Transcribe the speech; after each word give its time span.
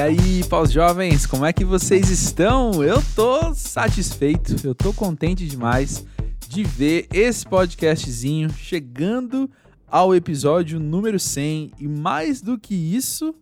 E 0.00 0.02
aí, 0.02 0.44
pós-jovens, 0.48 1.26
como 1.26 1.44
é 1.44 1.52
que 1.52 1.62
vocês 1.62 2.08
estão? 2.08 2.82
Eu 2.82 3.02
tô 3.14 3.52
satisfeito, 3.52 4.56
eu 4.66 4.74
tô 4.74 4.94
contente 4.94 5.46
demais 5.46 6.06
de 6.48 6.64
ver 6.64 7.06
esse 7.12 7.44
podcastzinho 7.46 8.48
chegando 8.48 9.50
ao 9.86 10.14
episódio 10.14 10.80
número 10.80 11.20
100 11.20 11.72
e 11.78 11.86
mais 11.86 12.40
do 12.40 12.58
que 12.58 12.74
isso, 12.74 13.34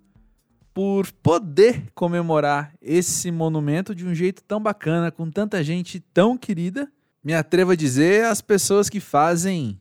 por 0.74 1.06
poder 1.22 1.84
comemorar 1.94 2.74
esse 2.82 3.30
monumento 3.30 3.94
de 3.94 4.04
um 4.04 4.12
jeito 4.12 4.42
tão 4.42 4.60
bacana, 4.60 5.12
com 5.12 5.30
tanta 5.30 5.62
gente 5.62 6.00
tão 6.00 6.36
querida. 6.36 6.90
Me 7.22 7.34
atrevo 7.34 7.70
a 7.70 7.76
dizer 7.76 8.24
as 8.24 8.40
pessoas 8.40 8.90
que 8.90 8.98
fazem 8.98 9.78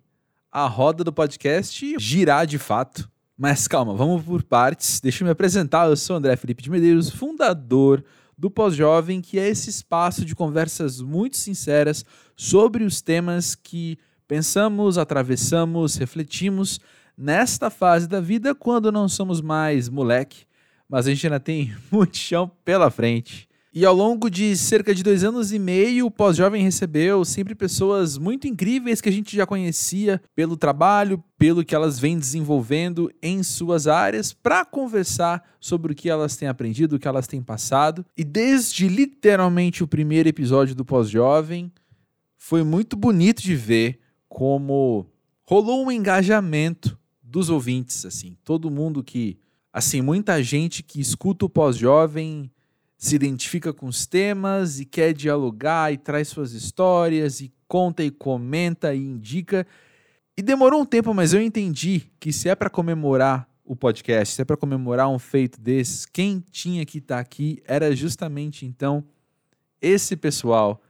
a 0.51 0.68
roda 0.68 1.04
do 1.04 1.11
podcast 1.11 1.96
girar 1.97 2.46
de 2.46 2.59
fato. 2.59 3.09
Mas 3.38 3.67
calma, 3.67 3.93
vamos 3.93 4.23
por 4.23 4.41
partes. 4.41 5.00
Deixa 5.00 5.23
eu 5.23 5.25
me 5.25 5.32
apresentar. 5.32 5.87
Eu 5.87 5.96
sou 5.96 6.15
André 6.15 6.36
Felipe 6.36 6.64
de 6.64 6.71
Medeiros, 6.71 7.11
fundador 7.11 8.04
do 8.36 8.50
Pós-Jovem, 8.50 9.21
que 9.21 9.37
é 9.37 9.47
esse 9.47 9.69
espaço 9.69 10.25
de 10.25 10.36
conversas 10.36 11.01
muito 11.01 11.37
sinceras 11.37 12.04
sobre 12.36 12.83
os 12.83 13.00
temas 13.00 13.54
que 13.54 14.00
pensamos, 14.27 14.97
atravessamos, 14.97 15.97
refletimos 15.97 16.79
nesta 17.15 17.69
fase 17.69 18.07
da 18.07 18.19
vida 18.19 18.55
quando 18.55 18.91
não 18.91 19.07
somos 19.07 19.39
mais 19.39 19.88
moleque, 19.88 20.46
mas 20.89 21.05
a 21.05 21.11
gente 21.11 21.27
ainda 21.27 21.39
tem 21.39 21.75
muito 21.91 22.18
chão 22.18 22.49
pela 22.65 22.89
frente. 22.89 23.46
E 23.77 23.86
ao 23.86 23.93
longo 23.93 24.27
de 24.27 24.57
cerca 24.57 24.91
de 24.91 25.04
dois 25.04 25.23
anos 25.23 25.54
e 25.54 25.59
meio, 25.59 26.07
o 26.07 26.11
Pós-Jovem 26.11 26.63
recebeu 26.63 27.23
sempre 27.23 27.54
pessoas 27.54 28.18
muito 28.18 28.47
incríveis 28.47 28.99
que 28.99 29.07
a 29.07 29.11
gente 29.11 29.35
já 29.35 29.45
conhecia 29.45 30.19
pelo 30.33 30.57
trabalho, 30.57 31.23
pelo 31.37 31.63
que 31.63 31.75
elas 31.75 31.99
vêm 31.99 32.17
desenvolvendo 32.17 33.11
em 33.21 33.44
suas 33.44 33.85
áreas, 33.85 34.33
para 34.33 34.66
conversar 34.66 35.47
sobre 35.59 35.91
o 35.91 35.95
que 35.95 36.09
elas 36.09 36.35
têm 36.35 36.47
aprendido, 36.47 36.95
o 36.95 36.99
que 36.99 37.07
elas 37.07 37.27
têm 37.27 37.39
passado. 37.39 38.03
E 38.17 38.23
desde 38.23 38.87
literalmente 38.87 39.83
o 39.83 39.87
primeiro 39.87 40.27
episódio 40.27 40.73
do 40.73 40.83
Pós-Jovem, 40.83 41.71
foi 42.35 42.63
muito 42.63 42.97
bonito 42.97 43.43
de 43.43 43.55
ver 43.55 43.99
como 44.27 45.05
rolou 45.43 45.85
um 45.85 45.91
engajamento 45.91 46.97
dos 47.21 47.47
ouvintes, 47.47 48.07
assim, 48.07 48.35
todo 48.43 48.71
mundo 48.71 49.03
que, 49.03 49.37
assim, 49.71 50.02
muita 50.02 50.41
gente 50.41 50.81
que 50.81 50.99
escuta 50.99 51.45
o 51.45 51.49
Pós-Jovem 51.49 52.49
se 52.97 53.15
identifica 53.15 53.71
com 53.71 53.85
os 53.85 54.07
temas 54.07 54.79
e 54.79 54.85
quer 54.85 55.13
dialogar 55.13 55.93
e 55.93 55.97
traz 55.97 56.29
suas 56.29 56.53
histórias 56.53 57.39
e 57.39 57.53
conta 57.67 58.03
e 58.03 58.09
comenta 58.09 58.93
e 58.93 58.99
indica. 58.99 59.67
E 60.35 60.41
demorou 60.41 60.81
um 60.81 60.85
tempo, 60.85 61.13
mas 61.13 61.33
eu 61.33 61.41
entendi 61.41 62.11
que 62.19 62.33
se 62.33 62.49
é 62.49 62.55
para 62.55 62.69
comemorar 62.69 63.47
o 63.63 63.75
podcast, 63.75 64.33
se 64.33 64.41
é 64.41 64.45
para 64.45 64.57
comemorar 64.57 65.09
um 65.09 65.19
feito 65.19 65.59
desses, 65.59 66.05
quem 66.05 66.43
tinha 66.51 66.85
que 66.85 66.97
estar 66.99 67.15
tá 67.15 67.21
aqui 67.21 67.61
era 67.65 67.95
justamente 67.95 68.65
então 68.65 69.03
esse 69.81 70.15
pessoal 70.15 70.81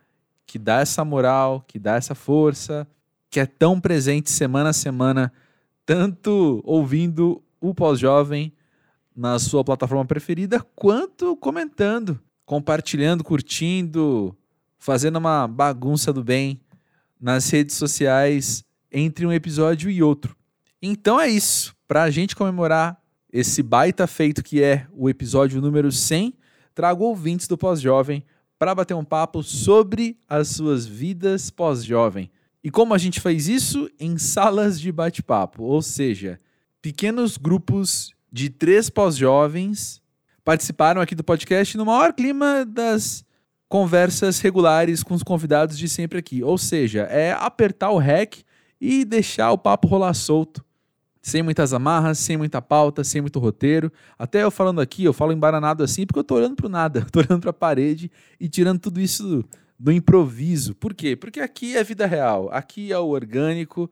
que 0.46 0.58
dá 0.58 0.80
essa 0.80 1.04
moral, 1.04 1.64
que 1.68 1.78
dá 1.78 1.96
essa 1.96 2.16
força, 2.16 2.88
que 3.30 3.40
é 3.40 3.46
tão 3.46 3.82
presente 3.82 4.32
semana 4.32 4.70
a 4.70 4.74
semana, 4.74 5.34
tanto 5.86 6.62
ouvindo 6.64 7.44
o 7.60 7.74
pós-jovem 7.74 8.54
na 9.18 9.40
sua 9.40 9.64
plataforma 9.64 10.06
preferida, 10.06 10.64
quanto 10.76 11.36
comentando, 11.38 12.20
compartilhando, 12.46 13.24
curtindo, 13.24 14.38
fazendo 14.78 15.18
uma 15.18 15.48
bagunça 15.48 16.14
do 16.14 16.24
bem 16.24 16.62
nas 17.20 17.50
redes 17.50 17.76
sociais 17.76 18.64
entre 18.92 19.26
um 19.26 19.34
episódio 19.34 19.90
e 19.90 20.04
outro. 20.04 20.38
Então 20.80 21.20
é 21.20 21.28
isso. 21.28 21.76
Para 21.88 22.04
a 22.04 22.12
gente 22.12 22.36
comemorar 22.36 23.02
esse 23.34 23.64
baita 23.64 24.06
feito 24.06 24.44
que 24.44 24.62
é 24.62 24.86
o 24.94 25.10
episódio 25.10 25.60
número 25.60 25.92
100, 25.92 26.36
trago 26.76 27.04
ouvintes 27.04 27.48
do 27.48 27.58
Pós-Jovem 27.58 28.24
para 28.60 28.76
bater 28.76 28.94
um 28.94 29.04
papo 29.04 29.42
sobre 29.42 30.20
as 30.30 30.50
suas 30.50 30.86
vidas 30.86 31.50
pós-jovem. 31.50 32.30
E 32.64 32.70
como 32.70 32.94
a 32.94 32.98
gente 33.00 33.20
faz 33.20 33.48
isso? 33.48 33.90
Em 34.00 34.18
salas 34.18 34.80
de 34.80 34.92
bate-papo, 34.92 35.64
ou 35.64 35.82
seja, 35.82 36.40
pequenos 36.82 37.38
grupos 37.38 38.16
de 38.32 38.50
três 38.50 38.90
pós-jovens 38.90 40.02
participaram 40.44 41.02
aqui 41.02 41.14
do 41.14 41.24
podcast 41.24 41.78
no 41.78 41.86
maior 41.86 42.14
clima 42.14 42.66
das 42.66 43.26
conversas 43.68 44.40
regulares 44.40 45.04
com 45.04 45.14
os 45.14 45.24
convidados 45.24 45.78
de 45.78 45.90
sempre 45.90 46.20
aqui. 46.20 46.44
Ou 46.44 46.58
seja, 46.58 47.02
é 47.04 47.34
apertar 47.34 47.92
o 47.92 47.98
REC 47.98 48.44
e 48.80 49.04
deixar 49.04 49.52
o 49.52 49.58
papo 49.58 49.88
rolar 49.88 50.14
solto. 50.14 50.64
Sem 51.22 51.44
muitas 51.44 51.74
amarras, 51.74 52.20
sem 52.20 52.38
muita 52.38 52.62
pauta, 52.62 53.04
sem 53.04 53.20
muito 53.20 53.40
roteiro. 53.40 53.92
Até 54.18 54.44
eu 54.44 54.52
falando 54.52 54.80
aqui, 54.80 55.04
eu 55.04 55.12
falo 55.12 55.34
embaranado 55.34 55.84
assim 55.84 56.06
porque 56.06 56.20
eu 56.20 56.24
tô 56.24 56.36
olhando 56.36 56.56
pro 56.56 56.70
nada, 56.70 57.06
tô 57.12 57.20
olhando 57.20 57.42
pra 57.42 57.52
parede 57.52 58.10
e 58.40 58.48
tirando 58.48 58.80
tudo 58.80 59.02
isso 59.02 59.24
do, 59.24 59.46
do 59.78 59.92
improviso. 59.92 60.74
Por 60.76 60.94
quê? 60.94 61.16
Porque 61.16 61.42
aqui 61.42 61.76
é 61.76 61.84
vida 61.84 62.06
real, 62.06 62.50
aqui 62.54 62.94
é 62.94 62.98
o 62.98 63.08
orgânico, 63.08 63.92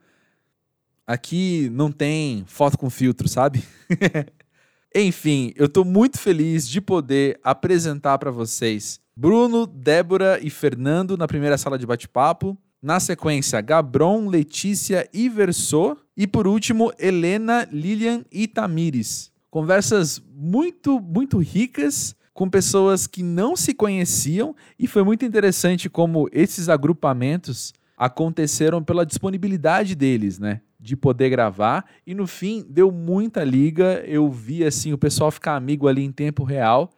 Aqui 1.07 1.69
não 1.71 1.91
tem 1.91 2.43
foto 2.47 2.77
com 2.77 2.89
filtro, 2.89 3.27
sabe? 3.27 3.63
Enfim, 4.95 5.53
eu 5.55 5.65
estou 5.65 5.85
muito 5.85 6.17
feliz 6.17 6.67
de 6.67 6.81
poder 6.81 7.39
apresentar 7.43 8.17
para 8.17 8.31
vocês 8.31 8.99
Bruno, 9.15 9.67
Débora 9.67 10.39
e 10.41 10.49
Fernando 10.49 11.17
na 11.17 11.27
primeira 11.27 11.57
sala 11.57 11.77
de 11.77 11.85
bate-papo. 11.85 12.57
Na 12.81 12.99
sequência, 12.99 13.61
Gabron, 13.61 14.27
Letícia 14.27 15.07
e 15.13 15.29
Versô. 15.29 15.97
E 16.17 16.25
por 16.25 16.47
último, 16.47 16.91
Helena, 16.97 17.67
Lilian 17.71 18.23
e 18.31 18.47
Tamires. 18.47 19.31
Conversas 19.49 20.21
muito, 20.33 20.99
muito 20.99 21.37
ricas 21.37 22.15
com 22.33 22.49
pessoas 22.49 23.07
que 23.07 23.23
não 23.23 23.55
se 23.55 23.73
conheciam 23.73 24.55
e 24.77 24.87
foi 24.87 25.03
muito 25.03 25.23
interessante 25.23 25.89
como 25.89 26.27
esses 26.33 26.67
agrupamentos 26.67 27.73
aconteceram 27.97 28.83
pela 28.83 29.05
disponibilidade 29.05 29.95
deles, 29.95 30.37
né? 30.37 30.61
De 30.85 30.95
poder 30.95 31.31
gravar 31.31 31.83
e 32.05 32.13
no 32.13 32.27
fim 32.27 32.63
deu 32.69 32.91
muita 32.91 33.43
liga. 33.43 34.03
Eu 34.05 34.29
vi 34.29 34.63
assim 34.63 34.93
o 34.93 34.97
pessoal 34.99 35.31
ficar 35.31 35.55
amigo 35.55 35.87
ali 35.87 36.03
em 36.03 36.11
tempo 36.11 36.43
real. 36.43 36.91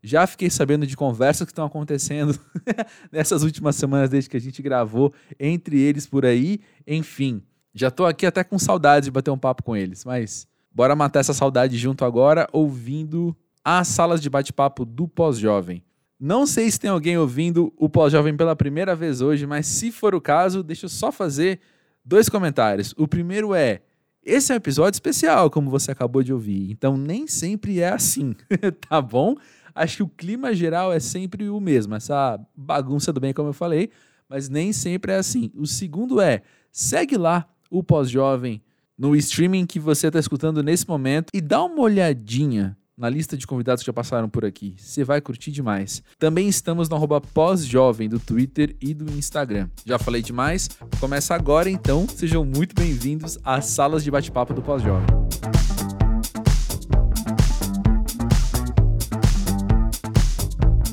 Já 0.00 0.26
fiquei 0.28 0.48
sabendo 0.48 0.86
de 0.86 0.96
conversas 0.96 1.44
que 1.44 1.50
estão 1.50 1.64
acontecendo 1.64 2.38
nessas 3.10 3.42
últimas 3.42 3.74
semanas 3.74 4.08
desde 4.08 4.30
que 4.30 4.36
a 4.36 4.40
gente 4.40 4.62
gravou 4.62 5.12
entre 5.40 5.80
eles 5.80 6.06
por 6.06 6.24
aí. 6.24 6.60
Enfim, 6.86 7.42
já 7.74 7.88
estou 7.88 8.06
aqui 8.06 8.26
até 8.26 8.44
com 8.44 8.58
saudade 8.60 9.06
de 9.06 9.10
bater 9.10 9.32
um 9.32 9.38
papo 9.38 9.64
com 9.64 9.76
eles, 9.76 10.04
mas 10.04 10.46
bora 10.72 10.94
matar 10.94 11.18
essa 11.18 11.34
saudade 11.34 11.76
junto 11.76 12.04
agora 12.04 12.48
ouvindo 12.52 13.36
as 13.64 13.88
salas 13.88 14.20
de 14.20 14.30
bate-papo 14.30 14.84
do 14.84 15.08
Pós-Jovem. 15.08 15.82
Não 16.18 16.46
sei 16.46 16.70
se 16.70 16.78
tem 16.78 16.90
alguém 16.90 17.18
ouvindo 17.18 17.72
o 17.76 17.88
Pós-Jovem 17.88 18.36
pela 18.36 18.54
primeira 18.54 18.94
vez 18.94 19.20
hoje, 19.20 19.44
mas 19.46 19.66
se 19.66 19.90
for 19.90 20.14
o 20.14 20.20
caso, 20.20 20.62
deixa 20.62 20.86
eu 20.86 20.88
só 20.88 21.10
fazer 21.10 21.60
dois 22.04 22.28
comentários. 22.28 22.94
O 22.96 23.06
primeiro 23.06 23.54
é: 23.54 23.82
esse 24.24 24.52
é 24.52 24.54
um 24.54 24.56
episódio 24.56 24.96
especial, 24.96 25.50
como 25.50 25.70
você 25.70 25.90
acabou 25.90 26.22
de 26.22 26.32
ouvir. 26.32 26.70
Então 26.70 26.96
nem 26.96 27.26
sempre 27.26 27.80
é 27.80 27.88
assim, 27.88 28.34
tá 28.88 29.00
bom? 29.00 29.36
Acho 29.74 29.98
que 29.98 30.02
o 30.02 30.08
clima 30.08 30.54
geral 30.54 30.92
é 30.92 31.00
sempre 31.00 31.48
o 31.48 31.58
mesmo, 31.58 31.94
essa 31.94 32.38
bagunça 32.54 33.12
do 33.12 33.20
bem, 33.20 33.32
como 33.32 33.48
eu 33.48 33.54
falei, 33.54 33.90
mas 34.28 34.48
nem 34.48 34.72
sempre 34.72 35.12
é 35.12 35.16
assim. 35.16 35.50
O 35.54 35.66
segundo 35.66 36.20
é: 36.20 36.42
segue 36.70 37.16
lá 37.16 37.48
o 37.70 37.82
Pós-Jovem 37.82 38.62
no 38.98 39.16
streaming 39.16 39.66
que 39.66 39.80
você 39.80 40.08
está 40.08 40.18
escutando 40.18 40.62
nesse 40.62 40.86
momento 40.86 41.28
e 41.34 41.40
dá 41.40 41.64
uma 41.64 41.80
olhadinha 41.80 42.76
na 42.96 43.08
lista 43.08 43.36
de 43.36 43.46
convidados 43.46 43.82
que 43.82 43.86
já 43.86 43.92
passaram 43.92 44.28
por 44.28 44.44
aqui. 44.44 44.74
Você 44.76 45.02
vai 45.02 45.20
curtir 45.20 45.50
demais. 45.50 46.02
Também 46.18 46.48
estamos 46.48 46.88
no 46.88 46.96
arroba 46.96 47.20
pós-jovem 47.20 48.08
do 48.08 48.18
Twitter 48.18 48.76
e 48.80 48.92
do 48.92 49.10
Instagram. 49.12 49.68
Já 49.84 49.98
falei 49.98 50.20
demais? 50.20 50.68
Começa 51.00 51.34
agora 51.34 51.70
então. 51.70 52.06
Sejam 52.06 52.44
muito 52.44 52.74
bem-vindos 52.74 53.38
às 53.42 53.66
salas 53.66 54.04
de 54.04 54.10
bate-papo 54.10 54.52
do 54.52 54.62
Pós-Jovem. 54.62 55.06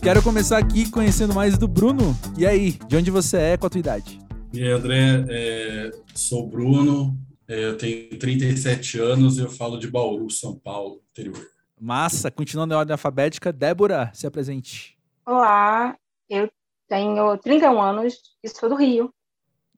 Quero 0.02 0.24
começar 0.24 0.58
aqui 0.58 0.90
conhecendo 0.90 1.34
mais 1.34 1.58
do 1.58 1.68
Bruno. 1.68 2.18
E 2.38 2.46
aí, 2.46 2.80
de 2.88 2.96
onde 2.96 3.12
você 3.12 3.38
é, 3.38 3.58
com 3.58 3.68
a 3.68 3.70
tua 3.70 3.80
idade? 3.80 4.20
E 4.54 4.64
aí, 4.64 4.72
André, 4.72 5.26
é, 5.30 5.92
sou 6.16 6.50
Bruno, 6.50 7.20
é, 7.46 7.66
eu 7.66 7.78
tenho 7.78 8.18
37 8.18 8.98
anos 9.00 9.38
e 9.38 9.42
eu 9.42 9.50
falo 9.50 9.78
de 9.78 9.88
Bauru, 9.92 10.30
São 10.32 10.56
Paulo, 10.56 11.02
interior. 11.12 11.59
Massa, 11.80 12.30
continuando 12.30 12.74
a 12.74 12.80
ordem 12.80 12.92
alfabética, 12.92 13.54
Débora, 13.54 14.12
se 14.14 14.28
apresente. 14.28 14.98
Olá, 15.26 15.96
eu 16.30 16.52
tenho 16.90 17.38
31 17.38 17.82
anos 17.82 18.16
e 18.44 18.50
sou 18.50 18.68
do 18.68 18.76
Rio. 18.76 19.14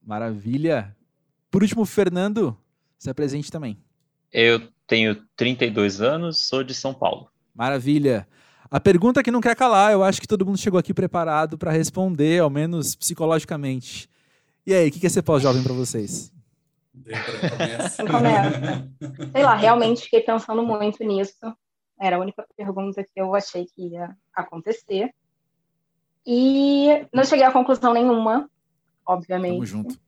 Maravilha. 0.02 0.96
Por 1.52 1.62
último, 1.62 1.86
Fernando, 1.86 2.58
se 2.98 3.08
apresente 3.08 3.52
também. 3.52 3.78
Eu 4.32 4.68
tenho 4.88 5.24
32 5.36 6.02
anos, 6.02 6.48
sou 6.48 6.64
de 6.64 6.74
São 6.74 6.92
Paulo. 6.92 7.30
Maravilha. 7.54 8.28
A 8.72 8.80
pergunta 8.80 9.22
que 9.22 9.30
não 9.30 9.42
quer 9.42 9.56
calar, 9.56 9.92
eu 9.92 10.04
acho 10.04 10.20
que 10.20 10.28
todo 10.28 10.46
mundo 10.46 10.58
chegou 10.58 10.80
aqui 10.80 10.96
preparado 10.96 11.56
para 11.56 11.72
responder, 11.72 12.40
ao 12.40 12.50
menos 12.50 12.96
psicologicamente. 12.96 14.10
E 14.66 14.74
aí, 14.74 14.90
o 14.90 14.92
que 14.92 15.06
é 15.06 15.10
ser 15.10 15.22
pós-jovem 15.22 15.62
para 15.62 15.74
vocês? 15.74 16.32
Começa. 18.10 18.90
Sei 19.32 19.44
lá, 19.44 19.56
realmente 19.56 20.04
fiquei 20.04 20.22
pensando 20.22 20.64
muito 20.64 21.04
nisso 21.04 21.36
Era 22.02 22.16
a 22.16 22.20
única 22.20 22.44
pergunta 22.58 23.04
que 23.04 23.22
eu 23.22 23.36
achei 23.36 23.68
que 23.68 23.90
ia 23.90 24.18
acontecer. 24.34 25.14
E 26.26 27.08
não 27.14 27.24
cheguei 27.24 27.46
a 27.46 27.52
conclusão 27.52 27.94
nenhuma, 27.94 28.50
obviamente. 29.06 29.54
Tamo 29.54 29.66
junto. 29.66 30.00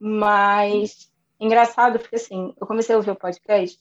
Mas 0.00 1.12
engraçado, 1.38 1.98
porque 1.98 2.16
assim, 2.16 2.54
eu 2.58 2.66
comecei 2.66 2.94
a 2.94 2.98
ouvir 2.98 3.10
o 3.10 3.16
podcast, 3.16 3.78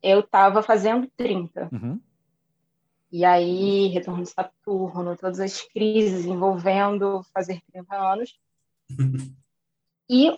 eu 0.00 0.20
estava 0.20 0.62
fazendo 0.62 1.10
30. 1.16 1.68
Uhum. 1.72 2.00
E 3.10 3.24
aí, 3.24 3.88
retorno 3.88 4.22
de 4.22 4.28
Saturno, 4.28 5.16
todas 5.16 5.40
as 5.40 5.62
crises 5.62 6.24
envolvendo 6.26 7.24
fazer 7.34 7.60
30 7.72 7.96
anos. 7.96 8.38
e 10.08 10.30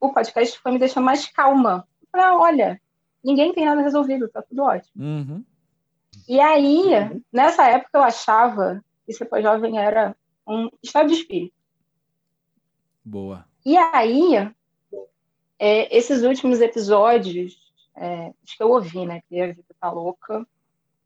o 0.00 0.12
podcast 0.12 0.60
foi 0.60 0.70
me 0.70 0.78
deixando 0.78 1.04
mais 1.04 1.26
calma. 1.26 1.88
Falei, 2.12 2.26
olha, 2.36 2.80
ninguém 3.22 3.52
tem 3.52 3.64
nada 3.64 3.82
resolvido, 3.82 4.28
tá 4.28 4.40
tudo 4.42 4.62
ótimo. 4.62 5.04
Uhum. 5.04 5.44
E 6.28 6.40
aí, 6.40 6.84
nessa 7.32 7.66
época, 7.68 7.98
eu 7.98 8.02
achava 8.02 8.84
que 9.04 9.12
ser 9.12 9.26
pós-jovem 9.26 9.78
era 9.78 10.16
um 10.46 10.68
estado 10.82 11.08
de 11.08 11.14
espírito. 11.14 11.54
Boa. 13.04 13.44
E 13.64 13.76
aí, 13.76 14.52
é, 15.58 15.96
esses 15.96 16.22
últimos 16.22 16.60
episódios, 16.60 17.72
é, 17.96 18.32
acho 18.44 18.56
que 18.56 18.62
eu 18.62 18.70
ouvi, 18.70 19.06
né? 19.06 19.22
Que 19.28 19.40
a 19.40 19.46
vida 19.48 19.74
tá 19.80 19.90
louca. 19.90 20.46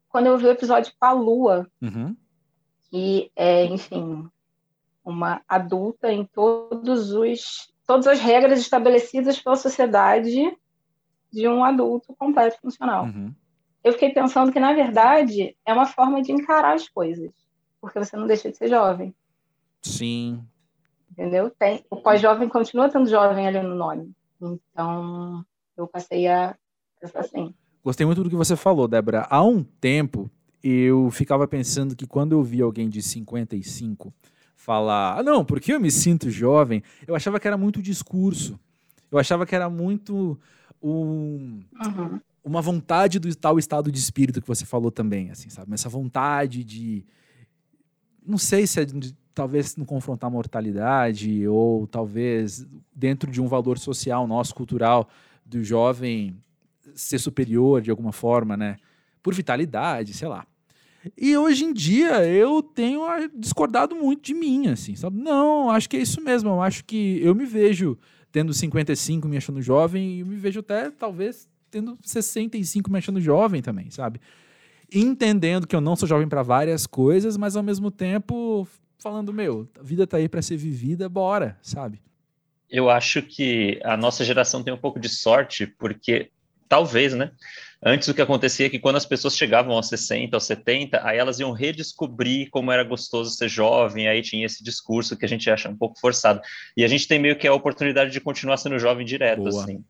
Quando 0.09 0.25
eu 0.27 0.33
ouvi 0.33 0.45
o 0.45 0.51
episódio 0.51 0.91
com 0.99 1.05
a 1.05 1.11
Lua, 1.11 1.67
Uhum. 1.81 2.15
que 2.89 3.31
é, 3.35 3.65
enfim, 3.65 4.27
uma 5.03 5.41
adulta 5.47 6.11
em 6.11 6.25
todos 6.25 7.11
os 7.11 7.71
todas 7.87 8.07
as 8.07 8.19
regras 8.19 8.59
estabelecidas 8.59 9.41
pela 9.41 9.55
sociedade 9.55 10.57
de 11.31 11.47
um 11.47 11.63
adulto 11.63 12.13
completo 12.15 12.57
funcional. 12.61 13.05
Uhum. 13.05 13.33
Eu 13.83 13.93
fiquei 13.93 14.11
pensando 14.11 14.51
que 14.51 14.59
na 14.59 14.73
verdade 14.73 15.55
é 15.65 15.73
uma 15.73 15.85
forma 15.85 16.21
de 16.21 16.31
encarar 16.31 16.75
as 16.75 16.87
coisas, 16.87 17.31
porque 17.79 17.97
você 17.97 18.15
não 18.15 18.27
deixa 18.27 18.51
de 18.51 18.57
ser 18.57 18.69
jovem, 18.69 19.13
Sim. 19.81 20.43
entendeu? 21.11 21.49
Tem, 21.49 21.83
o 21.89 21.97
pós-jovem 21.97 22.47
continua 22.47 22.89
tendo 22.89 23.09
jovem 23.09 23.47
ali 23.47 23.61
no 23.61 23.75
nome. 23.75 24.11
Então, 24.41 25.43
eu 25.75 25.87
passei 25.87 26.27
a 26.27 26.55
pensar 26.99 27.21
assim. 27.21 27.53
Gostei 27.83 28.05
muito 28.05 28.23
do 28.23 28.29
que 28.29 28.35
você 28.35 28.55
falou, 28.55 28.87
Débora. 28.87 29.25
Há 29.29 29.43
um 29.43 29.63
tempo, 29.63 30.29
eu 30.63 31.09
ficava 31.09 31.47
pensando 31.47 31.95
que 31.95 32.05
quando 32.05 32.33
eu 32.33 32.43
via 32.43 32.63
alguém 32.63 32.87
de 32.87 33.01
55 33.01 34.13
falar, 34.55 35.19
ah, 35.19 35.23
não, 35.23 35.43
porque 35.43 35.73
eu 35.73 35.79
me 35.79 35.89
sinto 35.89 36.29
jovem, 36.29 36.83
eu 37.07 37.15
achava 37.15 37.39
que 37.39 37.47
era 37.47 37.57
muito 37.57 37.81
discurso. 37.81 38.59
Eu 39.11 39.17
achava 39.17 39.45
que 39.45 39.55
era 39.55 39.69
muito 39.69 40.39
um, 40.81 41.61
Uhum. 41.83 42.19
Uma 42.43 42.61
vontade 42.61 43.19
do 43.19 43.33
tal 43.35 43.59
estado 43.59 43.91
de 43.91 43.99
espírito 43.99 44.41
que 44.41 44.47
você 44.47 44.65
falou 44.65 44.91
também, 44.91 45.29
assim, 45.29 45.49
sabe? 45.49 45.73
Essa 45.73 45.89
vontade 45.89 46.63
de. 46.63 47.05
Não 48.25 48.37
sei 48.37 48.67
se 48.67 48.79
é 48.79 48.85
de, 48.85 49.15
talvez 49.33 49.75
não 49.75 49.85
confrontar 49.85 50.27
a 50.27 50.31
mortalidade, 50.31 51.47
ou 51.47 51.87
talvez 51.87 52.65
dentro 52.93 53.31
de 53.31 53.41
um 53.41 53.47
valor 53.47 53.77
social 53.77 54.27
nosso, 54.27 54.53
cultural, 54.53 55.09
do 55.45 55.63
jovem 55.63 56.37
ser 56.95 57.19
superior 57.19 57.81
de 57.81 57.91
alguma 57.91 58.11
forma, 58.11 58.57
né? 58.57 58.77
Por 59.21 59.33
vitalidade, 59.33 60.13
sei 60.13 60.27
lá. 60.27 60.45
E 61.17 61.35
hoje 61.35 61.63
em 61.63 61.73
dia 61.73 62.27
eu 62.27 62.61
tenho 62.61 63.03
ah, 63.05 63.27
discordado 63.35 63.95
muito 63.95 64.21
de 64.21 64.33
mim, 64.33 64.67
assim, 64.67 64.95
sabe? 64.95 65.19
Não, 65.19 65.69
acho 65.69 65.89
que 65.89 65.97
é 65.97 66.01
isso 66.01 66.21
mesmo. 66.21 66.49
Eu 66.49 66.61
acho 66.61 66.85
que 66.85 67.19
eu 67.23 67.33
me 67.33 67.45
vejo 67.45 67.97
tendo 68.31 68.53
55 68.53 69.27
me 69.27 69.37
achando 69.37 69.61
jovem 69.61 70.19
e 70.19 70.23
me 70.23 70.35
vejo 70.37 70.59
até 70.61 70.89
talvez 70.89 71.49
tendo 71.71 71.97
65 72.03 72.91
me 72.91 72.97
achando 72.97 73.21
jovem 73.21 73.61
também, 73.61 73.89
sabe? 73.89 74.19
Entendendo 74.93 75.65
que 75.65 75.75
eu 75.75 75.81
não 75.81 75.95
sou 75.95 76.07
jovem 76.07 76.27
para 76.27 76.43
várias 76.43 76.85
coisas, 76.85 77.37
mas 77.37 77.55
ao 77.55 77.63
mesmo 77.63 77.89
tempo 77.89 78.67
falando, 78.99 79.33
meu, 79.33 79.67
a 79.79 79.83
vida 79.83 80.05
tá 80.05 80.17
aí 80.17 80.29
para 80.29 80.41
ser 80.41 80.57
vivida, 80.57 81.09
bora, 81.09 81.57
sabe? 81.61 82.01
Eu 82.69 82.89
acho 82.89 83.21
que 83.21 83.79
a 83.83 83.97
nossa 83.97 84.23
geração 84.23 84.61
tem 84.61 84.73
um 84.73 84.77
pouco 84.77 84.99
de 84.99 85.09
sorte, 85.09 85.65
porque 85.65 86.29
talvez, 86.69 87.13
né? 87.13 87.31
Antes 87.83 88.07
o 88.07 88.13
que 88.13 88.21
acontecia 88.21 88.67
é 88.67 88.69
que 88.69 88.79
quando 88.79 88.97
as 88.97 89.05
pessoas 89.05 89.35
chegavam 89.35 89.73
aos 89.75 89.87
60, 89.89 90.35
aos 90.35 90.43
70, 90.43 91.05
aí 91.05 91.17
elas 91.17 91.39
iam 91.39 91.51
redescobrir 91.51 92.49
como 92.51 92.71
era 92.71 92.83
gostoso 92.83 93.31
ser 93.31 93.49
jovem, 93.49 94.07
aí 94.07 94.21
tinha 94.21 94.45
esse 94.45 94.63
discurso 94.63 95.17
que 95.17 95.25
a 95.25 95.27
gente 95.27 95.49
acha 95.49 95.67
um 95.67 95.75
pouco 95.75 95.99
forçado. 95.99 96.39
E 96.77 96.83
a 96.83 96.87
gente 96.87 97.07
tem 97.07 97.17
meio 97.17 97.37
que 97.37 97.47
a 97.47 97.53
oportunidade 97.53 98.11
de 98.11 98.21
continuar 98.21 98.57
sendo 98.57 98.77
jovem 98.77 99.05
direto, 99.05 99.43
Boa. 99.43 99.63
assim. 99.63 99.83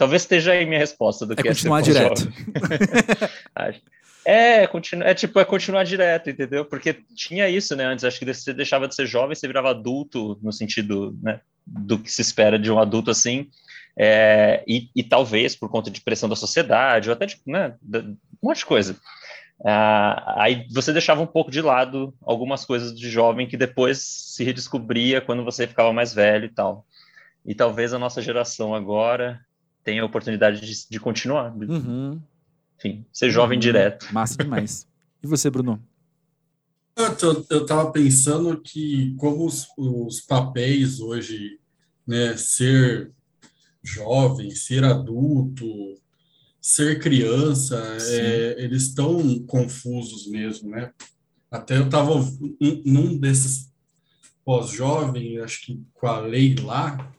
Talvez 0.00 0.22
esteja 0.22 0.52
aí 0.52 0.64
minha 0.64 0.78
resposta 0.78 1.26
do 1.26 1.34
É 1.34 1.36
que 1.36 1.42
continuar 1.42 1.84
ser 1.84 1.92
direto. 1.92 2.32
É, 4.22 4.66
continu... 4.66 5.02
é 5.02 5.14
tipo, 5.14 5.40
é 5.40 5.44
continuar 5.46 5.82
direto, 5.82 6.28
entendeu? 6.28 6.64
Porque 6.64 6.94
tinha 7.14 7.48
isso, 7.48 7.74
né? 7.74 7.84
Antes, 7.84 8.04
acho 8.04 8.18
que 8.18 8.24
você 8.24 8.52
deixava 8.52 8.86
de 8.86 8.94
ser 8.94 9.06
jovem, 9.06 9.34
você 9.34 9.46
virava 9.46 9.70
adulto, 9.70 10.38
no 10.42 10.52
sentido 10.52 11.18
né, 11.22 11.40
do 11.66 11.98
que 11.98 12.12
se 12.12 12.20
espera 12.20 12.58
de 12.58 12.70
um 12.70 12.78
adulto 12.78 13.10
assim. 13.10 13.48
É, 13.96 14.62
e, 14.68 14.90
e, 14.94 15.02
talvez 15.02 15.56
por 15.56 15.70
conta 15.70 15.90
de 15.90 16.02
pressão 16.02 16.28
da 16.28 16.36
sociedade, 16.36 17.08
ou 17.08 17.14
até 17.14 17.26
de 17.26 17.40
né, 17.46 17.74
um 17.82 18.16
monte 18.42 18.58
de 18.58 18.66
coisa. 18.66 18.96
Ah, 19.64 20.42
aí 20.42 20.66
você 20.70 20.92
deixava 20.92 21.22
um 21.22 21.26
pouco 21.26 21.50
de 21.50 21.62
lado 21.62 22.14
algumas 22.22 22.64
coisas 22.64 22.94
de 22.94 23.10
jovem 23.10 23.48
que 23.48 23.56
depois 23.56 23.98
se 24.02 24.44
redescobria 24.44 25.20
quando 25.20 25.44
você 25.44 25.66
ficava 25.66 25.92
mais 25.94 26.14
velho 26.14 26.44
e 26.44 26.50
tal. 26.50 26.86
E 27.44 27.54
talvez 27.54 27.92
a 27.94 27.98
nossa 27.98 28.20
geração 28.20 28.74
agora 28.74 29.40
tenha 29.84 30.02
a 30.02 30.06
oportunidade 30.06 30.60
de, 30.60 30.88
de 30.88 31.00
continuar. 31.00 31.54
Uhum. 31.56 32.20
Enfim, 32.78 33.04
ser 33.12 33.30
jovem 33.30 33.56
Uhum. 33.56 33.60
direto. 33.60 34.06
Massa 34.12 34.36
demais. 34.38 34.86
E 35.22 35.26
você, 35.26 35.50
Bruno? 35.50 35.82
Eu, 36.96 37.16
tô- 37.16 37.46
eu 37.50 37.66
tava 37.66 37.90
pensando 37.92 38.60
que 38.60 39.14
como 39.16 39.46
os, 39.46 39.66
os 39.76 40.20
papéis 40.20 41.00
hoje, 41.00 41.58
né, 42.06 42.36
ser 42.36 43.10
jovem, 43.82 44.50
ser 44.50 44.84
adulto, 44.84 45.66
ser 46.60 46.98
criança, 47.00 47.76
é, 48.00 48.56
eles 48.62 48.82
estão 48.82 49.38
confusos 49.46 50.26
mesmo, 50.26 50.70
né? 50.70 50.92
Até 51.50 51.78
eu 51.78 51.88
tava 51.88 52.14
um- 52.14 52.82
num 52.84 53.16
desses 53.18 53.70
pós-jovem, 54.44 55.38
acho 55.38 55.62
que 55.64 55.82
com 55.94 56.06
a 56.06 56.20
lei 56.20 56.54
lá, 56.56 57.10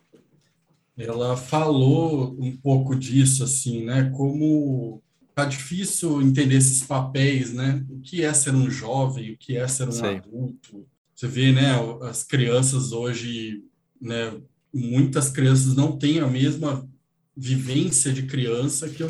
ela 1.03 1.35
falou 1.37 2.35
um 2.39 2.55
pouco 2.55 2.95
disso, 2.95 3.43
assim, 3.43 3.83
né? 3.85 4.09
Como 4.15 5.01
tá 5.33 5.45
difícil 5.45 6.21
entender 6.21 6.55
esses 6.55 6.83
papéis, 6.83 7.53
né? 7.53 7.85
O 7.89 7.99
que 7.99 8.23
é 8.23 8.33
ser 8.33 8.53
um 8.53 8.69
jovem, 8.69 9.31
o 9.33 9.37
que 9.37 9.55
é 9.57 9.67
ser 9.67 9.87
um 9.87 9.91
Sei. 9.91 10.17
adulto. 10.17 10.85
Você 11.15 11.27
vê, 11.27 11.51
né? 11.51 11.71
As 12.01 12.23
crianças 12.23 12.91
hoje, 12.91 13.63
né? 14.01 14.39
Muitas 14.73 15.29
crianças 15.29 15.75
não 15.75 15.97
têm 15.97 16.19
a 16.19 16.27
mesma 16.27 16.87
vivência 17.35 18.11
de 18.11 18.23
criança 18.23 18.89
que 18.89 19.03
eu, 19.03 19.09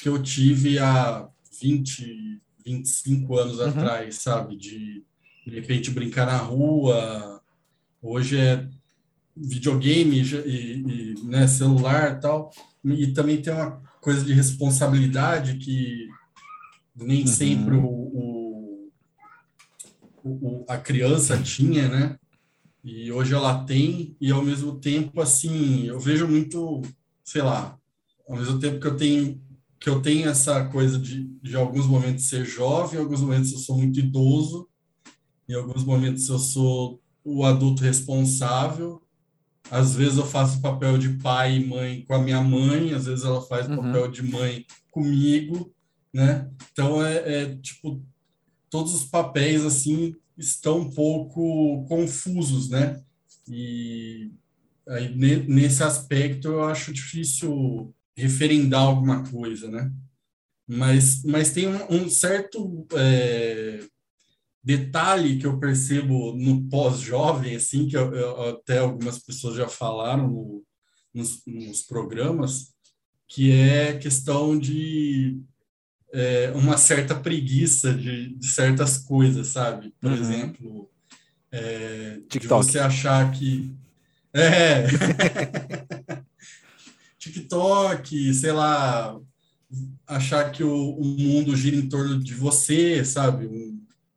que 0.00 0.08
eu 0.08 0.22
tive 0.22 0.78
há 0.78 1.28
20, 1.60 2.40
25 2.64 3.38
anos 3.38 3.58
Uhum. 3.58 3.68
atrás, 3.68 4.16
sabe? 4.16 4.56
De, 4.56 5.04
de 5.46 5.50
repente, 5.54 5.90
brincar 5.90 6.26
na 6.26 6.36
rua. 6.38 7.40
Hoje 8.00 8.36
é 8.38 8.68
videogame 9.36 10.20
e, 10.22 11.14
e, 11.14 11.14
né, 11.24 11.46
celular 11.46 12.16
e 12.16 12.20
tal. 12.20 12.50
E 12.84 13.08
também 13.12 13.40
tem 13.40 13.52
uma 13.52 13.80
coisa 14.00 14.24
de 14.24 14.32
responsabilidade 14.32 15.56
que 15.58 16.08
nem 16.96 17.20
Uhum. 17.22 17.26
sempre 17.26 17.76
o, 17.76 17.84
o, 17.84 18.90
o- 20.24 20.64
a 20.68 20.76
criança 20.78 21.40
tinha, 21.42 21.88
né? 21.88 22.16
E 22.84 23.12
hoje 23.12 23.34
ela 23.34 23.64
tem, 23.64 24.16
e 24.20 24.30
ao 24.32 24.42
mesmo 24.44 24.80
tempo, 24.80 25.20
assim, 25.20 25.86
eu 25.86 26.00
vejo 26.00 26.28
muito, 26.28 26.82
sei 27.24 27.42
lá, 27.42 27.78
ao 28.28 28.36
mesmo 28.36 28.58
tempo 28.60 28.80
que 28.80 28.86
eu 28.86 28.96
tenho 28.96 29.42
que 29.80 29.90
eu 29.90 30.00
tenho 30.02 30.28
essa 30.28 30.64
coisa 30.66 30.98
de, 30.98 31.24
de 31.42 31.56
alguns 31.56 31.86
momentos 31.86 32.28
ser 32.28 32.44
jovem, 32.44 33.00
em 33.00 33.02
alguns 33.02 33.20
momentos 33.20 33.52
eu 33.52 33.58
sou 33.58 33.76
muito 33.78 33.98
idoso, 34.00 34.68
em 35.48 35.54
alguns 35.54 35.84
momentos 35.84 36.28
eu 36.28 36.38
sou 36.38 37.00
o 37.24 37.44
adulto 37.44 37.82
responsável, 37.82 39.02
às 39.70 39.94
vezes 39.94 40.18
eu 40.18 40.26
faço 40.26 40.58
o 40.58 40.62
papel 40.62 40.98
de 40.98 41.10
pai 41.18 41.56
e 41.56 41.66
mãe 41.66 42.04
com 42.06 42.14
a 42.14 42.18
minha 42.22 42.40
mãe, 42.42 42.92
às 42.92 43.06
vezes 43.06 43.24
ela 43.24 43.40
faz 43.42 43.66
o 43.66 43.70
Uhum. 43.70 43.76
papel 43.76 44.08
de 44.10 44.22
mãe 44.22 44.66
comigo, 44.90 45.72
né? 46.12 46.50
Então 46.72 47.04
é, 47.04 47.42
é, 47.42 47.56
tipo 47.56 48.02
todos 48.68 48.94
os 48.94 49.04
papéis 49.04 49.64
assim 49.64 50.14
estão 50.36 50.78
um 50.80 50.90
pouco 50.90 51.84
confusos, 51.88 52.68
né? 52.70 53.02
E 53.48 54.30
aí 54.88 55.14
ne- 55.14 55.46
nesse 55.46 55.82
aspecto 55.82 56.48
eu 56.48 56.64
acho 56.64 56.92
difícil 56.92 57.94
referendar 58.16 58.82
alguma 58.82 59.22
coisa, 59.24 59.70
né? 59.70 59.90
Mas, 60.66 61.22
mas 61.24 61.52
tem 61.52 61.66
um, 61.68 61.92
um 62.04 62.08
certo 62.08 62.86
é, 62.94 63.80
detalhe 64.62 65.38
que 65.38 65.46
eu 65.46 65.58
percebo 65.58 66.32
no 66.34 66.62
pós-jovem, 66.68 67.56
assim, 67.56 67.88
que 67.88 67.96
eu- 67.96 68.14
eu- 68.14 68.50
até 68.50 68.78
algumas 68.78 69.18
pessoas 69.18 69.56
já 69.56 69.68
falaram 69.68 70.28
no- 70.28 70.62
nos, 71.12 71.42
nos 71.46 71.82
programas, 71.82 72.72
que 73.28 73.50
é 73.50 73.98
questão 73.98 74.58
de 74.58 75.40
é, 76.14 76.52
uma 76.54 76.76
certa 76.76 77.14
preguiça 77.14 77.92
de, 77.94 78.34
de, 78.34 78.46
certas 78.48 78.98
coisas, 78.98 79.48
sabe? 79.48 79.94
Por 79.98 80.10
uhum. 80.10 80.18
exemplo, 80.18 80.90
é, 81.50 82.20
de 82.28 82.46
você 82.46 82.78
achar 82.78 83.32
que. 83.32 83.74
É. 84.34 84.84
TikTok, 87.18 88.34
sei 88.34 88.52
lá, 88.52 89.18
achar 90.06 90.50
que 90.50 90.64
o, 90.64 90.90
o, 90.90 91.04
mundo 91.04 91.56
gira 91.56 91.76
em 91.76 91.88
torno 91.88 92.18
de 92.22 92.34
você, 92.34 93.04
sabe? 93.04 93.46
Um, 93.46 93.71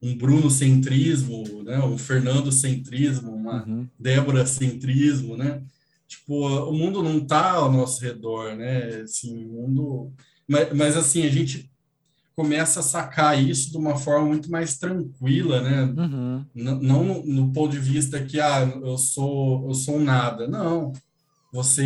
um 0.05 0.15
Bruno 0.15 0.51
centrismo, 0.51 1.63
né? 1.63 1.79
Um 1.79 1.97
Fernando 1.97 2.51
centrismo, 2.51 3.31
uma 3.33 3.65
uhum. 3.65 3.87
Débora 3.99 4.45
centrismo, 4.45 5.35
né? 5.35 5.63
Tipo, 6.07 6.47
o 6.69 6.73
mundo 6.73 7.01
não 7.01 7.17
está 7.17 7.53
ao 7.53 7.71
nosso 7.71 8.01
redor, 8.03 8.55
né? 8.55 9.01
Assim, 9.01 9.45
o 9.45 9.47
mundo, 9.47 10.13
mas, 10.47 10.71
mas 10.73 10.97
assim 10.97 11.25
a 11.25 11.29
gente 11.29 11.71
começa 12.35 12.81
a 12.81 12.83
sacar 12.83 13.41
isso 13.41 13.71
de 13.71 13.77
uma 13.77 13.97
forma 13.97 14.27
muito 14.27 14.51
mais 14.51 14.77
tranquila, 14.77 15.61
né? 15.61 15.83
Uhum. 15.97 16.45
Não 16.53 17.03
no, 17.03 17.25
no, 17.25 17.51
ponto 17.51 17.71
de 17.71 17.79
vista 17.79 18.23
que 18.23 18.39
ah, 18.39 18.61
eu 18.83 18.97
sou 18.97 19.67
eu 19.67 19.73
sou 19.73 19.99
nada, 19.99 20.47
não. 20.47 20.93
Você 21.51 21.83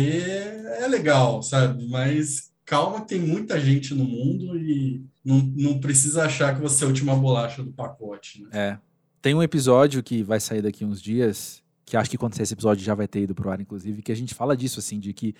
é 0.80 0.86
legal, 0.88 1.42
sabe? 1.42 1.86
Mas 1.88 2.50
calma, 2.66 3.00
tem 3.00 3.20
muita 3.20 3.58
gente 3.58 3.94
no 3.94 4.04
mundo 4.04 4.58
e 4.58 5.04
não, 5.24 5.38
não 5.38 5.80
precisa 5.80 6.24
achar 6.24 6.54
que 6.54 6.60
você 6.60 6.84
é 6.84 6.86
a 6.86 6.88
última 6.88 7.14
bolacha 7.14 7.62
do 7.62 7.72
pacote. 7.72 8.42
Né? 8.42 8.48
É. 8.52 8.78
Tem 9.20 9.34
um 9.34 9.42
episódio 9.42 10.02
que 10.02 10.22
vai 10.22 10.40
sair 10.40 10.62
daqui 10.62 10.84
uns 10.84 11.00
dias, 11.00 11.62
que 11.84 11.96
acho 11.96 12.10
que 12.10 12.16
quando 12.16 12.34
sair 12.34 12.44
esse 12.44 12.54
episódio 12.54 12.84
já 12.84 12.94
vai 12.94 13.06
ter 13.06 13.20
ido 13.20 13.34
pro 13.34 13.50
ar, 13.50 13.60
inclusive, 13.60 14.02
que 14.02 14.12
a 14.12 14.16
gente 14.16 14.34
fala 14.34 14.56
disso, 14.56 14.80
assim, 14.80 14.98
de 14.98 15.12
que 15.12 15.34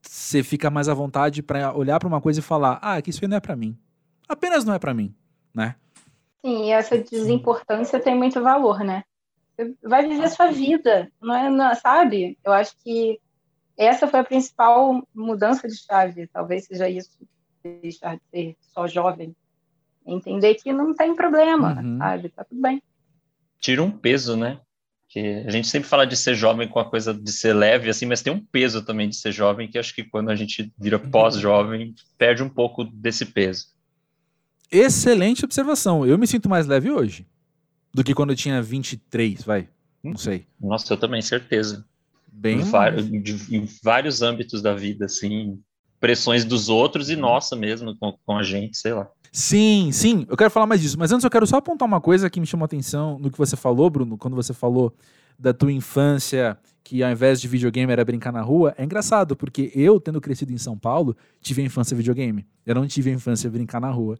você 0.00 0.42
fica 0.42 0.70
mais 0.70 0.88
à 0.88 0.94
vontade 0.94 1.42
para 1.42 1.72
olhar 1.72 1.98
para 2.00 2.08
uma 2.08 2.20
coisa 2.20 2.40
e 2.40 2.42
falar, 2.42 2.78
ah, 2.82 3.00
que 3.00 3.10
isso 3.10 3.20
aí 3.22 3.28
não 3.28 3.36
é 3.36 3.40
para 3.40 3.54
mim. 3.54 3.78
Apenas 4.28 4.64
não 4.64 4.74
é 4.74 4.78
para 4.78 4.92
mim, 4.92 5.14
né? 5.54 5.76
Sim, 6.44 6.64
e 6.64 6.70
essa 6.70 6.98
desimportância 6.98 8.00
tem 8.00 8.16
muito 8.16 8.42
valor, 8.42 8.80
né? 8.80 9.04
Você 9.56 9.74
vai 9.82 10.08
viver 10.08 10.24
a 10.24 10.30
sua 10.30 10.50
vida, 10.50 11.10
não 11.20 11.34
é, 11.34 11.48
não, 11.48 11.74
sabe? 11.76 12.36
Eu 12.44 12.52
acho 12.52 12.74
que 12.82 13.20
essa 13.76 14.08
foi 14.08 14.20
a 14.20 14.24
principal 14.24 15.06
mudança 15.14 15.68
de 15.68 15.76
chave, 15.76 16.26
talvez 16.26 16.64
seja 16.64 16.88
isso, 16.88 17.10
deixar 17.62 18.16
de 18.16 18.22
ser 18.30 18.56
só 18.74 18.86
jovem. 18.86 19.34
Entender 20.06 20.54
que 20.56 20.72
não 20.72 20.94
tem 20.94 21.14
problema, 21.14 21.80
uhum. 21.80 21.98
sabe? 21.98 22.28
Tá 22.28 22.44
tudo 22.44 22.60
bem. 22.60 22.82
Tira 23.60 23.82
um 23.82 23.90
peso, 23.90 24.36
né? 24.36 24.60
Que 25.08 25.44
a 25.46 25.50
gente 25.50 25.68
sempre 25.68 25.88
fala 25.88 26.06
de 26.06 26.16
ser 26.16 26.34
jovem 26.34 26.66
com 26.66 26.78
a 26.78 26.88
coisa 26.88 27.12
de 27.14 27.30
ser 27.30 27.52
leve, 27.52 27.88
assim, 27.88 28.06
mas 28.06 28.22
tem 28.22 28.32
um 28.32 28.44
peso 28.44 28.84
também 28.84 29.08
de 29.08 29.16
ser 29.16 29.30
jovem, 29.30 29.68
que 29.68 29.78
acho 29.78 29.94
que 29.94 30.02
quando 30.02 30.30
a 30.30 30.34
gente 30.34 30.72
vira 30.78 30.98
pós-jovem, 30.98 31.94
perde 32.18 32.42
um 32.42 32.48
pouco 32.48 32.84
desse 32.84 33.26
peso. 33.26 33.66
Excelente 34.70 35.44
observação. 35.44 36.06
Eu 36.06 36.18
me 36.18 36.26
sinto 36.26 36.48
mais 36.48 36.66
leve 36.66 36.90
hoje 36.90 37.26
do 37.92 38.02
que 38.02 38.14
quando 38.14 38.30
eu 38.30 38.36
tinha 38.36 38.62
23, 38.62 39.42
vai. 39.42 39.68
Não 40.02 40.16
sei. 40.16 40.46
Nossa, 40.60 40.94
eu 40.94 40.96
também, 40.96 41.20
certeza. 41.20 41.84
Bem 42.26 42.60
em, 42.60 42.62
vários, 42.62 43.52
em 43.52 43.68
vários 43.82 44.22
âmbitos 44.22 44.62
da 44.62 44.74
vida, 44.74 45.04
assim, 45.04 45.62
pressões 46.02 46.44
dos 46.44 46.68
outros 46.68 47.08
e 47.08 47.14
nossa 47.14 47.54
mesmo, 47.54 47.96
com, 47.96 48.12
com 48.26 48.36
a 48.36 48.42
gente, 48.42 48.76
sei 48.76 48.92
lá. 48.92 49.08
Sim, 49.30 49.90
sim, 49.92 50.26
eu 50.28 50.36
quero 50.36 50.50
falar 50.50 50.66
mais 50.66 50.80
disso. 50.80 50.98
Mas 50.98 51.12
antes 51.12 51.22
eu 51.22 51.30
quero 51.30 51.46
só 51.46 51.58
apontar 51.58 51.86
uma 51.86 52.00
coisa 52.00 52.28
que 52.28 52.40
me 52.40 52.46
chamou 52.46 52.64
a 52.64 52.66
atenção 52.66 53.20
no 53.20 53.30
que 53.30 53.38
você 53.38 53.56
falou, 53.56 53.88
Bruno, 53.88 54.18
quando 54.18 54.34
você 54.34 54.52
falou 54.52 54.92
da 55.38 55.54
tua 55.54 55.70
infância, 55.70 56.58
que 56.82 57.04
ao 57.04 57.10
invés 57.12 57.40
de 57.40 57.46
videogame 57.46 57.92
era 57.92 58.04
brincar 58.04 58.32
na 58.32 58.42
rua. 58.42 58.74
É 58.76 58.82
engraçado, 58.82 59.36
porque 59.36 59.70
eu, 59.76 60.00
tendo 60.00 60.20
crescido 60.20 60.52
em 60.52 60.58
São 60.58 60.76
Paulo, 60.76 61.16
tive 61.40 61.62
a 61.62 61.64
infância 61.64 61.96
videogame. 61.96 62.44
Eu 62.66 62.74
não 62.74 62.86
tive 62.86 63.10
a 63.10 63.14
infância 63.14 63.48
brincar 63.48 63.80
na 63.80 63.90
rua. 63.90 64.18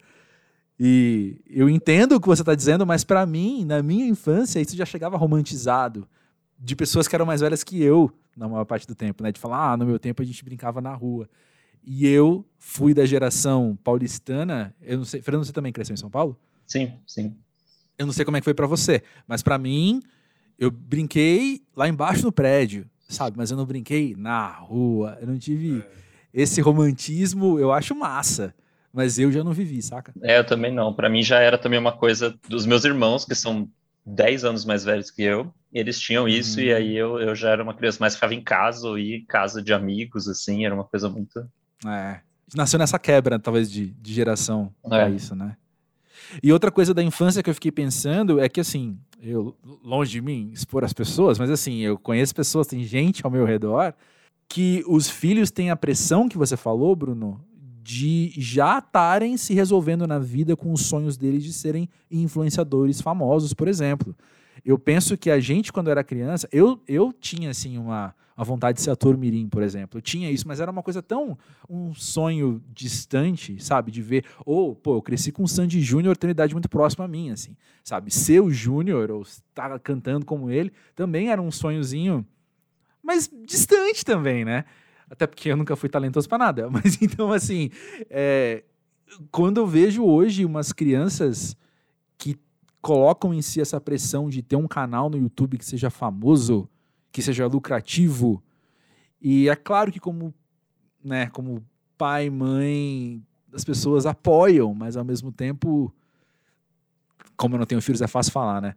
E 0.79 1.43
eu 1.51 1.69
entendo 1.69 2.13
o 2.13 2.21
que 2.21 2.29
você 2.29 2.43
está 2.43 2.55
dizendo, 2.55 2.87
mas 2.87 3.03
para 3.03 3.27
mim, 3.27 3.65
na 3.65 3.83
minha 3.83 4.07
infância, 4.07 4.61
isso 4.61 4.77
já 4.77 4.87
chegava 4.87 5.17
romantizado 5.17 6.09
de 6.57 6.77
pessoas 6.77 7.09
que 7.09 7.15
eram 7.17 7.27
mais 7.27 7.41
velhas 7.41 7.65
que 7.65 7.83
eu, 7.83 8.09
na 8.37 8.49
maior 8.49 8.65
parte 8.65 8.87
do 8.87 8.95
tempo, 8.95 9.25
né? 9.25 9.33
De 9.33 9.41
falar, 9.41 9.73
ah, 9.73 9.77
no 9.77 9.85
meu 9.85 9.99
tempo 9.99 10.23
a 10.23 10.25
gente 10.25 10.45
brincava 10.45 10.81
na 10.81 10.95
rua. 10.95 11.29
E 11.85 12.07
eu 12.07 12.45
fui 12.59 12.95
da 12.95 13.05
geração 13.05 13.77
paulistana. 13.83 14.75
Eu 14.81 14.99
não 14.99 15.05
sei, 15.05 15.21
Fernando, 15.21 15.45
você 15.45 15.53
também 15.53 15.73
cresceu 15.73 15.95
em 15.95 15.99
São 15.99 16.11
Paulo? 16.11 16.39
Sim, 16.67 16.93
sim. 17.07 17.37
Eu 17.99 18.07
não 18.07 18.13
sei 18.13 18.25
como 18.25 18.37
é 18.37 18.41
que 18.41 18.45
foi 18.45 18.55
para 18.55 18.67
você, 18.67 19.03
mas 19.27 19.43
para 19.43 19.59
mim, 19.59 20.03
eu 20.59 20.71
brinquei 20.71 21.63
lá 21.77 21.89
embaixo 21.89 22.25
no 22.25 22.33
prédio, 22.33 22.89
sabe? 23.09 23.37
Mas 23.37 23.51
eu 23.51 23.57
não 23.57 23.67
brinquei 23.67 24.15
na 24.17 24.49
rua. 24.49 25.19
Eu 25.21 25.27
não 25.27 25.39
tive 25.39 25.81
é. 25.81 26.43
esse 26.43 26.61
romantismo, 26.61 27.59
eu 27.59 27.73
acho 27.73 27.95
massa. 27.95 28.55
Mas 28.93 29.19
eu 29.19 29.33
já 29.33 29.43
não 29.43 29.53
vivi, 29.53 29.81
saca? 29.81 30.13
É, 30.23 30.39
eu 30.39 30.45
também 30.45 30.73
não. 30.73 30.93
Para 30.93 31.09
mim 31.09 31.23
já 31.23 31.41
era 31.41 31.57
também 31.57 31.79
uma 31.79 31.93
coisa 31.93 32.39
dos 32.49 32.67
meus 32.67 32.85
irmãos, 32.85 33.25
que 33.25 33.35
são 33.35 33.69
10 34.05 34.45
anos 34.45 34.65
mais 34.65 34.85
velhos 34.85 35.11
que 35.11 35.23
eu, 35.23 35.53
eles 35.73 35.99
tinham 35.99 36.29
isso, 36.29 36.61
e 36.61 36.73
aí 36.73 36.97
eu, 36.97 37.19
eu 37.19 37.35
já 37.35 37.51
era 37.51 37.63
uma 37.63 37.75
criança 37.75 37.99
mais 38.01 38.15
ficava 38.15 38.35
em 38.35 38.43
casa, 38.43 38.87
ou 38.89 38.99
ia 38.99 39.17
em 39.17 39.25
casa 39.25 39.63
de 39.63 39.73
amigos, 39.73 40.29
assim, 40.29 40.67
era 40.67 40.75
uma 40.75 40.85
coisa 40.85 41.09
muito. 41.09 41.49
É. 41.87 42.21
Nasceu 42.55 42.79
nessa 42.79 42.99
quebra, 42.99 43.39
talvez, 43.39 43.71
de, 43.71 43.91
de 43.91 44.13
geração 44.13 44.73
é. 44.85 44.89
pra 44.89 45.11
isso, 45.11 45.35
né? 45.35 45.57
E 46.43 46.53
outra 46.53 46.71
coisa 46.71 46.95
da 46.95 47.03
infância 47.03 47.43
que 47.43 47.51
eu 47.51 47.55
fiquei 47.55 47.73
pensando 47.73 48.41
é 48.41 48.49
que, 48.49 48.61
assim, 48.61 48.99
eu, 49.23 49.57
longe 49.83 50.11
de 50.11 50.21
mim 50.21 50.51
expor 50.53 50.85
as 50.85 50.93
pessoas, 50.93 51.39
mas 51.39 51.51
assim, 51.51 51.79
eu 51.79 51.99
conheço 51.99 52.35
pessoas, 52.35 52.67
tem 52.67 52.83
gente 52.85 53.25
ao 53.25 53.31
meu 53.31 53.45
redor, 53.45 53.95
que 54.49 54.85
os 54.87 55.09
filhos 55.09 55.51
têm 55.51 55.71
a 55.71 55.77
pressão 55.77 56.29
que 56.29 56.37
você 56.37 56.57
falou, 56.57 56.95
Bruno, 56.97 57.41
de 57.83 58.33
já 58.37 58.79
estarem 58.79 59.37
se 59.37 59.55
resolvendo 59.55 60.07
na 60.07 60.19
vida 60.19 60.57
com 60.57 60.73
os 60.73 60.83
sonhos 60.83 61.17
deles 61.17 61.43
de 61.43 61.53
serem 61.53 61.89
influenciadores 62.11 63.01
famosos, 63.01 63.55
por 63.55 63.69
exemplo. 63.69 64.15
Eu 64.65 64.79
penso 64.79 65.17
que 65.17 65.31
a 65.31 65.41
gente, 65.41 65.73
quando 65.73 65.91
era 65.91 66.05
criança, 66.05 66.49
eu, 66.53 66.81
eu 66.87 67.13
tinha 67.13 67.51
assim 67.51 67.79
uma, 67.79 68.15
uma 68.37 68.45
vontade 68.45 68.77
de 68.77 68.83
ser 68.83 68.91
ator 68.91 69.17
mirim, 69.17 69.49
por 69.49 69.63
exemplo. 69.63 69.99
Eu 69.99 70.03
tinha 70.03 70.31
isso, 70.31 70.47
mas 70.49 70.61
era 70.61 70.71
uma 70.71 70.83
coisa 70.83 71.03
tão 71.03 71.37
um 71.69 71.95
sonho 71.95 72.63
distante, 72.73 73.63
sabe, 73.63 73.91
de 73.91 74.03
ver. 74.03 74.25
Ou, 74.45 74.75
pô, 74.75 74.97
eu 74.97 75.03
cresci 75.03 75.31
com 75.31 75.43
o 75.43 75.49
Sandy 75.49 75.81
Júnior, 75.81 76.17
tem 76.17 76.29
uma 76.29 76.33
idade 76.33 76.55
muito 76.55 76.69
próxima 76.69 77.05
a 77.05 77.09
mim, 77.09 77.31
assim, 77.31 77.57
sabe? 77.85 78.11
Ser 78.11 78.41
o 78.41 78.51
Júnior 78.51 79.11
ou 79.11 79.23
estar 79.23 79.79
cantando 79.81 80.25
como 80.25 80.51
ele 80.51 80.73
também 80.95 81.31
era 81.31 81.41
um 81.41 81.51
sonhozinho, 81.51 82.27
mas 83.03 83.31
distante 83.47 84.05
também, 84.05 84.45
né? 84.45 84.65
Até 85.13 85.27
porque 85.27 85.51
eu 85.51 85.57
nunca 85.59 85.77
fui 85.77 85.91
talentoso 85.91 86.27
para 86.27 86.39
nada. 86.39 86.71
Mas 86.73 87.01
então, 87.03 87.31
assim, 87.31 87.69
é, 88.09 88.65
quando 89.31 89.59
eu 89.59 89.67
vejo 89.67 90.03
hoje 90.03 90.43
umas 90.43 90.73
crianças 90.73 91.55
que 92.17 92.39
colocam 92.81 93.35
em 93.35 93.43
si 93.43 93.61
essa 93.61 93.79
pressão 93.79 94.31
de 94.31 94.41
ter 94.43 94.57
um 94.57 94.67
canal 94.67 95.11
no 95.11 95.19
YouTube 95.19 95.59
que 95.59 95.67
seja 95.67 95.91
famoso, 95.91 96.67
que 97.13 97.23
seja 97.23 97.47
lucrativo, 97.47 98.43
e 99.21 99.49
é 99.49 99.55
claro 99.55 99.93
que 99.93 100.01
como, 100.01 100.35
né, 101.05 101.27
como 101.29 101.65
pai, 101.97 102.31
mãe, 102.31 103.23
as 103.53 103.65
pessoas 103.65 104.07
apoiam, 104.07 104.75
mas 104.75 104.97
ao 104.97 105.05
mesmo 105.05 105.31
tempo, 105.31 105.95
como 107.37 107.55
eu 107.55 107.59
não 107.61 107.67
tenho 107.67 107.83
filhos, 107.83 108.03
é 108.03 108.09
fácil 108.09 108.33
falar, 108.33 108.61
né? 108.61 108.75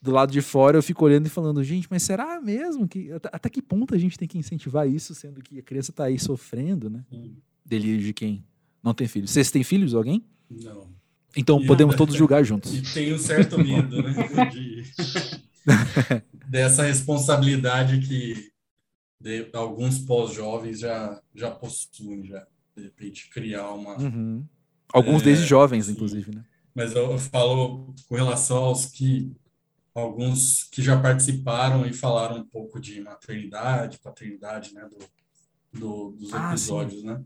do 0.00 0.10
lado 0.10 0.32
de 0.32 0.40
fora 0.40 0.78
eu 0.78 0.82
fico 0.82 1.04
olhando 1.04 1.26
e 1.26 1.30
falando, 1.30 1.62
gente, 1.62 1.88
mas 1.90 2.02
será 2.02 2.40
mesmo 2.40 2.86
que 2.86 3.10
até 3.24 3.48
que 3.48 3.60
ponto 3.60 3.94
a 3.94 3.98
gente 3.98 4.16
tem 4.16 4.28
que 4.28 4.38
incentivar 4.38 4.88
isso, 4.88 5.14
sendo 5.14 5.42
que 5.42 5.58
a 5.58 5.62
criança 5.62 5.90
está 5.90 6.04
aí 6.04 6.18
sofrendo, 6.18 6.88
né? 6.88 7.04
Hum. 7.12 7.34
Delírio 7.64 8.02
de 8.02 8.12
quem 8.12 8.44
não 8.82 8.94
tem 8.94 9.08
filhos. 9.08 9.30
Vocês 9.30 9.50
têm 9.50 9.64
filhos, 9.64 9.94
alguém? 9.94 10.24
Não. 10.48 10.88
Então 11.36 11.64
podemos 11.66 11.96
todos 11.96 12.14
julgar 12.14 12.44
juntos. 12.44 12.72
E 12.78 12.82
tenho 12.82 13.16
um 13.16 13.18
certo 13.18 13.58
medo, 13.58 14.02
né? 14.02 14.46
De... 14.46 14.82
dessa 16.48 16.82
responsabilidade 16.82 18.00
que 18.00 18.50
de, 19.20 19.48
alguns 19.52 19.98
pós-jovens 19.98 20.80
já, 20.80 21.20
já 21.34 21.50
possuem, 21.50 22.24
já. 22.24 22.46
De 22.76 22.84
repente 22.84 23.28
criar 23.30 23.72
uma. 23.72 23.98
Uhum. 23.98 24.46
Alguns 24.92 25.22
é, 25.22 25.24
desde 25.26 25.44
jovens, 25.44 25.86
sim. 25.86 25.92
inclusive, 25.92 26.34
né? 26.34 26.44
Mas 26.74 26.94
eu, 26.94 27.10
eu 27.10 27.18
falo 27.18 27.92
com 28.08 28.14
relação 28.14 28.58
aos 28.58 28.86
que 28.86 29.32
alguns 29.92 30.62
que 30.64 30.80
já 30.80 31.00
participaram 31.00 31.84
e 31.84 31.92
falaram 31.92 32.38
um 32.38 32.46
pouco 32.46 32.80
de 32.80 33.00
maternidade, 33.00 33.98
paternidade, 33.98 34.72
né, 34.72 34.88
do, 34.88 35.78
do 35.78 36.10
dos 36.12 36.32
ah, 36.32 36.50
episódios, 36.50 37.02
né? 37.02 37.20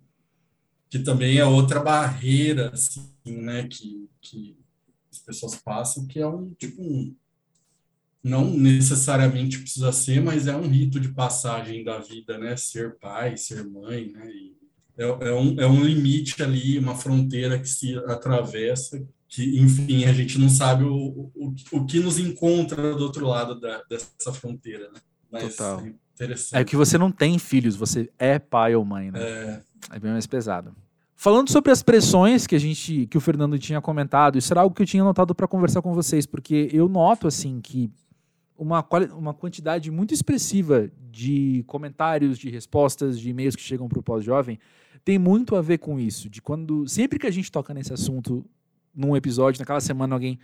Que 0.89 0.99
também 0.99 1.37
é 1.37 1.45
outra 1.45 1.81
barreira, 1.81 2.71
assim, 2.71 3.13
né, 3.27 3.69
que, 3.69 4.09
que 4.23 4.57
as 5.11 5.19
pessoas 5.19 5.57
passam, 5.57 6.07
que 6.07 6.19
é 6.19 6.27
um, 6.27 6.55
tipo, 6.55 6.83
um, 6.83 7.15
não 8.23 8.51
necessariamente 8.51 9.59
precisa 9.59 9.91
ser, 9.93 10.23
mas 10.23 10.47
é 10.47 10.57
um 10.57 10.69
rito 10.69 11.01
de 11.01 11.09
passagem 11.09 11.83
da 11.83 11.99
vida, 11.99 12.39
né, 12.39 12.57
ser 12.57 12.97
pai, 12.99 13.37
ser 13.37 13.65
mãe, 13.65 14.13
né, 14.13 14.31
é, 14.97 15.05
é, 15.05 15.33
um, 15.33 15.61
é 15.61 15.67
um 15.67 15.83
limite 15.83 16.43
ali, 16.43 16.79
uma 16.79 16.95
fronteira 16.95 17.59
que 17.59 17.69
se 17.69 17.97
atravessa 18.07 19.03
que, 19.33 19.59
enfim, 19.59 20.05
a 20.05 20.13
gente 20.13 20.39
não 20.39 20.51
sabe 20.51 20.85
o, 20.85 21.31
o, 21.35 21.55
o 21.73 21.87
que 21.87 21.99
nos 21.99 22.19
encontra 22.19 22.95
do 22.95 23.03
outro 23.03 23.27
lado 23.27 23.59
da, 23.59 23.83
dessa 23.89 24.31
fronteira, 24.31 24.91
né? 24.93 25.01
Mas 25.31 25.57
Total. 25.57 25.81
é 25.81 25.95
interessante. 26.15 26.61
É 26.61 26.65
que 26.65 26.77
você 26.77 26.99
não 26.99 27.11
tem 27.11 27.39
filhos, 27.39 27.75
você 27.75 28.11
é 28.19 28.39
pai 28.39 28.75
ou 28.77 28.85
mãe, 28.85 29.11
né? 29.11 29.19
É, 29.23 29.63
é 29.93 29.99
bem 29.99 30.13
mais 30.13 30.27
pesado. 30.27 30.75
Falando 31.17 31.51
sobre 31.51 31.73
as 31.73 31.83
pressões 31.83 32.47
que 32.47 32.55
a 32.55 32.59
gente, 32.59 33.07
que 33.07 33.17
o 33.17 33.23
Fernando 33.23 33.59
tinha 33.59 33.81
comentado, 33.81 34.37
isso 34.37 34.53
era 34.53 34.61
algo 34.61 34.75
que 34.75 34.83
eu 34.83 34.87
tinha 34.87 35.03
notado 35.03 35.35
para 35.35 35.49
conversar 35.49 35.81
com 35.81 35.95
vocês, 35.95 36.27
porque 36.27 36.69
eu 36.71 36.87
noto 36.87 37.27
assim 37.27 37.59
que 37.59 37.91
uma, 38.63 38.87
uma 39.17 39.35
quantidade 39.35 39.91
muito 39.91 40.15
expressiva 40.15 40.91
de 41.11 41.65
comentários, 41.67 42.39
de 42.39 42.49
respostas, 42.49 43.19
de 43.19 43.29
e-mails 43.29 43.57
que 43.57 43.63
chegam 43.63 43.89
para 43.89 43.99
o 43.99 44.03
pós-jovem 44.03 44.59
tem 45.05 45.19
muito 45.19 45.57
a 45.57 45.61
ver 45.61 45.79
com 45.79 45.99
isso. 45.99 46.31
De 46.31 46.41
quando 46.41 46.87
sempre 46.87 47.19
que 47.19 47.27
a 47.27 47.31
gente 47.31 47.51
toca 47.51 47.75
nesse 47.75 47.93
assunto 47.93 48.45
num 48.95 49.17
episódio, 49.17 49.59
naquela 49.59 49.81
semana 49.81 50.15
alguém 50.15 50.39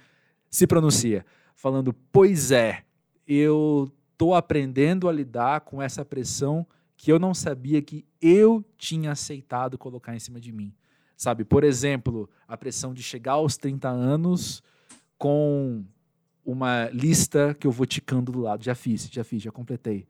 se 0.51 0.67
pronuncia 0.67 1.25
falando: 1.55 1.95
"Pois 2.11 2.51
é, 2.51 2.83
eu 3.27 3.91
tô 4.17 4.35
aprendendo 4.35 5.09
a 5.09 5.13
lidar 5.13 5.61
com 5.61 5.81
essa 5.81 6.05
pressão 6.05 6.67
que 6.97 7.13
eu 7.13 7.21
não 7.21 7.33
sabia 7.33 7.81
que 7.81 8.05
eu 8.21 8.65
tinha 8.77 9.13
aceitado 9.13 9.79
colocar 9.79 10.17
em 10.17 10.19
cima 10.19 10.41
de 10.41 10.51
mim. 10.51 10.75
Sabe, 11.17 11.45
por 11.45 11.63
exemplo, 11.63 12.29
a 12.49 12.57
pressão 12.57 12.93
de 12.93 13.03
chegar 13.03 13.35
aos 13.35 13.57
30 13.57 13.89
anos 13.89 14.63
com 15.17 15.85
uma 16.49 16.89
lista 16.89 17.55
que 17.61 17.67
eu 17.67 17.71
vou 17.71 17.85
ticando 17.85 18.33
do 18.33 18.41
lado. 18.41 18.65
Já 18.65 18.75
fiz, 18.75 19.07
já 19.13 19.23
fiz, 19.23 19.43
já 19.43 19.53
completei. 19.53 20.07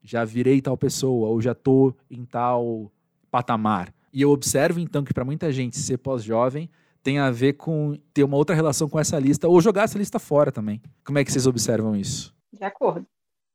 Já 0.00 0.24
virei 0.24 0.62
tal 0.62 0.76
pessoa, 0.76 1.28
ou 1.28 1.40
já 1.40 1.52
tô 1.52 1.92
em 2.08 2.24
tal 2.24 2.92
patamar. 3.28 3.92
E 4.12 4.22
eu 4.22 4.30
observo 4.30 4.78
então 4.78 5.02
que 5.02 5.12
para 5.12 5.24
muita 5.24 5.50
gente 5.50 5.76
ser 5.76 5.98
pós-jovem 5.98 6.70
tem 7.02 7.18
a 7.18 7.32
ver 7.32 7.54
com 7.54 7.98
ter 8.14 8.22
uma 8.22 8.36
outra 8.36 8.54
relação 8.54 8.88
com 8.88 9.00
essa 9.00 9.18
lista 9.18 9.48
ou 9.48 9.60
jogar 9.60 9.82
essa 9.82 9.98
lista 9.98 10.20
fora 10.20 10.52
também. 10.52 10.80
Como 11.04 11.18
é 11.18 11.24
que 11.24 11.32
vocês 11.32 11.46
observam 11.46 11.96
isso? 11.96 12.32
De 12.52 12.64
acordo. 12.64 13.04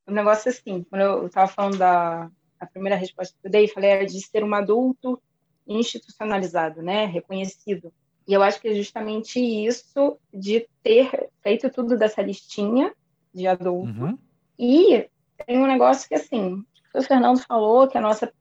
O 0.06 0.12
negócio 0.12 0.50
é 0.50 0.52
assim, 0.52 0.84
quando 0.90 1.02
eu 1.02 1.26
estava 1.26 1.50
falando 1.50 1.78
da, 1.78 2.30
a 2.60 2.66
primeira 2.66 2.96
resposta 2.96 3.34
que 3.40 3.46
eu 3.46 3.50
dei, 3.50 3.66
falei 3.66 3.90
era 3.90 4.06
de 4.06 4.20
ser 4.20 4.44
um 4.44 4.54
adulto 4.54 5.20
institucionalizado, 5.66 6.82
né, 6.82 7.06
reconhecido. 7.06 7.90
E 8.28 8.32
eu 8.34 8.42
acho 8.42 8.60
que 8.60 8.68
é 8.68 8.74
justamente 8.74 9.40
isso 9.40 10.18
de 10.34 10.68
ter 10.82 11.30
feito 11.46 11.70
tudo 11.70 11.96
dessa 11.96 12.20
listinha 12.20 12.92
de 13.32 13.46
adulto. 13.46 13.88
Uhum. 13.88 14.18
E 14.58 15.08
tem 15.46 15.58
um 15.58 15.66
negócio 15.68 16.08
que, 16.08 16.14
assim, 16.16 16.64
o 16.92 17.02
Fernando 17.02 17.38
falou, 17.38 17.86
que 17.86 17.96
a 17.96 18.00
nossa 18.00 18.32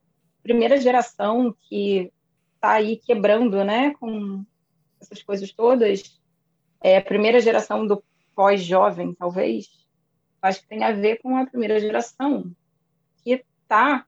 primeira 0.41 0.81
geração 0.81 1.55
que 1.61 2.11
está 2.55 2.71
aí 2.71 2.97
quebrando, 2.97 3.63
né, 3.63 3.93
com 3.99 4.43
essas 4.99 5.21
coisas 5.21 5.51
todas, 5.53 6.19
é 6.81 6.97
a 6.97 7.01
primeira 7.01 7.39
geração 7.39 7.85
do 7.85 8.03
pós-jovem, 8.35 9.13
talvez, 9.13 9.69
acho 10.41 10.61
que 10.61 10.67
tem 10.67 10.83
a 10.83 10.91
ver 10.91 11.21
com 11.21 11.37
a 11.37 11.45
primeira 11.45 11.79
geração 11.79 12.51
que 13.23 13.43
está 13.61 14.03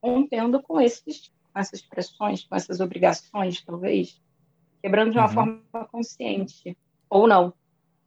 contendo 0.00 0.62
com 0.62 0.80
esses, 0.80 1.30
com 1.52 1.60
essas 1.60 1.82
pressões, 1.82 2.44
com 2.44 2.56
essas 2.56 2.80
obrigações, 2.80 3.60
talvez, 3.60 4.18
quebrando 4.80 5.12
de 5.12 5.18
uma 5.18 5.26
uhum. 5.26 5.34
forma 5.34 5.88
consciente, 5.92 6.78
ou 7.10 7.26
não, 7.26 7.52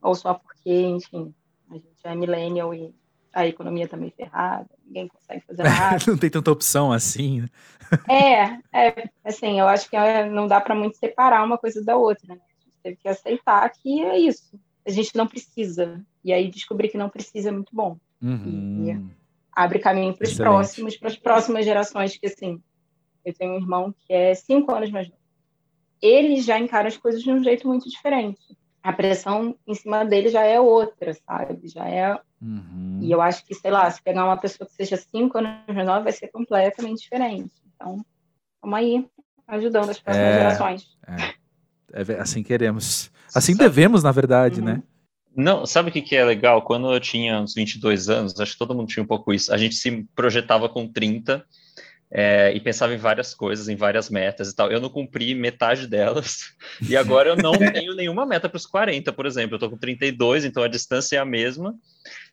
ou 0.02 0.14
só 0.14 0.34
porque, 0.34 0.70
enfim, 0.70 1.32
a 1.70 1.74
gente 1.74 1.86
é 2.04 2.14
millennial 2.14 2.74
e 2.74 2.94
a 3.32 3.46
economia 3.46 3.84
está 3.84 3.96
meio 3.96 4.12
ferrada, 4.12 4.68
ninguém 4.84 5.08
consegue 5.08 5.42
fazer 5.46 5.62
nada. 5.64 6.04
não 6.06 6.18
tem 6.18 6.30
tanta 6.30 6.50
opção 6.50 6.92
assim. 6.92 7.42
Né? 7.42 7.48
é, 8.72 8.88
é, 8.88 9.10
assim, 9.24 9.58
eu 9.58 9.68
acho 9.68 9.88
que 9.88 9.96
é, 9.96 10.28
não 10.28 10.46
dá 10.46 10.60
para 10.60 10.74
muito 10.74 10.96
separar 10.96 11.44
uma 11.44 11.56
coisa 11.56 11.82
da 11.82 11.96
outra, 11.96 12.34
né? 12.34 12.40
A 12.40 12.64
gente 12.64 12.78
teve 12.82 12.96
que 12.96 13.08
aceitar 13.08 13.70
que 13.70 14.02
é 14.02 14.18
isso. 14.18 14.58
A 14.86 14.90
gente 14.90 15.14
não 15.16 15.26
precisa. 15.26 16.04
E 16.24 16.32
aí 16.32 16.50
descobrir 16.50 16.88
que 16.88 16.98
não 16.98 17.08
precisa 17.08 17.48
é 17.48 17.52
muito 17.52 17.74
bom. 17.74 17.96
Uhum. 18.20 18.86
E 18.86 19.14
abre 19.52 19.78
caminho 19.78 20.14
para 20.14 20.26
os 20.26 20.34
próximos, 20.34 20.96
para 20.96 21.08
as 21.08 21.16
próximas 21.16 21.64
gerações, 21.64 22.16
que 22.16 22.26
assim, 22.26 22.60
eu 23.24 23.34
tenho 23.34 23.52
um 23.52 23.56
irmão 23.56 23.94
que 24.06 24.12
é 24.12 24.34
cinco 24.34 24.72
anos 24.74 24.90
mais 24.90 25.08
novo. 25.08 25.20
Ele 26.00 26.40
já 26.40 26.58
encara 26.58 26.88
as 26.88 26.96
coisas 26.96 27.22
de 27.22 27.30
um 27.30 27.42
jeito 27.42 27.66
muito 27.66 27.88
diferente. 27.88 28.40
A 28.82 28.92
pressão 28.92 29.56
em 29.66 29.74
cima 29.74 30.04
dele 30.04 30.28
já 30.28 30.42
é 30.42 30.60
outra, 30.60 31.14
sabe? 31.14 31.68
Já 31.68 31.88
é. 31.88 32.18
Uhum. 32.40 32.98
E 33.00 33.10
eu 33.10 33.22
acho 33.22 33.44
que, 33.46 33.54
sei 33.54 33.70
lá, 33.70 33.88
se 33.90 34.02
pegar 34.02 34.24
uma 34.24 34.36
pessoa 34.36 34.68
que 34.68 34.74
seja 34.74 34.96
cinco 34.96 35.38
anos 35.38 35.52
mais 35.68 35.86
nova, 35.86 36.04
vai 36.04 36.12
ser 36.12 36.28
completamente 36.28 37.02
diferente. 37.02 37.52
Então, 37.74 38.04
vamos 38.60 38.78
aí, 38.78 39.06
ajudando 39.46 39.90
as 39.90 39.98
próximas 39.98 40.28
é, 40.28 40.38
gerações. 40.38 40.98
É. 41.94 42.12
é. 42.12 42.20
assim 42.20 42.42
queremos. 42.42 43.10
Assim 43.34 43.56
devemos, 43.56 44.02
na 44.02 44.10
verdade, 44.10 44.60
uhum. 44.60 44.66
né? 44.66 44.82
Não, 45.34 45.64
sabe 45.64 45.88
o 45.88 45.92
que, 45.92 46.02
que 46.02 46.16
é 46.16 46.24
legal? 46.24 46.62
Quando 46.62 46.92
eu 46.92 47.00
tinha 47.00 47.40
uns 47.40 47.54
22 47.54 48.10
anos, 48.10 48.38
acho 48.38 48.52
que 48.52 48.58
todo 48.58 48.74
mundo 48.74 48.88
tinha 48.88 49.02
um 49.02 49.06
pouco 49.06 49.32
isso, 49.32 49.52
a 49.52 49.56
gente 49.56 49.74
se 49.74 50.06
projetava 50.14 50.68
com 50.68 50.86
30 50.86 51.42
é, 52.14 52.52
e 52.54 52.60
pensava 52.60 52.92
em 52.94 52.98
várias 52.98 53.34
coisas, 53.34 53.68
em 53.68 53.76
várias 53.76 54.10
metas 54.10 54.50
e 54.50 54.54
tal. 54.54 54.70
Eu 54.70 54.80
não 54.80 54.90
cumpri 54.90 55.34
metade 55.34 55.86
delas 55.86 56.52
e 56.86 56.94
agora 56.94 57.30
eu 57.30 57.36
não 57.36 57.52
tenho 57.72 57.94
nenhuma 57.94 58.26
meta 58.26 58.50
para 58.50 58.56
os 58.56 58.66
40, 58.66 59.10
por 59.14 59.24
exemplo. 59.24 59.54
Eu 59.54 59.56
estou 59.56 59.70
com 59.70 59.78
32, 59.78 60.44
então 60.44 60.62
a 60.62 60.68
distância 60.68 61.16
é 61.16 61.18
a 61.18 61.24
mesma. 61.24 61.74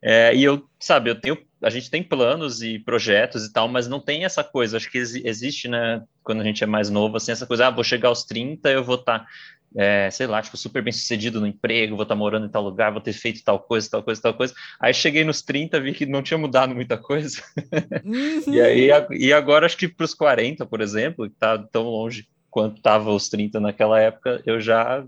É, 0.02 0.36
e 0.36 0.44
eu, 0.44 0.68
sabe, 0.78 1.10
eu 1.10 1.16
tenho, 1.16 1.38
a 1.64 1.70
gente 1.70 1.90
tem 1.90 2.04
planos 2.04 2.62
e 2.62 2.78
projetos 2.80 3.46
e 3.46 3.54
tal, 3.54 3.70
mas 3.70 3.88
não 3.88 4.02
tem 4.02 4.26
essa 4.26 4.44
coisa. 4.44 4.76
Acho 4.76 4.92
que 4.92 4.98
existe, 4.98 5.70
né, 5.70 6.04
quando 6.24 6.42
a 6.42 6.44
gente 6.44 6.62
é 6.62 6.68
mais 6.68 6.90
novo, 6.90 7.16
assim, 7.16 7.32
essa 7.32 7.48
coisa, 7.48 7.68
ah, 7.68 7.72
vou 7.72 7.84
chegar 7.84 8.10
aos 8.10 8.26
30, 8.26 8.70
eu 8.70 8.84
vou 8.84 8.96
estar. 8.96 9.20
Tá 9.20 9.28
é, 9.76 10.10
sei 10.10 10.26
lá, 10.26 10.42
tipo, 10.42 10.58
super 10.58 10.82
bem 10.82 10.92
sucedido 10.92 11.40
no 11.40 11.48
emprego, 11.48 11.96
vou 11.96 12.04
estar 12.04 12.16
tá 12.16 12.20
morando 12.20 12.46
em 12.46 12.50
tal 12.50 12.64
lugar, 12.64 12.92
vou 12.92 13.02
ter 13.02 13.14
feito 13.14 13.44
tal 13.44 13.60
coisa, 13.60 13.90
tal 13.90 14.04
coisa, 14.04 14.22
tal 14.22 14.34
coisa. 14.34 14.54
Aí 14.80 14.94
cheguei 14.94 15.24
nos 15.24 15.42
30, 15.42 15.80
vi 15.80 15.94
que 15.94 16.06
não 16.06 16.24
tinha 16.24 16.38
mudado 16.38 16.74
muita 16.74 16.98
coisa. 16.98 17.42
Uhum. 18.10 18.54
e 18.54 18.62
aí, 18.62 18.90
e 19.12 19.34
agora 19.34 19.66
acho 19.66 19.78
que 19.78 19.88
para 19.88 20.06
os 20.06 20.14
40, 20.14 20.66
por 20.66 20.82
exemplo, 20.82 21.30
que 21.30 21.36
tá 21.36 21.58
tão 21.58 21.84
longe 21.84 22.28
quanto 22.50 22.78
estava 22.78 23.12
os 23.12 23.30
30 23.30 23.60
naquela 23.60 24.00
época, 24.00 24.42
eu 24.46 24.60
já 24.60 25.06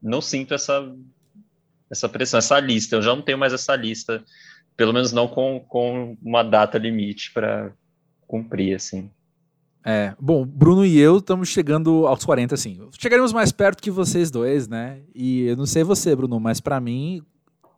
não 0.00 0.20
sinto 0.20 0.54
essa, 0.54 0.94
essa 1.90 2.08
pressão, 2.08 2.38
essa 2.38 2.60
lista. 2.60 2.96
Eu 2.96 3.02
já 3.02 3.14
não 3.14 3.22
tenho 3.22 3.38
mais 3.38 3.52
essa 3.52 3.74
lista, 3.74 4.22
pelo 4.76 4.92
menos 4.92 5.12
não 5.12 5.26
com, 5.26 5.60
com 5.60 6.16
uma 6.22 6.42
data 6.42 6.78
limite 6.78 7.32
para 7.32 7.72
cumprir, 8.26 8.76
assim. 8.76 9.10
É, 9.86 10.14
bom, 10.18 10.46
Bruno 10.46 10.86
e 10.86 10.98
eu 10.98 11.18
estamos 11.18 11.50
chegando 11.50 12.06
aos 12.06 12.24
40, 12.24 12.54
assim. 12.54 12.80
Chegaremos 12.98 13.34
mais 13.34 13.52
perto 13.52 13.82
que 13.82 13.90
vocês 13.90 14.30
dois, 14.30 14.66
né? 14.66 15.02
E 15.14 15.42
eu 15.42 15.56
não 15.58 15.66
sei 15.66 15.84
você, 15.84 16.16
Bruno, 16.16 16.40
mas 16.40 16.58
para 16.58 16.80
mim, 16.80 17.22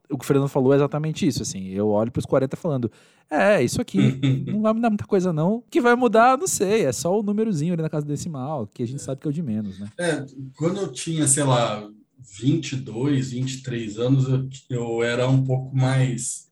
o 0.08 0.16
que 0.16 0.24
o 0.24 0.26
Fernando 0.26 0.48
falou 0.48 0.72
é 0.72 0.76
exatamente 0.76 1.26
isso, 1.26 1.42
assim. 1.42 1.66
Eu 1.70 1.88
olho 1.88 2.12
para 2.12 2.20
os 2.20 2.26
40 2.26 2.56
falando, 2.56 2.92
é, 3.28 3.60
isso 3.60 3.80
aqui, 3.80 3.98
não 4.46 4.62
vai 4.62 4.72
mudar 4.72 4.88
muita 4.88 5.04
coisa 5.04 5.32
não. 5.32 5.56
O 5.56 5.64
que 5.68 5.80
vai 5.80 5.96
mudar, 5.96 6.38
não 6.38 6.46
sei, 6.46 6.84
é 6.84 6.92
só 6.92 7.18
o 7.18 7.24
númerozinho 7.24 7.72
ali 7.72 7.82
na 7.82 7.90
casa 7.90 8.06
decimal, 8.06 8.68
que 8.68 8.84
a 8.84 8.86
gente 8.86 9.02
sabe 9.02 9.20
que 9.20 9.26
é 9.26 9.30
o 9.30 9.34
de 9.34 9.42
menos, 9.42 9.76
né? 9.80 9.88
É, 9.98 10.24
quando 10.56 10.80
eu 10.80 10.92
tinha, 10.92 11.26
sei 11.26 11.42
lá, 11.42 11.90
22, 12.38 13.32
23 13.32 13.98
anos, 13.98 14.28
eu, 14.28 14.48
eu 14.70 15.02
era 15.02 15.28
um 15.28 15.42
pouco 15.42 15.76
mais 15.76 16.46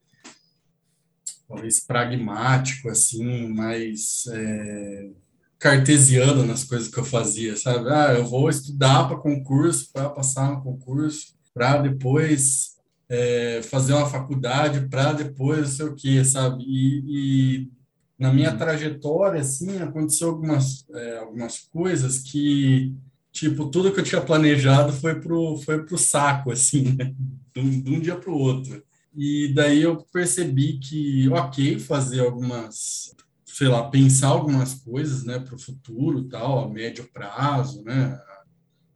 talvez 1.47 1.79
pragmático, 1.79 2.89
assim, 2.89 3.47
mais... 3.55 4.25
É 4.33 5.24
cartesiano 5.59 6.45
nas 6.45 6.65
coisas 6.65 6.89
que 6.89 6.99
eu 6.99 7.05
fazia, 7.05 7.57
sabe? 7.57 7.89
Ah, 7.91 8.15
eu 8.15 8.27
vou 8.27 8.49
estudar 8.49 9.09
para 9.09 9.17
concurso, 9.17 9.91
para 9.93 10.11
passar 10.11 10.51
no 10.51 10.63
concurso, 10.63 11.35
para 11.53 11.79
depois 11.79 12.75
é, 13.09 13.63
fazer 13.63 13.95
uma 13.95 14.09
faculdade, 14.09 14.89
para 14.89 15.13
depois 15.13 15.61
não 15.61 15.67
sei 15.69 15.87
o 15.87 15.95
quê, 15.95 16.25
sabe? 16.25 16.65
E, 16.67 17.05
e, 17.07 17.71
na 18.19 18.33
minha 18.33 18.51
uhum. 18.53 18.59
trajetória, 18.59 19.41
assim, 19.41 19.79
aconteceu 19.79 20.31
algumas, 20.31 20.87
é, 20.95 21.19
algumas 21.19 21.59
coisas 21.59 22.19
que, 22.19 22.95
tipo, 23.33 23.67
tudo 23.67 23.93
que 23.93 24.01
eu 24.01 24.05
tinha 24.05 24.21
planejado 24.21 24.93
foi 24.93 25.21
pro, 25.21 25.57
foi 25.59 25.85
pro 25.85 25.99
saco, 25.99 26.51
assim, 26.53 26.95
né? 26.97 27.15
de, 27.55 27.61
um, 27.61 27.81
de 27.81 27.95
um 27.95 28.01
dia 28.01 28.17
para 28.17 28.31
o 28.31 28.39
outro. 28.39 28.83
E 29.17 29.53
daí 29.55 29.83
eu 29.83 30.05
percebi 30.13 30.79
que, 30.79 31.29
ok, 31.29 31.79
fazer 31.79 32.21
algumas 32.21 33.15
sei 33.55 33.69
lá, 33.69 33.89
pensar 33.89 34.29
algumas 34.29 34.75
coisas, 34.75 35.23
né, 35.23 35.39
para 35.39 35.55
o 35.55 35.59
futuro, 35.59 36.25
tal, 36.25 36.65
a 36.65 36.69
médio 36.69 37.09
prazo, 37.13 37.85
né, 37.85 38.21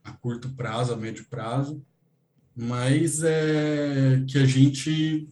a, 0.03 0.11
curto 0.11 0.49
prazo, 0.49 0.93
a 0.93 0.97
médio 0.97 1.25
prazo, 1.31 1.81
mas 2.57 3.23
é 3.23 4.21
que 4.27 4.37
a 4.37 4.45
gente 4.45 5.29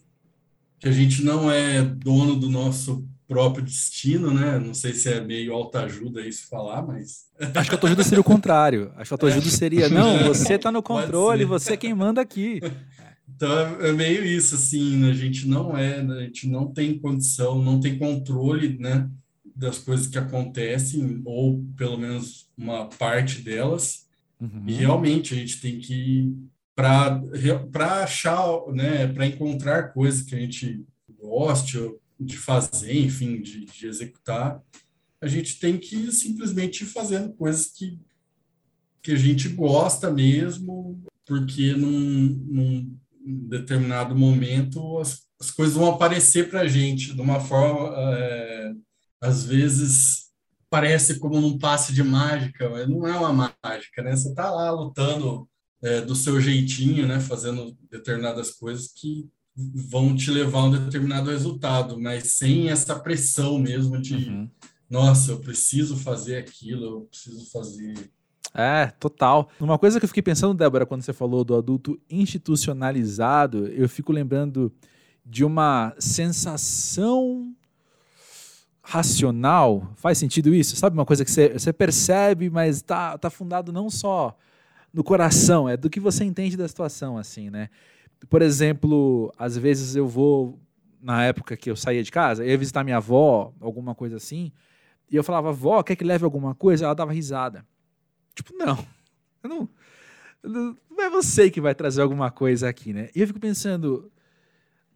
que 0.78 0.88
a 0.88 0.92
gente 0.92 1.24
não 1.24 1.50
é 1.50 1.82
dono 1.82 2.36
do 2.36 2.48
nosso 2.48 3.08
próprio 3.26 3.64
destino, 3.64 4.32
né? 4.32 4.58
Não 4.58 4.74
sei 4.74 4.92
se 4.92 5.10
é 5.10 5.20
meio 5.20 5.52
autoajuda 5.54 6.20
isso 6.20 6.46
falar, 6.48 6.86
mas. 6.86 7.24
Acho 7.40 7.68
que 7.68 7.74
a 7.74 7.78
autoajuda 7.78 8.04
seria 8.04 8.20
o 8.20 8.24
contrário. 8.24 8.92
Acho 8.94 9.08
que 9.08 9.14
a 9.14 9.16
autoajuda 9.16 9.50
seria, 9.50 9.88
não, 9.90 10.28
você 10.28 10.54
está 10.54 10.70
no 10.70 10.82
controle, 10.82 11.44
você 11.44 11.72
é 11.72 11.76
quem 11.76 11.94
manda 11.94 12.20
aqui. 12.20 12.60
Então 13.36 13.58
é, 13.58 13.90
é 13.90 13.92
meio 13.92 14.24
isso, 14.24 14.54
assim, 14.54 14.96
né? 14.96 15.10
a 15.10 15.14
gente 15.14 15.46
não 15.46 15.76
é, 15.76 16.02
né? 16.02 16.20
a 16.20 16.22
gente 16.22 16.48
não 16.48 16.72
tem 16.72 16.98
condição, 16.98 17.62
não 17.62 17.78
tem 17.78 17.98
controle, 17.98 18.78
né, 18.78 19.08
das 19.54 19.78
coisas 19.78 20.06
que 20.06 20.18
acontecem, 20.18 21.22
ou 21.24 21.62
pelo 21.76 21.98
menos 21.98 22.50
uma 22.56 22.86
parte 22.86 23.42
delas, 23.42 24.06
uhum. 24.40 24.64
e 24.66 24.72
realmente 24.72 25.34
a 25.34 25.36
gente 25.36 25.60
tem 25.60 25.78
que, 25.78 26.34
para 26.74 28.02
achar, 28.02 28.66
né, 28.72 29.06
para 29.06 29.26
encontrar 29.26 29.92
coisas 29.92 30.22
que 30.22 30.34
a 30.34 30.38
gente 30.38 30.84
goste 31.20 31.78
de 32.18 32.36
fazer, 32.36 32.98
enfim, 32.98 33.40
de, 33.40 33.66
de 33.66 33.86
executar, 33.86 34.62
a 35.20 35.26
gente 35.26 35.58
tem 35.58 35.78
que 35.78 36.10
simplesmente 36.10 36.82
ir 36.82 36.86
fazendo 36.86 37.32
coisas 37.34 37.66
que 37.66 37.98
que 39.06 39.12
a 39.12 39.16
gente 39.16 39.48
gosta 39.50 40.10
mesmo, 40.10 41.00
porque 41.24 41.74
num, 41.74 42.90
num 43.26 43.48
determinado 43.48 44.16
momento 44.16 44.98
as, 44.98 45.22
as 45.40 45.50
coisas 45.50 45.74
vão 45.74 45.90
aparecer 45.90 46.48
para 46.48 46.60
a 46.60 46.68
gente 46.68 47.14
de 47.14 47.20
uma 47.20 47.40
forma, 47.40 47.94
é, 47.96 48.72
às 49.20 49.44
vezes 49.44 50.26
parece 50.70 51.18
como 51.18 51.40
num 51.40 51.58
passe 51.58 51.92
de 51.92 52.02
mágica, 52.02 52.68
mas 52.68 52.88
não 52.88 53.06
é 53.06 53.18
uma 53.18 53.54
mágica, 53.64 54.02
né? 54.02 54.16
Você 54.16 54.28
está 54.28 54.50
lá 54.50 54.70
lutando 54.70 55.48
é, 55.82 56.00
do 56.00 56.14
seu 56.14 56.40
jeitinho, 56.40 57.06
né? 57.06 57.20
Fazendo 57.20 57.76
determinadas 57.90 58.50
coisas 58.50 58.88
que 58.88 59.28
vão 59.56 60.14
te 60.14 60.30
levar 60.30 60.58
a 60.58 60.64
um 60.64 60.70
determinado 60.70 61.30
resultado, 61.30 62.00
mas 62.00 62.34
sem 62.34 62.68
essa 62.68 62.98
pressão 62.98 63.58
mesmo 63.58 64.00
de, 64.00 64.28
uhum. 64.28 64.50
nossa, 64.88 65.32
eu 65.32 65.40
preciso 65.40 65.96
fazer 65.96 66.36
aquilo, 66.36 66.84
eu 66.84 67.00
preciso 67.02 67.50
fazer. 67.50 67.94
É, 68.54 68.86
total. 68.98 69.48
Uma 69.60 69.78
coisa 69.78 69.98
que 69.98 70.04
eu 70.04 70.08
fiquei 70.08 70.22
pensando, 70.22 70.54
Débora, 70.54 70.86
quando 70.86 71.02
você 71.02 71.12
falou 71.12 71.44
do 71.44 71.54
adulto 71.54 71.98
institucionalizado, 72.08 73.66
eu 73.68 73.88
fico 73.88 74.12
lembrando 74.12 74.72
de 75.24 75.44
uma 75.44 75.94
sensação 75.98 77.54
racional. 78.82 79.90
Faz 79.96 80.18
sentido 80.18 80.54
isso? 80.54 80.76
Sabe 80.76 80.96
uma 80.96 81.04
coisa 81.04 81.24
que 81.24 81.30
você, 81.30 81.48
você 81.48 81.72
percebe, 81.72 82.48
mas 82.48 82.80
tá, 82.82 83.18
tá 83.18 83.28
fundado 83.28 83.72
não 83.72 83.90
só 83.90 84.36
no 84.92 85.04
coração, 85.04 85.68
é 85.68 85.76
do 85.76 85.90
que 85.90 86.00
você 86.00 86.24
entende 86.24 86.56
da 86.56 86.66
situação, 86.66 87.18
assim, 87.18 87.50
né? 87.50 87.68
Por 88.30 88.40
exemplo, 88.40 89.30
às 89.36 89.54
vezes 89.54 89.94
eu 89.94 90.08
vou, 90.08 90.58
na 91.02 91.22
época 91.24 91.54
que 91.54 91.70
eu 91.70 91.76
saía 91.76 92.02
de 92.02 92.10
casa, 92.10 92.42
eu 92.42 92.48
ia 92.48 92.56
visitar 92.56 92.82
minha 92.82 92.96
avó, 92.96 93.52
alguma 93.60 93.94
coisa 93.94 94.16
assim, 94.16 94.50
e 95.10 95.16
eu 95.16 95.22
falava, 95.22 95.52
vó, 95.52 95.82
quer 95.82 95.96
que 95.96 96.04
leve 96.04 96.24
alguma 96.24 96.54
coisa? 96.54 96.86
Ela 96.86 96.94
dava 96.94 97.12
risada. 97.12 97.62
Tipo, 98.36 98.52
não, 98.56 98.86
eu 99.42 99.48
não, 99.50 99.68
não 100.88 101.04
é 101.04 101.10
você 101.10 101.50
que 101.50 101.60
vai 101.60 101.74
trazer 101.74 102.02
alguma 102.02 102.30
coisa 102.30 102.68
aqui, 102.68 102.92
né? 102.92 103.08
E 103.16 103.20
eu 103.20 103.26
fico 103.26 103.40
pensando, 103.40 104.12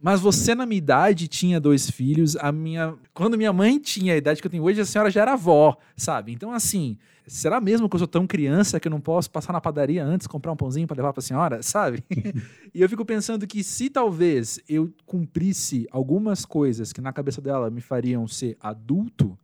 mas 0.01 0.21
você, 0.21 0.55
na 0.55 0.65
minha 0.65 0.79
idade, 0.79 1.29
tinha 1.29 1.61
dois 1.61 1.91
filhos. 1.91 2.35
A 2.37 2.51
minha. 2.51 2.95
Quando 3.13 3.37
minha 3.37 3.53
mãe 3.53 3.79
tinha 3.79 4.15
a 4.15 4.17
idade 4.17 4.41
que 4.41 4.47
eu 4.47 4.51
tenho 4.51 4.63
hoje, 4.63 4.81
a 4.81 4.85
senhora 4.85 5.11
já 5.11 5.23
era 5.23 5.33
avó, 5.35 5.77
sabe? 5.95 6.33
Então, 6.33 6.53
assim, 6.53 6.97
será 7.27 7.61
mesmo 7.61 7.89
que 7.89 7.97
eu 7.97 7.99
sou 7.99 8.09
tão 8.09 8.27
criança 8.27 8.81
que 8.81 8.89
eu 8.89 8.91
não 8.91 9.01
posso 9.01 9.31
passar 9.31 9.53
na 9.53 9.61
padaria 9.61 10.03
antes, 10.03 10.27
comprar 10.27 10.53
um 10.53 10.57
pãozinho 10.57 10.87
para 10.87 10.97
levar 10.97 11.13
para 11.13 11.21
a 11.21 11.23
senhora, 11.23 11.63
sabe? 11.63 12.03
e 12.75 12.81
eu 12.81 12.89
fico 12.89 13.05
pensando 13.05 13.47
que 13.47 13.63
se 13.63 13.91
talvez 13.91 14.59
eu 14.67 14.91
cumprisse 15.05 15.87
algumas 15.91 16.47
coisas 16.47 16.93
que 16.93 17.01
na 17.01 17.13
cabeça 17.13 17.43
dela 17.43 17.71
me 17.71 17.83
fariam 17.83 18.27
ser 18.27 18.57
adulto, 18.59 19.39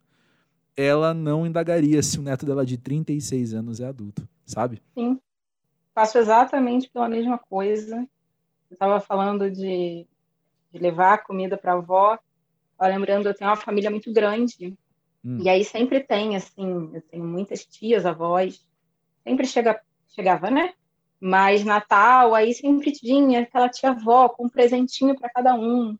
ela 0.76 1.14
não 1.14 1.46
indagaria 1.46 2.02
se 2.02 2.18
o 2.18 2.22
neto 2.22 2.44
dela 2.44 2.66
de 2.66 2.76
36 2.76 3.54
anos 3.54 3.80
é 3.80 3.86
adulto, 3.86 4.28
sabe? 4.44 4.82
Sim. 4.94 5.18
Faço 5.94 6.18
exatamente 6.18 6.90
pela 6.90 7.08
mesma 7.08 7.38
coisa. 7.38 7.96
Eu 8.68 8.74
estava 8.74 9.00
falando 9.00 9.50
de 9.50 10.06
de 10.76 10.82
levar 10.82 11.24
comida 11.24 11.56
para 11.56 11.72
a 11.72 11.76
avó. 11.76 12.18
lembrando, 12.80 13.26
eu 13.26 13.34
tenho 13.34 13.50
uma 13.50 13.56
família 13.56 13.90
muito 13.90 14.12
grande. 14.12 14.76
Hum. 15.24 15.38
E 15.42 15.48
aí 15.48 15.64
sempre 15.64 16.00
tem, 16.00 16.36
assim, 16.36 16.90
eu 16.92 17.02
tenho 17.02 17.24
muitas 17.24 17.64
tias, 17.64 18.04
avós. 18.04 18.64
Sempre 19.24 19.46
chega, 19.46 19.80
chegava, 20.08 20.50
né? 20.50 20.74
Mas 21.18 21.64
Natal, 21.64 22.34
aí 22.34 22.52
sempre 22.52 22.92
tinha 22.92 23.40
aquela 23.40 23.68
tia-avó 23.68 24.28
com 24.28 24.46
um 24.46 24.48
presentinho 24.48 25.16
para 25.18 25.30
cada 25.30 25.54
um. 25.54 25.96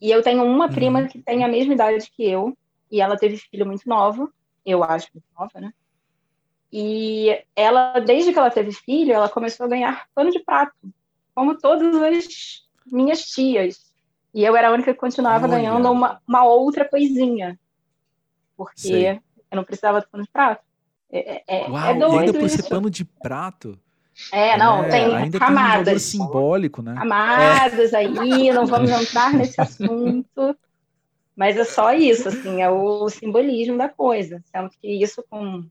E 0.00 0.10
eu 0.10 0.22
tenho 0.22 0.42
uma 0.42 0.68
prima 0.68 1.00
uhum. 1.00 1.08
que 1.08 1.20
tem 1.20 1.44
a 1.44 1.48
mesma 1.48 1.74
idade 1.74 2.10
que 2.10 2.24
eu. 2.24 2.56
E 2.90 3.00
ela 3.00 3.16
teve 3.16 3.36
filho 3.36 3.66
muito 3.66 3.88
novo. 3.88 4.32
Eu 4.64 4.82
acho 4.82 5.08
muito 5.14 5.26
nova, 5.38 5.60
né? 5.60 5.72
E 6.72 7.42
ela, 7.56 7.98
desde 8.00 8.32
que 8.32 8.38
ela 8.38 8.50
teve 8.50 8.72
filho, 8.72 9.12
ela 9.12 9.28
começou 9.28 9.66
a 9.66 9.68
ganhar 9.68 10.06
pano 10.14 10.30
de 10.30 10.40
prato. 10.40 10.74
Como 11.34 11.56
todas 11.56 11.94
as 11.96 12.26
minhas 12.86 13.24
tias. 13.24 13.92
E 14.34 14.44
eu 14.44 14.56
era 14.56 14.68
a 14.68 14.72
única 14.72 14.92
que 14.92 15.00
continuava 15.00 15.46
Olha. 15.46 15.56
ganhando 15.56 15.90
uma, 15.90 16.20
uma 16.26 16.44
outra 16.44 16.84
coisinha. 16.86 17.58
Porque 18.56 18.80
Sei. 18.80 19.10
eu 19.10 19.56
não 19.56 19.64
precisava 19.64 20.00
de 20.00 20.08
pano 20.08 20.24
de 20.24 20.30
prato. 20.30 20.62
É, 21.10 21.36
é, 21.36 21.64
é 21.64 21.70
Uau, 21.70 21.84
é 21.84 21.94
doido 21.94 22.18
ainda 22.18 22.32
por 22.34 22.42
isso. 22.42 22.56
ser 22.56 22.68
pano 22.68 22.90
de 22.90 23.04
prato. 23.04 23.78
É, 24.32 24.56
não, 24.56 24.82
é, 24.84 24.88
tem 24.88 25.16
ainda 25.16 25.38
camadas. 25.38 25.84
Tem 25.84 25.96
um 25.96 25.98
simbólico, 25.98 26.82
né? 26.82 26.94
Camadas 26.94 27.92
é. 27.92 27.98
aí, 27.98 28.52
não 28.52 28.66
vamos 28.66 28.90
entrar 28.90 29.32
nesse 29.32 29.58
assunto. 29.62 30.56
Mas 31.38 31.56
é 31.56 31.62
só 31.62 31.92
isso, 31.92 32.28
assim, 32.28 32.62
é 32.62 32.68
o 32.68 33.08
simbolismo 33.08 33.78
da 33.78 33.88
coisa. 33.88 34.42
Sendo 34.46 34.68
que 34.70 34.88
isso 34.88 35.24
com 35.30 35.64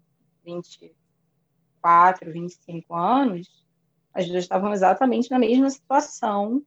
24, 0.46 2.32
25 2.32 2.96
anos, 2.96 3.66
as 4.14 4.26
duas 4.30 4.46
estavam 4.46 4.72
exatamente 4.72 5.30
na 5.30 5.38
mesma 5.38 5.70
situação 5.70 6.62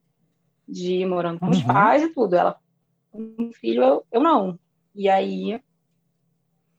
de 0.69 1.07
morando 1.07 1.41
com 1.41 1.47
uhum. 1.47 1.53
os 1.53 1.63
pais 1.63 2.03
e 2.03 2.09
tudo. 2.11 2.37
Ela 2.37 2.61
um 3.15 3.51
filho, 3.55 3.83
eu, 3.83 4.05
eu 4.13 4.21
não. 4.21 4.59
E 4.95 5.09
aí, 5.09 5.53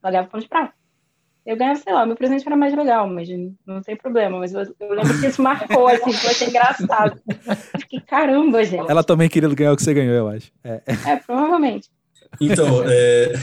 ela 0.03 0.11
ganhava 0.11 0.29
pão 0.29 0.39
de 0.39 0.47
prato. 0.47 0.75
Eu 1.43 1.57
ganhava, 1.57 1.79
sei 1.79 1.91
lá, 1.91 2.05
meu 2.05 2.15
presente 2.15 2.45
era 2.45 2.55
mais 2.55 2.75
legal, 2.75 3.09
mas 3.09 3.27
não 3.65 3.81
tem 3.81 3.95
problema. 3.95 4.37
Mas 4.37 4.53
eu, 4.53 4.61
eu 4.79 4.93
lembro 4.93 5.19
que 5.19 5.25
isso 5.25 5.41
marcou, 5.41 5.87
assim, 5.87 6.13
foi 6.13 6.29
achei 6.29 6.49
engraçado. 6.49 7.19
fiquei, 7.79 7.99
caramba, 7.99 8.63
gente. 8.63 8.91
Ela 8.91 9.03
também 9.03 9.27
queria 9.27 9.49
ganhar 9.49 9.73
o 9.73 9.75
que 9.75 9.81
você 9.81 9.91
ganhou, 9.91 10.13
eu 10.13 10.27
acho. 10.27 10.51
É, 10.63 10.83
é 11.07 11.15
provavelmente. 11.15 11.89
Então, 12.39 12.83
é... 12.85 13.33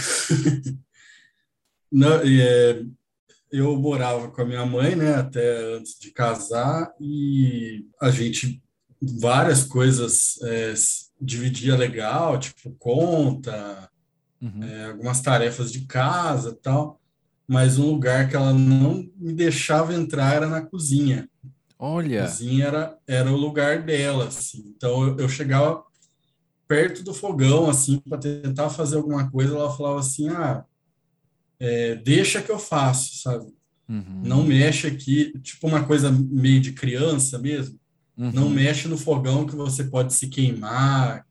não, 1.93 2.21
é... 2.25 2.83
eu 3.51 3.77
morava 3.77 4.31
com 4.31 4.43
a 4.43 4.45
minha 4.45 4.65
mãe, 4.65 4.97
né, 4.97 5.15
até 5.17 5.75
antes 5.75 5.99
de 5.99 6.11
casar, 6.11 6.93
e 7.01 7.85
a 8.01 8.11
gente 8.11 8.63
várias 9.01 9.63
coisas 9.65 10.41
é, 10.43 10.75
dividia 11.21 11.77
legal, 11.77 12.39
tipo 12.39 12.71
conta, 12.79 13.89
uhum. 14.41 14.63
é, 14.63 14.87
algumas 14.87 15.21
tarefas 15.21 15.71
de 15.71 15.83
casa 15.83 16.59
tal, 16.63 17.01
mas 17.47 17.79
um 17.79 17.87
lugar 17.91 18.29
que 18.29 18.37
ela 18.37 18.53
não 18.53 19.09
me 19.17 19.33
deixava 19.33 19.95
entrar 19.95 20.35
era 20.35 20.47
na 20.47 20.61
cozinha. 20.61 21.29
Olha! 21.79 22.25
A 22.25 22.27
cozinha 22.27 22.67
era, 22.67 22.99
era 23.07 23.33
o 23.33 23.37
lugar 23.37 23.83
dela, 23.83 24.27
assim. 24.27 24.75
Então 24.77 25.07
eu, 25.07 25.17
eu 25.21 25.29
chegava 25.29 25.83
perto 26.69 27.03
do 27.03 27.15
fogão, 27.15 27.69
assim, 27.69 27.99
para 27.99 28.19
tentar 28.19 28.69
fazer 28.69 28.97
alguma 28.97 29.29
coisa, 29.31 29.55
ela 29.55 29.75
falava 29.75 29.99
assim, 29.99 30.29
ah, 30.29 30.65
é, 31.59 31.97
deixa 31.97 32.43
que 32.43 32.53
eu 32.53 32.59
faço, 32.59 33.23
sabe? 33.23 33.47
Uhum. 33.89 34.21
Não 34.23 34.45
mexe 34.45 34.87
aqui, 34.87 35.33
tipo 35.41 35.67
uma 35.67 35.83
coisa 35.85 36.13
meio 36.13 36.61
de 36.61 36.73
criança 36.73 37.39
mesmo. 37.39 37.81
Uhum. 38.17 38.31
Não 38.33 38.51
mexe 38.51 38.87
no 38.87 38.99
fogão 38.99 39.47
que 39.47 39.57
você 39.57 39.85
pode 39.85 40.13
se 40.13 40.29
queimar, 40.29 41.27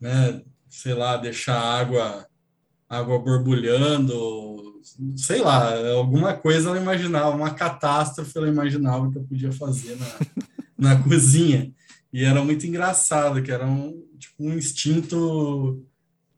né? 0.00 0.42
Sei 0.68 0.94
lá, 0.94 1.16
deixar 1.16 1.60
água 1.60 2.26
água 2.88 3.18
borbulhando, 3.18 4.82
sei 5.16 5.40
lá, 5.40 5.72
alguma 5.92 6.34
coisa 6.34 6.68
ela 6.68 6.78
imaginava, 6.78 7.34
uma 7.34 7.54
catástrofe 7.54 8.36
ela 8.36 8.48
imaginava 8.48 9.10
que 9.10 9.16
eu 9.16 9.24
podia 9.24 9.50
fazer 9.50 9.96
na, 9.96 10.90
na 10.90 11.00
cozinha. 11.02 11.72
E 12.12 12.24
era 12.24 12.44
muito 12.44 12.66
engraçado, 12.66 13.42
que 13.42 13.50
era 13.50 13.66
um, 13.66 14.04
tipo, 14.18 14.44
um 14.44 14.54
instinto 14.54 15.84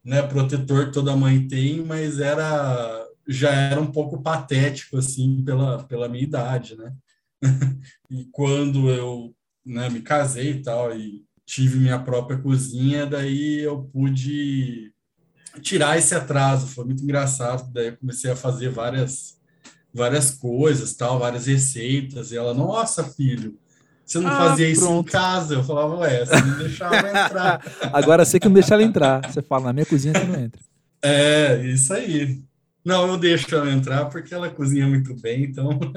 né, 0.03 0.21
protetor 0.21 0.85
que 0.85 0.93
toda 0.93 1.15
mãe 1.15 1.47
tem, 1.47 1.83
mas 1.83 2.19
era 2.19 3.03
já 3.27 3.51
era 3.51 3.81
um 3.81 3.91
pouco 3.91 4.21
patético 4.21 4.97
assim 4.97 5.43
pela, 5.43 5.83
pela 5.85 6.07
minha 6.07 6.23
idade, 6.23 6.77
né? 6.77 6.93
e 8.09 8.25
quando 8.31 8.89
eu 8.89 9.35
né, 9.65 9.89
me 9.89 10.01
casei 10.01 10.51
e 10.51 10.61
tal, 10.61 10.95
e 10.95 11.25
tive 11.45 11.79
minha 11.79 11.99
própria 11.99 12.37
cozinha, 12.37 13.05
daí 13.05 13.61
eu 13.61 13.83
pude 13.83 14.93
tirar 15.61 15.97
esse 15.97 16.13
atraso, 16.13 16.67
foi 16.67 16.85
muito 16.85 17.03
engraçado, 17.03 17.71
daí 17.73 17.87
eu 17.87 17.97
comecei 17.97 18.31
a 18.31 18.35
fazer 18.35 18.69
várias 18.69 19.35
várias 19.93 20.31
coisas, 20.31 20.93
tal, 20.93 21.17
várias 21.17 21.45
receitas, 21.45 22.31
e 22.31 22.37
ela, 22.37 22.53
nossa, 22.53 23.01
filho, 23.13 23.57
você 24.05 24.19
não 24.19 24.29
ah, 24.29 24.49
fazia 24.49 24.69
isso 24.69 24.87
em 24.87 25.03
casa? 25.03 25.55
Eu 25.55 25.63
falava, 25.63 25.95
ué, 25.95 26.25
você 26.25 26.41
não 26.41 26.57
deixava 26.59 26.97
entrar. 26.97 27.61
Agora 27.91 28.23
você 28.23 28.39
que 28.39 28.47
não 28.47 28.53
deixa 28.53 28.75
ela 28.75 28.83
entrar, 28.83 29.21
você 29.29 29.41
fala, 29.41 29.65
na 29.65 29.73
minha 29.73 29.85
cozinha 29.85 30.13
você 30.13 30.25
não 30.25 30.39
entra. 30.39 30.61
É, 31.01 31.65
isso 31.65 31.91
aí. 31.91 32.39
Não, 32.83 33.07
eu 33.07 33.17
deixo 33.17 33.53
ela 33.55 33.71
entrar 33.71 34.05
porque 34.05 34.33
ela 34.33 34.49
cozinha 34.49 34.87
muito 34.87 35.15
bem, 35.15 35.45
então... 35.45 35.79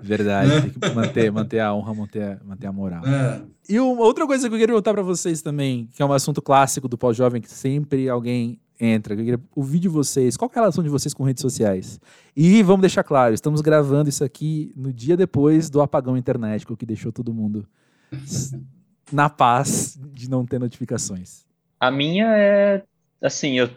Verdade, 0.00 0.48
né? 0.48 0.60
tem 0.60 0.70
que 0.70 0.94
manter, 0.94 1.32
manter 1.32 1.60
a 1.60 1.72
honra, 1.72 1.94
manter, 1.94 2.38
manter 2.44 2.66
a 2.66 2.72
moral. 2.72 3.02
É. 3.06 3.40
E 3.68 3.80
uma 3.80 4.02
outra 4.02 4.26
coisa 4.26 4.48
que 4.48 4.54
eu 4.54 4.58
queria 4.58 4.66
perguntar 4.66 4.92
para 4.92 5.02
vocês 5.02 5.40
também, 5.40 5.88
que 5.94 6.02
é 6.02 6.06
um 6.06 6.12
assunto 6.12 6.42
clássico 6.42 6.88
do 6.88 6.98
pós-jovem, 6.98 7.40
que 7.40 7.50
sempre 7.50 8.08
alguém 8.08 8.58
entra, 8.80 9.14
queria 9.16 9.40
ouvir 9.54 9.78
de 9.78 9.88
vocês, 9.88 10.36
qual 10.36 10.50
é 10.54 10.58
a 10.58 10.60
relação 10.62 10.82
de 10.82 10.90
vocês 10.90 11.14
com 11.14 11.24
redes 11.24 11.40
sociais? 11.40 12.00
E 12.36 12.62
vamos 12.62 12.80
deixar 12.80 13.04
claro, 13.04 13.34
estamos 13.34 13.60
gravando 13.60 14.08
isso 14.08 14.24
aqui 14.24 14.72
no 14.76 14.92
dia 14.92 15.16
depois 15.16 15.70
do 15.70 15.80
apagão 15.80 16.16
internet, 16.16 16.66
que 16.66 16.86
deixou 16.86 17.12
todo 17.12 17.32
mundo 17.32 17.66
na 19.12 19.28
paz 19.28 19.98
de 20.12 20.28
não 20.28 20.44
ter 20.44 20.58
notificações. 20.58 21.44
A 21.78 21.90
minha 21.90 22.26
é, 22.36 22.82
assim, 23.22 23.58
eu 23.58 23.70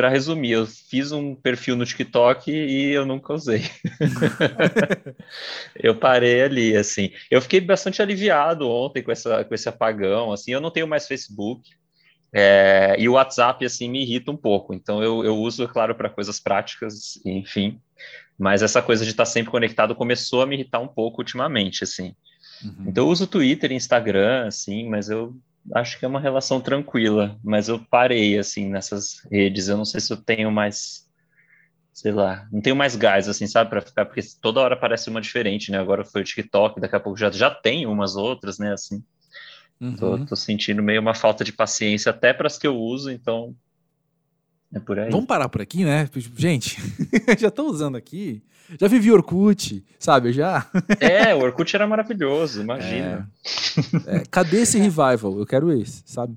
para 0.00 0.08
resumir, 0.08 0.52
eu 0.52 0.66
fiz 0.66 1.12
um 1.12 1.34
perfil 1.34 1.76
no 1.76 1.84
TikTok 1.84 2.50
e 2.50 2.90
eu 2.90 3.04
nunca 3.04 3.34
usei. 3.34 3.64
eu 5.76 5.94
parei 5.94 6.42
ali, 6.42 6.74
assim. 6.74 7.10
Eu 7.30 7.42
fiquei 7.42 7.60
bastante 7.60 8.00
aliviado 8.00 8.66
ontem 8.66 9.02
com, 9.02 9.12
essa, 9.12 9.44
com 9.44 9.54
esse 9.54 9.68
apagão, 9.68 10.32
assim. 10.32 10.52
Eu 10.52 10.60
não 10.60 10.70
tenho 10.70 10.88
mais 10.88 11.06
Facebook. 11.06 11.70
É, 12.32 12.96
e 12.98 13.08
o 13.08 13.12
WhatsApp, 13.12 13.64
assim, 13.64 13.88
me 13.90 14.02
irrita 14.02 14.30
um 14.30 14.36
pouco. 14.36 14.72
Então, 14.72 15.02
eu, 15.02 15.24
eu 15.24 15.36
uso, 15.36 15.64
é 15.64 15.66
claro, 15.66 15.94
para 15.94 16.08
coisas 16.08 16.38
práticas, 16.38 17.20
enfim. 17.24 17.80
Mas 18.38 18.62
essa 18.62 18.80
coisa 18.80 19.04
de 19.04 19.10
estar 19.10 19.26
sempre 19.26 19.50
conectado 19.50 19.94
começou 19.94 20.42
a 20.42 20.46
me 20.46 20.54
irritar 20.54 20.80
um 20.80 20.88
pouco 20.88 21.20
ultimamente, 21.20 21.84
assim. 21.84 22.14
Uhum. 22.64 22.86
Então, 22.86 23.04
eu 23.04 23.10
uso 23.10 23.26
Twitter 23.26 23.72
e 23.72 23.74
Instagram, 23.74 24.46
assim, 24.46 24.88
mas 24.88 25.10
eu 25.10 25.36
acho 25.74 25.98
que 25.98 26.04
é 26.04 26.08
uma 26.08 26.20
relação 26.20 26.60
tranquila, 26.60 27.38
mas 27.44 27.68
eu 27.68 27.78
parei 27.90 28.38
assim 28.38 28.68
nessas 28.68 29.22
redes. 29.30 29.68
Eu 29.68 29.76
não 29.76 29.84
sei 29.84 30.00
se 30.00 30.12
eu 30.12 30.16
tenho 30.16 30.50
mais, 30.50 31.06
sei 31.92 32.12
lá, 32.12 32.48
não 32.50 32.60
tenho 32.60 32.76
mais 32.76 32.96
gás 32.96 33.28
assim, 33.28 33.46
sabe, 33.46 33.70
para 33.70 33.80
ficar 33.80 34.06
porque 34.06 34.22
toda 34.40 34.60
hora 34.60 34.76
parece 34.76 35.10
uma 35.10 35.20
diferente, 35.20 35.70
né? 35.70 35.78
Agora 35.78 36.04
foi 36.04 36.22
o 36.22 36.24
TikTok, 36.24 36.80
daqui 36.80 36.96
a 36.96 37.00
pouco 37.00 37.18
já 37.18 37.30
já 37.30 37.50
tem 37.50 37.86
umas 37.86 38.16
outras, 38.16 38.58
né? 38.58 38.72
Assim, 38.72 39.02
uhum. 39.80 39.96
tô, 39.96 40.26
tô 40.26 40.36
sentindo 40.36 40.82
meio 40.82 41.00
uma 41.00 41.14
falta 41.14 41.42
de 41.42 41.52
paciência 41.52 42.10
até 42.10 42.32
para 42.32 42.46
as 42.46 42.58
que 42.58 42.66
eu 42.66 42.76
uso, 42.76 43.10
então 43.10 43.54
é 44.72 44.78
por 44.78 44.98
aí. 44.98 45.10
Vamos 45.10 45.26
parar 45.26 45.48
por 45.48 45.60
aqui, 45.60 45.84
né? 45.84 46.08
Gente, 46.36 46.78
já 47.38 47.48
estou 47.48 47.68
usando 47.68 47.96
aqui. 47.96 48.42
Já 48.78 48.86
vivi 48.86 49.10
Orkut, 49.10 49.84
sabe? 49.98 50.32
Já. 50.32 50.70
é, 51.00 51.34
o 51.34 51.40
Orkut 51.40 51.74
era 51.74 51.88
maravilhoso, 51.88 52.62
imagina. 52.62 53.28
É. 54.06 54.18
É, 54.18 54.22
cadê 54.30 54.60
esse 54.60 54.78
revival? 54.78 55.38
Eu 55.38 55.46
quero 55.46 55.72
esse, 55.72 56.02
sabe? 56.06 56.36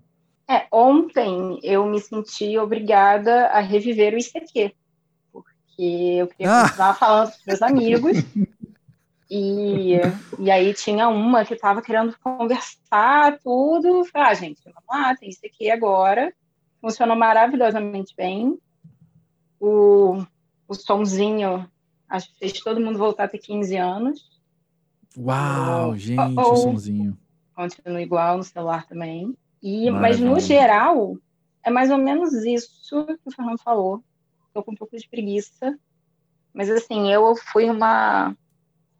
É, 0.49 0.65
ontem 0.71 1.59
eu 1.61 1.85
me 1.85 1.99
senti 1.99 2.57
obrigada 2.57 3.47
a 3.47 3.59
reviver 3.59 4.15
o 4.15 4.17
ICQ, 4.17 4.73
porque 5.31 6.17
eu 6.19 6.27
queria 6.27 6.51
ah. 6.51 6.63
continuar 6.63 6.93
falando 6.95 7.31
com 7.31 7.37
meus 7.47 7.61
amigos. 7.61 8.17
E, 9.35 9.95
e 10.37 10.51
aí 10.51 10.73
tinha 10.73 11.07
uma 11.09 11.43
que 11.43 11.55
estava 11.55 11.81
querendo 11.81 12.15
conversar, 12.19 13.39
tudo. 13.39 14.05
Falei, 14.05 14.27
ah, 14.27 14.33
gente, 14.33 14.61
vamos 14.65 14.83
lá, 14.87 15.15
tem 15.15 15.29
ICQ 15.29 15.71
agora 15.71 16.33
funcionou 16.83 17.15
maravilhosamente 17.15 18.13
bem. 18.13 18.59
O, 19.57 20.21
o 20.67 20.73
somzinho, 20.73 21.65
acho 22.09 22.27
que 22.33 22.39
fez 22.39 22.59
todo 22.59 22.81
mundo 22.81 22.99
voltar 22.99 23.23
a 23.23 23.27
ter 23.29 23.37
15 23.37 23.77
anos. 23.77 24.41
Uau, 25.17 25.95
gente, 25.95 26.37
ou, 26.37 26.51
o 26.51 26.57
somzinho. 26.57 27.17
Continua 27.55 28.01
igual 28.01 28.35
no 28.35 28.43
celular 28.43 28.85
também. 28.85 29.33
E, 29.61 29.89
mas 29.89 30.19
no 30.19 30.37
geral, 30.41 31.17
é 31.63 31.71
mais 31.71 31.89
ou 31.89 31.97
menos 31.97 32.33
isso 32.33 33.05
que 33.05 33.29
o 33.29 33.31
Fernando 33.31 33.59
falou. 33.59 34.03
Estou 34.47 34.61
com 34.61 34.73
um 34.73 34.75
pouco 34.75 34.97
de 34.97 35.07
preguiça. 35.07 35.79
Mas 36.53 36.69
assim, 36.69 37.09
eu 37.09 37.33
fui 37.53 37.69
uma 37.69 38.35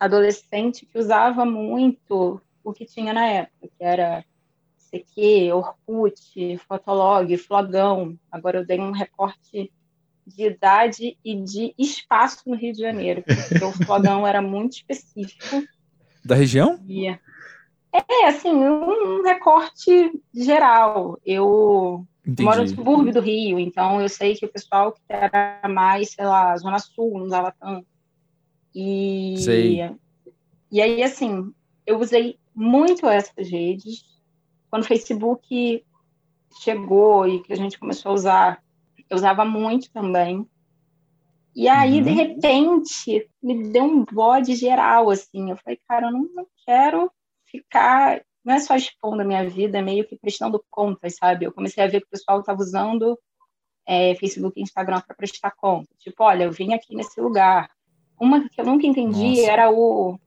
adolescente 0.03 0.85
que 0.85 0.97
usava 0.97 1.45
muito 1.45 2.41
o 2.63 2.73
que 2.73 2.85
tinha 2.85 3.13
na 3.13 3.25
época, 3.25 3.67
que 3.77 3.83
era 3.83 4.23
CQ, 4.77 5.51
Orkut, 5.53 6.57
Fotolog, 6.67 7.37
Flogão. 7.37 8.17
Agora 8.31 8.59
eu 8.59 8.65
dei 8.65 8.79
um 8.79 8.91
recorte 8.91 9.71
de 10.25 10.45
idade 10.45 11.17
e 11.23 11.35
de 11.35 11.73
espaço 11.77 12.43
no 12.47 12.55
Rio 12.55 12.73
de 12.73 12.79
Janeiro, 12.79 13.23
porque 13.23 13.63
o 13.63 13.71
Flogão 13.85 14.25
era 14.25 14.41
muito 14.41 14.73
específico. 14.73 15.63
Da 16.23 16.35
região? 16.35 16.79
É, 17.91 18.27
assim, 18.27 18.53
um 18.53 19.23
recorte 19.23 20.11
geral. 20.33 21.19
Eu 21.25 22.07
Entendi. 22.25 22.43
moro 22.43 22.61
no 22.61 22.67
subúrbio 22.67 23.13
do 23.13 23.19
Rio, 23.19 23.59
então 23.59 24.01
eu 24.01 24.07
sei 24.07 24.35
que 24.35 24.45
o 24.45 24.51
pessoal 24.51 24.93
que 24.93 25.01
era 25.09 25.61
mais, 25.69 26.11
sei 26.11 26.25
lá, 26.25 26.55
Zona 26.57 26.79
Sul, 26.79 27.19
não 27.19 27.25
usava 27.25 27.53
tanto. 27.59 27.85
E, 28.73 29.35
sei. 29.37 29.97
e 30.71 30.81
aí, 30.81 31.03
assim, 31.03 31.53
eu 31.85 31.99
usei 31.99 32.39
muito 32.55 33.07
essas 33.07 33.49
redes, 33.49 34.03
quando 34.69 34.83
o 34.83 34.87
Facebook 34.87 35.85
chegou 36.61 37.27
e 37.27 37.41
que 37.41 37.53
a 37.53 37.55
gente 37.55 37.79
começou 37.79 38.11
a 38.11 38.15
usar, 38.15 38.63
eu 39.09 39.15
usava 39.15 39.45
muito 39.45 39.91
também. 39.91 40.47
E 41.55 41.67
aí, 41.67 41.99
uhum. 41.99 42.03
de 42.03 42.09
repente, 42.11 43.29
me 43.41 43.69
deu 43.69 43.83
um 43.83 44.03
bode 44.03 44.55
geral, 44.55 45.09
assim. 45.09 45.51
Eu 45.51 45.57
falei, 45.57 45.79
cara, 45.87 46.07
eu 46.07 46.11
não, 46.11 46.27
não 46.33 46.47
quero 46.65 47.11
ficar. 47.45 48.23
Não 48.43 48.55
é 48.55 48.59
só 48.59 48.75
expondo 48.75 49.21
a 49.21 49.25
minha 49.25 49.47
vida, 49.47 49.77
é 49.77 49.81
meio 49.81 50.05
que 50.07 50.17
prestando 50.17 50.63
contas, 50.69 51.15
sabe? 51.15 51.45
Eu 51.45 51.53
comecei 51.53 51.83
a 51.83 51.87
ver 51.87 52.01
que 52.01 52.07
o 52.07 52.09
pessoal 52.09 52.39
estava 52.39 52.59
usando 52.59 53.17
é, 53.85 54.15
Facebook 54.15 54.59
e 54.59 54.63
Instagram 54.63 55.01
para 55.01 55.15
prestar 55.15 55.51
conta. 55.51 55.89
Tipo, 55.99 56.23
olha, 56.23 56.45
eu 56.45 56.51
vim 56.51 56.73
aqui 56.73 56.95
nesse 56.95 57.21
lugar. 57.21 57.69
Uma 58.19 58.47
que 58.49 58.59
eu 58.59 58.65
nunca 58.65 58.85
entendi 58.87 59.37
Nossa. 59.37 59.51
era 59.51 59.71
o. 59.71 60.17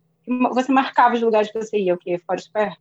Você 0.52 0.72
marcava 0.72 1.14
os 1.14 1.22
lugares 1.22 1.50
que 1.50 1.58
você 1.58 1.78
ia, 1.78 1.94
o 1.94 1.98
quê? 1.98 2.18
Foursquare? 2.18 2.76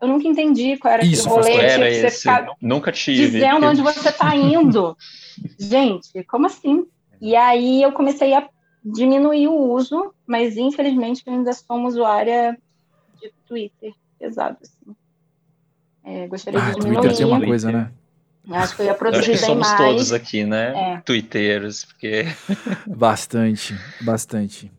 Eu 0.00 0.08
nunca 0.08 0.28
entendi 0.28 0.76
qual 0.76 0.94
era 0.94 1.04
Isso, 1.04 1.28
aquele 1.28 1.56
rolê 1.56 1.64
era 1.64 1.90
de 1.90 2.00
você 2.00 2.10
ficar 2.10 2.46
nunca 2.60 2.92
tive. 2.92 3.30
dizendo 3.30 3.66
onde 3.66 3.82
você 3.82 4.08
está 4.08 4.34
indo. 4.36 4.96
Gente, 5.58 6.22
como 6.24 6.46
assim? 6.46 6.86
E 7.20 7.34
aí 7.34 7.82
eu 7.82 7.92
comecei 7.92 8.34
a 8.34 8.48
diminuir 8.84 9.48
o 9.48 9.72
uso, 9.72 10.14
mas 10.26 10.56
infelizmente 10.56 11.22
eu 11.26 11.32
ainda 11.32 11.52
sou 11.52 11.76
uma 11.76 11.88
usuária 11.88 12.56
de 13.20 13.32
Twitter 13.46 13.92
pesado, 14.18 14.58
assim. 14.62 14.96
É, 16.04 16.28
gostaria 16.28 16.60
ah, 16.60 16.70
de 16.70 16.80
diminuir. 16.80 17.00
Twitter 17.00 17.16
tem 17.16 17.26
uma 17.26 17.44
coisa, 17.44 17.72
né? 17.72 17.90
Acho 18.50 18.76
que 18.76 18.82
eu 18.82 18.86
ia 18.86 18.94
produzir 18.94 19.32
acho 19.32 19.40
que 19.40 19.46
somos 19.46 19.68
mais. 19.68 19.78
todos 19.78 20.12
aqui, 20.12 20.44
né? 20.44 20.94
É. 20.94 21.00
Twitteiros, 21.00 21.84
porque... 21.84 22.26
bastante, 22.86 23.74
bastante. 24.02 24.70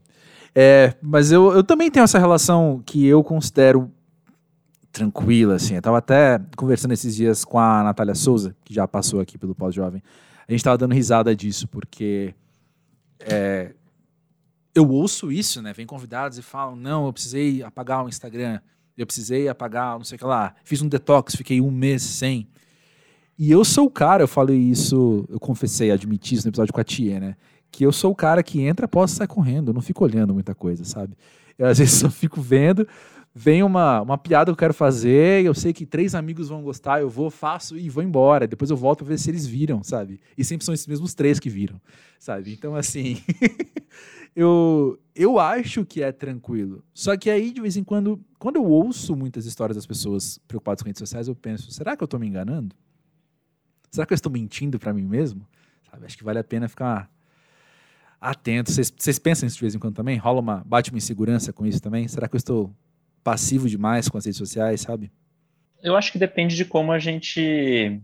É, 0.55 0.95
mas 1.01 1.31
eu, 1.31 1.51
eu 1.53 1.63
também 1.63 1.91
tenho 1.91 2.03
essa 2.03 2.17
relação 2.17 2.81
que 2.85 3.05
eu 3.05 3.23
considero 3.23 3.91
tranquila, 4.91 5.55
assim. 5.55 5.75
Eu 5.75 5.81
tava 5.81 5.99
até 5.99 6.39
conversando 6.55 6.93
esses 6.93 7.15
dias 7.15 7.45
com 7.45 7.59
a 7.59 7.83
Natália 7.83 8.15
Souza, 8.15 8.55
que 8.63 8.73
já 8.73 8.87
passou 8.87 9.19
aqui 9.19 9.37
pelo 9.37 9.53
Pós-Jovem. 9.53 10.01
A 10.47 10.51
gente 10.51 10.63
tava 10.63 10.77
dando 10.77 10.93
risada 10.93 11.35
disso, 11.35 11.67
porque 11.67 12.33
é, 13.19 13.73
eu 14.73 14.89
ouço 14.89 15.31
isso, 15.31 15.61
né? 15.61 15.73
Vem 15.73 15.85
convidados 15.85 16.37
e 16.37 16.41
falam, 16.41 16.75
não, 16.75 17.05
eu 17.05 17.13
precisei 17.13 17.63
apagar 17.63 18.05
o 18.05 18.09
Instagram, 18.09 18.59
eu 18.97 19.05
precisei 19.05 19.47
apagar 19.47 19.97
não 19.97 20.03
sei 20.03 20.15
o 20.15 20.19
que 20.19 20.25
lá. 20.25 20.55
Fiz 20.63 20.81
um 20.81 20.87
detox, 20.87 21.35
fiquei 21.35 21.61
um 21.61 21.71
mês 21.71 22.01
sem. 22.01 22.47
E 23.37 23.51
eu 23.51 23.63
sou 23.63 23.85
o 23.85 23.91
cara, 23.91 24.23
eu 24.23 24.27
falei 24.27 24.57
isso, 24.57 25.25
eu 25.29 25.39
confessei, 25.39 25.91
admiti 25.91 26.33
isso 26.33 26.45
no 26.45 26.49
episódio 26.49 26.73
com 26.73 26.81
a 26.81 26.83
Tia, 26.83 27.19
né? 27.19 27.35
Que 27.71 27.85
eu 27.85 27.91
sou 27.91 28.11
o 28.11 28.15
cara 28.15 28.41
que 28.41 28.61
entra, 28.61 28.87
posso 28.87 29.15
sair 29.15 29.27
correndo, 29.27 29.69
eu 29.69 29.73
não 29.73 29.81
fico 29.81 30.03
olhando 30.03 30.33
muita 30.33 30.55
coisa, 30.55 30.83
sabe? 30.83 31.15
Eu 31.57 31.67
às 31.67 31.77
vezes 31.79 31.93
só 31.95 32.09
fico 32.09 32.41
vendo, 32.41 32.87
vem 33.35 33.61
uma, 33.61 34.01
uma 34.01 34.17
piada 34.17 34.45
que 34.45 34.53
eu 34.53 34.57
quero 34.57 34.73
fazer, 34.73 35.45
eu 35.45 35.53
sei 35.53 35.71
que 35.71 35.85
três 35.85 36.15
amigos 36.15 36.49
vão 36.49 36.63
gostar, 36.63 37.01
eu 37.01 37.09
vou, 37.09 37.29
faço 37.29 37.77
e 37.77 37.87
vou 37.87 38.01
embora. 38.01 38.47
Depois 38.47 38.71
eu 38.71 38.75
volto 38.75 39.05
para 39.05 39.09
ver 39.09 39.19
se 39.19 39.29
eles 39.29 39.45
viram, 39.45 39.83
sabe? 39.83 40.19
E 40.35 40.43
sempre 40.43 40.65
são 40.65 40.73
esses 40.73 40.87
mesmos 40.87 41.13
três 41.13 41.39
que 41.39 41.47
viram, 41.47 41.79
sabe? 42.17 42.51
Então, 42.51 42.75
assim, 42.75 43.21
eu, 44.35 44.99
eu 45.15 45.37
acho 45.37 45.85
que 45.85 46.01
é 46.01 46.11
tranquilo. 46.11 46.83
Só 46.91 47.15
que 47.15 47.29
aí, 47.29 47.51
de 47.51 47.61
vez 47.61 47.77
em 47.77 47.83
quando, 47.83 48.19
quando 48.39 48.55
eu 48.55 48.65
ouço 48.65 49.15
muitas 49.15 49.45
histórias 49.45 49.75
das 49.75 49.85
pessoas 49.85 50.39
preocupadas 50.47 50.81
com 50.81 50.87
redes 50.87 50.99
sociais, 50.99 51.27
eu 51.27 51.35
penso, 51.35 51.71
será 51.71 51.95
que 51.95 52.01
eu 52.01 52.05
estou 52.05 52.19
me 52.19 52.27
enganando? 52.27 52.75
Será 53.91 54.05
que 54.05 54.13
eu 54.13 54.15
estou 54.15 54.31
mentindo 54.31 54.79
para 54.79 54.93
mim 54.93 55.03
mesmo? 55.03 55.47
Sabe? 55.89 56.05
Acho 56.05 56.17
que 56.17 56.23
vale 56.23 56.39
a 56.39 56.43
pena 56.43 56.67
ficar 56.67 57.09
atento. 58.19 58.71
Vocês 58.71 59.19
pensam 59.19 59.47
isso 59.47 59.57
de 59.57 59.61
vez 59.61 59.75
em 59.75 59.79
quando 59.79 59.95
também? 59.95 60.17
Rola 60.17 60.39
uma, 60.39 60.63
bate 60.65 60.91
uma 60.91 60.97
insegurança 60.97 61.53
com 61.53 61.65
isso 61.65 61.81
também? 61.81 62.07
Será 62.07 62.27
que 62.27 62.35
eu 62.35 62.39
estou 62.39 62.73
passivo 63.23 63.67
demais 63.67 64.07
com 64.07 64.17
as 64.17 64.25
redes 64.25 64.37
sociais, 64.37 64.81
sabe? 64.81 65.11
Eu 65.81 65.95
acho 65.95 66.11
que 66.11 66.17
depende 66.17 66.55
de 66.55 66.65
como 66.65 66.91
a 66.91 66.99
gente 66.99 68.01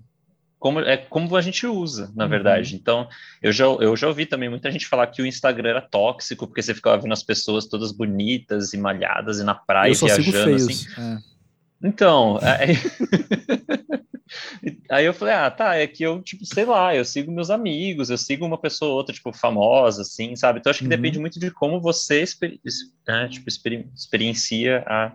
como 0.60 0.80
é 0.80 0.96
como 0.96 1.36
a 1.36 1.42
gente 1.42 1.68
usa, 1.68 2.12
na 2.16 2.24
uhum. 2.24 2.30
verdade. 2.30 2.76
Então, 2.76 3.08
eu 3.42 3.52
já, 3.52 3.66
eu 3.66 3.96
já 3.98 4.08
ouvi 4.08 4.26
também 4.26 4.48
muita 4.48 4.72
gente 4.72 4.88
falar 4.88 5.08
que 5.08 5.22
o 5.22 5.26
Instagram 5.26 5.72
era 5.72 5.82
tóxico 5.82 6.48
porque 6.48 6.62
você 6.62 6.74
ficava 6.74 7.02
vendo 7.02 7.12
as 7.12 7.24
pessoas 7.24 7.66
todas 7.66 7.92
bonitas 7.92 8.74
e 8.74 8.78
malhadas 8.78 9.40
e 9.40 9.44
na 9.44 9.56
praia 9.56 9.92
eu 9.92 9.96
viajando 9.96 10.56
assim. 10.56 10.88
É. 10.98 11.18
Então, 11.84 12.40
aí... 12.42 12.78
aí 14.90 15.06
eu 15.06 15.14
falei, 15.14 15.34
ah, 15.34 15.52
tá, 15.52 15.76
é 15.76 15.86
que 15.86 16.04
eu, 16.04 16.22
tipo, 16.22 16.46
sei 16.46 16.66
lá, 16.66 16.96
eu 16.96 17.06
sigo 17.06 17.32
meus 17.32 17.50
amigos, 17.50 18.10
eu 18.10 18.18
sigo 18.18 18.46
uma 18.46 18.58
pessoa 18.58 18.92
ou 18.92 18.98
outra, 18.98 19.14
tipo, 19.14 19.32
famosa, 19.34 20.02
assim, 20.02 20.36
sabe? 20.36 20.60
Então, 20.60 20.70
acho 20.70 20.80
que 20.80 20.86
uhum. 20.86 20.90
depende 20.90 21.20
muito 21.20 21.40
de 21.40 21.52
como 21.52 21.82
você, 21.82 22.24
né, 23.08 23.28
tipo, 23.30 23.50
experiencia 23.96 24.84
a, 24.88 25.14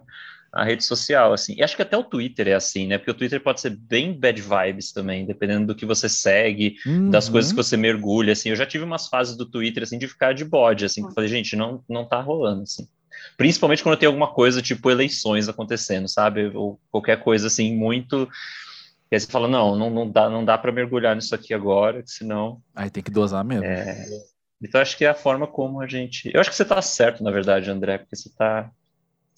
a 0.52 0.64
rede 0.64 0.84
social, 0.84 1.32
assim. 1.32 1.54
E 1.56 1.62
acho 1.62 1.76
que 1.76 1.82
até 1.82 1.96
o 1.96 2.04
Twitter 2.04 2.48
é 2.48 2.54
assim, 2.54 2.86
né? 2.86 2.98
Porque 2.98 3.10
o 3.10 3.14
Twitter 3.14 3.42
pode 3.42 3.60
ser 3.60 3.70
bem 3.70 4.12
bad 4.12 4.40
vibes 4.40 4.92
também, 4.92 5.26
dependendo 5.26 5.66
do 5.66 5.74
que 5.74 5.86
você 5.86 6.08
segue, 6.08 6.76
uhum. 6.86 7.10
das 7.10 7.28
coisas 7.28 7.52
que 7.52 7.56
você 7.56 7.76
mergulha, 7.76 8.32
assim. 8.32 8.50
Eu 8.50 8.56
já 8.56 8.66
tive 8.66 8.84
umas 8.84 9.08
fases 9.08 9.36
do 9.36 9.46
Twitter, 9.46 9.82
assim, 9.82 9.98
de 9.98 10.08
ficar 10.08 10.32
de 10.32 10.44
bode, 10.44 10.84
assim, 10.84 11.02
que 11.02 11.08
eu 11.08 11.14
falei, 11.14 11.28
gente, 11.28 11.56
não, 11.56 11.82
não 11.88 12.06
tá 12.06 12.20
rolando, 12.20 12.62
assim. 12.62 12.86
Principalmente 13.36 13.82
quando 13.82 13.98
tem 13.98 14.06
alguma 14.06 14.28
coisa, 14.28 14.62
tipo, 14.62 14.90
eleições 14.90 15.48
acontecendo, 15.48 16.08
sabe? 16.08 16.50
Ou 16.54 16.80
qualquer 16.90 17.20
coisa, 17.22 17.46
assim, 17.46 17.74
muito 17.76 18.28
E 19.10 19.16
aí 19.16 19.20
você 19.20 19.26
fala, 19.26 19.48
não, 19.48 19.74
não, 19.74 19.90
não 19.90 20.10
dá, 20.10 20.28
não 20.28 20.44
dá 20.44 20.58
para 20.58 20.72
mergulhar 20.72 21.16
nisso 21.16 21.34
aqui 21.34 21.54
agora, 21.54 22.02
senão. 22.06 22.60
Aí 22.74 22.90
tem 22.90 23.02
que 23.02 23.10
dosar 23.10 23.44
mesmo. 23.44 23.64
É... 23.64 24.06
Então 24.60 24.80
acho 24.80 24.96
que 24.96 25.04
é 25.04 25.08
a 25.08 25.14
forma 25.14 25.46
como 25.46 25.80
a 25.80 25.86
gente. 25.86 26.30
Eu 26.34 26.40
acho 26.40 26.50
que 26.50 26.56
você 26.56 26.64
está 26.64 26.82
certo, 26.82 27.22
na 27.22 27.30
verdade, 27.30 27.70
André, 27.70 27.98
porque 27.98 28.16
você 28.16 28.28
está 28.28 28.70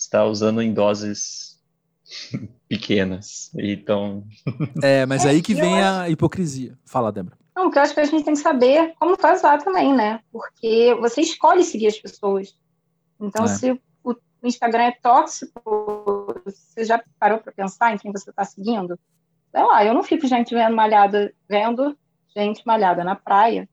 está 0.00 0.24
usando 0.24 0.62
em 0.62 0.72
doses 0.72 1.60
pequenas. 2.68 3.50
Então. 3.56 4.24
É, 4.82 5.04
mas 5.04 5.26
aí 5.26 5.42
que 5.42 5.54
vem 5.54 5.82
a 5.82 6.08
hipocrisia. 6.08 6.78
Fala, 6.86 7.12
Débora. 7.12 7.38
Não, 7.54 7.64
porque 7.64 7.78
eu 7.78 7.82
acho 7.82 7.94
que 7.94 8.00
a 8.00 8.04
gente 8.04 8.24
tem 8.24 8.34
que 8.34 8.40
saber 8.40 8.94
como 8.98 9.12
usar 9.14 9.58
também, 9.58 9.94
né? 9.94 10.20
Porque 10.32 10.94
você 11.00 11.20
escolhe 11.20 11.62
seguir 11.62 11.88
as 11.88 11.98
pessoas. 11.98 12.54
Então, 13.20 13.44
é. 13.44 13.48
se 13.48 13.80
o 14.02 14.16
Instagram 14.42 14.84
é 14.84 14.92
tóxico, 15.02 16.42
você 16.44 16.84
já 16.84 17.02
parou 17.18 17.38
para 17.38 17.52
pensar 17.52 17.92
em 17.92 17.98
quem 17.98 18.10
você 18.10 18.30
está 18.30 18.44
seguindo? 18.44 18.98
Sei 19.50 19.62
lá, 19.62 19.84
eu 19.84 19.94
não 19.94 20.02
fico 20.02 20.26
gente 20.26 20.54
vendo 20.54 20.74
malhada, 20.74 21.32
vendo 21.48 21.96
gente 22.34 22.64
malhada 22.64 23.02
na 23.02 23.16
praia, 23.16 23.68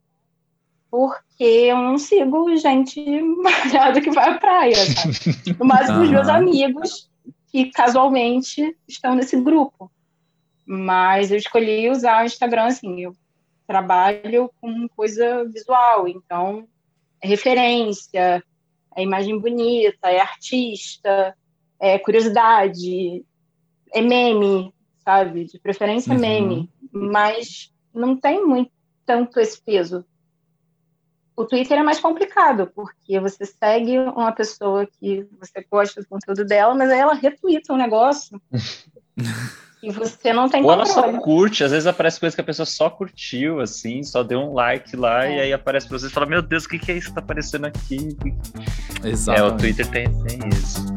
porque 0.90 1.44
eu 1.44 1.78
não 1.78 1.98
sigo 1.98 2.56
gente 2.58 3.02
malhada 3.22 4.02
que 4.02 4.10
vai 4.12 4.30
à 4.30 4.38
praia, 4.38 4.76
sabe? 4.76 5.56
No 5.60 5.66
máximo, 5.66 6.02
os 6.02 6.10
meus 6.10 6.28
amigos 6.28 7.10
que 7.48 7.72
casualmente 7.72 8.76
estão 8.88 9.16
nesse 9.16 9.40
grupo. 9.40 9.92
Mas 10.66 11.32
eu 11.32 11.38
escolhi 11.38 11.90
usar 11.90 12.24
o 12.24 12.26
Instagram 12.26 12.66
assim, 12.66 13.02
eu 13.02 13.16
trabalho 13.66 14.52
com 14.60 14.88
coisa 14.90 15.46
visual, 15.46 16.08
então 16.08 16.68
é 17.22 17.28
referência, 17.28 18.44
é 18.96 19.04
imagem 19.04 19.40
bonita, 19.40 20.10
é 20.10 20.20
artista, 20.20 21.36
é 21.80 22.00
curiosidade, 22.00 23.24
é 23.94 24.02
meme, 24.02 24.74
sabe? 25.08 25.46
De 25.46 25.58
preferência 25.58 26.14
uhum. 26.14 26.20
meme, 26.20 26.70
mas 26.92 27.74
não 27.94 28.20
tem 28.20 28.46
muito 28.46 28.72
tanto 29.06 29.40
esse 29.40 29.62
peso. 29.62 30.04
O 31.34 31.46
Twitter 31.46 31.78
é 31.78 31.84
mais 31.84 32.00
complicado, 32.00 32.70
porque 32.76 33.18
você 33.18 33.46
segue 33.46 33.98
uma 33.98 34.34
pessoa 34.34 34.86
que 34.86 35.26
você 35.40 35.66
gosta 35.72 36.02
do 36.02 36.08
conteúdo 36.10 36.44
dela, 36.44 36.76
mas 36.76 36.90
aí 36.90 37.00
ela 37.00 37.14
retuita 37.14 37.72
um 37.72 37.78
negócio 37.78 38.42
E 39.82 39.92
você 39.92 40.34
não 40.34 40.50
tem 40.50 40.64
Ou 40.64 40.72
ela 40.72 40.88
só 40.88 41.14
curte, 41.20 41.64
às 41.64 41.70
vezes 41.70 41.86
aparece 41.86 42.20
coisa 42.20 42.36
que 42.36 42.42
a 42.42 42.44
pessoa 42.44 42.66
só 42.66 42.90
curtiu, 42.90 43.60
assim, 43.60 44.02
só 44.02 44.24
deu 44.24 44.40
um 44.40 44.54
like 44.54 44.96
lá, 44.96 45.28
é. 45.28 45.38
e 45.38 45.40
aí 45.42 45.54
aparece 45.54 45.88
pra 45.88 46.00
você 46.00 46.08
e 46.08 46.10
fala, 46.10 46.26
meu 46.26 46.42
Deus, 46.42 46.66
o 46.66 46.70
que, 46.70 46.80
que 46.80 46.92
é 46.92 46.98
isso 46.98 47.10
que 47.10 47.14
tá 47.14 47.22
aparecendo 47.22 47.66
aqui? 47.66 48.18
Exato. 49.04 49.40
É, 49.40 49.44
o 49.44 49.56
Twitter 49.56 49.88
tem, 49.88 50.06
tem 50.24 50.40
isso. 50.50 50.97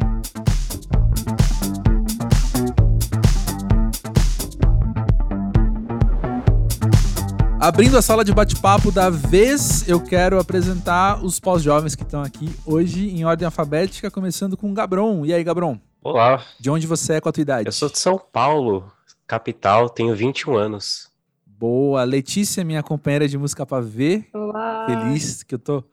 Abrindo 7.60 7.98
a 7.98 8.00
sala 8.00 8.24
de 8.24 8.32
bate-papo 8.32 8.90
da 8.90 9.10
vez, 9.10 9.86
eu 9.86 10.02
quero 10.02 10.40
apresentar 10.40 11.22
os 11.22 11.38
pós-jovens 11.38 11.94
que 11.94 12.02
estão 12.02 12.22
aqui 12.22 12.48
hoje 12.64 13.10
em 13.10 13.22
ordem 13.26 13.44
alfabética, 13.44 14.10
começando 14.10 14.56
com 14.56 14.70
o 14.70 14.72
Gabron. 14.72 15.26
E 15.26 15.34
aí, 15.34 15.44
Gabron? 15.44 15.78
Olá. 16.02 16.42
De 16.58 16.70
onde 16.70 16.86
você 16.86 17.12
é 17.14 17.20
com 17.20 17.28
a 17.28 17.32
tua 17.32 17.42
idade? 17.42 17.68
Eu 17.68 17.72
sou 17.72 17.90
de 17.90 17.98
São 17.98 18.18
Paulo, 18.18 18.90
capital, 19.26 19.90
tenho 19.90 20.16
21 20.16 20.56
anos. 20.56 21.10
Boa. 21.44 22.02
Letícia, 22.02 22.64
minha 22.64 22.82
companheira 22.82 23.28
de 23.28 23.36
música 23.36 23.66
pra 23.66 23.82
ver. 23.82 24.26
Olá. 24.32 24.86
Feliz 24.86 25.42
que 25.42 25.54
eu 25.54 25.58
tô 25.58 25.84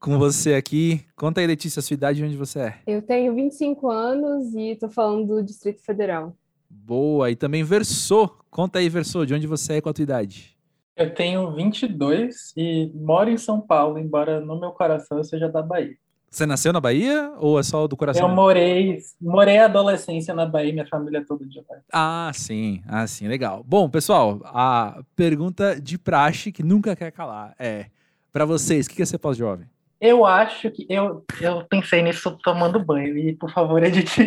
com 0.00 0.18
você 0.18 0.54
aqui. 0.54 1.04
Conta 1.14 1.42
aí, 1.42 1.46
Letícia, 1.46 1.80
a 1.80 1.82
sua 1.82 1.92
idade 1.92 2.22
e 2.22 2.24
onde 2.24 2.36
você 2.38 2.60
é. 2.60 2.78
Eu 2.86 3.02
tenho 3.02 3.34
25 3.34 3.90
anos 3.90 4.54
e 4.54 4.74
tô 4.76 4.88
falando 4.88 5.26
do 5.26 5.42
Distrito 5.42 5.82
Federal. 5.82 6.34
Boa. 6.70 7.30
E 7.30 7.36
também 7.36 7.62
Versô. 7.62 8.26
Conta 8.50 8.78
aí, 8.78 8.88
Versô, 8.88 9.26
de 9.26 9.34
onde 9.34 9.46
você 9.46 9.74
é 9.74 9.80
com 9.82 9.90
a 9.90 9.92
tua 9.92 10.02
idade. 10.02 10.53
Eu 10.96 11.12
tenho 11.12 11.50
22 11.52 12.52
e 12.56 12.90
moro 12.94 13.28
em 13.28 13.36
São 13.36 13.60
Paulo, 13.60 13.98
embora 13.98 14.40
no 14.40 14.58
meu 14.58 14.70
coração 14.70 15.18
eu 15.18 15.24
seja 15.24 15.48
da 15.48 15.60
Bahia. 15.60 15.96
Você 16.30 16.46
nasceu 16.46 16.72
na 16.72 16.80
Bahia 16.80 17.32
ou 17.38 17.58
é 17.58 17.62
só 17.62 17.86
do 17.86 17.96
coração? 17.96 18.28
Eu 18.28 18.34
morei, 18.34 18.98
morei 19.20 19.58
a 19.58 19.66
adolescência 19.66 20.34
na 20.34 20.46
Bahia, 20.46 20.72
minha 20.72 20.86
família 20.86 21.18
é 21.18 21.24
toda 21.24 21.44
de 21.46 21.58
lá. 21.58 21.76
Ah, 21.92 22.30
sim, 22.32 22.80
ah, 22.88 23.06
sim, 23.06 23.26
legal. 23.26 23.62
Bom, 23.64 23.88
pessoal, 23.88 24.40
a 24.44 25.02
pergunta 25.16 25.80
de 25.80 25.98
praxe 25.98 26.52
que 26.52 26.62
nunca 26.62 26.94
quer 26.94 27.10
calar 27.10 27.54
é: 27.58 27.86
para 28.32 28.44
vocês, 28.44 28.86
o 28.86 28.90
que 28.90 29.02
é 29.02 29.06
ser 29.06 29.18
pós-jovem? 29.18 29.66
Eu 30.00 30.26
acho 30.26 30.70
que 30.70 30.86
eu, 30.88 31.24
eu 31.40 31.64
pensei 31.64 32.02
nisso 32.02 32.36
tomando 32.42 32.84
banho 32.84 33.16
e 33.16 33.34
por 33.34 33.50
favor 33.50 33.82
edite. 33.86 34.22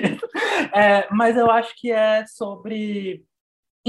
É, 0.74 1.08
mas 1.12 1.38
eu 1.38 1.52
acho 1.52 1.74
que 1.76 1.92
é 1.92 2.26
sobre 2.26 3.24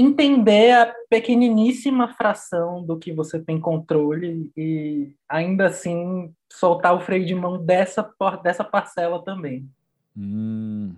entender 0.01 0.71
a 0.71 0.93
pequeniníssima 1.09 2.07
fração 2.13 2.83
do 2.83 2.97
que 2.97 3.11
você 3.11 3.39
tem 3.39 3.59
controle 3.59 4.51
e 4.55 5.13
ainda 5.27 5.67
assim 5.67 6.33
soltar 6.51 6.95
o 6.95 7.01
freio 7.01 7.25
de 7.25 7.35
mão 7.35 7.63
dessa, 7.63 8.09
dessa 8.41 8.63
parcela 8.63 9.23
também. 9.23 9.69
Hum. 10.15 10.95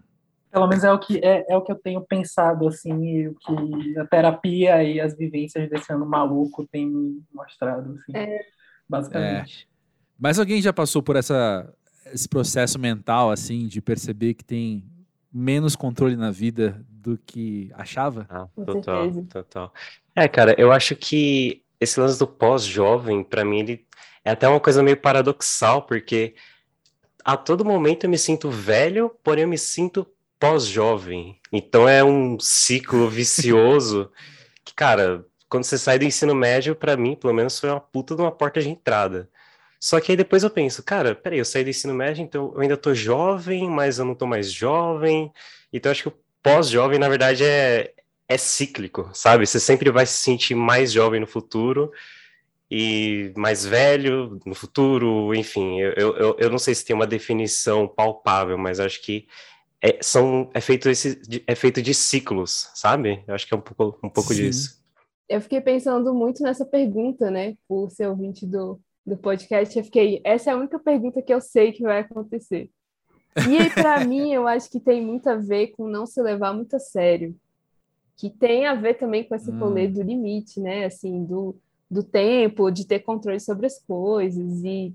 Pelo 0.51 0.67
menos 0.67 0.83
é 0.83 0.91
o 0.91 0.99
que 0.99 1.17
é, 1.23 1.45
é 1.49 1.55
o 1.55 1.61
que 1.61 1.71
eu 1.71 1.77
tenho 1.77 2.01
pensado 2.01 2.67
assim, 2.67 2.93
e 3.03 3.27
o 3.29 3.35
que 3.35 3.97
a 3.97 4.05
terapia 4.05 4.83
e 4.83 4.99
as 4.99 5.15
vivências 5.15 5.69
desse 5.69 5.91
ano 5.93 6.05
maluco 6.05 6.67
têm 6.67 6.85
me 6.85 7.23
mostrado, 7.33 7.93
assim, 7.93 8.17
é. 8.17 8.41
basicamente. 8.87 9.67
É. 9.67 9.71
Mas 10.19 10.37
alguém 10.37 10.61
já 10.61 10.73
passou 10.73 11.01
por 11.01 11.15
essa 11.15 11.73
esse 12.13 12.27
processo 12.27 12.77
mental 12.77 13.31
assim 13.31 13.67
de 13.67 13.79
perceber 13.79 14.33
que 14.33 14.43
tem 14.43 14.83
menos 15.31 15.75
controle 15.75 16.17
na 16.17 16.29
vida 16.29 16.85
do 17.01 17.17
que 17.17 17.71
achava? 17.73 18.27
Ah, 18.29 18.47
total, 18.65 19.11
total. 19.29 19.73
É, 20.15 20.27
cara, 20.27 20.55
eu 20.57 20.71
acho 20.71 20.95
que 20.95 21.63
esse 21.79 21.99
lance 21.99 22.19
do 22.19 22.27
pós-jovem, 22.27 23.23
para 23.23 23.43
mim, 23.43 23.59
ele 23.59 23.85
é 24.23 24.31
até 24.31 24.47
uma 24.47 24.59
coisa 24.59 24.83
meio 24.83 24.97
paradoxal, 24.97 25.81
porque 25.81 26.35
a 27.25 27.35
todo 27.35 27.65
momento 27.65 28.03
eu 28.03 28.09
me 28.09 28.17
sinto 28.17 28.49
velho, 28.49 29.09
porém 29.23 29.43
eu 29.43 29.47
me 29.47 29.57
sinto 29.57 30.07
pós-jovem. 30.39 31.39
Então 31.51 31.89
é 31.89 32.03
um 32.03 32.39
ciclo 32.39 33.09
vicioso 33.09 34.11
que, 34.63 34.73
cara, 34.73 35.25
quando 35.49 35.63
você 35.63 35.77
sai 35.77 35.97
do 35.97 36.05
ensino 36.05 36.35
médio, 36.35 36.75
para 36.75 36.95
mim, 36.95 37.15
pelo 37.15 37.33
menos, 37.33 37.59
foi 37.59 37.69
uma 37.69 37.79
puta 37.79 38.15
de 38.15 38.21
uma 38.21 38.31
porta 38.31 38.61
de 38.61 38.69
entrada. 38.69 39.27
Só 39.79 39.99
que 39.99 40.11
aí 40.11 40.15
depois 40.15 40.43
eu 40.43 40.49
penso, 40.51 40.83
cara, 40.83 41.15
peraí, 41.15 41.39
eu 41.39 41.45
saí 41.45 41.63
do 41.63 41.71
ensino 41.71 41.93
médio, 41.95 42.23
então 42.23 42.53
eu 42.53 42.61
ainda 42.61 42.77
tô 42.77 42.93
jovem, 42.93 43.67
mas 43.67 43.97
eu 43.97 44.05
não 44.05 44.13
tô 44.13 44.27
mais 44.27 44.51
jovem. 44.51 45.31
Então 45.73 45.89
eu 45.89 45.91
acho 45.91 46.03
que 46.03 46.09
o 46.09 46.20
pós-jovem, 46.43 46.99
na 46.99 47.09
verdade, 47.09 47.43
é, 47.43 47.93
é 48.27 48.37
cíclico, 48.37 49.09
sabe? 49.13 49.45
Você 49.45 49.59
sempre 49.59 49.91
vai 49.91 50.05
se 50.05 50.13
sentir 50.13 50.55
mais 50.55 50.91
jovem 50.91 51.19
no 51.19 51.27
futuro 51.27 51.91
e 52.69 53.33
mais 53.35 53.65
velho 53.65 54.39
no 54.45 54.55
futuro, 54.55 55.35
enfim. 55.35 55.79
Eu, 55.79 56.15
eu, 56.15 56.35
eu 56.39 56.49
não 56.49 56.57
sei 56.57 56.73
se 56.73 56.85
tem 56.85 56.95
uma 56.95 57.05
definição 57.05 57.87
palpável, 57.87 58.57
mas 58.57 58.79
acho 58.79 59.01
que 59.01 59.27
é, 59.81 59.97
são, 60.01 60.49
é, 60.53 60.61
feito 60.61 60.89
esse, 60.89 61.19
é 61.45 61.55
feito 61.55 61.81
de 61.81 61.93
ciclos, 61.93 62.69
sabe? 62.73 63.23
Eu 63.27 63.33
acho 63.33 63.47
que 63.47 63.53
é 63.53 63.57
um 63.57 63.61
pouco, 63.61 63.99
um 64.05 64.09
pouco 64.09 64.33
disso. 64.33 64.79
Eu 65.27 65.41
fiquei 65.41 65.59
pensando 65.59 66.13
muito 66.13 66.43
nessa 66.43 66.65
pergunta, 66.65 67.31
né? 67.31 67.55
Por 67.67 67.89
ser 67.89 68.07
ouvinte 68.07 68.45
do, 68.45 68.79
do 69.05 69.17
podcast, 69.17 69.77
eu 69.77 69.83
fiquei, 69.83 70.21
essa 70.23 70.51
é 70.51 70.53
a 70.53 70.57
única 70.57 70.77
pergunta 70.79 71.21
que 71.21 71.33
eu 71.33 71.41
sei 71.41 71.71
que 71.71 71.83
vai 71.83 71.99
acontecer. 71.99 72.69
E 73.47 73.57
aí, 73.57 73.69
para 73.69 74.03
mim, 74.05 74.33
eu 74.33 74.47
acho 74.47 74.69
que 74.69 74.79
tem 74.79 75.05
muito 75.05 75.27
a 75.27 75.35
ver 75.35 75.67
com 75.67 75.87
não 75.87 76.05
se 76.05 76.21
levar 76.21 76.53
muito 76.53 76.75
a 76.75 76.79
sério. 76.79 77.35
Que 78.17 78.29
tem 78.29 78.65
a 78.65 78.75
ver 78.75 78.95
também 78.95 79.23
com 79.23 79.33
esse 79.35 79.49
hum. 79.49 79.59
rolê 79.59 79.87
do 79.87 80.01
limite, 80.01 80.59
né? 80.59 80.85
Assim, 80.85 81.23
do, 81.23 81.55
do 81.89 82.03
tempo, 82.03 82.69
de 82.71 82.85
ter 82.85 82.99
controle 82.99 83.39
sobre 83.39 83.65
as 83.65 83.79
coisas. 83.79 84.63
E... 84.63 84.93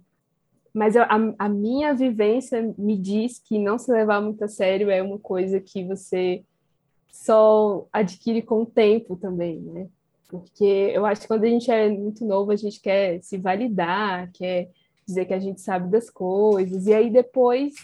Mas 0.73 0.95
eu, 0.95 1.03
a, 1.03 1.35
a 1.39 1.49
minha 1.49 1.95
vivência 1.95 2.75
me 2.77 2.97
diz 2.97 3.39
que 3.39 3.59
não 3.59 3.79
se 3.79 3.91
levar 3.91 4.21
muito 4.21 4.45
a 4.45 4.49
sério 4.49 4.91
é 4.91 5.03
uma 5.03 5.19
coisa 5.19 5.61
que 5.61 5.85
você 5.85 6.45
só 7.11 7.87
adquire 7.93 8.43
com 8.43 8.63
o 8.63 8.67
tempo 8.67 9.17
também, 9.17 9.59
né? 9.61 9.89
Porque 10.29 10.65
eu 10.65 11.07
acho 11.07 11.23
que 11.23 11.29
quando 11.29 11.45
a 11.45 11.49
gente 11.49 11.71
é 11.71 11.89
muito 11.89 12.25
novo, 12.25 12.51
a 12.51 12.57
gente 12.57 12.81
quer 12.81 13.23
se 13.23 13.39
validar, 13.39 14.31
quer 14.33 14.71
dizer 15.07 15.25
que 15.25 15.35
a 15.35 15.39
gente 15.39 15.61
sabe 15.61 15.89
das 15.89 16.11
coisas, 16.11 16.87
e 16.87 16.93
aí 16.95 17.11
depois, 17.11 17.75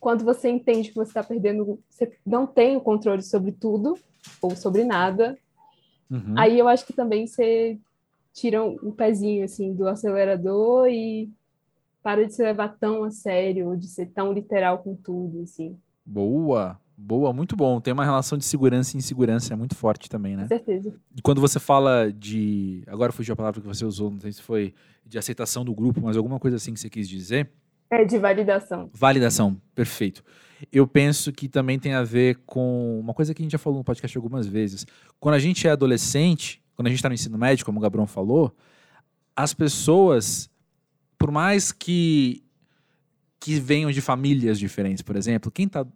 quando 0.00 0.24
você 0.24 0.48
entende 0.48 0.88
que 0.88 0.94
você 0.94 1.10
está 1.10 1.22
perdendo, 1.22 1.78
você 1.88 2.10
não 2.26 2.46
tem 2.46 2.76
o 2.76 2.80
controle 2.80 3.22
sobre 3.22 3.52
tudo 3.52 3.96
ou 4.40 4.56
sobre 4.56 4.82
nada, 4.82 5.38
uhum. 6.10 6.34
aí 6.36 6.58
eu 6.58 6.66
acho 6.66 6.86
que 6.86 6.92
também 6.92 7.26
você 7.26 7.78
tira 8.32 8.64
um 8.64 8.90
pezinho 8.90 9.44
assim 9.44 9.74
do 9.74 9.86
acelerador 9.86 10.88
e 10.88 11.30
para 12.02 12.26
de 12.26 12.32
se 12.32 12.42
levar 12.42 12.76
tão 12.80 13.04
a 13.04 13.10
sério, 13.10 13.76
de 13.76 13.86
ser 13.86 14.06
tão 14.06 14.32
literal 14.32 14.78
com 14.78 14.96
tudo, 14.96 15.42
assim. 15.42 15.76
Boa, 16.04 16.80
Boa, 17.02 17.32
muito 17.32 17.56
bom. 17.56 17.80
Tem 17.80 17.94
uma 17.94 18.04
relação 18.04 18.36
de 18.36 18.44
segurança 18.44 18.94
e 18.94 18.98
insegurança 18.98 19.56
muito 19.56 19.74
forte 19.74 20.08
também, 20.08 20.36
né? 20.36 20.42
Com 20.42 20.48
certeza. 20.48 20.94
E 21.16 21.22
quando 21.22 21.40
você 21.40 21.58
fala 21.58 22.12
de. 22.12 22.84
Agora 22.86 23.10
fugiu 23.10 23.32
a 23.32 23.36
palavra 23.36 23.58
que 23.58 23.66
você 23.66 23.86
usou, 23.86 24.10
não 24.10 24.20
sei 24.20 24.32
se 24.32 24.42
foi 24.42 24.74
de 25.06 25.16
aceitação 25.16 25.64
do 25.64 25.74
grupo, 25.74 26.02
mas 26.02 26.16
alguma 26.16 26.38
coisa 26.38 26.58
assim 26.58 26.74
que 26.74 26.80
você 26.80 26.90
quis 26.90 27.08
dizer. 27.08 27.50
É, 27.90 28.04
de 28.04 28.18
validação. 28.18 28.88
Validação, 28.94 29.60
perfeito. 29.74 30.22
Eu 30.70 30.86
penso 30.86 31.32
que 31.32 31.48
também 31.48 31.78
tem 31.78 31.94
a 31.94 32.02
ver 32.02 32.38
com 32.46 33.00
uma 33.00 33.12
coisa 33.12 33.34
que 33.34 33.42
a 33.42 33.44
gente 33.44 33.52
já 33.52 33.58
falou 33.58 33.78
no 33.78 33.84
podcast 33.84 34.16
algumas 34.16 34.46
vezes. 34.46 34.86
Quando 35.18 35.34
a 35.34 35.38
gente 35.38 35.66
é 35.66 35.70
adolescente, 35.70 36.62
quando 36.76 36.86
a 36.86 36.90
gente 36.90 36.98
está 36.98 37.08
no 37.08 37.14
ensino 37.14 37.36
médio, 37.36 37.64
como 37.64 37.78
o 37.78 37.82
Gabriel 37.82 38.06
falou, 38.06 38.54
as 39.34 39.52
pessoas, 39.54 40.50
por 41.18 41.30
mais 41.30 41.72
que 41.72 42.44
que 43.42 43.58
venham 43.58 43.90
de 43.90 44.02
famílias 44.02 44.58
diferentes, 44.58 45.02
por 45.02 45.16
exemplo, 45.16 45.50
quem 45.50 45.64
está 45.64 45.86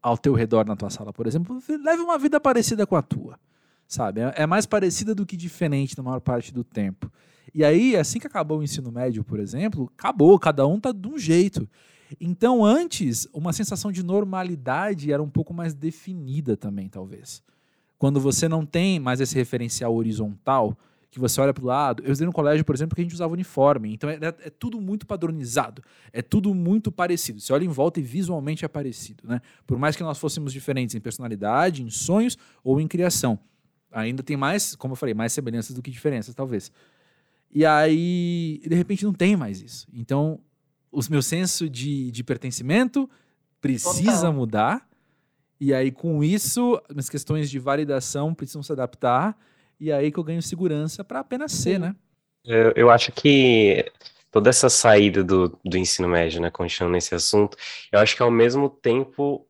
ao 0.00 0.16
teu 0.16 0.32
redor 0.32 0.64
na 0.64 0.76
tua 0.76 0.90
sala, 0.90 1.12
por 1.12 1.26
exemplo, 1.26 1.60
leve 1.82 2.00
uma 2.00 2.16
vida 2.16 2.38
parecida 2.38 2.86
com 2.86 2.94
a 2.94 3.02
tua, 3.02 3.36
sabe? 3.88 4.20
É, 4.20 4.34
é 4.36 4.46
mais 4.46 4.64
parecida 4.64 5.12
do 5.12 5.26
que 5.26 5.36
diferente 5.36 5.98
na 5.98 6.04
maior 6.04 6.20
parte 6.20 6.54
do 6.54 6.62
tempo. 6.62 7.10
E 7.52 7.64
aí, 7.64 7.96
assim 7.96 8.18
que 8.18 8.26
acabou 8.26 8.60
o 8.60 8.62
ensino 8.62 8.90
médio, 8.90 9.24
por 9.24 9.40
exemplo, 9.40 9.90
acabou, 9.96 10.38
cada 10.38 10.66
um 10.66 10.78
tá 10.78 10.92
de 10.92 11.08
um 11.08 11.18
jeito. 11.18 11.68
Então, 12.20 12.64
antes, 12.64 13.26
uma 13.32 13.52
sensação 13.52 13.90
de 13.90 14.02
normalidade 14.02 15.12
era 15.12 15.22
um 15.22 15.28
pouco 15.28 15.52
mais 15.52 15.74
definida 15.74 16.56
também, 16.56 16.88
talvez. 16.88 17.42
Quando 17.98 18.20
você 18.20 18.48
não 18.48 18.64
tem 18.64 19.00
mais 19.00 19.20
esse 19.20 19.34
referencial 19.34 19.94
horizontal, 19.94 20.76
que 21.14 21.20
você 21.20 21.40
olha 21.40 21.54
para 21.54 21.62
o 21.62 21.66
lado. 21.66 22.02
Eu 22.02 22.10
estudei 22.10 22.26
no 22.26 22.32
colégio, 22.32 22.64
por 22.64 22.74
exemplo, 22.74 22.96
que 22.96 23.00
a 23.00 23.04
gente 23.04 23.14
usava 23.14 23.32
uniforme. 23.32 23.94
Então 23.94 24.10
é, 24.10 24.16
é, 24.16 24.50
tudo 24.50 24.80
muito 24.80 25.06
padronizado. 25.06 25.80
É 26.12 26.20
tudo 26.20 26.52
muito 26.52 26.90
parecido. 26.90 27.40
Você 27.40 27.52
olha 27.52 27.64
em 27.64 27.68
volta 27.68 28.00
e 28.00 28.02
visualmente 28.02 28.64
é 28.64 28.68
parecido. 28.68 29.22
Né? 29.24 29.40
Por 29.64 29.78
mais 29.78 29.94
que 29.94 30.02
nós 30.02 30.18
fôssemos 30.18 30.52
diferentes 30.52 30.92
em 30.96 31.00
personalidade, 31.00 31.84
em 31.84 31.88
sonhos 31.88 32.36
ou 32.64 32.80
em 32.80 32.88
criação. 32.88 33.38
Ainda 33.92 34.24
tem 34.24 34.36
mais, 34.36 34.74
como 34.74 34.92
eu 34.92 34.96
falei, 34.96 35.14
mais 35.14 35.32
semelhanças 35.32 35.76
do 35.76 35.80
que 35.80 35.88
diferenças, 35.88 36.34
talvez. 36.34 36.72
E 37.54 37.64
aí, 37.64 38.60
de 38.66 38.74
repente, 38.74 39.04
não 39.04 39.12
tem 39.12 39.36
mais 39.36 39.62
isso. 39.62 39.86
Então, 39.92 40.40
o 40.90 41.00
meu 41.08 41.22
senso 41.22 41.70
de, 41.70 42.10
de 42.10 42.24
pertencimento 42.24 43.08
precisa 43.60 44.12
Total. 44.12 44.32
mudar. 44.32 44.88
E 45.60 45.72
aí, 45.72 45.92
com 45.92 46.22
isso, 46.22 46.80
as 46.96 47.08
questões 47.08 47.48
de 47.48 47.58
validação 47.58 48.34
precisam 48.34 48.62
se 48.62 48.72
adaptar 48.72 49.38
e 49.78 49.92
aí 49.92 50.10
que 50.10 50.18
eu 50.18 50.24
ganho 50.24 50.42
segurança 50.42 51.04
para 51.04 51.20
apenas 51.20 51.52
ser, 51.52 51.78
né? 51.78 51.94
Eu, 52.44 52.72
eu 52.76 52.90
acho 52.90 53.12
que 53.12 53.90
toda 54.30 54.50
essa 54.50 54.68
saída 54.68 55.22
do, 55.22 55.58
do 55.64 55.78
ensino 55.78 56.08
médio, 56.08 56.40
né, 56.40 56.50
continuando 56.50 56.94
nesse 56.94 57.14
assunto, 57.14 57.56
eu 57.90 57.98
acho 58.00 58.16
que 58.16 58.22
ao 58.22 58.30
mesmo 58.30 58.68
tempo, 58.68 59.46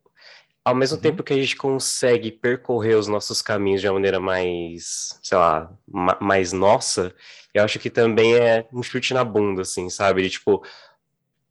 ao 0.65 0.75
mesmo 0.75 0.97
uhum. 0.97 1.03
tempo 1.03 1.23
que 1.23 1.33
a 1.33 1.37
gente 1.37 1.57
consegue 1.57 2.33
percorrer 2.33 2.97
os 2.97 3.07
nossos 3.07 3.43
caminhos 3.43 3.83
de 3.83 3.87
uma 3.87 3.95
maneira 3.95 4.19
mais, 4.19 5.19
sei 5.23 5.37
lá, 5.37 5.71
ma 5.87 6.17
mais 6.21 6.53
nossa, 6.53 7.15
eu 7.53 7.63
acho 7.63 7.79
que 7.79 7.91
também 7.91 8.35
é 8.35 8.67
um 8.73 8.83
chute 8.83 9.13
na 9.13 9.23
bunda, 9.23 9.63
assim, 9.63 9.91
sabe? 9.91 10.23
De, 10.23 10.31
tipo, 10.31 10.65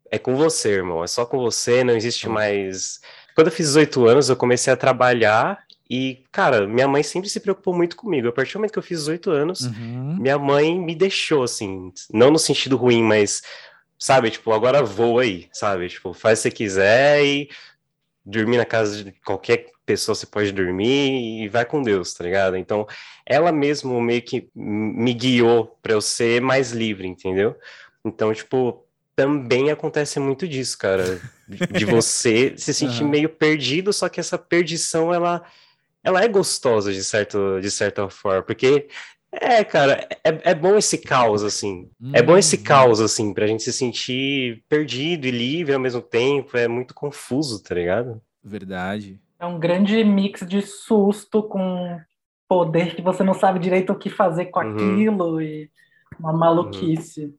é 0.10 0.18
com 0.18 0.36
você, 0.36 0.70
irmão, 0.70 1.04
é 1.04 1.08
só 1.08 1.26
com 1.26 1.38
você, 1.38 1.84
não 1.84 1.96
existe 1.96 2.28
mais. 2.28 3.00
Quando 3.36 3.48
eu 3.48 3.54
fiz 3.54 3.68
18 3.68 4.08
anos, 4.08 4.30
eu 4.30 4.36
comecei 4.36 4.74
a 4.74 4.78
trabalhar 4.78 5.64
e, 5.90 6.24
cara, 6.32 6.68
minha 6.68 6.88
mãe 6.88 7.04
sempre 7.04 7.30
se 7.30 7.40
preocupou 7.40 7.74
muito 7.74 7.96
comigo. 7.96 8.28
A 8.28 8.32
partir 8.32 8.54
do 8.54 8.58
momento 8.58 8.74
que 8.74 8.80
eu 8.80 8.84
fiz 8.84 9.00
18 9.02 9.30
anos, 9.30 9.62
uhum. 9.62 10.18
minha 10.20 10.40
mãe 10.40 10.80
me 10.80 10.96
deixou, 10.96 11.44
assim, 11.44 11.92
não 12.12 12.32
no 12.32 12.40
sentido 12.40 12.78
ruim, 12.78 13.04
mas, 13.04 13.44
sabe, 13.98 14.32
tipo, 14.32 14.52
agora 14.52 14.84
voa 14.84 15.22
aí, 15.22 15.48
sabe? 15.54 15.88
Tipo, 15.88 16.14
faz 16.14 16.40
o 16.40 16.44
que 16.44 16.50
você 16.50 16.52
quiser 16.52 17.24
e 17.24 17.50
dormir 18.26 18.58
na 18.58 18.66
casa 18.66 19.04
de 19.04 19.12
qualquer 19.26 19.68
pessoa 19.86 20.16
você 20.16 20.26
pode 20.26 20.52
dormir 20.52 21.44
e 21.44 21.50
vai 21.50 21.66
com 21.66 21.82
Deus, 21.82 22.14
tá 22.14 22.24
ligado? 22.24 22.56
Então, 22.56 22.88
ela 23.26 23.52
mesmo 23.52 24.00
meio 24.02 24.22
que 24.22 24.50
me 24.56 25.14
guiou 25.14 25.78
para 25.82 25.94
eu 25.94 26.02
ser 26.02 26.42
mais 26.42 26.72
livre, 26.72 27.08
entendeu? 27.08 27.56
Então, 28.06 28.34
tipo, 28.34 28.86
também 29.16 29.70
acontece 29.72 30.20
muito 30.20 30.48
disso, 30.48 30.78
cara, 30.78 31.22
de 31.48 31.86
você 31.86 32.54
se 32.58 32.74
sentir 32.74 33.04
uhum. 33.04 33.10
meio 33.10 33.30
perdido, 33.30 33.92
só 33.92 34.10
que 34.10 34.20
essa 34.20 34.38
perdição 34.38 35.14
ela 35.14 35.44
ela 36.04 36.22
é 36.22 36.28
gostosa 36.28 36.92
de, 36.92 37.02
certo, 37.02 37.62
de 37.62 37.72
certa 37.72 38.10
forma, 38.10 38.44
porque 38.44 38.90
é, 39.42 39.64
cara, 39.64 40.08
é, 40.24 40.52
é 40.52 40.56
bom 40.56 40.76
esse 40.78 40.98
caos, 40.98 41.44
assim. 41.44 41.90
Hum, 42.02 42.12
é 42.14 42.22
bom 42.22 42.38
esse 42.38 42.58
hum. 42.58 42.64
caos, 42.64 43.02
assim, 43.02 43.34
pra 43.34 43.48
gente 43.48 43.64
se 43.64 43.74
sentir 43.74 44.64
perdido 44.70 45.26
e 45.26 45.32
livre 45.32 45.74
ao 45.74 45.80
mesmo 45.80 46.02
tempo. 46.02 46.58
É 46.58 46.68
muito 46.68 46.94
confuso, 46.94 47.62
tá 47.62 47.76
ligado? 47.76 48.22
Verdade. 48.44 49.20
É 49.40 49.46
um 49.46 49.60
grande 49.60 50.04
mix 50.04 50.46
de 50.48 50.62
susto 50.62 51.44
com 51.44 52.00
poder 52.48 52.96
que 52.96 53.02
você 53.02 53.24
não 53.24 53.34
sabe 53.34 53.60
direito 53.60 53.92
o 53.92 53.98
que 53.98 54.10
fazer 54.10 54.46
com 54.46 54.60
uhum. 54.60 54.76
aquilo 54.76 55.42
e 55.42 55.70
uma 56.20 56.32
maluquice. 56.32 57.26
Uhum. 57.26 57.34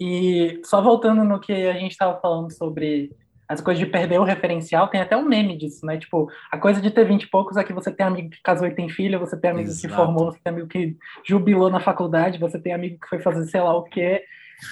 E 0.00 0.60
só 0.64 0.82
voltando 0.82 1.24
no 1.24 1.40
que 1.40 1.52
a 1.52 1.74
gente 1.74 1.92
estava 1.92 2.20
falando 2.20 2.52
sobre 2.52 3.10
as 3.48 3.60
coisas 3.60 3.78
de 3.84 3.90
perder 3.90 4.18
o 4.18 4.24
referencial, 4.24 4.88
tem 4.88 5.00
até 5.00 5.16
um 5.16 5.24
meme 5.24 5.56
disso, 5.56 5.84
né? 5.84 5.98
Tipo, 5.98 6.28
a 6.50 6.58
coisa 6.58 6.80
de 6.80 6.90
ter 6.90 7.04
vinte 7.04 7.24
e 7.24 7.30
poucos 7.30 7.56
é 7.56 7.64
que 7.64 7.72
você 7.72 7.92
tem 7.92 8.06
amigo 8.06 8.30
que 8.30 8.42
casou 8.42 8.66
e 8.66 8.74
tem 8.74 8.88
filho, 8.88 9.20
você 9.20 9.36
tem 9.36 9.50
amigo 9.50 9.68
Exato. 9.68 9.88
que 9.88 9.94
formou, 9.94 10.32
você 10.32 10.38
tem 10.42 10.52
amigo 10.52 10.68
que 10.68 10.96
jubilou 11.24 11.70
na 11.70 11.80
faculdade, 11.80 12.38
você 12.38 12.58
tem 12.58 12.72
amigo 12.72 12.98
que 13.00 13.08
foi 13.08 13.20
fazer 13.20 13.46
sei 13.46 13.60
lá 13.60 13.76
o 13.76 13.84
quê. 13.84 14.22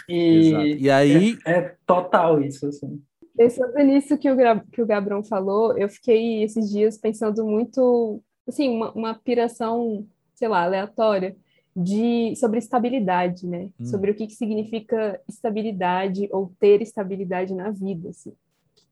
E, 0.08 0.78
e 0.80 0.90
aí. 0.90 1.36
É, 1.44 1.52
é, 1.52 1.74
total 1.86 2.40
isso, 2.40 2.66
assim. 2.66 3.02
Pensando 3.36 3.76
nisso 3.78 4.16
que 4.18 4.30
o, 4.30 4.36
que 4.70 4.82
o 4.82 4.86
Gabrão 4.86 5.22
falou, 5.22 5.76
eu 5.76 5.88
fiquei 5.88 6.42
esses 6.42 6.70
dias 6.70 6.98
pensando 6.98 7.44
muito, 7.44 8.22
assim, 8.46 8.68
uma, 8.68 8.92
uma 8.92 9.14
piração, 9.14 10.06
sei 10.34 10.48
lá, 10.48 10.62
aleatória. 10.62 11.36
De, 11.74 12.36
sobre 12.36 12.58
estabilidade, 12.58 13.46
né? 13.46 13.70
Hum. 13.80 13.86
Sobre 13.86 14.10
o 14.10 14.14
que, 14.14 14.26
que 14.26 14.34
significa 14.34 15.18
estabilidade 15.26 16.28
ou 16.30 16.52
ter 16.60 16.82
estabilidade 16.82 17.54
na 17.54 17.70
vida. 17.70 18.10
Assim. 18.10 18.34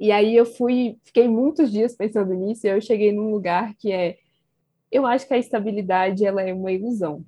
E 0.01 0.11
aí 0.11 0.35
eu 0.35 0.47
fui, 0.47 0.97
fiquei 1.05 1.29
muitos 1.29 1.71
dias 1.71 1.95
pensando 1.95 2.33
nisso, 2.33 2.67
e 2.67 2.71
eu 2.71 2.81
cheguei 2.81 3.13
num 3.13 3.31
lugar 3.31 3.75
que 3.75 3.93
é, 3.93 4.17
eu 4.91 5.07
acho 5.07 5.29
que 5.29 5.35
a 5.35 5.39
estabilidade 5.39 6.25
ela 6.25 6.41
é 6.41 6.55
uma 6.55 6.73
ilusão, 6.73 7.23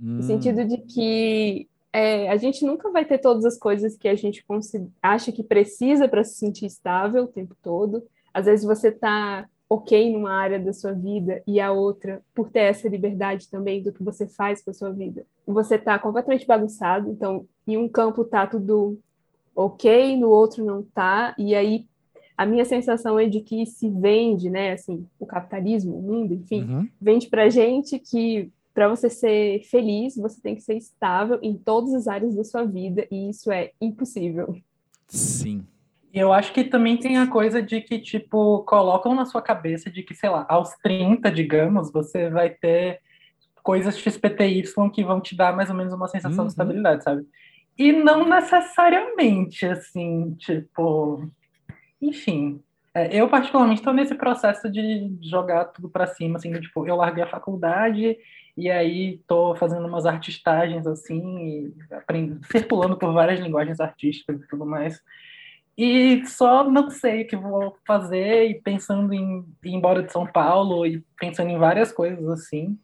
hum. 0.00 0.16
no 0.16 0.22
sentido 0.22 0.64
de 0.64 0.78
que 0.78 1.68
é, 1.92 2.30
a 2.30 2.36
gente 2.38 2.64
nunca 2.64 2.90
vai 2.90 3.04
ter 3.04 3.18
todas 3.18 3.44
as 3.44 3.58
coisas 3.58 3.96
que 3.96 4.08
a 4.08 4.14
gente 4.14 4.42
acha 5.02 5.30
que 5.30 5.42
precisa 5.42 6.08
para 6.08 6.24
se 6.24 6.36
sentir 6.36 6.66
estável 6.66 7.24
o 7.24 7.28
tempo 7.28 7.54
todo. 7.62 8.02
Às 8.32 8.46
vezes 8.46 8.64
você 8.64 8.88
está 8.88 9.46
ok 9.68 10.12
numa 10.12 10.32
área 10.32 10.58
da 10.58 10.72
sua 10.72 10.92
vida 10.92 11.42
e 11.46 11.60
a 11.60 11.70
outra, 11.70 12.22
por 12.34 12.48
ter 12.48 12.60
essa 12.60 12.88
liberdade 12.88 13.48
também 13.48 13.82
do 13.82 13.92
que 13.92 14.02
você 14.02 14.26
faz 14.26 14.62
com 14.62 14.70
a 14.70 14.74
sua 14.74 14.90
vida, 14.90 15.26
você 15.46 15.74
está 15.74 15.98
completamente 15.98 16.46
bagunçado. 16.46 17.10
Então, 17.10 17.46
em 17.66 17.76
um 17.76 17.88
campo 17.88 18.24
tá 18.24 18.46
tudo 18.46 18.98
ok, 19.54 20.16
no 20.16 20.30
outro 20.30 20.64
não 20.64 20.82
tá, 20.82 21.34
e 21.36 21.54
aí 21.54 21.86
a 22.40 22.46
minha 22.46 22.64
sensação 22.64 23.18
é 23.18 23.26
de 23.26 23.42
que 23.42 23.66
se 23.66 23.90
vende, 23.90 24.48
né, 24.48 24.72
assim, 24.72 25.06
o 25.18 25.26
capitalismo, 25.26 25.94
o 25.94 26.00
mundo, 26.00 26.32
enfim, 26.32 26.62
uhum. 26.62 26.88
vende 26.98 27.28
para 27.28 27.50
gente 27.50 27.98
que 27.98 28.50
para 28.72 28.88
você 28.88 29.10
ser 29.10 29.62
feliz, 29.64 30.16
você 30.16 30.40
tem 30.40 30.54
que 30.54 30.62
ser 30.62 30.74
estável 30.74 31.38
em 31.42 31.54
todas 31.54 31.92
as 31.92 32.08
áreas 32.08 32.34
da 32.34 32.42
sua 32.42 32.64
vida, 32.64 33.06
e 33.10 33.28
isso 33.28 33.52
é 33.52 33.72
impossível. 33.78 34.56
Sim. 35.06 35.66
Eu 36.14 36.32
acho 36.32 36.54
que 36.54 36.64
também 36.64 36.96
tem 36.96 37.18
a 37.18 37.26
coisa 37.26 37.60
de 37.60 37.82
que, 37.82 37.98
tipo, 37.98 38.60
colocam 38.60 39.14
na 39.14 39.26
sua 39.26 39.42
cabeça 39.42 39.90
de 39.90 40.02
que, 40.02 40.14
sei 40.14 40.30
lá, 40.30 40.46
aos 40.48 40.70
30, 40.82 41.30
digamos, 41.30 41.92
você 41.92 42.30
vai 42.30 42.48
ter 42.48 43.00
coisas 43.62 43.98
XPTY 43.98 44.62
que 44.94 45.04
vão 45.04 45.20
te 45.20 45.36
dar 45.36 45.54
mais 45.54 45.68
ou 45.68 45.76
menos 45.76 45.92
uma 45.92 46.08
sensação 46.08 46.38
uhum. 46.38 46.46
de 46.46 46.52
estabilidade, 46.52 47.04
sabe? 47.04 47.26
E 47.76 47.92
não 47.92 48.26
necessariamente, 48.26 49.66
assim, 49.66 50.34
tipo, 50.38 51.30
enfim, 52.00 52.62
é, 52.94 53.16
eu 53.16 53.28
particularmente 53.28 53.80
estou 53.80 53.92
nesse 53.92 54.14
processo 54.14 54.70
de 54.70 55.16
jogar 55.22 55.66
tudo 55.66 55.88
para 55.88 56.06
cima, 56.06 56.36
assim, 56.36 56.52
tipo, 56.60 56.86
eu 56.86 56.96
larguei 56.96 57.22
a 57.22 57.28
faculdade 57.28 58.16
e 58.56 58.68
aí 58.68 59.14
estou 59.14 59.54
fazendo 59.54 59.86
umas 59.86 60.06
artistagens, 60.06 60.86
assim, 60.86 61.72
aprendendo, 61.92 62.44
circulando 62.46 62.96
por 62.96 63.12
várias 63.12 63.38
linguagens 63.40 63.80
artísticas 63.80 64.40
e 64.40 64.48
tudo 64.48 64.66
mais. 64.66 65.00
E 65.78 66.26
só 66.26 66.68
não 66.68 66.90
sei 66.90 67.22
o 67.22 67.26
que 67.26 67.36
vou 67.36 67.76
fazer 67.86 68.50
e 68.50 68.60
pensando 68.60 69.14
em 69.14 69.46
ir 69.64 69.72
embora 69.72 70.02
de 70.02 70.12
São 70.12 70.26
Paulo 70.26 70.84
e 70.84 71.02
pensando 71.18 71.50
em 71.50 71.58
várias 71.58 71.92
coisas 71.92 72.28
assim. 72.28 72.78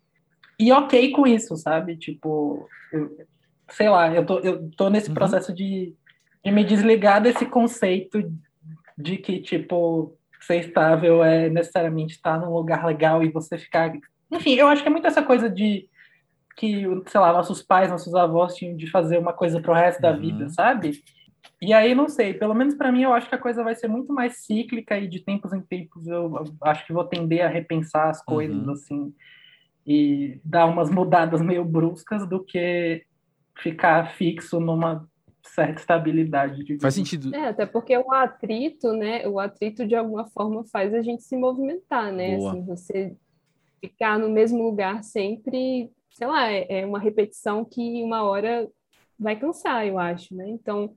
E 0.58 0.72
ok 0.72 1.10
com 1.10 1.26
isso, 1.26 1.56
sabe? 1.56 1.96
Tipo, 1.96 2.66
eu, 2.92 3.26
sei 3.68 3.88
lá, 3.88 4.14
eu 4.14 4.24
tô, 4.24 4.38
eu 4.38 4.70
tô 4.70 4.88
nesse 4.88 5.08
uhum. 5.08 5.14
processo 5.14 5.52
de, 5.52 5.94
de 6.42 6.50
me 6.50 6.64
desligar 6.64 7.20
desse 7.20 7.44
conceito 7.44 8.32
de 8.96 9.16
que, 9.16 9.40
tipo, 9.40 10.16
ser 10.40 10.60
estável 10.60 11.22
é 11.22 11.48
necessariamente 11.48 12.14
estar 12.14 12.38
num 12.38 12.52
lugar 12.52 12.84
legal 12.86 13.22
e 13.22 13.30
você 13.30 13.58
ficar. 13.58 13.92
Enfim, 14.30 14.54
eu 14.54 14.68
acho 14.68 14.82
que 14.82 14.88
é 14.88 14.90
muito 14.90 15.06
essa 15.06 15.22
coisa 15.22 15.50
de 15.50 15.88
que, 16.56 16.84
sei 17.06 17.20
lá, 17.20 17.32
nossos 17.32 17.62
pais, 17.62 17.90
nossos 17.90 18.14
avós 18.14 18.54
tinham 18.54 18.76
de 18.76 18.90
fazer 18.90 19.18
uma 19.18 19.32
coisa 19.32 19.60
pro 19.60 19.74
resto 19.74 20.00
da 20.00 20.12
uhum. 20.12 20.20
vida, 20.20 20.48
sabe? 20.48 21.02
E 21.60 21.72
aí, 21.72 21.94
não 21.94 22.08
sei, 22.08 22.34
pelo 22.34 22.54
menos 22.54 22.74
para 22.74 22.90
mim, 22.90 23.02
eu 23.02 23.12
acho 23.12 23.28
que 23.28 23.34
a 23.34 23.38
coisa 23.38 23.62
vai 23.62 23.74
ser 23.74 23.88
muito 23.88 24.12
mais 24.12 24.44
cíclica 24.44 24.98
e 24.98 25.06
de 25.06 25.20
tempos 25.20 25.52
em 25.52 25.60
tempos 25.60 26.06
eu, 26.06 26.34
eu 26.34 26.44
acho 26.62 26.86
que 26.86 26.92
vou 26.92 27.04
tender 27.04 27.44
a 27.44 27.48
repensar 27.48 28.08
as 28.08 28.22
coisas, 28.22 28.66
uhum. 28.66 28.72
assim, 28.72 29.14
e 29.86 30.40
dar 30.44 30.66
umas 30.66 30.90
mudadas 30.90 31.40
meio 31.42 31.64
bruscas 31.64 32.26
do 32.26 32.42
que 32.42 33.04
ficar 33.58 34.12
fixo 34.14 34.58
numa 34.60 35.06
certa 35.48 35.80
estabilidade. 35.80 36.58
Digamos. 36.62 36.82
Faz 36.82 36.94
sentido. 36.94 37.34
É, 37.34 37.48
até 37.48 37.66
porque 37.66 37.96
o 37.96 38.12
atrito, 38.12 38.92
né? 38.92 39.26
O 39.28 39.38
atrito 39.38 39.86
de 39.86 39.94
alguma 39.94 40.26
forma 40.26 40.64
faz 40.64 40.92
a 40.94 41.02
gente 41.02 41.22
se 41.22 41.36
movimentar, 41.36 42.12
né? 42.12 42.36
Boa. 42.36 42.50
Assim, 42.50 42.64
você 42.64 43.16
ficar 43.80 44.18
no 44.18 44.28
mesmo 44.28 44.62
lugar 44.62 45.02
sempre, 45.04 45.90
sei 46.12 46.26
lá, 46.26 46.50
é 46.50 46.80
é 46.80 46.86
uma 46.86 46.98
repetição 46.98 47.64
que 47.64 48.02
uma 48.02 48.22
hora 48.24 48.68
vai 49.18 49.36
cansar, 49.38 49.86
eu 49.86 49.98
acho, 49.98 50.34
né? 50.34 50.48
Então, 50.48 50.94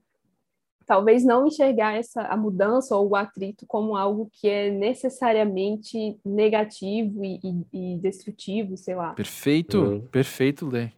talvez 0.86 1.24
não 1.24 1.46
enxergar 1.46 1.94
essa 1.96 2.22
a 2.22 2.36
mudança 2.36 2.96
ou 2.96 3.10
o 3.10 3.16
atrito 3.16 3.64
como 3.66 3.96
algo 3.96 4.28
que 4.32 4.48
é 4.48 4.70
necessariamente 4.70 6.18
negativo 6.24 7.24
e, 7.24 7.38
e- 7.72 7.94
e 7.94 7.98
destrutivo, 7.98 8.76
sei 8.76 8.94
lá. 8.94 9.12
Perfeito, 9.14 9.78
Uhum. 9.78 10.00
perfeito, 10.08 10.66
Lê. 10.68 10.90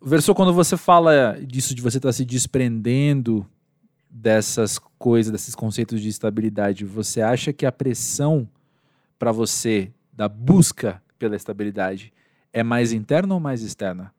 Versou, 0.00 0.34
quando 0.34 0.52
você 0.52 0.76
fala 0.76 1.36
disso 1.42 1.74
de 1.74 1.82
você 1.82 1.96
estar 1.98 2.12
se 2.12 2.24
desprendendo 2.24 3.44
dessas 4.10 4.78
coisas, 4.98 5.32
desses 5.32 5.54
conceitos 5.54 6.00
de 6.00 6.08
estabilidade, 6.08 6.84
você 6.84 7.20
acha 7.20 7.52
que 7.52 7.66
a 7.66 7.72
pressão 7.72 8.48
para 9.18 9.32
você 9.32 9.92
da 10.12 10.28
busca 10.28 11.02
pela 11.18 11.36
estabilidade 11.36 12.12
é 12.52 12.62
mais 12.62 12.92
interna 12.92 13.34
ou 13.34 13.40
mais 13.40 13.62
externa? 13.62 14.12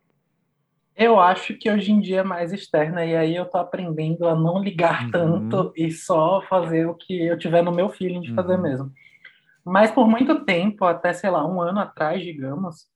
Eu 0.95 1.17
acho 1.17 1.55
que 1.57 1.71
hoje 1.71 1.93
em 1.93 2.01
dia 2.01 2.19
é 2.19 2.23
mais 2.23 2.51
externa, 2.51 3.05
e 3.05 3.15
aí 3.15 3.33
eu 3.35 3.45
tô 3.45 3.57
aprendendo 3.57 4.27
a 4.27 4.35
não 4.35 4.61
ligar 4.61 5.05
Uhum. 5.05 5.11
tanto 5.11 5.71
e 5.75 5.89
só 5.91 6.41
fazer 6.49 6.87
o 6.87 6.93
que 6.93 7.25
eu 7.25 7.37
tiver 7.37 7.61
no 7.63 7.71
meu 7.71 7.89
feeling 7.89 8.19
de 8.19 8.33
fazer 8.33 8.55
Uhum. 8.57 8.61
mesmo. 8.63 8.91
Mas 9.65 9.91
por 9.91 10.07
muito 10.07 10.45
tempo, 10.45 10.85
até 10.85 11.13
sei 11.13 11.29
lá, 11.29 11.47
um 11.47 11.61
ano 11.61 11.79
atrás, 11.79 12.23
digamos, 12.23 12.87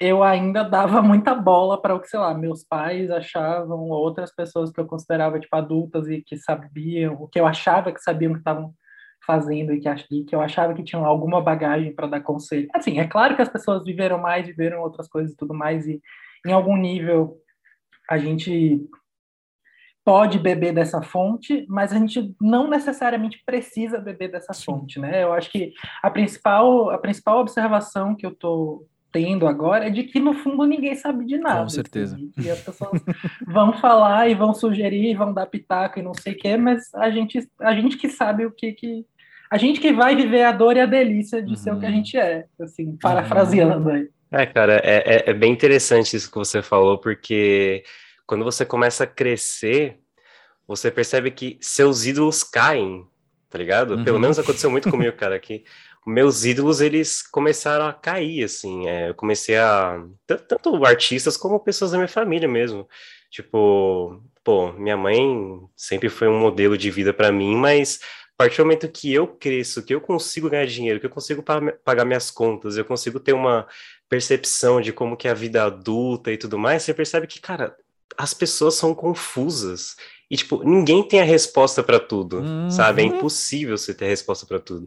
eu 0.00 0.22
ainda 0.22 0.62
dava 0.62 1.02
muita 1.02 1.34
bola 1.34 1.80
para 1.80 1.94
o 1.94 2.00
que, 2.00 2.08
sei 2.08 2.20
lá, 2.20 2.32
meus 2.32 2.64
pais 2.64 3.10
achavam, 3.10 3.80
ou 3.80 3.90
outras 3.90 4.34
pessoas 4.34 4.70
que 4.70 4.80
eu 4.80 4.86
considerava 4.86 5.40
tipo 5.40 5.54
adultas 5.56 6.08
e 6.08 6.22
que 6.22 6.36
sabiam, 6.36 7.14
o 7.14 7.26
que 7.26 7.40
eu 7.40 7.46
achava 7.46 7.92
que 7.92 8.00
sabiam 8.00 8.32
que 8.32 8.38
estavam 8.38 8.72
fazendo 9.26 9.72
e 9.74 9.80
que, 9.80 9.88
e 9.88 10.24
que 10.24 10.34
eu 10.34 10.40
achava 10.40 10.72
que 10.72 10.84
tinham 10.84 11.04
alguma 11.04 11.42
bagagem 11.42 11.94
para 11.94 12.06
dar 12.06 12.20
conselho. 12.20 12.68
Assim, 12.74 12.98
é 12.98 13.06
claro 13.06 13.34
que 13.34 13.42
as 13.42 13.48
pessoas 13.48 13.84
viveram 13.84 14.18
mais, 14.18 14.46
viveram 14.46 14.80
outras 14.80 15.08
coisas 15.08 15.32
e 15.32 15.36
tudo 15.36 15.52
mais, 15.52 15.86
e 15.86 16.00
em 16.46 16.52
algum 16.52 16.76
nível 16.76 17.36
a 18.08 18.16
gente 18.16 18.80
pode 20.04 20.38
beber 20.38 20.72
dessa 20.72 21.02
fonte, 21.02 21.66
mas 21.68 21.92
a 21.92 21.98
gente 21.98 22.34
não 22.40 22.70
necessariamente 22.70 23.42
precisa 23.44 24.00
beber 24.00 24.30
dessa 24.30 24.54
fonte, 24.54 24.98
né? 24.98 25.22
Eu 25.22 25.34
acho 25.34 25.50
que 25.50 25.74
a 26.02 26.10
principal, 26.10 26.88
a 26.88 26.96
principal 26.96 27.40
observação 27.40 28.14
que 28.14 28.24
eu 28.24 28.34
tô 28.34 28.86
tendo 29.10 29.46
agora 29.46 29.86
é 29.86 29.90
de 29.90 30.04
que 30.04 30.20
no 30.20 30.34
fundo 30.34 30.64
ninguém 30.64 30.94
sabe 30.94 31.24
de 31.24 31.38
nada. 31.38 31.62
Com 31.62 31.68
certeza. 31.68 32.14
assim, 32.16 32.32
e 32.38 32.50
as 32.50 32.60
pessoas 32.60 33.02
vão 33.46 33.72
falar 33.74 34.28
e 34.28 34.34
vão 34.34 34.52
sugerir, 34.54 35.16
vão 35.16 35.32
dar 35.32 35.46
pitaco 35.46 35.98
e 35.98 36.02
não 36.02 36.14
sei 36.14 36.34
o 36.34 36.36
quê, 36.36 36.56
mas 36.56 36.94
a 36.94 37.10
gente, 37.10 37.46
a 37.60 37.74
gente 37.74 37.96
que 37.96 38.08
sabe 38.08 38.44
o 38.46 38.50
que 38.50 38.72
que 38.72 39.06
a 39.50 39.56
gente 39.56 39.80
que 39.80 39.92
vai 39.92 40.14
viver 40.14 40.42
a 40.42 40.52
dor 40.52 40.76
e 40.76 40.80
a 40.80 40.86
delícia 40.86 41.42
de 41.42 41.58
ser 41.58 41.72
o 41.72 41.80
que 41.80 41.86
a 41.86 41.88
Uhum. 41.88 41.94
gente 41.94 42.18
é, 42.18 42.44
assim, 42.60 42.98
parafraseando 43.00 43.88
aí. 43.88 44.08
É, 44.30 44.44
cara, 44.44 44.74
é, 44.84 44.96
é, 45.06 45.30
é 45.30 45.32
bem 45.32 45.50
interessante 45.52 46.14
isso 46.14 46.30
que 46.30 46.36
você 46.36 46.60
falou, 46.60 46.98
porque 46.98 47.82
quando 48.26 48.44
você 48.44 48.66
começa 48.66 49.04
a 49.04 49.06
crescer, 49.06 49.98
você 50.66 50.90
percebe 50.90 51.30
que 51.30 51.56
seus 51.62 52.04
ídolos 52.04 52.44
caem, 52.44 53.06
tá 53.48 53.56
ligado? 53.56 53.94
Uhum. 53.94 54.04
Pelo 54.04 54.18
menos 54.20 54.38
aconteceu 54.38 54.70
muito 54.70 54.90
comigo, 54.90 55.16
cara, 55.16 55.38
que 55.38 55.64
meus 56.08 56.44
ídolos, 56.44 56.80
eles 56.80 57.22
começaram 57.22 57.86
a 57.86 57.92
cair, 57.92 58.44
assim, 58.44 58.88
é, 58.88 59.10
eu 59.10 59.14
comecei 59.14 59.56
a... 59.56 60.02
tan- 60.26 60.38
Tanto 60.38 60.84
artistas 60.84 61.36
como 61.36 61.60
pessoas 61.60 61.90
da 61.92 61.98
minha 61.98 62.08
família 62.08 62.48
mesmo. 62.48 62.88
Tipo, 63.30 64.22
pô, 64.42 64.72
minha 64.72 64.96
mãe 64.96 65.60
sempre 65.76 66.08
foi 66.08 66.28
um 66.28 66.38
modelo 66.40 66.76
de 66.78 66.90
vida 66.90 67.12
pra 67.12 67.30
mim, 67.30 67.54
mas 67.56 68.00
a 68.34 68.36
partir 68.38 68.58
do 68.58 68.64
momento 68.64 68.88
que 68.88 69.12
eu 69.12 69.26
cresço, 69.26 69.84
que 69.84 69.94
eu 69.94 70.00
consigo 70.00 70.48
ganhar 70.48 70.66
dinheiro, 70.66 71.00
que 71.00 71.06
eu 71.06 71.10
consigo 71.10 71.42
pa- 71.42 71.60
pagar 71.84 72.04
minhas 72.04 72.30
contas, 72.30 72.76
eu 72.76 72.84
consigo 72.84 73.20
ter 73.20 73.32
uma 73.32 73.66
percepção 74.08 74.80
de 74.80 74.92
como 74.92 75.16
que 75.16 75.28
é 75.28 75.30
a 75.30 75.34
vida 75.34 75.64
adulta 75.64 76.32
e 76.32 76.38
tudo 76.38 76.58
mais, 76.58 76.82
você 76.82 76.94
percebe 76.94 77.26
que, 77.26 77.40
cara, 77.40 77.76
as 78.16 78.32
pessoas 78.32 78.74
são 78.74 78.94
confusas. 78.94 79.96
E, 80.30 80.36
tipo, 80.36 80.62
ninguém 80.62 81.02
tem 81.02 81.20
a 81.20 81.24
resposta 81.24 81.82
para 81.82 81.98
tudo, 81.98 82.40
Uhum. 82.40 82.70
sabe? 82.70 83.00
É 83.02 83.04
impossível 83.06 83.76
você 83.78 83.94
ter 83.94 84.04
a 84.04 84.08
resposta 84.08 84.44
para 84.46 84.60
tudo. 84.60 84.86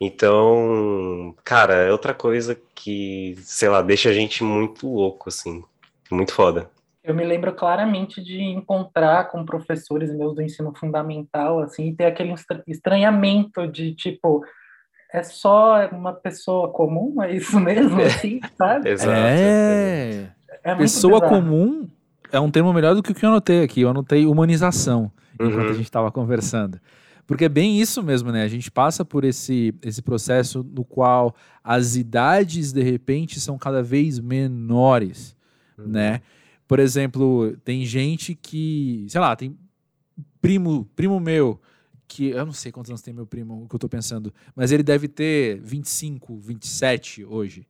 Então, 0.00 1.34
cara, 1.44 1.74
é 1.74 1.92
outra 1.92 2.12
coisa 2.12 2.60
que, 2.74 3.36
sei 3.42 3.68
lá, 3.68 3.82
deixa 3.82 4.08
a 4.10 4.12
gente 4.12 4.42
muito 4.42 4.88
louco, 4.88 5.28
assim. 5.28 5.62
Muito 6.10 6.32
foda. 6.34 6.68
Eu 7.04 7.14
me 7.14 7.24
lembro 7.24 7.54
claramente 7.54 8.22
de 8.22 8.40
encontrar 8.42 9.30
com 9.30 9.44
professores 9.44 10.12
meus 10.14 10.34
do 10.34 10.42
ensino 10.42 10.72
fundamental, 10.74 11.60
assim, 11.60 11.88
e 11.88 11.94
ter 11.94 12.04
aquele 12.06 12.32
estra- 12.32 12.62
estranhamento 12.66 13.66
de, 13.66 13.94
tipo, 13.94 14.44
é 15.12 15.22
só 15.22 15.86
uma 15.92 16.12
pessoa 16.12 16.68
comum? 16.72 17.22
É 17.22 17.32
isso 17.34 17.58
mesmo, 17.60 18.00
assim, 18.02 18.40
sabe? 18.58 18.88
Exato. 18.90 19.10
É. 19.12 20.30
É 20.62 20.68
muito 20.74 20.78
Pessoa 20.80 21.20
bizarro. 21.20 21.28
comum 21.42 21.88
é 22.32 22.40
um 22.40 22.50
termo 22.50 22.72
melhor 22.72 22.94
do 22.94 23.02
que 23.02 23.12
o 23.12 23.14
que 23.14 23.24
eu 23.24 23.30
anotei 23.30 23.62
aqui. 23.62 23.80
Eu 23.80 23.90
anotei 23.90 24.26
humanização 24.26 25.10
enquanto 25.34 25.54
Uhum. 25.54 25.70
a 25.70 25.74
gente 25.74 25.84
estava 25.84 26.10
conversando. 26.10 26.80
Porque 27.26 27.44
é 27.44 27.48
bem 27.48 27.80
isso 27.80 28.02
mesmo, 28.02 28.32
né? 28.32 28.42
A 28.42 28.48
gente 28.48 28.70
passa 28.70 29.04
por 29.04 29.24
esse, 29.24 29.72
esse 29.82 30.02
processo 30.02 30.64
no 30.64 30.84
qual 30.84 31.34
as 31.62 31.94
idades, 31.94 32.72
de 32.72 32.82
repente, 32.82 33.38
são 33.40 33.56
cada 33.56 33.82
vez 33.82 34.18
menores, 34.18 35.36
né? 35.78 36.20
Por 36.66 36.78
exemplo, 36.78 37.56
tem 37.64 37.84
gente 37.84 38.34
que, 38.34 39.06
sei 39.08 39.20
lá, 39.20 39.34
tem 39.36 39.56
primo, 40.40 40.84
primo 40.96 41.18
meu, 41.20 41.60
que 42.08 42.30
eu 42.30 42.44
não 42.44 42.52
sei 42.52 42.72
quantos 42.72 42.90
anos 42.90 43.02
tem 43.02 43.14
meu 43.14 43.26
primo, 43.26 43.62
o 43.64 43.68
que 43.68 43.74
eu 43.76 43.78
tô 43.78 43.88
pensando, 43.88 44.32
mas 44.54 44.72
ele 44.72 44.82
deve 44.82 45.06
ter 45.06 45.60
25, 45.60 46.36
27 46.38 47.24
hoje. 47.24 47.66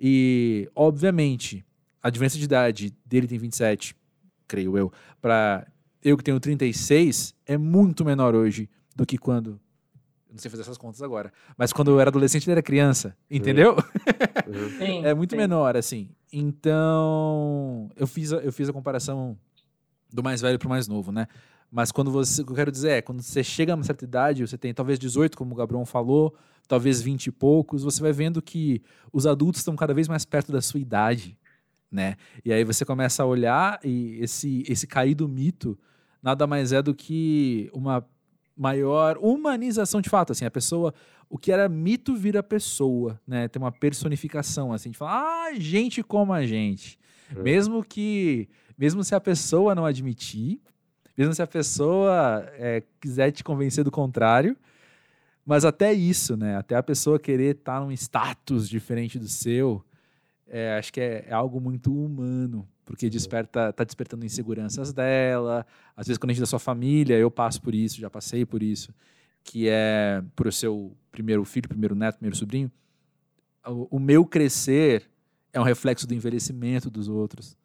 E, 0.00 0.68
obviamente, 0.74 1.62
a 2.02 2.08
diferença 2.08 2.38
de 2.38 2.44
idade 2.44 2.94
dele 3.04 3.26
tem 3.26 3.38
27, 3.38 3.94
creio 4.46 4.76
eu, 4.76 4.92
para 5.20 5.66
eu 6.02 6.16
que 6.16 6.24
tenho 6.24 6.38
36, 6.40 7.34
é 7.46 7.56
muito 7.56 8.04
menor 8.04 8.34
hoje 8.34 8.68
do 8.94 9.06
que 9.06 9.16
quando. 9.16 9.60
Não 10.30 10.38
sei 10.38 10.50
fazer 10.50 10.62
essas 10.62 10.78
contas 10.78 11.02
agora. 11.02 11.30
Mas 11.58 11.72
quando 11.72 11.90
eu 11.90 12.00
era 12.00 12.08
adolescente, 12.08 12.44
ele 12.44 12.52
era 12.52 12.62
criança. 12.62 13.14
Entendeu? 13.30 13.76
Uhum. 14.46 14.70
Sim, 14.78 15.04
É 15.04 15.14
muito 15.14 15.32
sim. 15.32 15.36
menor, 15.36 15.76
assim. 15.76 16.08
Então, 16.32 17.90
eu 17.96 18.06
fiz 18.06 18.32
a, 18.32 18.36
eu 18.36 18.52
fiz 18.52 18.68
a 18.68 18.72
comparação 18.72 19.36
do 20.10 20.22
mais 20.22 20.40
velho 20.40 20.58
pro 20.58 20.68
mais 20.68 20.88
novo, 20.88 21.12
né? 21.12 21.26
Mas 21.70 21.92
quando 21.92 22.10
você, 22.10 22.42
o 22.42 22.46
que 22.46 22.52
eu 22.52 22.56
quero 22.56 22.72
dizer 22.72 22.90
é, 22.90 23.02
quando 23.02 23.22
você 23.22 23.42
chega 23.42 23.72
a 23.72 23.76
uma 23.76 23.84
certa 23.84 24.04
idade, 24.04 24.46
você 24.46 24.58
tem 24.58 24.74
talvez 24.74 24.98
18, 24.98 25.36
como 25.36 25.52
o 25.52 25.56
Gabriel 25.56 25.84
falou, 25.86 26.34
talvez 26.68 27.00
20 27.00 27.26
e 27.26 27.30
poucos, 27.30 27.82
você 27.82 28.02
vai 28.02 28.12
vendo 28.12 28.42
que 28.42 28.82
os 29.12 29.26
adultos 29.26 29.60
estão 29.60 29.74
cada 29.76 29.94
vez 29.94 30.08
mais 30.08 30.24
perto 30.24 30.52
da 30.52 30.60
sua 30.60 30.80
idade, 30.80 31.38
né? 31.92 32.16
E 32.44 32.52
aí 32.52 32.64
você 32.64 32.84
começa 32.84 33.22
a 33.22 33.26
olhar 33.26 33.78
e 33.84 34.18
esse, 34.20 34.64
esse 34.66 34.86
caído 34.86 35.28
mito 35.28 35.78
nada 36.22 36.46
mais 36.46 36.72
é 36.72 36.80
do 36.80 36.94
que 36.94 37.68
uma 37.74 38.06
maior 38.56 39.18
humanização 39.18 40.00
de 40.00 40.08
fato, 40.08 40.32
assim, 40.32 40.44
a 40.44 40.50
pessoa, 40.50 40.94
o 41.28 41.36
que 41.36 41.50
era 41.50 41.68
mito 41.68 42.14
vira 42.14 42.42
pessoa, 42.42 43.20
né? 43.26 43.48
Tem 43.48 43.60
uma 43.60 43.72
personificação, 43.72 44.72
assim, 44.72 44.90
de 44.90 44.98
falar, 44.98 45.48
ah, 45.48 45.54
gente 45.54 46.02
como 46.02 46.32
a 46.32 46.46
gente. 46.46 46.98
Uhum. 47.34 47.42
Mesmo 47.42 47.82
que, 47.82 48.48
mesmo 48.78 49.02
se 49.02 49.14
a 49.14 49.20
pessoa 49.20 49.74
não 49.74 49.84
admitir, 49.84 50.60
mesmo 51.16 51.34
se 51.34 51.42
a 51.42 51.46
pessoa 51.46 52.46
é, 52.52 52.82
quiser 53.00 53.32
te 53.32 53.42
convencer 53.42 53.82
do 53.84 53.90
contrário, 53.90 54.56
mas 55.44 55.64
até 55.64 55.92
isso, 55.92 56.36
né? 56.36 56.56
Até 56.56 56.76
a 56.76 56.82
pessoa 56.82 57.18
querer 57.18 57.56
estar 57.56 57.80
num 57.80 57.90
status 57.90 58.68
diferente 58.68 59.18
do 59.18 59.28
seu, 59.28 59.84
é, 60.48 60.76
acho 60.78 60.92
que 60.92 61.00
é, 61.00 61.26
é 61.28 61.32
algo 61.32 61.60
muito 61.60 61.92
humano, 61.92 62.68
porque 62.84 63.08
desperta, 63.08 63.72
tá 63.72 63.84
despertando 63.84 64.24
inseguranças 64.24 64.92
dela. 64.92 65.66
Às 65.96 66.06
vezes, 66.06 66.18
quando 66.18 66.30
a 66.30 66.32
gente 66.34 66.40
é 66.40 66.44
da 66.44 66.46
sua 66.46 66.58
família, 66.58 67.16
eu 67.16 67.30
passo 67.30 67.60
por 67.62 67.74
isso, 67.74 68.00
já 68.00 68.10
passei 68.10 68.44
por 68.44 68.62
isso, 68.62 68.94
que 69.44 69.68
é 69.68 70.22
por 70.36 70.46
o 70.46 70.52
seu 70.52 70.96
primeiro 71.10 71.44
filho, 71.44 71.68
primeiro 71.68 71.94
neto, 71.94 72.16
primeiro 72.16 72.36
sobrinho. 72.36 72.70
O, 73.66 73.96
o 73.96 73.98
meu 74.00 74.24
crescer 74.24 75.08
é 75.52 75.60
um 75.60 75.64
reflexo 75.64 76.06
do 76.06 76.14
envelhecimento 76.14 76.90
dos 76.90 77.08
outros, 77.08 77.56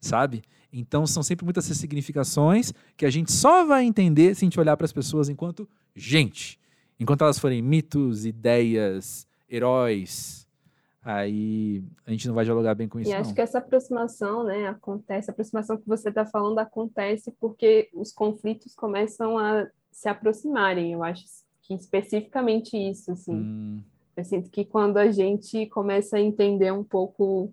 sabe? 0.00 0.42
Então, 0.72 1.06
são 1.06 1.22
sempre 1.22 1.44
muitas 1.44 1.64
significações 1.66 2.72
que 2.96 3.06
a 3.06 3.10
gente 3.10 3.30
só 3.30 3.64
vai 3.64 3.84
entender 3.84 4.34
se 4.34 4.44
a 4.44 4.46
gente 4.46 4.58
olhar 4.58 4.76
para 4.76 4.84
as 4.84 4.92
pessoas 4.92 5.28
enquanto 5.28 5.68
gente. 5.94 6.58
Enquanto 6.98 7.22
elas 7.22 7.38
forem 7.38 7.62
mitos, 7.62 8.26
ideias, 8.26 9.26
heróis, 9.48 10.43
aí 11.04 11.84
a 12.06 12.10
gente 12.10 12.26
não 12.26 12.34
vai 12.34 12.44
dialogar 12.44 12.74
bem 12.74 12.88
com 12.88 12.98
isso, 12.98 13.10
E 13.10 13.14
acho 13.14 13.28
não. 13.28 13.34
que 13.34 13.40
essa 13.40 13.58
aproximação, 13.58 14.44
né, 14.44 14.68
acontece, 14.68 15.30
a 15.30 15.32
aproximação 15.32 15.76
que 15.76 15.86
você 15.86 16.08
está 16.08 16.24
falando 16.24 16.58
acontece 16.58 17.30
porque 17.38 17.90
os 17.92 18.10
conflitos 18.10 18.74
começam 18.74 19.38
a 19.38 19.68
se 19.90 20.08
aproximarem. 20.08 20.92
Eu 20.92 21.04
acho 21.04 21.24
que 21.62 21.74
especificamente 21.74 22.76
isso, 22.76 23.12
assim. 23.12 23.34
Hum, 23.34 23.82
Eu 24.16 24.24
sinto 24.24 24.50
que 24.50 24.64
quando 24.64 24.96
a 24.96 25.10
gente 25.10 25.66
começa 25.66 26.16
a 26.16 26.20
entender 26.20 26.72
um 26.72 26.84
pouco 26.84 27.52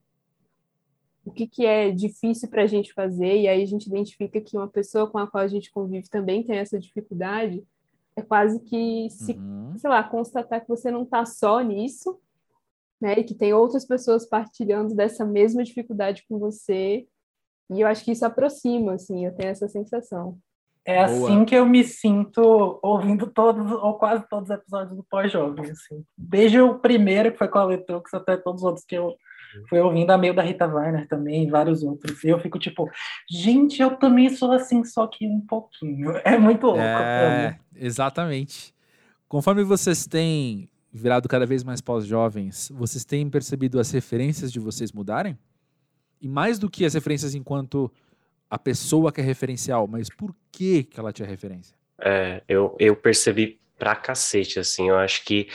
o 1.24 1.32
que, 1.32 1.46
que 1.46 1.66
é 1.66 1.92
difícil 1.92 2.50
para 2.50 2.64
a 2.64 2.68
gente 2.68 2.94
fazer, 2.94 3.42
e 3.42 3.48
aí 3.48 3.62
a 3.62 3.66
gente 3.66 3.88
identifica 3.88 4.42
que 4.42 4.58
uma 4.58 4.68
pessoa 4.68 5.08
com 5.08 5.18
a 5.18 5.28
qual 5.28 5.44
a 5.44 5.48
gente 5.48 5.72
convive 5.72 6.10
também 6.10 6.44
tem 6.44 6.58
essa 6.58 6.80
dificuldade, 6.80 7.64
é 8.16 8.22
quase 8.22 8.60
que 8.60 9.08
se, 9.10 9.34
uhum. 9.34 9.78
sei 9.78 9.90
lá, 9.90 10.04
constatar 10.04 10.62
que 10.62 10.68
você 10.68 10.90
não 10.90 11.04
está 11.04 11.26
só 11.26 11.62
nisso, 11.62 12.20
né, 13.02 13.20
e 13.20 13.24
que 13.24 13.34
tem 13.34 13.54
outras 13.54 13.86
pessoas 13.86 14.28
partilhando 14.28 14.94
dessa 14.94 15.26
mesma 15.26 15.64
dificuldade 15.64 16.24
com 16.30 16.38
você, 16.38 17.06
e 17.72 17.82
eu 17.82 17.88
acho 17.88 18.04
que 18.04 18.12
isso 18.12 18.26
aproxima, 18.26 18.94
assim, 18.94 19.26
eu 19.26 19.34
tenho 19.34 19.50
essa 19.50 19.68
sensação. 19.68 20.38
É 20.84 21.06
Boa. 21.06 21.30
assim 21.30 21.46
que 21.46 21.56
eu 21.56 21.66
me 21.66 21.84
sinto 21.84 22.80
ouvindo 22.82 23.28
todos, 23.28 23.72
ou 23.72 23.94
quase 23.96 24.28
todos 24.28 24.50
os 24.50 24.56
episódios 24.56 24.96
do 24.96 25.04
Pós-Jovem, 25.04 25.72
assim. 25.72 26.04
Desde 26.18 26.60
o 26.60 26.80
primeiro, 26.80 27.32
que 27.32 27.38
foi 27.38 27.48
com 27.48 27.60
a 27.60 27.66
Letrux, 27.66 28.14
até 28.14 28.36
todos 28.36 28.62
os 28.62 28.68
outros 28.68 28.86
que 28.86 28.96
eu 28.96 29.16
fui 29.70 29.80
ouvindo, 29.80 30.10
a 30.10 30.18
meio 30.18 30.34
da 30.34 30.42
Rita 30.42 30.66
Warner 30.68 31.08
também, 31.08 31.44
e 31.44 31.52
vários 31.52 31.84
outros. 31.84 32.24
E 32.24 32.30
eu 32.30 32.40
fico 32.40 32.58
tipo, 32.58 32.90
gente, 33.30 33.82
eu 33.82 33.96
também 33.96 34.30
sou 34.30 34.52
assim, 34.52 34.84
só 34.84 35.06
que 35.06 35.28
um 35.28 35.42
pouquinho. 35.42 36.12
É 36.26 36.38
muito 36.38 36.66
louco. 36.66 36.82
É, 36.82 37.60
exatamente. 37.76 38.74
Conforme 39.30 39.64
vocês 39.64 40.08
têm 40.08 40.68
virado 40.92 41.30
cada 41.30 41.46
vez 41.46 41.64
mais 41.64 41.82
pós-jovens, 41.82 42.72
vocês 42.74 43.06
têm 43.06 43.30
percebido 43.30 43.80
as 43.80 43.92
referências 43.92 44.52
de 44.52 44.60
vocês 44.60 44.92
mudarem? 44.92 45.38
E 46.22 46.28
mais 46.28 46.60
do 46.60 46.70
que 46.70 46.86
as 46.86 46.94
referências 46.94 47.34
enquanto 47.34 47.92
a 48.50 48.60
pessoa 48.60 49.12
que 49.12 49.22
é 49.22 49.24
referencial, 49.24 49.88
mas 49.88 50.10
por 50.10 50.36
que, 50.52 50.84
que 50.84 51.00
ela 51.00 51.14
tinha 51.14 51.28
referência? 51.28 51.76
É, 52.00 52.44
eu, 52.48 52.76
eu 52.80 52.96
percebi 52.96 53.60
pra 53.78 53.96
cacete, 53.96 54.60
assim, 54.60 54.90
eu 54.90 54.98
acho 54.98 55.24
que 55.24 55.48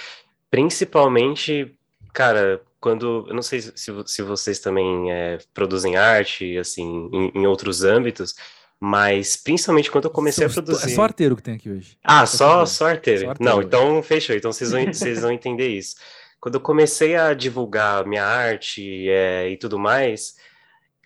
principalmente, 0.50 1.76
cara, 2.12 2.60
quando, 2.80 3.26
eu 3.28 3.34
não 3.34 3.42
sei 3.42 3.60
se, 3.60 3.92
se 4.06 4.22
vocês 4.22 4.58
também 4.58 5.12
é, 5.12 5.38
produzem 5.52 5.96
arte, 5.96 6.56
assim, 6.56 7.10
em, 7.12 7.32
em, 7.40 7.46
outros 7.46 7.84
âmbitos, 7.84 8.34
mas 8.80 9.36
principalmente 9.36 9.90
quando 9.90 10.04
eu 10.04 10.10
comecei 10.10 10.46
a 10.46 10.50
produzir... 10.50 10.86
É 10.86 10.94
só 10.94 11.02
arteiro 11.02 11.36
que 11.36 11.42
tem 11.42 11.54
aqui 11.54 11.70
hoje. 11.70 11.98
Ah, 12.04 12.26
só, 12.26 12.66
só 12.66 12.88
arteiro. 12.88 13.20
Só 13.22 13.30
arteiro. 13.30 13.52
Não, 13.52 13.62
então 13.62 14.02
fechou, 14.02 14.36
então 14.36 14.52
vocês 14.52 14.70
vão, 14.70 14.84
vocês 14.92 15.20
vão 15.20 15.32
entender 15.32 15.68
isso. 15.68 15.96
Quando 16.38 16.56
eu 16.56 16.60
comecei 16.60 17.16
a 17.16 17.34
divulgar 17.34 18.06
minha 18.06 18.24
arte 18.24 19.08
é, 19.08 19.48
e 19.48 19.56
tudo 19.56 19.78
mais, 19.78 20.36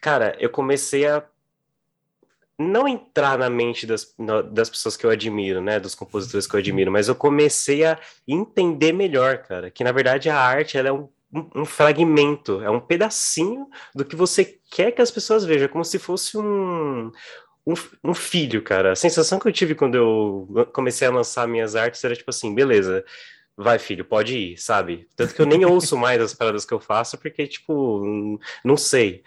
cara, 0.00 0.36
eu 0.40 0.50
comecei 0.50 1.06
a 1.06 1.24
não 2.58 2.86
entrar 2.86 3.38
na 3.38 3.48
mente 3.48 3.86
das, 3.86 4.14
das 4.52 4.68
pessoas 4.68 4.96
que 4.96 5.06
eu 5.06 5.10
admiro, 5.10 5.62
né, 5.62 5.80
dos 5.80 5.94
compositores 5.94 6.46
que 6.46 6.54
eu 6.54 6.60
admiro, 6.60 6.92
mas 6.92 7.08
eu 7.08 7.14
comecei 7.14 7.84
a 7.84 7.98
entender 8.28 8.92
melhor, 8.92 9.38
cara, 9.38 9.70
que 9.70 9.82
na 9.82 9.92
verdade 9.92 10.28
a 10.28 10.38
arte 10.38 10.76
ela 10.76 10.88
é 10.88 10.92
um, 10.92 11.08
um 11.54 11.64
fragmento, 11.64 12.62
é 12.62 12.68
um 12.68 12.80
pedacinho 12.80 13.66
do 13.94 14.04
que 14.04 14.14
você 14.14 14.58
quer 14.70 14.92
que 14.92 15.00
as 15.00 15.10
pessoas 15.10 15.44
vejam, 15.44 15.68
como 15.68 15.84
se 15.84 15.98
fosse 15.98 16.36
um, 16.36 17.10
um, 17.66 17.74
um, 18.04 18.14
filho, 18.14 18.62
cara. 18.62 18.92
A 18.92 18.96
sensação 18.96 19.38
que 19.38 19.46
eu 19.48 19.52
tive 19.52 19.74
quando 19.74 19.94
eu 19.96 20.68
comecei 20.72 21.06
a 21.06 21.12
lançar 21.12 21.46
minhas 21.46 21.76
artes 21.76 22.02
era 22.04 22.16
tipo 22.16 22.30
assim, 22.30 22.54
beleza, 22.54 23.04
vai 23.56 23.78
filho, 23.78 24.04
pode 24.04 24.36
ir, 24.36 24.58
sabe? 24.58 25.06
Tanto 25.14 25.34
que 25.34 25.42
eu 25.42 25.46
nem 25.46 25.64
ouço 25.64 25.96
mais 25.96 26.20
as 26.20 26.34
paradas 26.34 26.64
que 26.64 26.72
eu 26.72 26.80
faço, 26.80 27.18
porque, 27.18 27.46
tipo, 27.46 28.38
não 28.64 28.76
sei. 28.76 29.22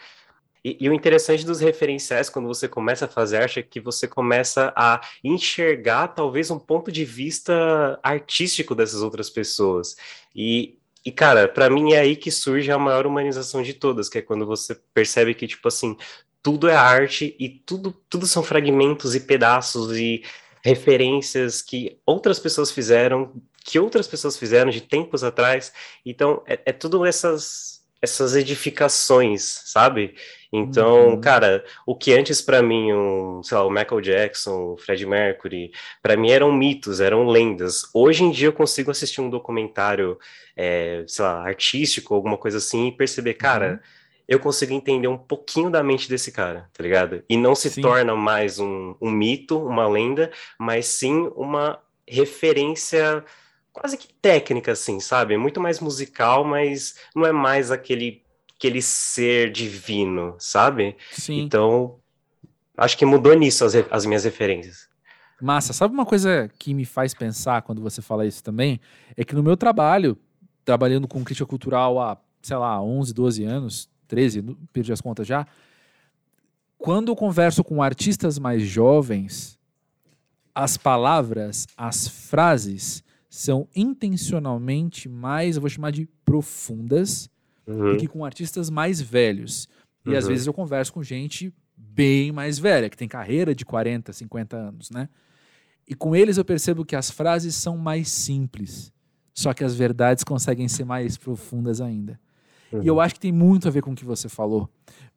E, 0.64 0.78
e, 0.80 0.90
o 0.90 0.94
interessante 0.94 1.46
dos 1.46 1.60
referenciais, 1.60 2.30
quando 2.30 2.48
você 2.48 2.68
começa 2.68 3.06
a 3.06 3.08
fazer 3.08 3.38
arte, 3.38 3.60
é 3.60 3.64
que 3.64 3.82
você 3.82 4.08
começa 4.08 4.74
a 4.78 5.02
enxergar 5.24 6.08
talvez 6.10 6.50
um 6.50 6.60
ponto 6.60 6.92
de 6.92 7.04
vista 7.04 8.00
artístico 8.02 8.74
dessas 8.74 9.02
outras 9.02 9.30
pessoas. 9.30 9.96
E, 10.34 10.78
e 11.06 11.12
cara, 11.12 11.50
para 11.50 11.70
mim 11.70 11.92
é 11.94 12.00
aí 12.00 12.16
que 12.16 12.32
surge 12.32 12.72
a 12.72 12.80
maior 12.80 13.06
humanização 13.06 13.62
de 13.62 13.74
todas, 13.74 14.08
que 14.08 14.20
é 14.20 14.22
quando 14.22 14.46
você 14.46 14.74
percebe 14.94 15.34
que, 15.34 15.48
tipo 15.48 15.68
assim, 15.68 15.98
tudo 16.44 16.68
é 16.68 16.76
arte 16.76 17.36
e 17.40 17.48
tudo, 17.48 17.96
tudo 18.10 18.28
são 18.28 18.44
fragmentos 18.44 19.16
e 19.16 19.22
pedaços 19.22 19.98
e 19.98 20.24
referências 20.62 21.62
que 21.62 21.98
outras 22.06 22.38
pessoas 22.38 22.70
fizeram, 22.70 23.32
que 23.64 23.80
outras 23.80 24.08
pessoas 24.08 24.38
fizeram 24.38 24.70
de 24.70 24.82
tempos 24.82 25.24
atrás. 25.24 25.72
Então, 26.06 26.44
é, 26.46 26.60
é 26.66 26.72
tudo 26.74 27.06
essas, 27.06 27.82
essas 28.02 28.36
edificações, 28.36 29.62
sabe? 29.66 30.16
Então, 30.52 31.12
uhum. 31.12 31.22
cara, 31.22 31.66
o 31.86 31.96
que 31.96 32.14
antes 32.14 32.42
para 32.42 32.62
mim, 32.62 32.94
um, 32.94 33.42
sei 33.42 33.58
lá, 33.58 33.66
o 33.66 33.72
Michael 33.72 34.02
Jackson, 34.02 34.74
o 34.74 34.78
Fred 34.78 35.06
Mercury, 35.06 35.72
para 36.02 36.16
mim 36.16 36.30
eram 36.30 36.52
mitos, 36.52 37.00
eram 37.00 37.26
lendas. 37.26 37.90
Hoje 37.94 38.24
em 38.24 38.32
dia 38.32 38.50
eu 38.50 38.54
consigo 38.54 38.92
assistir 38.92 39.20
um 39.20 39.30
documentário, 39.30 40.20
é, 40.56 41.04
sei 41.08 41.26
lá, 41.26 41.42
artístico, 41.44 42.14
alguma 42.14 42.38
coisa 42.38 42.60
assim, 42.60 42.90
e 42.90 42.92
perceber, 42.92 43.34
cara, 43.34 43.72
uhum. 43.72 44.03
Eu 44.28 44.40
consigo 44.40 44.74
entender 44.74 45.08
um 45.08 45.18
pouquinho 45.18 45.70
da 45.70 45.84
mente 45.84 46.10
desse 46.10 46.32
cara, 46.32 46.70
tá 46.74 46.82
ligado? 46.82 47.24
E 47.30 47.38
não 47.38 47.56
se 47.56 47.70
sim. 47.70 47.82
torna 47.82 48.16
mais 48.16 48.60
um, 48.60 48.96
um 49.02 49.12
mito, 49.12 49.60
uma 49.60 49.88
lenda, 49.88 50.32
mas 50.58 50.86
sim 50.88 51.32
uma 51.36 51.80
referência 52.08 53.24
quase 53.72 53.98
que 53.98 54.08
técnica, 54.22 54.72
assim, 54.72 55.00
sabe? 55.00 55.38
Muito 55.38 55.60
mais 55.60 55.80
musical, 55.80 56.44
mas 56.46 56.96
não 57.16 57.26
é 57.26 57.32
mais 57.32 57.72
aquele 57.72 58.24
aquele 58.56 58.82
ser 58.82 59.52
divino, 59.52 60.36
sabe? 60.40 60.96
Sim. 61.12 61.42
Então, 61.42 62.00
acho 62.78 62.98
que 62.98 63.06
mudou 63.06 63.34
nisso 63.34 63.66
as, 63.66 63.74
as 63.92 64.06
minhas 64.06 64.24
referências. 64.24 64.88
Massa, 65.42 65.74
sabe 65.74 65.94
uma 65.94 66.06
coisa 66.06 66.50
que 66.58 66.74
me 66.74 66.86
faz 66.86 67.14
pensar 67.14 67.62
quando 67.64 67.82
você 67.82 68.02
fala 68.02 68.26
isso 68.26 68.42
também? 68.42 68.80
É 69.18 69.26
que 69.26 69.36
no 69.36 69.44
meu 69.44 69.58
trabalho, 69.58 70.18
trabalhando 70.64 71.10
com 71.10 71.26
crítica 71.26 71.46
cultural 71.46 72.00
há, 72.00 72.18
sei 72.42 72.56
lá, 72.56 72.82
11, 72.82 73.14
12 73.14 73.44
anos, 73.44 73.90
13, 74.14 74.44
perdi 74.72 74.94
as 74.94 75.02
contas 75.02 75.26
já. 75.26 75.48
Quando 76.78 77.12
eu 77.12 77.16
converso 77.16 77.64
com 77.64 77.82
artistas 77.82 78.38
mais 78.38 78.62
jovens, 78.62 79.58
as 80.54 80.78
palavras, 80.78 81.66
as 81.76 82.08
frases 82.08 83.04
são 83.28 83.68
intencionalmente 83.76 85.10
mais, 85.10 85.56
eu 85.56 85.62
vou 85.62 85.70
chamar 85.70 85.92
de 85.92 86.08
profundas 86.24 87.28
uhum. 87.66 87.94
do 87.94 87.98
que 87.98 88.08
com 88.08 88.24
artistas 88.24 88.70
mais 88.70 89.02
velhos. 89.02 89.68
E 90.06 90.12
uhum. 90.12 90.18
às 90.18 90.28
vezes 90.28 90.46
eu 90.46 90.54
converso 90.54 90.94
com 90.94 91.02
gente 91.02 91.52
bem 91.76 92.32
mais 92.32 92.60
velha, 92.60 92.88
que 92.88 92.98
tem 92.98 93.08
carreira 93.08 93.56
de 93.56 93.66
40, 93.66 94.14
50 94.14 94.56
anos, 94.56 94.92
né? 94.92 95.10
E 95.88 95.96
com 95.96 96.16
eles 96.16 96.38
eu 96.38 96.46
percebo 96.46 96.86
que 96.86 96.96
as 96.96 97.10
frases 97.10 97.56
são 97.56 97.78
mais 97.78 98.10
simples, 98.10 98.94
só 99.34 99.52
que 99.54 99.64
as 99.64 99.74
verdades 99.74 100.24
conseguem 100.24 100.68
ser 100.68 100.86
mais 100.86 101.18
profundas 101.18 101.82
ainda. 101.82 102.20
Uhum. 102.74 102.84
E 102.84 102.88
eu 102.88 102.96
uhum. 102.96 103.00
acho 103.00 103.14
que 103.14 103.20
tem 103.20 103.32
muito 103.32 103.68
a 103.68 103.72
ver 103.72 103.82
com 103.82 103.92
o 103.92 103.96
que 103.96 104.04
você 104.04 104.28
falou, 104.28 104.68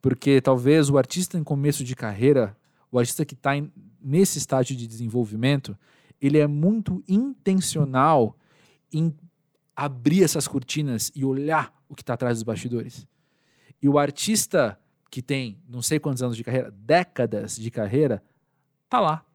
porque 0.01 0.39
talvez 0.39 0.89
o 0.89 0.97
artista 0.97 1.37
em 1.37 1.43
começo 1.43 1.83
de 1.83 1.95
carreira, 1.95 2.55
o 2.91 2.99
artista 2.99 3.25
que 3.25 3.33
está 3.33 3.51
nesse 4.01 4.37
estágio 4.37 4.75
de 4.75 4.87
desenvolvimento, 4.87 5.77
ele 6.21 6.37
é 6.37 6.47
muito 6.47 7.03
intencional 7.07 8.35
em 8.93 9.13
abrir 9.75 10.23
essas 10.23 10.47
cortinas 10.47 11.11
e 11.15 11.25
olhar 11.25 11.73
o 11.89 11.95
que 11.95 12.01
está 12.01 12.13
atrás 12.13 12.37
dos 12.37 12.43
bastidores. 12.43 13.07
E 13.81 13.87
o 13.87 13.97
artista 13.99 14.79
que 15.09 15.21
tem 15.21 15.57
não 15.67 15.81
sei 15.81 15.99
quantos 15.99 16.21
anos 16.21 16.35
de 16.35 16.43
carreira, 16.43 16.71
décadas 16.71 17.55
de 17.55 17.71
carreira, 17.71 18.23
tá 18.89 18.99
lá, 18.99 19.25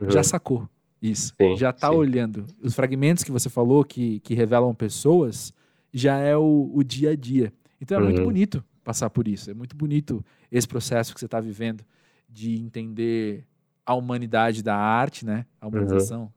uhum. 0.00 0.10
já 0.10 0.22
sacou 0.22 0.68
isso, 1.00 1.34
sim, 1.40 1.56
já 1.56 1.72
tá 1.72 1.88
sim. 1.88 1.94
olhando. 1.94 2.46
Os 2.62 2.74
fragmentos 2.74 3.24
que 3.24 3.30
você 3.30 3.48
falou 3.48 3.84
que, 3.84 4.20
que 4.20 4.34
revelam 4.34 4.74
pessoas 4.74 5.52
já 5.92 6.18
é 6.18 6.36
o, 6.36 6.70
o 6.74 6.82
dia 6.82 7.10
a 7.10 7.16
dia. 7.16 7.52
Então 7.80 7.98
é 7.98 8.00
uhum. 8.00 8.06
muito 8.06 8.22
bonito 8.22 8.64
passar 8.84 9.10
por 9.10 9.28
isso, 9.28 9.50
é 9.50 9.54
muito 9.54 9.76
bonito 9.76 10.24
esse 10.50 10.66
processo 10.66 11.14
que 11.14 11.20
você 11.20 11.26
está 11.26 11.40
vivendo 11.40 11.84
de 12.28 12.56
entender 12.58 13.46
a 13.84 13.94
humanidade 13.94 14.62
da 14.62 14.76
arte, 14.76 15.24
né? 15.24 15.46
A 15.60 15.66
humanização 15.66 16.22
uhum. 16.22 16.30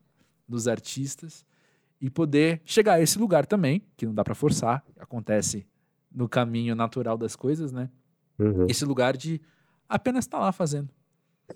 dos 0.47 0.67
artistas 0.67 1.45
e 2.01 2.09
poder 2.09 2.61
chegar 2.65 2.95
a 2.95 3.01
esse 3.01 3.17
lugar 3.17 3.45
também, 3.45 3.81
que 3.95 4.05
não 4.05 4.13
dá 4.13 4.23
para 4.23 4.35
forçar, 4.35 4.83
acontece 4.99 5.65
no 6.11 6.27
caminho 6.27 6.75
natural 6.75 7.17
das 7.17 7.35
coisas, 7.35 7.71
né? 7.71 7.89
Uhum. 8.37 8.65
Esse 8.67 8.83
lugar 8.83 9.15
de 9.15 9.39
apenas 9.87 10.25
estar 10.25 10.37
tá 10.37 10.43
lá 10.43 10.51
fazendo. 10.51 10.89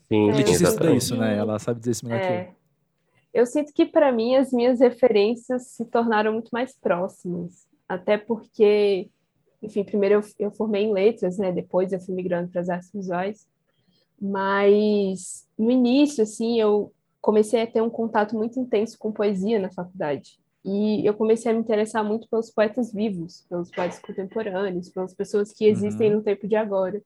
Sim, 0.08 0.32
Letícia 0.32 0.66
estuda 0.66 0.96
isso, 0.96 1.18
né? 1.18 1.36
Ela 1.38 1.60
sabe 1.60 1.80
dizer 1.80 1.92
isso 1.92 2.06
melhor 2.06 2.22
é. 2.22 2.44
que 2.44 2.50
eu. 2.50 2.58
Eu 3.42 3.46
sinto 3.46 3.74
que 3.74 3.86
para 3.86 4.12
mim 4.12 4.36
as 4.36 4.52
minhas 4.52 4.80
referências 4.80 5.68
se 5.68 5.86
tornaram 5.86 6.34
muito 6.34 6.50
mais 6.50 6.76
próximas, 6.76 7.68
até 7.88 8.18
porque, 8.18 9.10
enfim, 9.62 9.84
primeiro 9.84 10.16
eu, 10.16 10.22
eu 10.40 10.52
formei 10.52 10.84
em 10.84 10.94
letras, 10.94 11.38
né? 11.38 11.52
Depois 11.52 11.92
eu 11.92 12.00
fui 12.00 12.14
migrando 12.14 12.50
para 12.50 12.62
as 12.62 12.70
artes 12.70 12.92
visuais, 12.92 13.48
mas 14.20 15.48
no 15.58 15.72
início, 15.72 16.24
assim, 16.24 16.60
eu 16.60 16.92
comecei 17.22 17.62
a 17.62 17.68
ter 17.68 17.82
um 17.82 17.90
contato 17.90 18.36
muito 18.36 18.60
intenso 18.60 18.98
com 18.98 19.12
poesia 19.12 19.60
na 19.60 19.72
faculdade. 19.72 20.40
E 20.64 21.06
eu 21.06 21.14
comecei 21.14 21.52
a 21.52 21.54
me 21.54 21.62
interessar 21.62 22.04
muito 22.04 22.28
pelos 22.28 22.50
poetas 22.50 22.92
vivos, 22.92 23.46
pelos 23.50 23.72
poetas 23.72 24.00
contemporâneos, 24.00 24.90
pelas 24.90 25.14
pessoas 25.14 25.54
que 25.54 25.66
existem 25.66 26.10
uhum. 26.10 26.18
no 26.18 26.24
tempo 26.24 26.48
de 26.48 26.56
agora. 26.56 27.02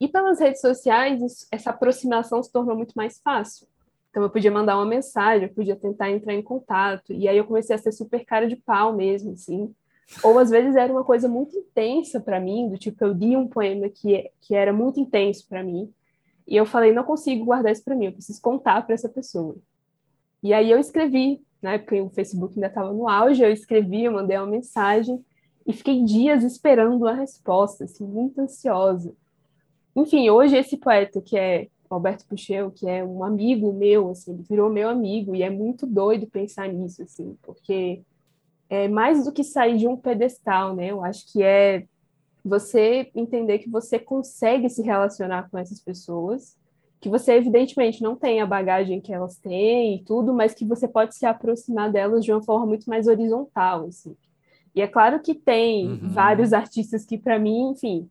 E 0.00 0.08
pelas 0.08 0.40
redes 0.40 0.60
sociais, 0.60 1.46
essa 1.50 1.70
aproximação 1.70 2.42
se 2.42 2.50
tornou 2.50 2.76
muito 2.76 2.94
mais 2.94 3.20
fácil. 3.20 3.66
Então 4.10 4.22
eu 4.22 4.30
podia 4.30 4.50
mandar 4.50 4.76
uma 4.76 4.86
mensagem, 4.86 5.48
eu 5.48 5.54
podia 5.54 5.76
tentar 5.76 6.10
entrar 6.10 6.32
em 6.32 6.42
contato. 6.42 7.12
E 7.12 7.28
aí 7.28 7.36
eu 7.36 7.44
comecei 7.44 7.74
a 7.74 7.78
ser 7.78 7.92
super 7.92 8.24
cara 8.24 8.48
de 8.48 8.56
pau 8.56 8.94
mesmo, 8.94 9.32
assim, 9.32 9.74
Ou 10.22 10.38
às 10.38 10.50
vezes 10.50 10.74
era 10.74 10.92
uma 10.92 11.04
coisa 11.04 11.28
muito 11.28 11.56
intensa 11.56 12.20
para 12.20 12.40
mim, 12.40 12.68
do 12.68 12.78
tipo, 12.78 13.04
eu 13.04 13.12
li 13.12 13.36
um 13.36 13.46
poema 13.46 13.88
que, 13.88 14.30
que 14.40 14.54
era 14.54 14.72
muito 14.72 14.98
intenso 14.98 15.46
para 15.48 15.62
mim, 15.62 15.92
e 16.46 16.56
eu 16.56 16.64
falei, 16.64 16.92
não 16.92 17.04
consigo 17.04 17.44
guardar 17.44 17.72
isso 17.72 17.84
para 17.84 17.94
mim, 17.94 18.06
eu 18.06 18.12
preciso 18.12 18.40
contar 18.40 18.84
para 18.86 18.94
essa 18.94 19.08
pessoa. 19.08 19.56
E 20.42 20.54
aí 20.54 20.70
eu 20.70 20.78
escrevi, 20.78 21.42
né, 21.60 21.78
porque 21.78 22.00
o 22.00 22.08
Facebook 22.08 22.54
ainda 22.54 22.68
estava 22.68 22.92
no 22.92 23.08
auge, 23.08 23.42
eu 23.42 23.52
escrevi, 23.52 24.04
eu 24.04 24.12
mandei 24.12 24.38
uma 24.38 24.46
mensagem, 24.46 25.22
e 25.66 25.72
fiquei 25.74 26.02
dias 26.02 26.42
esperando 26.42 27.06
a 27.06 27.12
resposta, 27.12 27.84
assim, 27.84 28.06
muito 28.06 28.40
ansiosa. 28.40 29.12
Enfim, 29.94 30.30
hoje 30.30 30.56
esse 30.56 30.78
poeta, 30.78 31.20
que 31.20 31.36
é 31.36 31.68
Alberto 31.90 32.24
Puchel, 32.26 32.70
que 32.70 32.88
é 32.88 33.04
um 33.04 33.22
amigo 33.22 33.70
meu, 33.72 34.10
assim, 34.10 34.32
ele 34.32 34.42
virou 34.48 34.70
meu 34.70 34.88
amigo, 34.88 35.36
e 35.36 35.42
é 35.42 35.50
muito 35.50 35.86
doido 35.86 36.26
pensar 36.26 36.66
nisso, 36.68 37.02
assim, 37.02 37.36
porque 37.42 38.00
é 38.68 38.88
mais 38.88 39.24
do 39.24 39.32
que 39.32 39.42
sair 39.42 39.76
de 39.76 39.86
um 39.86 39.96
pedestal, 39.96 40.74
né? 40.74 40.90
Eu 40.90 41.02
acho 41.02 41.30
que 41.32 41.42
é 41.42 41.84
você 42.44 43.10
entender 43.14 43.58
que 43.58 43.68
você 43.68 43.98
consegue 43.98 44.68
se 44.68 44.82
relacionar 44.82 45.48
com 45.50 45.58
essas 45.58 45.80
pessoas, 45.80 46.56
que 47.00 47.08
você 47.08 47.32
evidentemente 47.32 48.02
não 48.02 48.16
tem 48.16 48.40
a 48.40 48.46
bagagem 48.46 49.00
que 49.00 49.12
elas 49.12 49.36
têm 49.36 49.96
e 49.96 50.04
tudo, 50.04 50.34
mas 50.34 50.54
que 50.54 50.64
você 50.64 50.88
pode 50.88 51.14
se 51.14 51.24
aproximar 51.24 51.90
delas 51.92 52.24
de 52.24 52.32
uma 52.32 52.42
forma 52.42 52.66
muito 52.66 52.88
mais 52.88 53.06
horizontal, 53.06 53.86
assim. 53.86 54.16
E 54.74 54.80
é 54.80 54.86
claro 54.86 55.20
que 55.20 55.34
tem 55.34 55.88
uhum. 55.88 56.08
vários 56.10 56.52
artistas 56.52 57.04
que 57.04 57.16
para 57.16 57.38
mim, 57.38 57.70
enfim, 57.70 58.08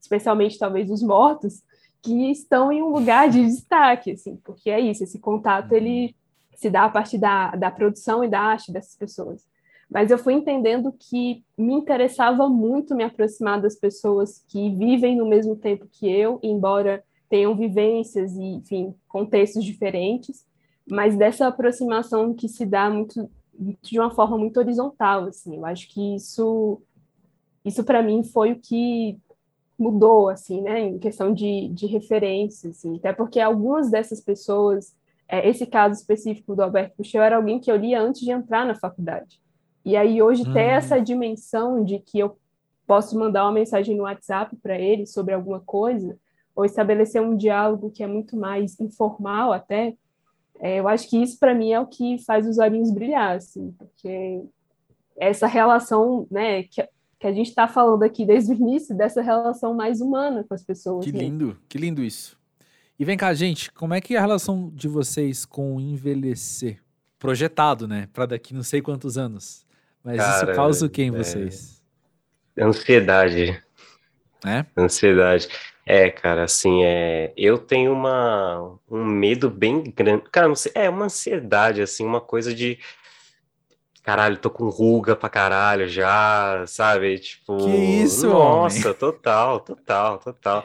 especialmente 0.00 0.58
talvez 0.58 0.90
os 0.90 1.02
mortos, 1.02 1.62
que 2.02 2.30
estão 2.30 2.70
em 2.70 2.82
um 2.82 2.88
lugar 2.88 3.28
de 3.28 3.44
destaque, 3.44 4.12
assim, 4.12 4.36
porque 4.44 4.70
é 4.70 4.80
isso, 4.80 5.02
esse 5.02 5.18
contato 5.18 5.72
ele 5.72 6.06
uhum. 6.06 6.14
se 6.56 6.70
dá 6.70 6.84
a 6.84 6.90
partir 6.90 7.18
da, 7.18 7.50
da 7.50 7.70
produção 7.70 8.22
e 8.24 8.28
da 8.28 8.40
arte 8.40 8.72
dessas 8.72 8.96
pessoas. 8.96 9.44
Mas 9.90 10.10
eu 10.10 10.18
fui 10.18 10.34
entendendo 10.34 10.92
que 10.92 11.44
me 11.56 11.72
interessava 11.72 12.48
muito 12.48 12.94
me 12.94 13.04
aproximar 13.04 13.60
das 13.60 13.76
pessoas 13.76 14.44
que 14.48 14.70
vivem 14.70 15.16
no 15.16 15.26
mesmo 15.26 15.56
tempo 15.56 15.86
que 15.90 16.10
eu, 16.10 16.40
embora 16.42 17.04
tenham 17.28 17.56
vivências 17.56 18.36
e, 18.36 18.42
enfim, 18.42 18.94
contextos 19.08 19.64
diferentes, 19.64 20.44
mas 20.88 21.16
dessa 21.16 21.46
aproximação 21.46 22.34
que 22.34 22.48
se 22.48 22.64
dá 22.64 22.90
muito 22.90 23.28
de 23.82 23.98
uma 23.98 24.10
forma 24.10 24.36
muito 24.36 24.58
horizontal, 24.58 25.24
assim. 25.24 25.56
Eu 25.56 25.66
acho 25.66 25.88
que 25.88 26.14
isso 26.14 26.80
isso 27.64 27.82
para 27.82 28.00
mim 28.00 28.22
foi 28.22 28.52
o 28.52 28.60
que 28.60 29.18
mudou, 29.78 30.28
assim, 30.28 30.62
né, 30.62 30.80
em 30.80 30.98
questão 30.98 31.34
de, 31.34 31.68
de 31.68 31.86
referência, 31.86 32.70
assim, 32.70 32.96
até 32.96 33.12
porque 33.12 33.40
algumas 33.40 33.90
dessas 33.90 34.20
pessoas, 34.20 34.96
é, 35.28 35.46
esse 35.48 35.66
caso 35.66 36.00
específico 36.00 36.54
do 36.54 36.62
Alberto 36.62 36.96
Puxeu 36.96 37.20
era 37.22 37.36
alguém 37.36 37.58
que 37.58 37.70
eu 37.70 37.76
lia 37.76 38.00
antes 38.00 38.22
de 38.22 38.30
entrar 38.30 38.64
na 38.64 38.74
faculdade. 38.74 39.40
E 39.86 39.96
aí 39.96 40.20
hoje 40.20 40.42
ter 40.42 40.50
uhum. 40.50 40.56
essa 40.56 41.00
dimensão 41.00 41.84
de 41.84 42.00
que 42.00 42.18
eu 42.18 42.36
posso 42.88 43.16
mandar 43.16 43.44
uma 43.44 43.52
mensagem 43.52 43.96
no 43.96 44.02
WhatsApp 44.02 44.56
para 44.56 44.76
ele 44.76 45.06
sobre 45.06 45.32
alguma 45.32 45.60
coisa, 45.60 46.18
ou 46.56 46.64
estabelecer 46.64 47.22
um 47.22 47.36
diálogo 47.36 47.92
que 47.92 48.02
é 48.02 48.06
muito 48.08 48.36
mais 48.36 48.80
informal 48.80 49.52
até, 49.52 49.94
é, 50.58 50.80
eu 50.80 50.88
acho 50.88 51.08
que 51.08 51.16
isso 51.16 51.38
para 51.38 51.54
mim 51.54 51.70
é 51.70 51.78
o 51.78 51.86
que 51.86 52.18
faz 52.24 52.48
os 52.48 52.58
olhinhos 52.58 52.90
brilhar, 52.90 53.36
assim, 53.36 53.72
porque 53.78 54.42
essa 55.16 55.46
relação, 55.46 56.26
né, 56.32 56.64
que, 56.64 56.82
que 57.20 57.26
a 57.28 57.32
gente 57.32 57.50
está 57.50 57.68
falando 57.68 58.02
aqui 58.02 58.26
desde 58.26 58.52
o 58.52 58.56
início, 58.56 58.96
dessa 58.96 59.22
relação 59.22 59.72
mais 59.72 60.00
humana 60.00 60.44
com 60.48 60.54
as 60.54 60.64
pessoas. 60.64 61.04
Que 61.04 61.12
né? 61.12 61.20
lindo, 61.20 61.56
que 61.68 61.78
lindo 61.78 62.02
isso. 62.02 62.36
E 62.98 63.04
vem 63.04 63.16
cá, 63.16 63.32
gente, 63.34 63.70
como 63.70 63.94
é 63.94 64.00
que 64.00 64.16
é 64.16 64.18
a 64.18 64.22
relação 64.22 64.68
de 64.74 64.88
vocês 64.88 65.44
com 65.44 65.80
envelhecer? 65.80 66.82
Projetado, 67.20 67.86
né, 67.86 68.08
para 68.12 68.26
daqui 68.26 68.52
não 68.52 68.64
sei 68.64 68.82
quantos 68.82 69.16
anos. 69.16 69.65
Mas 70.06 70.18
Cara, 70.18 70.36
isso 70.36 70.54
causa 70.54 70.86
o 70.86 70.88
que 70.88 71.02
em 71.02 71.08
é... 71.08 71.10
vocês? 71.10 71.82
Ansiedade. 72.56 73.60
É? 74.46 74.64
Ansiedade. 74.78 75.48
É, 75.84 76.10
cara, 76.10 76.44
assim, 76.44 76.84
é, 76.84 77.32
eu 77.36 77.58
tenho 77.58 77.92
uma, 77.92 78.78
um 78.88 79.04
medo 79.04 79.50
bem 79.50 79.82
grande. 79.82 80.22
Cara, 80.30 80.46
não 80.46 80.54
sei, 80.54 80.70
é 80.76 80.88
uma 80.88 81.06
ansiedade, 81.06 81.82
assim, 81.82 82.04
uma 82.04 82.20
coisa 82.20 82.54
de 82.54 82.78
caralho, 84.06 84.36
tô 84.36 84.48
com 84.48 84.68
ruga 84.68 85.16
pra 85.16 85.28
caralho 85.28 85.88
já, 85.88 86.64
sabe? 86.68 87.18
Tipo, 87.18 87.56
que 87.56 87.68
isso, 87.68 88.28
nossa, 88.28 88.78
homem? 88.78 88.94
total, 88.94 89.58
total, 89.58 90.18
total. 90.18 90.64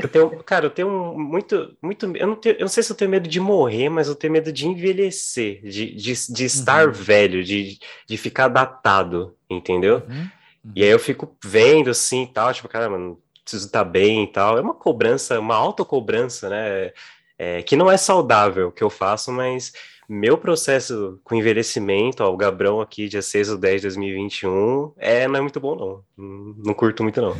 Eu 0.00 0.08
tenho, 0.08 0.30
cara, 0.44 0.66
eu 0.66 0.70
tenho 0.70 0.88
muito, 1.18 1.76
muito, 1.82 2.06
eu 2.16 2.26
não, 2.28 2.36
tenho, 2.36 2.54
eu 2.54 2.60
não 2.60 2.68
sei 2.68 2.84
se 2.84 2.92
eu 2.92 2.96
tenho 2.96 3.10
medo 3.10 3.28
de 3.28 3.40
morrer, 3.40 3.88
mas 3.88 4.06
eu 4.06 4.14
tenho 4.14 4.32
medo 4.32 4.52
de 4.52 4.68
envelhecer, 4.68 5.60
de, 5.64 5.92
de, 5.92 6.12
de 6.32 6.44
estar 6.44 6.86
uhum. 6.86 6.92
velho, 6.92 7.42
de, 7.42 7.80
de 8.06 8.16
ficar 8.16 8.46
datado, 8.46 9.34
entendeu? 9.50 10.04
Uhum. 10.08 10.28
Uhum. 10.64 10.72
E 10.76 10.84
aí 10.84 10.90
eu 10.90 11.00
fico 11.00 11.36
vendo 11.44 11.90
assim 11.90 12.22
e 12.22 12.28
tal, 12.28 12.54
tipo, 12.54 12.68
cara, 12.68 12.88
mano, 12.88 13.20
preciso 13.42 13.66
estar 13.66 13.82
bem 13.82 14.22
e 14.22 14.26
tal. 14.28 14.56
É 14.56 14.60
uma 14.60 14.74
cobrança, 14.74 15.40
uma 15.40 15.56
autocobrança, 15.56 16.48
né? 16.48 16.92
É, 17.36 17.60
que 17.62 17.74
não 17.74 17.90
é 17.90 17.96
saudável 17.96 18.70
que 18.70 18.84
eu 18.84 18.90
faço, 18.90 19.32
mas 19.32 19.72
meu 20.08 20.38
processo 20.38 21.20
com 21.22 21.34
envelhecimento, 21.34 22.24
ó, 22.24 22.32
o 22.32 22.36
Gabrão 22.36 22.80
aqui, 22.80 23.08
dia 23.08 23.20
6 23.20 23.50
ou 23.50 23.58
10 23.58 23.82
de 23.82 23.88
2021, 23.88 24.92
é, 24.96 25.28
não 25.28 25.36
é 25.36 25.40
muito 25.42 25.60
bom, 25.60 25.76
não. 25.76 26.54
Não, 26.64 26.72
curto 26.72 27.02
muito, 27.02 27.20
não. 27.20 27.36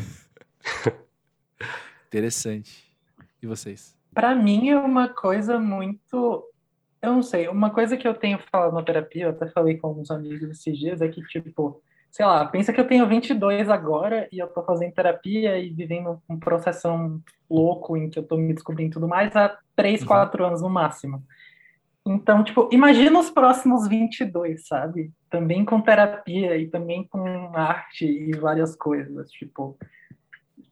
Interessante. 2.08 2.92
E 3.42 3.46
vocês? 3.46 3.96
Para 4.12 4.34
mim 4.34 4.68
é 4.68 4.78
uma 4.78 5.08
coisa 5.08 5.58
muito. 5.58 6.44
Eu 7.00 7.12
não 7.12 7.22
sei, 7.22 7.48
uma 7.48 7.70
coisa 7.70 7.96
que 7.96 8.06
eu 8.06 8.14
tenho 8.14 8.38
falado 8.50 8.74
na 8.74 8.82
terapia, 8.82 9.24
eu 9.24 9.30
até 9.30 9.46
falei 9.48 9.78
com 9.78 9.86
alguns 9.86 10.10
amigos 10.10 10.50
esses 10.50 10.76
dias, 10.76 11.00
é 11.00 11.08
que, 11.08 11.22
tipo, 11.22 11.80
sei 12.10 12.26
lá, 12.26 12.44
pensa 12.44 12.72
que 12.72 12.80
eu 12.80 12.86
tenho 12.86 13.06
22 13.06 13.68
agora 13.70 14.28
e 14.32 14.38
eu 14.38 14.48
tô 14.48 14.62
fazendo 14.62 14.92
terapia 14.92 15.58
e 15.58 15.70
vivendo 15.70 16.20
um 16.28 16.38
processo 16.38 16.88
louco 17.48 17.96
em 17.96 18.10
que 18.10 18.18
eu 18.18 18.24
tô 18.24 18.36
me 18.36 18.52
descobrindo 18.52 18.94
tudo 18.94 19.08
mais 19.08 19.34
há 19.36 19.56
3, 19.76 20.04
4 20.04 20.42
uhum. 20.42 20.48
anos 20.48 20.62
no 20.62 20.68
máximo. 20.68 21.22
Então, 22.08 22.42
tipo, 22.42 22.70
imagina 22.72 23.18
os 23.20 23.28
próximos 23.28 23.86
22, 23.86 24.66
sabe? 24.66 25.12
Também 25.28 25.62
com 25.62 25.78
terapia 25.78 26.56
e 26.56 26.66
também 26.66 27.06
com 27.06 27.22
arte 27.54 28.06
e 28.06 28.34
várias 28.34 28.74
coisas, 28.74 29.30
tipo. 29.30 29.76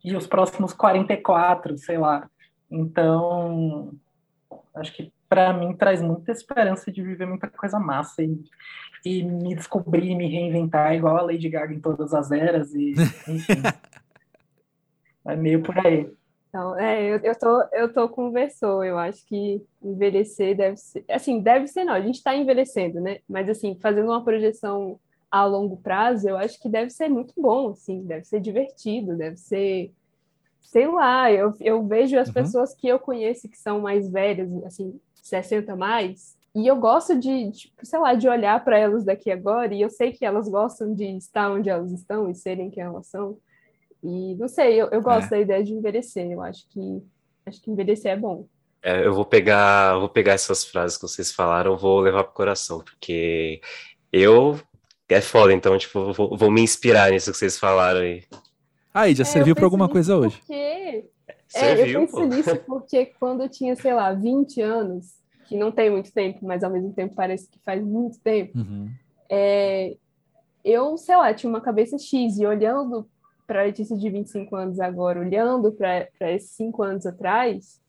E 0.03 0.17
os 0.17 0.27
próximos 0.27 0.73
44, 0.73 1.77
sei 1.77 1.99
lá. 1.99 2.27
Então, 2.71 3.93
acho 4.75 4.95
que 4.95 5.13
para 5.29 5.53
mim 5.53 5.75
traz 5.75 6.01
muita 6.01 6.33
esperança 6.33 6.91
de 6.91 7.03
viver 7.03 7.27
muita 7.27 7.49
coisa 7.49 7.79
massa 7.79 8.23
e, 8.23 8.43
e 9.05 9.23
me 9.23 9.55
descobrir, 9.55 10.15
me 10.15 10.29
reinventar 10.29 10.95
igual 10.95 11.19
a 11.19 11.23
Lady 11.23 11.51
Gaga 11.51 11.75
em 11.75 11.81
todas 11.81 12.15
as 12.15 12.31
eras 12.31 12.73
e 12.75 12.93
enfim. 13.29 13.63
é 15.29 15.37
meio 15.37 15.63
por 15.63 15.79
aí. 15.87 16.11
Então, 16.49 16.79
é, 16.79 17.03
eu, 17.03 17.19
eu, 17.19 17.39
tô, 17.39 17.63
eu 17.73 17.93
tô 17.93 18.09
com 18.09 18.29
o 18.29 18.33
Versor, 18.33 18.85
eu 18.85 18.99
acho 18.99 19.27
que 19.27 19.63
envelhecer 19.83 20.57
deve 20.57 20.77
ser, 20.77 21.05
assim, 21.11 21.41
deve 21.41 21.67
ser 21.67 21.85
não, 21.85 21.93
a 21.93 22.01
gente 22.01 22.17
está 22.17 22.35
envelhecendo, 22.35 23.01
né? 23.01 23.19
Mas, 23.29 23.49
assim, 23.49 23.77
fazendo 23.81 24.07
uma 24.11 24.25
projeção 24.25 24.99
a 25.31 25.45
longo 25.45 25.77
prazo, 25.77 26.29
eu 26.29 26.37
acho 26.37 26.61
que 26.61 26.69
deve 26.69 26.91
ser 26.91 27.09
muito 27.09 27.35
bom, 27.37 27.71
assim, 27.71 28.05
deve 28.05 28.25
ser 28.25 28.41
divertido, 28.41 29.17
deve 29.17 29.37
ser, 29.37 29.93
sei 30.63 30.87
lá, 30.87 31.31
eu, 31.31 31.53
eu 31.61 31.87
vejo 31.87 32.19
as 32.19 32.29
uhum. 32.29 32.35
pessoas 32.35 32.75
que 32.75 32.89
eu 32.89 32.99
conheço 32.99 33.49
que 33.49 33.59
são 33.59 33.81
mais 33.81 34.09
velhas, 34.11 34.49
assim, 34.65 34.99
60 35.23 35.77
mais, 35.77 36.37
e 36.55 36.67
eu 36.67 36.77
gosto 36.77 37.19
de, 37.19 37.51
tipo, 37.51 37.85
sei 37.85 37.99
lá, 37.99 38.15
de 38.15 38.27
olhar 38.27 38.65
para 38.65 38.79
elas 38.79 39.05
daqui 39.05 39.31
agora, 39.31 39.75
e 39.75 39.83
eu 39.83 39.91
sei 39.91 40.13
que 40.13 40.25
elas 40.25 40.49
gostam 40.49 40.95
de 40.95 41.05
estar 41.05 41.51
onde 41.51 41.69
elas 41.69 41.93
estão 41.93 42.31
e 42.31 42.35
serem 42.35 42.71
quem 42.71 42.83
elas 42.83 43.09
são, 43.09 43.37
e 44.07 44.37
não 44.37 44.47
sei, 44.47 44.81
eu, 44.81 44.89
eu 44.91 45.03
gosto 45.03 45.27
é. 45.27 45.31
da 45.31 45.41
ideia 45.41 45.65
de 45.65 45.73
envelhecer. 45.73 46.31
Eu 46.31 46.41
acho 46.41 46.69
que 46.69 47.03
acho 47.45 47.61
que 47.61 47.71
envelhecer 47.71 48.13
é 48.13 48.17
bom. 48.17 48.47
É, 48.83 49.05
eu 49.05 49.13
vou 49.13 49.25
pegar, 49.25 49.99
vou 49.99 50.09
pegar 50.09 50.35
essas 50.35 50.65
frases 50.65 50.97
que 50.97 51.03
vocês 51.03 51.33
falaram, 51.33 51.77
vou 51.77 51.99
levar 51.99 52.23
pro 52.23 52.35
coração, 52.35 52.79
porque 52.81 53.61
eu 54.13 54.61
é 55.09 55.21
foda, 55.21 55.53
então, 55.53 55.77
tipo, 55.77 56.13
vou, 56.13 56.37
vou 56.37 56.51
me 56.51 56.61
inspirar 56.61 57.11
nisso 57.11 57.33
que 57.33 57.37
vocês 57.37 57.59
falaram 57.59 58.01
aí. 58.01 58.23
Aí, 58.95 59.15
já 59.15 59.23
é, 59.23 59.27
serviu 59.27 59.55
para 59.55 59.65
alguma 59.65 59.89
coisa 59.89 60.17
hoje? 60.17 60.39
Porque... 60.39 61.05
Serviu, 61.49 61.85
é, 61.85 61.91
eu 61.91 62.01
penso 62.01 62.13
pô. 62.13 62.25
nisso 62.25 62.57
porque 62.67 63.07
quando 63.19 63.43
eu 63.43 63.49
tinha, 63.49 63.75
sei 63.77 63.93
lá, 63.93 64.13
20 64.13 64.61
anos, 64.61 65.15
que 65.49 65.57
não 65.57 65.71
tem 65.73 65.91
muito 65.91 66.13
tempo, 66.13 66.41
mas 66.43 66.63
ao 66.63 66.71
mesmo 66.71 66.93
tempo 66.93 67.15
parece 67.15 67.49
que 67.49 67.59
faz 67.65 67.83
muito 67.83 68.19
tempo, 68.21 68.59
uhum. 68.59 68.89
é, 69.29 69.97
eu, 70.65 70.97
sei 70.97 71.17
lá, 71.17 71.33
tinha 71.33 71.49
uma 71.51 71.61
cabeça 71.61 71.97
X 71.99 72.39
e 72.39 72.47
olhando 72.47 73.09
para 73.47 73.61
a 73.61 73.65
Letícia 73.65 73.97
de 73.97 74.11
25 74.11 74.57
anos 74.57 74.81
agora, 74.81 75.21
olhando 75.21 75.73
para 75.73 76.09
esses 76.33 76.51
cinco 76.51 76.83
anos 76.83 77.07
atrás, 77.07 77.81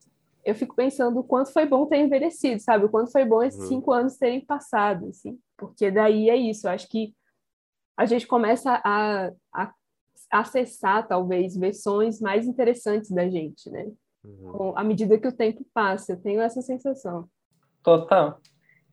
eu 0.46 0.56
fico 0.56 0.76
pensando 0.76 1.20
o 1.20 1.24
quanto 1.24 1.52
foi 1.52 1.66
bom 1.66 1.86
ter 1.86 1.98
envelhecido, 1.98 2.62
sabe? 2.62 2.86
O 2.86 2.90
quanto 2.90 3.12
foi 3.12 3.26
bom 3.26 3.44
esses 3.44 3.60
uhum. 3.62 3.68
cinco 3.68 3.92
anos 3.92 4.18
terem 4.18 4.40
passado, 4.40 5.08
assim. 5.08 5.38
Porque 5.58 5.92
daí 5.92 6.30
é 6.30 6.36
isso, 6.36 6.68
eu 6.68 6.72
acho 6.72 6.88
que 6.88 7.14
a 7.98 8.06
gente 8.06 8.28
começa 8.28 8.82
a, 8.84 9.32
a 9.54 9.74
acessar, 10.32 11.08
talvez, 11.08 11.58
versões 11.58 12.22
mais 12.22 12.46
interessantes 12.46 13.12
da 13.12 13.28
gente, 13.28 13.70
né? 13.70 13.88
Uhum. 14.24 14.78
À 14.78 14.84
medida 14.84 15.18
que 15.18 15.28
o 15.28 15.36
tempo 15.36 15.66
passa, 15.74 16.14
eu 16.14 16.22
tenho 16.22 16.42
essa 16.42 16.62
sensação. 16.62 17.28
Total. 17.82 18.40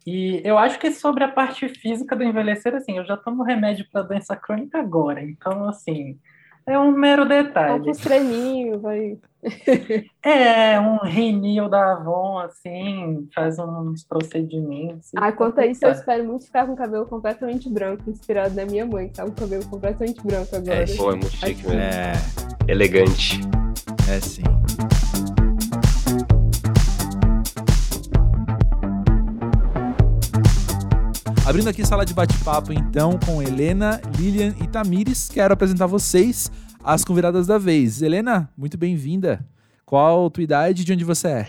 E 0.07 0.43
eu 0.45 0.59
acho 0.59 0.79
que 0.79 0.91
sobre 0.91 1.25
a 1.25 1.31
parte 1.31 1.69
física 1.69 2.15
do 2.15 2.23
envelhecer, 2.23 2.75
assim, 2.75 2.99
eu 2.99 3.05
já 3.05 3.17
tomo 3.17 3.43
remédio 3.43 3.87
para 3.91 4.03
doença 4.03 4.37
crônica 4.37 4.79
agora. 4.79 5.23
Então, 5.23 5.69
assim, 5.69 6.19
é 6.67 6.79
um 6.79 6.91
mero 6.91 7.27
detalhe. 7.27 7.91
Um 7.91 7.93
treininho, 7.93 8.81
vai. 8.81 9.19
É, 10.25 10.81
um 10.81 10.97
renil 10.97 11.69
da 11.69 11.93
Avon, 11.93 12.39
assim, 12.39 13.29
faz 13.35 13.59
uns 13.59 14.03
procedimentos. 14.03 15.11
Ah, 15.15 15.31
quanto 15.33 15.61
a 15.61 15.67
isso, 15.67 15.85
eu 15.85 15.93
espero 15.93 16.25
muito 16.25 16.47
ficar 16.47 16.67
com 16.67 16.73
o 16.73 16.77
cabelo 16.77 17.05
completamente 17.05 17.69
branco, 17.69 18.09
inspirado 18.09 18.55
na 18.55 18.65
minha 18.65 18.87
mãe, 18.87 19.09
que 19.09 19.15
tá 19.15 19.25
com 19.25 19.29
o 19.29 19.35
cabelo 19.35 19.69
completamente 19.69 20.23
branco 20.27 20.57
agora. 20.57 20.83
É, 20.83 20.97
pô, 20.97 21.13
é 21.13 21.17
muito 21.17 21.31
chique 21.31 21.63
mesmo. 21.67 21.79
É, 21.79 22.13
Elegante. 22.67 23.39
é 24.11 24.19
sim. 24.19 24.43
Abrindo 31.47 31.69
aqui 31.69 31.85
sala 31.85 32.07
de 32.07 32.15
bate-papo, 32.15 32.73
então, 32.73 33.19
com 33.19 33.43
Helena, 33.43 34.01
Lilian 34.19 34.55
e 34.63 34.67
Tamires, 34.67 35.29
quero 35.29 35.53
apresentar 35.53 35.87
vocês 35.87 36.51
as 36.83 37.05
convidadas 37.05 37.47
da 37.47 37.59
vez. 37.59 38.01
Helena, 38.01 38.51
muito 38.57 38.79
bem-vinda. 38.79 39.47
Qual 39.85 40.25
a 40.25 40.31
tua 40.31 40.43
idade 40.43 40.81
e 40.81 40.85
de 40.87 40.93
onde 40.95 41.05
você 41.05 41.29
é? 41.29 41.47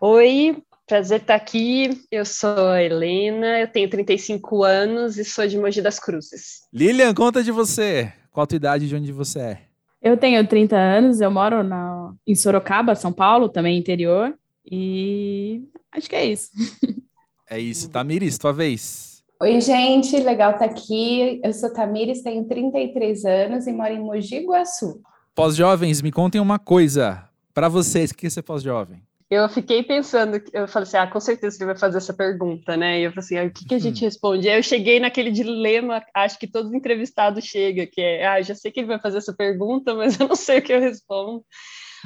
Oi, 0.00 0.60
prazer 0.88 1.20
estar 1.20 1.36
aqui. 1.36 2.02
Eu 2.10 2.24
sou 2.24 2.66
a 2.66 2.82
Helena, 2.82 3.60
eu 3.60 3.68
tenho 3.68 3.88
35 3.88 4.64
anos 4.64 5.16
e 5.18 5.24
sou 5.24 5.46
de 5.46 5.56
Mogi 5.56 5.80
das 5.80 6.00
Cruzes. 6.00 6.62
Lilian, 6.74 7.14
conta 7.14 7.40
de 7.40 7.52
você. 7.52 8.12
Qual 8.32 8.42
a 8.42 8.46
tua 8.46 8.56
idade 8.56 8.86
e 8.86 8.88
de 8.88 8.96
onde 8.96 9.12
você 9.12 9.38
é? 9.38 9.60
Eu 10.02 10.16
tenho 10.16 10.44
30 10.44 10.76
anos, 10.76 11.20
eu 11.20 11.30
moro 11.30 11.62
na, 11.62 12.12
em 12.26 12.34
Sorocaba, 12.34 12.96
São 12.96 13.12
Paulo, 13.12 13.48
também 13.48 13.78
interior, 13.78 14.36
e 14.68 15.62
acho 15.92 16.08
que 16.08 16.16
é 16.16 16.26
isso. 16.26 16.50
É 17.50 17.58
isso. 17.58 17.88
Tamires, 17.88 18.36
tua 18.36 18.52
vez. 18.52 19.07
Oi, 19.40 19.60
gente, 19.60 20.18
legal 20.18 20.52
estar 20.52 20.64
aqui. 20.64 21.40
Eu 21.44 21.52
sou 21.52 21.72
Tamires, 21.72 22.22
tenho 22.22 22.44
33 22.48 23.24
anos 23.24 23.66
e 23.68 23.72
moro 23.72 23.92
em 23.92 24.00
Mogi 24.00 24.44
Guaçu. 24.44 25.00
Pós-jovens, 25.32 26.02
me 26.02 26.10
contem 26.10 26.40
uma 26.40 26.58
coisa. 26.58 27.22
Pra 27.54 27.68
vocês, 27.68 28.10
o 28.10 28.16
que 28.16 28.26
é 28.26 28.30
ser 28.30 28.42
pós-jovem? 28.42 29.00
Eu 29.30 29.48
fiquei 29.48 29.84
pensando, 29.84 30.42
eu 30.52 30.66
falei 30.66 30.88
assim, 30.88 30.96
ah, 30.96 31.06
com 31.06 31.20
certeza 31.20 31.56
ele 31.58 31.66
vai 31.66 31.76
fazer 31.76 31.98
essa 31.98 32.12
pergunta, 32.14 32.76
né? 32.76 32.98
E 32.98 33.04
eu 33.04 33.10
falei 33.10 33.24
assim, 33.24 33.38
ah, 33.38 33.44
o 33.44 33.50
que, 33.50 33.64
que 33.66 33.74
a 33.74 33.78
gente 33.78 34.00
responde? 34.04 34.48
Aí 34.48 34.58
eu 34.58 34.62
cheguei 34.62 34.98
naquele 34.98 35.30
dilema, 35.30 36.02
acho 36.14 36.36
que 36.38 36.46
todo 36.48 36.74
entrevistado 36.74 37.40
chega, 37.40 37.86
que 37.86 38.00
é, 38.00 38.26
ah, 38.26 38.42
já 38.42 38.56
sei 38.56 38.72
que 38.72 38.80
ele 38.80 38.88
vai 38.88 38.98
fazer 38.98 39.18
essa 39.18 39.32
pergunta, 39.34 39.94
mas 39.94 40.18
eu 40.18 40.26
não 40.26 40.34
sei 40.34 40.58
o 40.58 40.62
que 40.62 40.72
eu 40.72 40.80
respondo. 40.80 41.44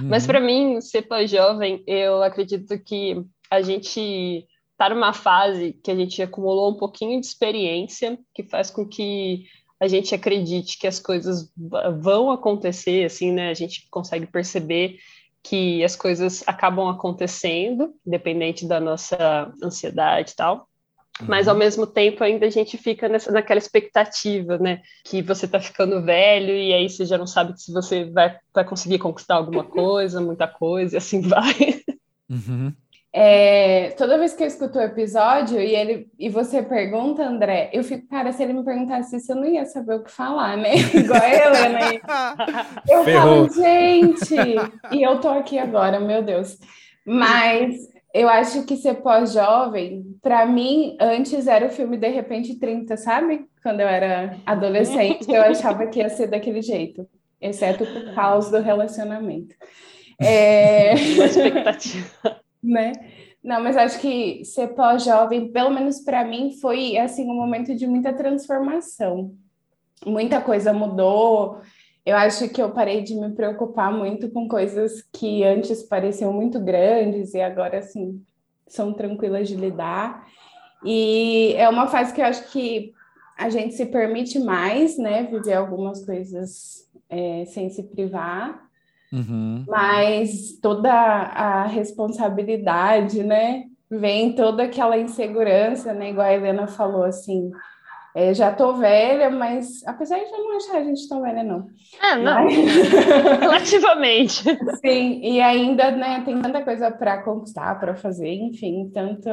Mas 0.00 0.24
Uhum. 0.24 0.26
para 0.26 0.40
mim, 0.40 0.80
ser 0.82 1.02
pós-jovem, 1.02 1.82
eu 1.86 2.22
acredito 2.22 2.78
que 2.84 3.22
a 3.50 3.62
gente 3.62 4.44
está 4.82 4.88
numa 4.92 5.12
fase 5.12 5.78
que 5.82 5.90
a 5.90 5.94
gente 5.94 6.20
acumulou 6.20 6.72
um 6.72 6.76
pouquinho 6.76 7.20
de 7.20 7.26
experiência, 7.26 8.18
que 8.34 8.42
faz 8.42 8.68
com 8.68 8.86
que 8.86 9.44
a 9.80 9.86
gente 9.86 10.14
acredite 10.14 10.78
que 10.78 10.86
as 10.86 10.98
coisas 10.98 11.52
vão 12.00 12.30
acontecer, 12.30 13.04
assim, 13.04 13.32
né? 13.32 13.50
A 13.50 13.54
gente 13.54 13.86
consegue 13.90 14.26
perceber 14.26 14.98
que 15.42 15.82
as 15.84 15.94
coisas 15.94 16.42
acabam 16.46 16.88
acontecendo, 16.88 17.94
independente 18.06 18.66
da 18.66 18.80
nossa 18.80 19.52
ansiedade 19.62 20.32
e 20.32 20.36
tal. 20.36 20.68
Mas 21.28 21.46
ao 21.46 21.54
mesmo 21.54 21.86
tempo 21.86 22.24
ainda 22.24 22.46
a 22.46 22.50
gente 22.50 22.76
fica 22.78 23.08
nessa, 23.08 23.30
naquela 23.30 23.58
expectativa, 23.58 24.58
né? 24.58 24.82
Que 25.04 25.22
você 25.22 25.46
tá 25.46 25.60
ficando 25.60 26.02
velho 26.02 26.54
e 26.54 26.72
aí 26.72 26.88
você 26.88 27.04
já 27.04 27.18
não 27.18 27.26
sabe 27.26 27.60
se 27.60 27.72
você 27.72 28.04
vai, 28.04 28.36
vai 28.52 28.64
conseguir 28.64 28.98
conquistar 28.98 29.36
alguma 29.36 29.62
coisa, 29.62 30.20
muita 30.20 30.48
coisa, 30.48 30.96
e 30.96 30.98
assim 30.98 31.20
vai. 31.22 31.82
Uhum. 32.28 32.72
É, 33.14 33.90
toda 33.90 34.16
vez 34.16 34.32
que 34.32 34.42
eu 34.42 34.46
escuto 34.46 34.78
o 34.78 34.82
episódio 34.82 35.60
e 35.60 35.74
ele 35.74 36.08
e 36.18 36.30
você 36.30 36.62
pergunta, 36.62 37.22
André, 37.22 37.68
eu 37.70 37.84
fico, 37.84 38.08
cara, 38.08 38.32
se 38.32 38.42
ele 38.42 38.54
me 38.54 38.64
perguntasse 38.64 39.16
isso, 39.16 39.32
eu 39.32 39.36
não 39.36 39.44
ia 39.44 39.66
saber 39.66 39.96
o 39.96 40.02
que 40.02 40.10
falar, 40.10 40.56
né? 40.56 40.76
Igual 40.94 41.20
a 41.20 41.28
Helena. 41.28 41.78
aí. 41.88 42.00
Eu 42.88 43.04
Ferrou. 43.04 43.48
falo, 43.50 43.62
gente, 43.62 44.34
e 44.92 45.02
eu 45.02 45.20
tô 45.20 45.28
aqui 45.28 45.58
agora, 45.58 46.00
meu 46.00 46.22
Deus. 46.22 46.58
Mas 47.04 47.76
eu 48.14 48.30
acho 48.30 48.64
que 48.64 48.76
ser 48.76 48.94
pós-jovem, 48.94 50.04
para 50.22 50.46
mim, 50.46 50.96
antes 50.98 51.46
era 51.46 51.66
o 51.66 51.70
filme 51.70 51.98
De 51.98 52.08
Repente 52.08 52.58
30, 52.58 52.96
sabe? 52.96 53.46
Quando 53.62 53.80
eu 53.80 53.88
era 53.88 54.38
adolescente, 54.46 55.30
eu 55.30 55.42
achava 55.42 55.86
que 55.86 55.98
ia 55.98 56.08
ser 56.08 56.28
daquele 56.28 56.62
jeito, 56.62 57.06
exceto 57.38 57.84
por 57.84 58.14
causa 58.14 58.50
do 58.50 58.64
relacionamento. 58.64 59.54
É... 60.18 60.94
Uma 60.94 61.26
expectativa. 61.26 62.41
Né? 62.62 62.92
Não, 63.42 63.60
mas 63.62 63.76
acho 63.76 63.98
que 64.00 64.44
ser 64.44 64.68
pós-jovem, 64.68 65.50
pelo 65.50 65.70
menos 65.70 66.00
para 66.00 66.24
mim, 66.24 66.52
foi 66.60 66.96
assim 66.96 67.28
um 67.28 67.34
momento 67.34 67.74
de 67.74 67.86
muita 67.86 68.12
transformação. 68.12 69.34
Muita 70.06 70.40
coisa 70.40 70.72
mudou. 70.72 71.60
Eu 72.06 72.16
acho 72.16 72.48
que 72.48 72.62
eu 72.62 72.70
parei 72.70 73.02
de 73.02 73.14
me 73.14 73.30
preocupar 73.30 73.92
muito 73.92 74.30
com 74.30 74.48
coisas 74.48 75.02
que 75.12 75.42
antes 75.44 75.82
pareciam 75.82 76.32
muito 76.32 76.60
grandes 76.60 77.34
e 77.34 77.40
agora 77.40 77.78
assim 77.78 78.22
são 78.66 78.92
tranquilas 78.92 79.48
de 79.48 79.56
lidar. 79.56 80.26
E 80.84 81.54
é 81.56 81.68
uma 81.68 81.86
fase 81.86 82.12
que 82.12 82.20
eu 82.20 82.26
acho 82.26 82.50
que 82.50 82.92
a 83.36 83.48
gente 83.48 83.74
se 83.74 83.86
permite 83.86 84.38
mais, 84.38 84.98
né, 84.98 85.24
viver 85.24 85.54
algumas 85.54 86.04
coisas 86.04 86.88
é, 87.08 87.44
sem 87.46 87.70
se 87.70 87.82
privar. 87.84 88.68
Uhum. 89.12 89.64
Mas 89.68 90.58
toda 90.60 90.90
a 90.92 91.66
responsabilidade, 91.66 93.22
né? 93.22 93.64
Vem 93.90 94.34
toda 94.34 94.62
aquela 94.62 94.96
insegurança, 94.98 95.92
né? 95.92 96.10
Igual 96.10 96.26
a 96.26 96.32
Helena 96.32 96.66
falou, 96.66 97.04
assim, 97.04 97.50
é, 98.14 98.32
já 98.32 98.50
tô 98.52 98.74
velha, 98.74 99.30
mas 99.30 99.86
apesar 99.86 100.18
de 100.18 100.24
eu 100.24 100.38
não 100.38 100.56
achar 100.56 100.76
a 100.78 100.84
gente 100.84 101.06
tão 101.08 101.20
velha, 101.22 101.42
não. 101.42 101.66
É, 102.02 102.16
não, 102.16 102.44
Mas- 102.44 102.54
relativamente. 103.40 104.42
Sim, 104.84 105.20
e 105.22 105.40
ainda, 105.40 105.90
né, 105.90 106.22
tem 106.24 106.40
tanta 106.40 106.62
coisa 106.62 106.90
para 106.90 107.22
conquistar, 107.22 107.78
para 107.78 107.94
fazer, 107.94 108.32
enfim, 108.32 108.90
tanto, 108.94 109.28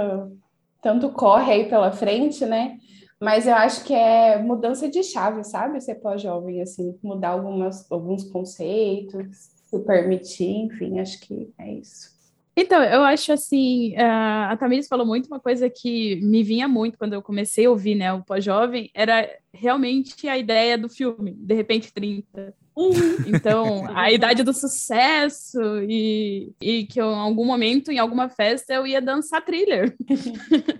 tanto 0.82 1.10
corre 1.10 1.54
aí 1.54 1.70
pela 1.70 1.92
frente, 1.92 2.46
né? 2.46 2.78
Mas 3.22 3.46
eu 3.46 3.54
acho 3.56 3.84
que 3.84 3.94
é 3.94 4.42
mudança 4.42 4.90
de 4.90 5.04
chave, 5.04 5.44
sabe? 5.44 5.82
Ser 5.82 5.96
pós-jovem, 5.96 6.62
assim, 6.62 6.98
mudar 7.04 7.30
algumas, 7.30 7.90
alguns 7.92 8.24
conceitos, 8.32 9.59
se 9.70 9.80
permitir, 9.80 10.50
enfim, 10.50 11.00
acho 11.00 11.20
que 11.20 11.50
é 11.58 11.74
isso. 11.74 12.18
Então, 12.56 12.84
eu 12.84 13.04
acho 13.04 13.32
assim, 13.32 13.96
a 13.96 14.58
Tamires 14.58 14.88
falou 14.88 15.06
muito 15.06 15.28
uma 15.28 15.40
coisa 15.40 15.70
que 15.70 16.18
me 16.18 16.44
vinha 16.44 16.68
muito 16.68 16.98
quando 16.98 17.14
eu 17.14 17.22
comecei 17.22 17.66
a 17.66 17.70
ouvir, 17.70 17.96
né, 17.96 18.12
o 18.12 18.24
pós-jovem, 18.24 18.92
era 18.94 19.30
realmente 19.54 20.28
a 20.28 20.38
ideia 20.38 20.78
do 20.78 20.90
filme, 20.90 21.32
de 21.32 21.54
repente 21.54 21.94
30. 21.94 22.54
Então, 23.28 23.86
a 23.96 24.12
idade 24.12 24.44
do 24.44 24.54
sucesso 24.54 25.60
e, 25.88 26.52
e 26.62 26.86
que 26.86 27.00
eu, 27.00 27.10
em 27.12 27.20
algum 27.20 27.46
momento, 27.46 27.92
em 27.92 28.00
alguma 28.00 28.28
festa, 28.28 28.74
eu 28.74 28.86
ia 28.86 29.02
dançar 29.02 29.46
thriller. 29.46 29.96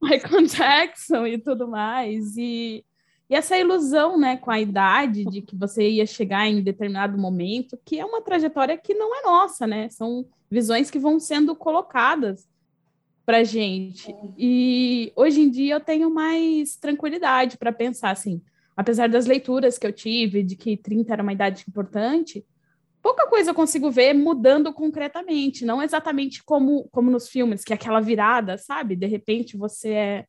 Michael 0.02 0.46
Jackson 0.46 1.26
e 1.26 1.38
tudo 1.38 1.68
mais. 1.68 2.36
E, 2.36 2.84
e 3.32 3.34
essa 3.34 3.56
ilusão, 3.56 4.18
né, 4.18 4.36
com 4.36 4.50
a 4.50 4.60
idade 4.60 5.24
de 5.24 5.40
que 5.40 5.56
você 5.56 5.88
ia 5.88 6.04
chegar 6.04 6.46
em 6.46 6.62
determinado 6.62 7.16
momento, 7.16 7.80
que 7.82 7.98
é 7.98 8.04
uma 8.04 8.20
trajetória 8.20 8.76
que 8.76 8.92
não 8.92 9.16
é 9.16 9.22
nossa, 9.22 9.66
né? 9.66 9.88
São 9.88 10.26
visões 10.50 10.90
que 10.90 10.98
vão 10.98 11.18
sendo 11.18 11.56
colocadas 11.56 12.46
para 13.24 13.42
gente. 13.42 14.14
E 14.36 15.10
hoje 15.16 15.40
em 15.40 15.48
dia 15.48 15.76
eu 15.76 15.80
tenho 15.80 16.10
mais 16.12 16.76
tranquilidade 16.76 17.56
para 17.56 17.72
pensar 17.72 18.10
assim, 18.10 18.42
apesar 18.76 19.08
das 19.08 19.24
leituras 19.24 19.78
que 19.78 19.86
eu 19.86 19.94
tive 19.94 20.42
de 20.42 20.54
que 20.54 20.76
30 20.76 21.14
era 21.14 21.22
uma 21.22 21.32
idade 21.32 21.64
importante, 21.66 22.44
pouca 23.00 23.26
coisa 23.26 23.52
eu 23.52 23.54
consigo 23.54 23.90
ver 23.90 24.12
mudando 24.12 24.74
concretamente, 24.74 25.64
não 25.64 25.82
exatamente 25.82 26.44
como 26.44 26.86
como 26.92 27.10
nos 27.10 27.30
filmes, 27.30 27.64
que 27.64 27.72
é 27.72 27.76
aquela 27.76 28.00
virada, 28.02 28.58
sabe? 28.58 28.94
De 28.94 29.06
repente 29.06 29.56
você 29.56 29.88
é 29.88 30.26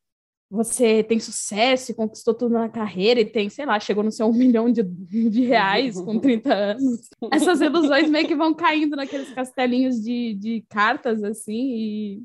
você 0.53 1.01
tem 1.01 1.19
sucesso 1.19 1.95
conquistou 1.95 2.31
tudo 2.31 2.53
na 2.53 2.69
carreira 2.69 3.19
e 3.19 3.25
tem, 3.25 3.49
sei 3.49 3.65
lá, 3.65 3.79
chegou 3.79 4.03
no 4.03 4.11
seu 4.11 4.27
um 4.27 4.33
milhão 4.37 4.71
de, 4.71 4.83
de 4.83 5.45
reais 5.45 5.99
com 5.99 6.19
30 6.19 6.53
anos. 6.53 7.09
Essas 7.31 7.59
ilusões 7.59 8.07
meio 8.07 8.27
que 8.27 8.35
vão 8.35 8.53
caindo 8.53 8.95
naqueles 8.95 9.33
castelinhos 9.33 9.99
de, 9.99 10.35
de 10.35 10.63
cartas, 10.69 11.23
assim, 11.23 11.73
e, 11.75 12.23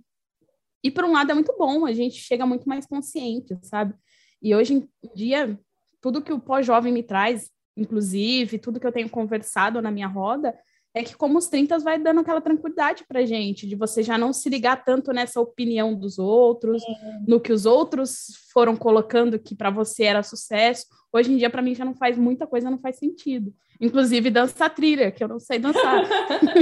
e 0.84 0.90
por 0.90 1.04
um 1.04 1.12
lado 1.12 1.30
é 1.30 1.34
muito 1.34 1.54
bom, 1.58 1.86
a 1.86 1.92
gente 1.94 2.16
chega 2.16 2.44
muito 2.44 2.68
mais 2.68 2.84
consciente, 2.86 3.56
sabe? 3.62 3.94
E 4.42 4.54
hoje 4.54 4.74
em 4.74 4.88
dia, 5.14 5.58
tudo 5.98 6.20
que 6.20 6.32
o 6.32 6.38
pós-jovem 6.38 6.92
me 6.92 7.02
traz, 7.02 7.50
inclusive, 7.74 8.58
tudo 8.58 8.78
que 8.78 8.86
eu 8.86 8.92
tenho 8.92 9.08
conversado 9.08 9.80
na 9.80 9.90
minha 9.90 10.06
roda, 10.06 10.54
é 10.98 11.04
que 11.04 11.16
como 11.16 11.38
os 11.38 11.46
30 11.46 11.78
vai 11.78 11.96
dando 11.96 12.20
aquela 12.20 12.40
tranquilidade 12.40 13.04
pra 13.06 13.24
gente, 13.24 13.68
de 13.68 13.76
você 13.76 14.02
já 14.02 14.18
não 14.18 14.32
se 14.32 14.48
ligar 14.48 14.84
tanto 14.84 15.12
nessa 15.12 15.40
opinião 15.40 15.94
dos 15.94 16.18
outros, 16.18 16.82
no 17.26 17.38
que 17.38 17.52
os 17.52 17.66
outros 17.66 18.36
foram 18.52 18.76
colocando 18.76 19.38
que 19.38 19.54
para 19.54 19.70
você 19.70 20.02
era 20.02 20.24
sucesso. 20.24 20.86
Hoje 21.12 21.32
em 21.32 21.36
dia, 21.36 21.48
para 21.48 21.62
mim, 21.62 21.72
já 21.72 21.84
não 21.84 21.94
faz 21.94 22.18
muita 22.18 22.48
coisa, 22.48 22.68
não 22.68 22.80
faz 22.80 22.96
sentido. 22.96 23.54
Inclusive 23.80 24.28
dançar 24.28 24.74
trilha, 24.74 25.12
que 25.12 25.22
eu 25.22 25.28
não 25.28 25.38
sei 25.38 25.60
dançar. 25.60 26.04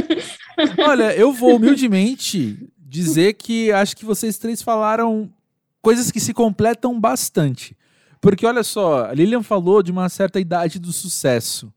Olha, 0.87 1.16
eu 1.16 1.32
vou 1.32 1.57
humildemente 1.57 2.68
dizer 2.78 3.32
que 3.34 3.72
acho 3.72 3.97
que 3.97 4.05
vocês 4.05 4.37
três 4.37 4.61
falaram 4.61 5.32
coisas 5.80 6.11
que 6.11 6.20
se 6.20 6.34
completam 6.34 7.01
bastante. 7.01 7.74
Porque 8.20 8.47
olha 8.47 8.64
só, 8.64 9.07
a 9.07 9.14
Lilian 9.14 9.43
falou 9.43 9.82
de 9.82 9.93
uma 9.93 10.09
certa 10.09 10.41
idade 10.41 10.78
do 10.78 10.93
sucesso. 10.93 11.72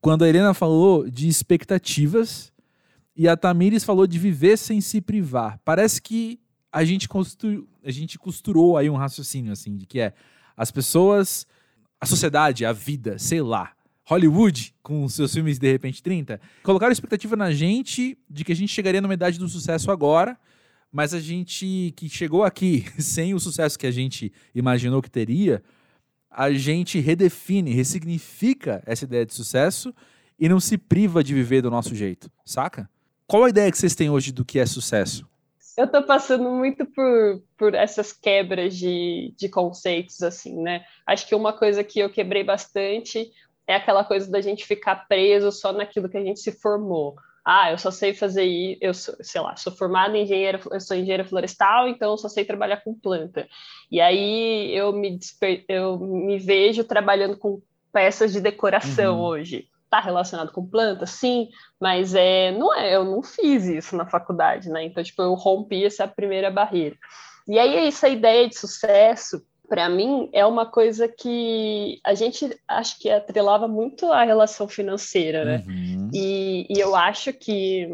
Quando 0.00 0.24
a 0.24 0.28
Helena 0.28 0.54
falou 0.54 1.08
de 1.10 1.28
expectativas 1.28 2.52
e 3.16 3.26
a 3.26 3.36
Tamires 3.36 3.82
falou 3.82 4.06
de 4.06 4.18
viver 4.18 4.56
sem 4.56 4.80
se 4.80 5.00
privar. 5.00 5.60
Parece 5.64 6.00
que 6.00 6.38
a 6.70 6.84
gente, 6.84 7.08
costurou, 7.08 7.66
a 7.82 7.90
gente 7.90 8.18
costurou 8.18 8.76
aí 8.76 8.88
um 8.88 8.94
raciocínio 8.94 9.52
assim, 9.52 9.76
de 9.76 9.86
que 9.86 9.98
é 9.98 10.12
as 10.56 10.70
pessoas, 10.70 11.46
a 12.00 12.06
sociedade, 12.06 12.64
a 12.64 12.72
vida, 12.72 13.18
sei 13.18 13.40
lá, 13.40 13.72
Hollywood, 14.04 14.74
com 14.82 15.08
seus 15.08 15.34
filmes 15.34 15.58
de 15.58 15.70
repente 15.70 16.02
30, 16.02 16.40
colocaram 16.62 16.92
expectativa 16.92 17.36
na 17.36 17.52
gente 17.52 18.16
de 18.30 18.44
que 18.44 18.52
a 18.52 18.56
gente 18.56 18.72
chegaria 18.72 19.00
numa 19.00 19.14
idade 19.14 19.38
do 19.38 19.48
sucesso 19.48 19.90
agora, 19.90 20.38
mas 20.90 21.12
a 21.12 21.20
gente 21.20 21.92
que 21.96 22.08
chegou 22.08 22.44
aqui 22.44 22.86
sem 22.98 23.34
o 23.34 23.40
sucesso 23.40 23.78
que 23.78 23.86
a 23.86 23.90
gente 23.90 24.32
imaginou 24.54 25.02
que 25.02 25.10
teria, 25.10 25.62
a 26.30 26.50
gente 26.52 27.00
redefine, 27.00 27.72
ressignifica 27.72 28.82
essa 28.86 29.04
ideia 29.04 29.24
de 29.24 29.34
sucesso 29.34 29.94
e 30.38 30.48
não 30.48 30.60
se 30.60 30.78
priva 30.78 31.22
de 31.22 31.34
viver 31.34 31.62
do 31.62 31.70
nosso 31.70 31.94
jeito, 31.94 32.30
saca? 32.44 32.88
Qual 33.26 33.44
a 33.44 33.50
ideia 33.50 33.70
que 33.70 33.78
vocês 33.78 33.94
têm 33.94 34.08
hoje 34.08 34.32
do 34.32 34.44
que 34.44 34.58
é 34.58 34.66
sucesso? 34.66 35.28
Eu 35.76 35.86
tô 35.86 36.02
passando 36.02 36.50
muito 36.50 36.84
por, 36.86 37.42
por 37.56 37.74
essas 37.74 38.12
quebras 38.12 38.76
de, 38.76 39.32
de 39.36 39.48
conceitos, 39.48 40.22
assim, 40.22 40.60
né? 40.60 40.84
Acho 41.06 41.26
que 41.26 41.34
uma 41.34 41.52
coisa 41.52 41.84
que 41.84 42.00
eu 42.00 42.10
quebrei 42.10 42.42
bastante 42.42 43.30
é 43.66 43.76
aquela 43.76 44.02
coisa 44.02 44.28
da 44.30 44.40
gente 44.40 44.64
ficar 44.64 45.06
preso 45.06 45.52
só 45.52 45.72
naquilo 45.72 46.08
que 46.08 46.16
a 46.16 46.24
gente 46.24 46.40
se 46.40 46.50
formou. 46.50 47.16
Ah, 47.50 47.70
eu 47.70 47.78
só 47.78 47.90
sei 47.90 48.12
fazer 48.12 48.44
isso, 48.44 48.78
eu 48.82 48.92
sou, 48.92 49.16
sei 49.22 49.40
lá, 49.40 49.56
sou 49.56 49.74
formada 49.74 50.14
em 50.14 50.24
engenheira, 50.24 50.60
eu 50.70 50.80
sou 50.82 50.94
engenheira 50.94 51.24
florestal, 51.24 51.88
então 51.88 52.10
eu 52.10 52.18
só 52.18 52.28
sei 52.28 52.44
trabalhar 52.44 52.82
com 52.84 52.92
planta. 52.92 53.48
E 53.90 54.02
aí 54.02 54.70
eu 54.76 54.92
me, 54.92 55.16
desper, 55.16 55.64
eu 55.66 55.98
me 55.98 56.38
vejo 56.38 56.84
trabalhando 56.84 57.38
com 57.38 57.62
peças 57.90 58.34
de 58.34 58.40
decoração 58.42 59.16
uhum. 59.16 59.24
hoje. 59.24 59.66
Está 59.82 59.98
relacionado 59.98 60.52
com 60.52 60.66
planta? 60.68 61.06
Sim, 61.06 61.48
mas 61.80 62.14
é, 62.14 62.52
não 62.52 62.74
é, 62.74 62.94
eu 62.94 63.02
não 63.02 63.22
fiz 63.22 63.64
isso 63.64 63.96
na 63.96 64.04
faculdade, 64.04 64.68
né? 64.68 64.84
Então, 64.84 65.02
tipo, 65.02 65.22
eu 65.22 65.32
rompi 65.32 65.86
essa 65.86 66.06
primeira 66.06 66.50
barreira. 66.50 66.96
E 67.48 67.58
aí, 67.58 67.86
essa 67.86 68.10
ideia 68.10 68.46
de 68.46 68.58
sucesso, 68.58 69.42
para 69.68 69.88
mim, 69.88 70.28
é 70.32 70.46
uma 70.46 70.66
coisa 70.66 71.06
que 71.06 72.00
a 72.02 72.14
gente 72.14 72.58
acho 72.66 72.98
que 72.98 73.10
atrelava 73.10 73.68
muito 73.68 74.06
a 74.06 74.24
relação 74.24 74.66
financeira, 74.66 75.44
né? 75.44 75.64
Uhum. 75.66 76.10
E, 76.12 76.66
e 76.70 76.80
eu 76.80 76.96
acho 76.96 77.32
que 77.32 77.88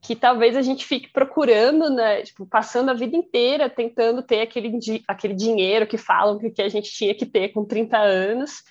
que 0.00 0.14
talvez 0.14 0.56
a 0.56 0.62
gente 0.62 0.84
fique 0.84 1.10
procurando, 1.10 1.90
né, 1.90 2.22
tipo, 2.22 2.46
passando 2.46 2.90
a 2.90 2.94
vida 2.94 3.16
inteira 3.16 3.68
tentando 3.68 4.22
ter 4.22 4.42
aquele, 4.42 4.78
aquele 5.08 5.34
dinheiro 5.34 5.84
que 5.84 5.98
falam 5.98 6.38
que, 6.38 6.48
que 6.48 6.62
a 6.62 6.68
gente 6.68 6.92
tinha 6.92 7.12
que 7.12 7.26
ter 7.26 7.48
com 7.48 7.64
30 7.64 7.98
anos, 7.98 8.62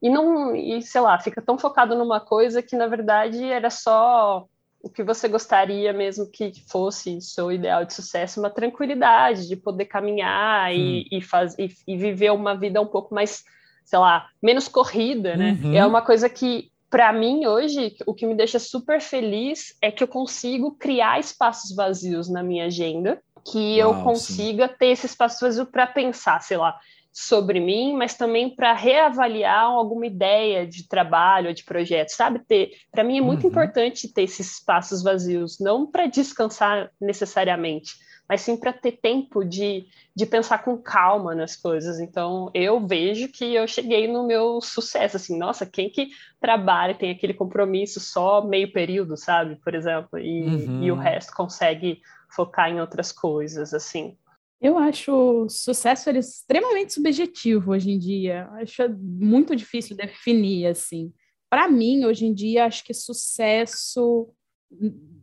e 0.00 0.08
não, 0.08 0.54
e 0.54 0.80
sei 0.82 1.00
lá, 1.00 1.18
fica 1.18 1.42
tão 1.42 1.58
focado 1.58 1.96
numa 1.96 2.20
coisa 2.20 2.62
que 2.62 2.76
na 2.76 2.86
verdade 2.86 3.42
era 3.42 3.70
só 3.70 4.46
o 4.84 4.90
que 4.90 5.02
você 5.02 5.26
gostaria 5.26 5.94
mesmo 5.94 6.30
que 6.30 6.52
fosse 6.68 7.18
seu 7.22 7.50
ideal 7.50 7.86
de 7.86 7.94
sucesso, 7.94 8.38
uma 8.38 8.50
tranquilidade 8.50 9.48
de 9.48 9.56
poder 9.56 9.86
caminhar 9.86 10.70
hum. 10.70 10.74
e, 10.74 11.08
e, 11.10 11.22
faz, 11.22 11.58
e, 11.58 11.70
e, 11.88 11.96
viver 11.96 12.30
uma 12.30 12.54
vida 12.54 12.82
um 12.82 12.86
pouco 12.86 13.14
mais, 13.14 13.44
sei 13.82 13.98
lá, 13.98 14.28
menos 14.42 14.68
corrida, 14.68 15.36
né? 15.36 15.58
Uhum. 15.62 15.74
É 15.74 15.86
uma 15.86 16.02
coisa 16.02 16.28
que, 16.28 16.70
para 16.90 17.10
mim, 17.14 17.46
hoje, 17.46 17.96
o 18.06 18.12
que 18.12 18.26
me 18.26 18.34
deixa 18.34 18.58
super 18.58 19.00
feliz 19.00 19.74
é 19.80 19.90
que 19.90 20.04
eu 20.04 20.08
consigo 20.08 20.72
criar 20.72 21.18
espaços 21.18 21.74
vazios 21.74 22.28
na 22.28 22.42
minha 22.42 22.66
agenda, 22.66 23.18
que 23.42 23.80
Uau, 23.80 23.94
eu 23.94 24.04
consiga 24.04 24.68
sim. 24.68 24.74
ter 24.78 24.86
esse 24.88 25.06
espaço 25.06 25.40
vazio 25.40 25.64
para 25.64 25.86
pensar, 25.86 26.42
sei 26.42 26.58
lá, 26.58 26.78
sobre 27.16 27.60
mim, 27.60 27.94
mas 27.94 28.14
também 28.16 28.50
para 28.50 28.72
reavaliar 28.72 29.66
alguma 29.66 30.04
ideia 30.04 30.66
de 30.66 30.88
trabalho, 30.88 31.54
de 31.54 31.62
projeto, 31.62 32.08
sabe? 32.08 32.40
Ter, 32.40 32.72
para 32.90 33.04
mim 33.04 33.18
é 33.18 33.20
muito 33.20 33.44
uhum. 33.44 33.50
importante 33.50 34.12
ter 34.12 34.22
esses 34.22 34.54
espaços 34.54 35.00
vazios, 35.00 35.60
não 35.60 35.86
para 35.86 36.08
descansar 36.08 36.90
necessariamente, 37.00 37.92
mas 38.28 38.40
sim 38.40 38.56
para 38.56 38.72
ter 38.72 38.98
tempo 39.00 39.44
de, 39.44 39.86
de 40.16 40.26
pensar 40.26 40.64
com 40.64 40.76
calma 40.76 41.36
nas 41.36 41.54
coisas. 41.54 42.00
Então, 42.00 42.50
eu 42.52 42.84
vejo 42.84 43.28
que 43.28 43.54
eu 43.54 43.68
cheguei 43.68 44.08
no 44.08 44.26
meu 44.26 44.60
sucesso, 44.60 45.16
assim, 45.16 45.38
nossa, 45.38 45.64
quem 45.64 45.88
que 45.88 46.08
trabalha 46.40 46.96
tem 46.96 47.12
aquele 47.12 47.34
compromisso 47.34 48.00
só 48.00 48.44
meio 48.44 48.72
período, 48.72 49.16
sabe? 49.16 49.54
Por 49.62 49.72
exemplo, 49.72 50.18
e, 50.18 50.46
uhum. 50.46 50.82
e 50.82 50.90
o 50.90 50.94
uhum. 50.94 51.00
resto 51.00 51.32
consegue 51.32 52.02
focar 52.28 52.68
em 52.70 52.80
outras 52.80 53.12
coisas, 53.12 53.72
assim. 53.72 54.16
Eu 54.64 54.78
acho 54.78 55.46
sucesso 55.50 56.08
extremamente 56.08 56.94
subjetivo 56.94 57.72
hoje 57.72 57.90
em 57.90 57.98
dia. 57.98 58.48
Acho 58.52 58.88
muito 58.98 59.54
difícil 59.54 59.94
definir 59.94 60.68
assim. 60.68 61.12
Para 61.50 61.68
mim, 61.68 62.06
hoje 62.06 62.24
em 62.24 62.32
dia, 62.32 62.64
acho 62.64 62.82
que 62.82 62.94
sucesso 62.94 64.26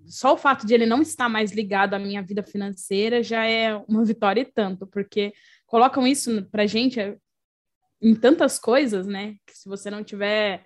só 0.06 0.36
o 0.36 0.38
fato 0.38 0.68
de 0.68 0.76
ele 0.76 0.86
não 0.86 1.02
estar 1.02 1.28
mais 1.28 1.52
ligado 1.54 1.96
à 1.96 2.00
minha 2.00 2.22
vida 2.22 2.44
financeira 2.44 3.24
já 3.24 3.44
é 3.44 3.76
uma 3.88 4.06
vitória 4.06 4.42
e 4.42 4.46
tanto, 4.46 4.86
porque 4.86 5.34
colocam 5.66 6.06
isso 6.06 6.46
para 6.52 6.68
gente 6.68 7.00
em 8.00 8.14
tantas 8.14 8.60
coisas, 8.60 9.08
né? 9.08 9.38
Que 9.48 9.58
se 9.58 9.68
você 9.68 9.90
não 9.90 10.04
tiver 10.04 10.64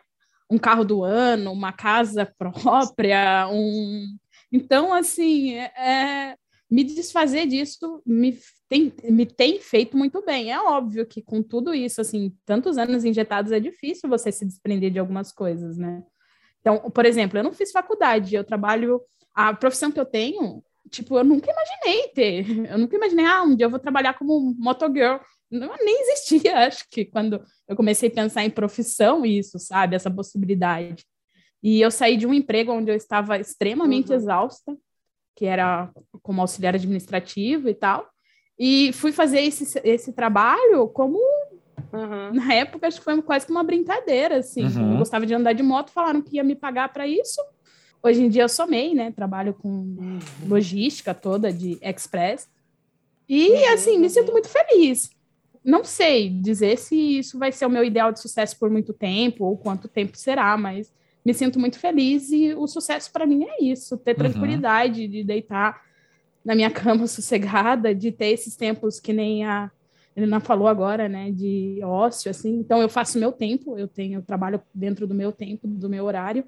um 0.51 0.57
carro 0.57 0.83
do 0.83 1.01
ano, 1.01 1.53
uma 1.53 1.71
casa 1.71 2.25
própria, 2.37 3.47
um 3.47 4.17
então 4.51 4.93
assim 4.93 5.55
é, 5.55 6.35
me 6.69 6.83
desfazer 6.83 7.45
disso 7.45 8.01
me 8.05 8.37
tem, 8.67 8.91
me 9.03 9.25
tem 9.25 9.59
feito 9.59 9.95
muito 9.95 10.23
bem. 10.23 10.51
É 10.51 10.59
óbvio 10.59 11.05
que 11.05 11.21
com 11.21 11.41
tudo 11.41 11.73
isso, 11.73 12.01
assim, 12.01 12.35
tantos 12.45 12.77
anos 12.77 13.05
injetados, 13.05 13.51
é 13.51 13.59
difícil 13.59 14.09
você 14.09 14.31
se 14.31 14.45
desprender 14.45 14.91
de 14.91 14.99
algumas 14.99 15.31
coisas, 15.31 15.77
né? 15.77 16.03
Então, 16.61 16.89
por 16.89 17.05
exemplo, 17.05 17.37
eu 17.37 17.43
não 17.43 17.53
fiz 17.53 17.71
faculdade, 17.71 18.35
eu 18.35 18.43
trabalho, 18.43 18.99
a 19.33 19.53
profissão 19.53 19.91
que 19.91 19.99
eu 19.99 20.05
tenho, 20.05 20.63
tipo, 20.89 21.17
eu 21.17 21.23
nunca 21.23 21.51
imaginei 21.51 22.07
ter, 22.09 22.45
eu 22.71 22.77
nunca 22.77 22.95
imaginei, 22.95 23.25
ah, 23.25 23.43
um 23.43 23.55
dia 23.55 23.67
eu 23.67 23.69
vou 23.69 23.79
trabalhar 23.79 24.17
como 24.17 24.55
motogirl, 24.57 25.19
não, 25.51 25.75
nem 25.77 26.01
existia, 26.01 26.57
acho 26.65 26.83
que 26.89 27.05
quando 27.05 27.43
eu 27.67 27.75
comecei 27.75 28.09
a 28.09 28.13
pensar 28.13 28.43
em 28.43 28.49
profissão, 28.49 29.23
isso, 29.23 29.59
sabe, 29.59 29.95
essa 29.95 30.09
possibilidade. 30.09 31.05
E 31.61 31.81
eu 31.81 31.89
saí 31.91 32.17
de 32.17 32.27
um 32.27 32.33
emprego 32.33 32.71
onde 32.71 32.91
eu 32.91 32.95
estava 32.95 33.39
extremamente 33.39 34.09
uhum. 34.09 34.15
exausta, 34.15 34.75
que 35.35 35.45
era 35.45 35.91
como 36.21 36.41
auxiliar 36.41 36.75
administrativo 36.75 37.67
e 37.69 37.73
tal, 37.73 38.07
e 38.57 38.91
fui 38.93 39.11
fazer 39.11 39.41
esse, 39.41 39.79
esse 39.83 40.13
trabalho 40.13 40.87
como. 40.87 41.19
Uhum. 41.91 42.33
Na 42.33 42.53
época, 42.53 42.87
acho 42.87 42.99
que 42.99 43.03
foi 43.03 43.21
quase 43.21 43.45
que 43.45 43.51
uma 43.51 43.63
brincadeira, 43.63 44.37
assim. 44.37 44.63
Uhum. 44.65 44.93
Eu 44.93 44.97
gostava 44.99 45.25
de 45.25 45.33
andar 45.33 45.53
de 45.53 45.63
moto, 45.63 45.91
falaram 45.91 46.21
que 46.21 46.37
ia 46.37 46.43
me 46.43 46.55
pagar 46.55 46.91
para 46.91 47.05
isso. 47.07 47.41
Hoje 48.01 48.21
em 48.21 48.29
dia 48.29 48.43
eu 48.43 48.49
sou 48.49 48.67
MEI, 48.67 48.93
né? 48.93 49.11
Trabalho 49.11 49.53
com 49.53 49.69
uhum. 49.69 50.19
logística 50.47 51.13
toda 51.13 51.51
de 51.51 51.77
express. 51.81 52.47
E, 53.27 53.49
uhum. 53.49 53.73
assim, 53.73 53.97
me 53.97 54.09
sinto 54.09 54.31
muito 54.31 54.47
feliz. 54.47 55.09
Não 55.63 55.83
sei 55.83 56.29
dizer 56.29 56.77
se 56.77 56.95
isso 57.17 57.39
vai 57.39 57.51
ser 57.51 57.65
o 57.65 57.69
meu 57.69 57.83
ideal 57.83 58.11
de 58.11 58.21
sucesso 58.21 58.57
por 58.59 58.69
muito 58.69 58.93
tempo 58.93 59.45
ou 59.45 59.57
quanto 59.57 59.87
tempo 59.87 60.15
será, 60.15 60.55
mas 60.55 60.93
me 61.25 61.33
sinto 61.33 61.59
muito 61.59 61.79
feliz 61.79 62.31
e 62.31 62.53
o 62.53 62.67
sucesso 62.67 63.11
para 63.11 63.25
mim 63.25 63.43
é 63.43 63.63
isso, 63.63 63.97
ter 63.97 64.11
uhum. 64.11 64.17
tranquilidade 64.17 65.07
de 65.07 65.23
deitar 65.23 65.81
na 66.43 66.53
minha 66.53 66.69
cama 66.71 67.07
sossegada, 67.07 67.95
de 67.95 68.11
ter 68.11 68.27
esses 68.27 68.55
tempos 68.55 68.99
que 68.99 69.11
nem 69.11 69.43
a 69.43 69.71
Helena 70.15 70.39
falou 70.39 70.67
agora, 70.67 71.09
né, 71.09 71.31
de 71.31 71.79
ócio, 71.83 72.29
assim. 72.29 72.55
Então, 72.59 72.81
eu 72.81 72.87
faço 72.87 73.19
meu 73.19 73.31
tempo, 73.31 73.77
eu 73.77 73.87
tenho, 73.87 74.19
eu 74.19 74.21
trabalho 74.21 74.61
dentro 74.73 75.05
do 75.05 75.15
meu 75.15 75.31
tempo, 75.31 75.67
do 75.67 75.89
meu 75.89 76.05
horário, 76.05 76.45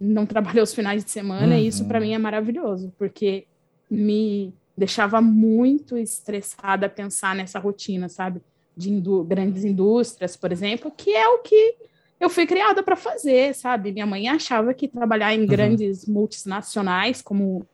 não 0.00 0.24
trabalho 0.26 0.62
os 0.62 0.74
finais 0.74 1.04
de 1.04 1.10
semana, 1.10 1.54
uhum. 1.54 1.60
e 1.60 1.66
isso 1.66 1.84
para 1.86 2.00
mim 2.00 2.14
é 2.14 2.18
maravilhoso, 2.18 2.92
porque 2.98 3.46
me 3.88 4.52
deixava 4.76 5.20
muito 5.20 5.96
estressada 5.96 6.88
pensar 6.88 7.36
nessa 7.36 7.58
rotina, 7.58 8.08
sabe? 8.08 8.40
De 8.76 8.90
indú 8.90 9.22
grandes 9.22 9.64
indústrias, 9.64 10.36
por 10.36 10.50
exemplo, 10.50 10.90
que 10.90 11.14
é 11.14 11.28
o 11.28 11.38
que 11.38 11.76
eu 12.18 12.30
fui 12.30 12.46
criada 12.46 12.82
para 12.82 12.96
fazer, 12.96 13.54
sabe? 13.54 13.92
Minha 13.92 14.06
mãe 14.06 14.28
achava 14.28 14.72
que 14.72 14.88
trabalhar 14.88 15.34
em 15.34 15.40
uhum. 15.40 15.46
grandes 15.46 16.06
multinacionais, 16.06 17.20
como 17.20 17.66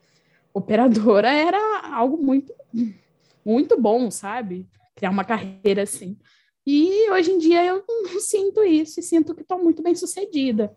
operadora 0.52 1.32
era 1.32 1.58
algo 1.94 2.16
muito, 2.22 2.52
muito 3.44 3.80
bom, 3.80 4.10
sabe? 4.10 4.66
Criar 4.94 5.10
uma 5.10 5.24
carreira 5.24 5.82
assim. 5.82 6.16
E 6.66 7.10
hoje 7.10 7.32
em 7.32 7.38
dia 7.38 7.64
eu 7.64 7.84
não 7.88 8.20
sinto 8.20 8.62
isso 8.62 9.00
e 9.00 9.02
sinto 9.02 9.34
que 9.34 9.42
estou 9.42 9.58
muito 9.58 9.82
bem 9.82 9.94
sucedida. 9.94 10.74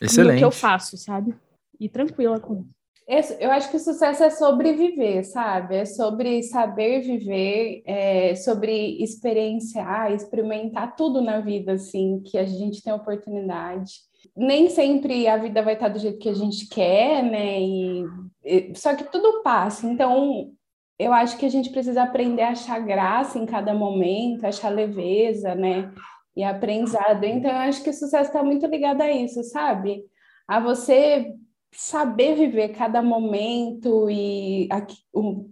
Excelente. 0.00 0.34
No 0.34 0.38
que 0.38 0.44
eu 0.44 0.50
faço, 0.50 0.96
sabe? 0.96 1.34
E 1.78 1.88
tranquila 1.88 2.40
com 2.40 2.60
isso. 2.60 2.77
Eu 3.08 3.50
acho 3.50 3.70
que 3.70 3.76
o 3.76 3.80
sucesso 3.80 4.22
é 4.22 4.28
sobre 4.28 4.74
viver, 4.74 5.24
sabe? 5.24 5.76
É 5.76 5.84
sobre 5.86 6.42
saber 6.42 7.00
viver, 7.00 7.82
é 7.86 8.34
sobre 8.34 9.02
experienciar, 9.02 10.12
experimentar 10.12 10.94
tudo 10.94 11.22
na 11.22 11.40
vida, 11.40 11.72
assim, 11.72 12.20
que 12.20 12.36
a 12.36 12.44
gente 12.44 12.82
tem 12.82 12.92
oportunidade 12.92 14.08
nem 14.36 14.68
sempre 14.68 15.26
a 15.26 15.36
vida 15.36 15.62
vai 15.62 15.74
estar 15.74 15.88
do 15.88 15.98
jeito 15.98 16.18
que 16.18 16.28
a 16.28 16.34
gente 16.34 16.68
quer, 16.68 17.22
né? 17.22 17.60
E, 17.60 18.04
e, 18.44 18.72
só 18.74 18.94
que 18.94 19.04
tudo 19.04 19.42
passa. 19.42 19.86
Então, 19.86 20.52
eu 20.98 21.12
acho 21.12 21.36
que 21.38 21.46
a 21.46 21.48
gente 21.48 21.70
precisa 21.70 22.02
aprender 22.02 22.42
a 22.42 22.50
achar 22.50 22.80
graça 22.80 23.38
em 23.38 23.46
cada 23.46 23.74
momento, 23.74 24.44
achar 24.44 24.68
leveza, 24.68 25.54
né? 25.54 25.92
E 26.36 26.42
aprendizado. 26.44 27.24
Então, 27.24 27.50
eu 27.50 27.58
acho 27.58 27.82
que 27.82 27.90
o 27.90 27.94
sucesso 27.94 28.30
está 28.30 28.42
muito 28.42 28.66
ligado 28.66 29.00
a 29.00 29.10
isso, 29.10 29.42
sabe? 29.44 30.04
A 30.46 30.60
você 30.60 31.34
saber 31.72 32.34
viver 32.34 32.70
cada 32.70 33.02
momento 33.02 34.08
e 34.10 34.68
o, 35.12 35.50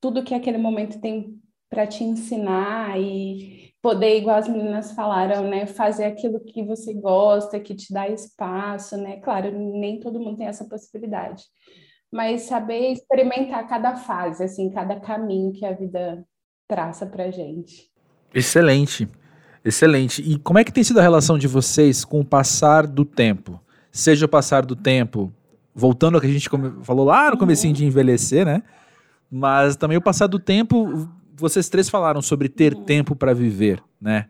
tudo 0.00 0.22
que 0.22 0.34
aquele 0.34 0.58
momento 0.58 1.00
tem 1.00 1.38
para 1.70 1.86
te 1.86 2.04
ensinar 2.04 3.00
e 3.00 3.72
poder, 3.82 4.16
igual 4.16 4.36
as 4.36 4.48
meninas 4.48 4.92
falaram, 4.92 5.48
né, 5.48 5.66
fazer 5.66 6.04
aquilo 6.04 6.40
que 6.40 6.62
você 6.62 6.94
gosta, 6.94 7.60
que 7.60 7.74
te 7.74 7.92
dá 7.92 8.08
espaço, 8.08 8.96
né? 8.96 9.16
Claro, 9.16 9.50
nem 9.52 10.00
todo 10.00 10.20
mundo 10.20 10.38
tem 10.38 10.46
essa 10.46 10.64
possibilidade, 10.64 11.42
mas 12.10 12.42
saber 12.42 12.92
experimentar 12.92 13.66
cada 13.68 13.96
fase, 13.96 14.44
assim, 14.44 14.70
cada 14.70 15.00
caminho 15.00 15.52
que 15.52 15.66
a 15.66 15.72
vida 15.72 16.24
traça 16.66 17.04
para 17.04 17.30
gente. 17.30 17.90
Excelente, 18.32 19.06
excelente. 19.64 20.22
E 20.22 20.38
como 20.38 20.58
é 20.58 20.64
que 20.64 20.72
tem 20.72 20.82
sido 20.82 21.00
a 21.00 21.02
relação 21.02 21.36
de 21.36 21.46
vocês 21.46 22.04
com 22.04 22.20
o 22.20 22.24
passar 22.24 22.86
do 22.86 23.04
tempo? 23.04 23.60
Seja 23.92 24.24
o 24.26 24.28
passar 24.28 24.64
do 24.64 24.74
tempo, 24.74 25.30
voltando 25.74 26.14
ao 26.14 26.20
que 26.20 26.26
a 26.26 26.30
gente 26.30 26.48
falou 26.82 27.04
lá 27.04 27.30
no 27.30 27.38
comecinho 27.38 27.72
uhum. 27.72 27.78
de 27.78 27.84
envelhecer, 27.84 28.46
né? 28.46 28.62
Mas 29.30 29.76
também 29.76 29.96
o 29.96 30.02
passar 30.02 30.26
do 30.26 30.38
tempo 30.38 31.08
vocês 31.36 31.68
três 31.68 31.88
falaram 31.88 32.22
sobre 32.22 32.48
ter 32.48 32.74
uhum. 32.74 32.84
tempo 32.84 33.16
para 33.16 33.34
viver, 33.34 33.82
né? 34.00 34.28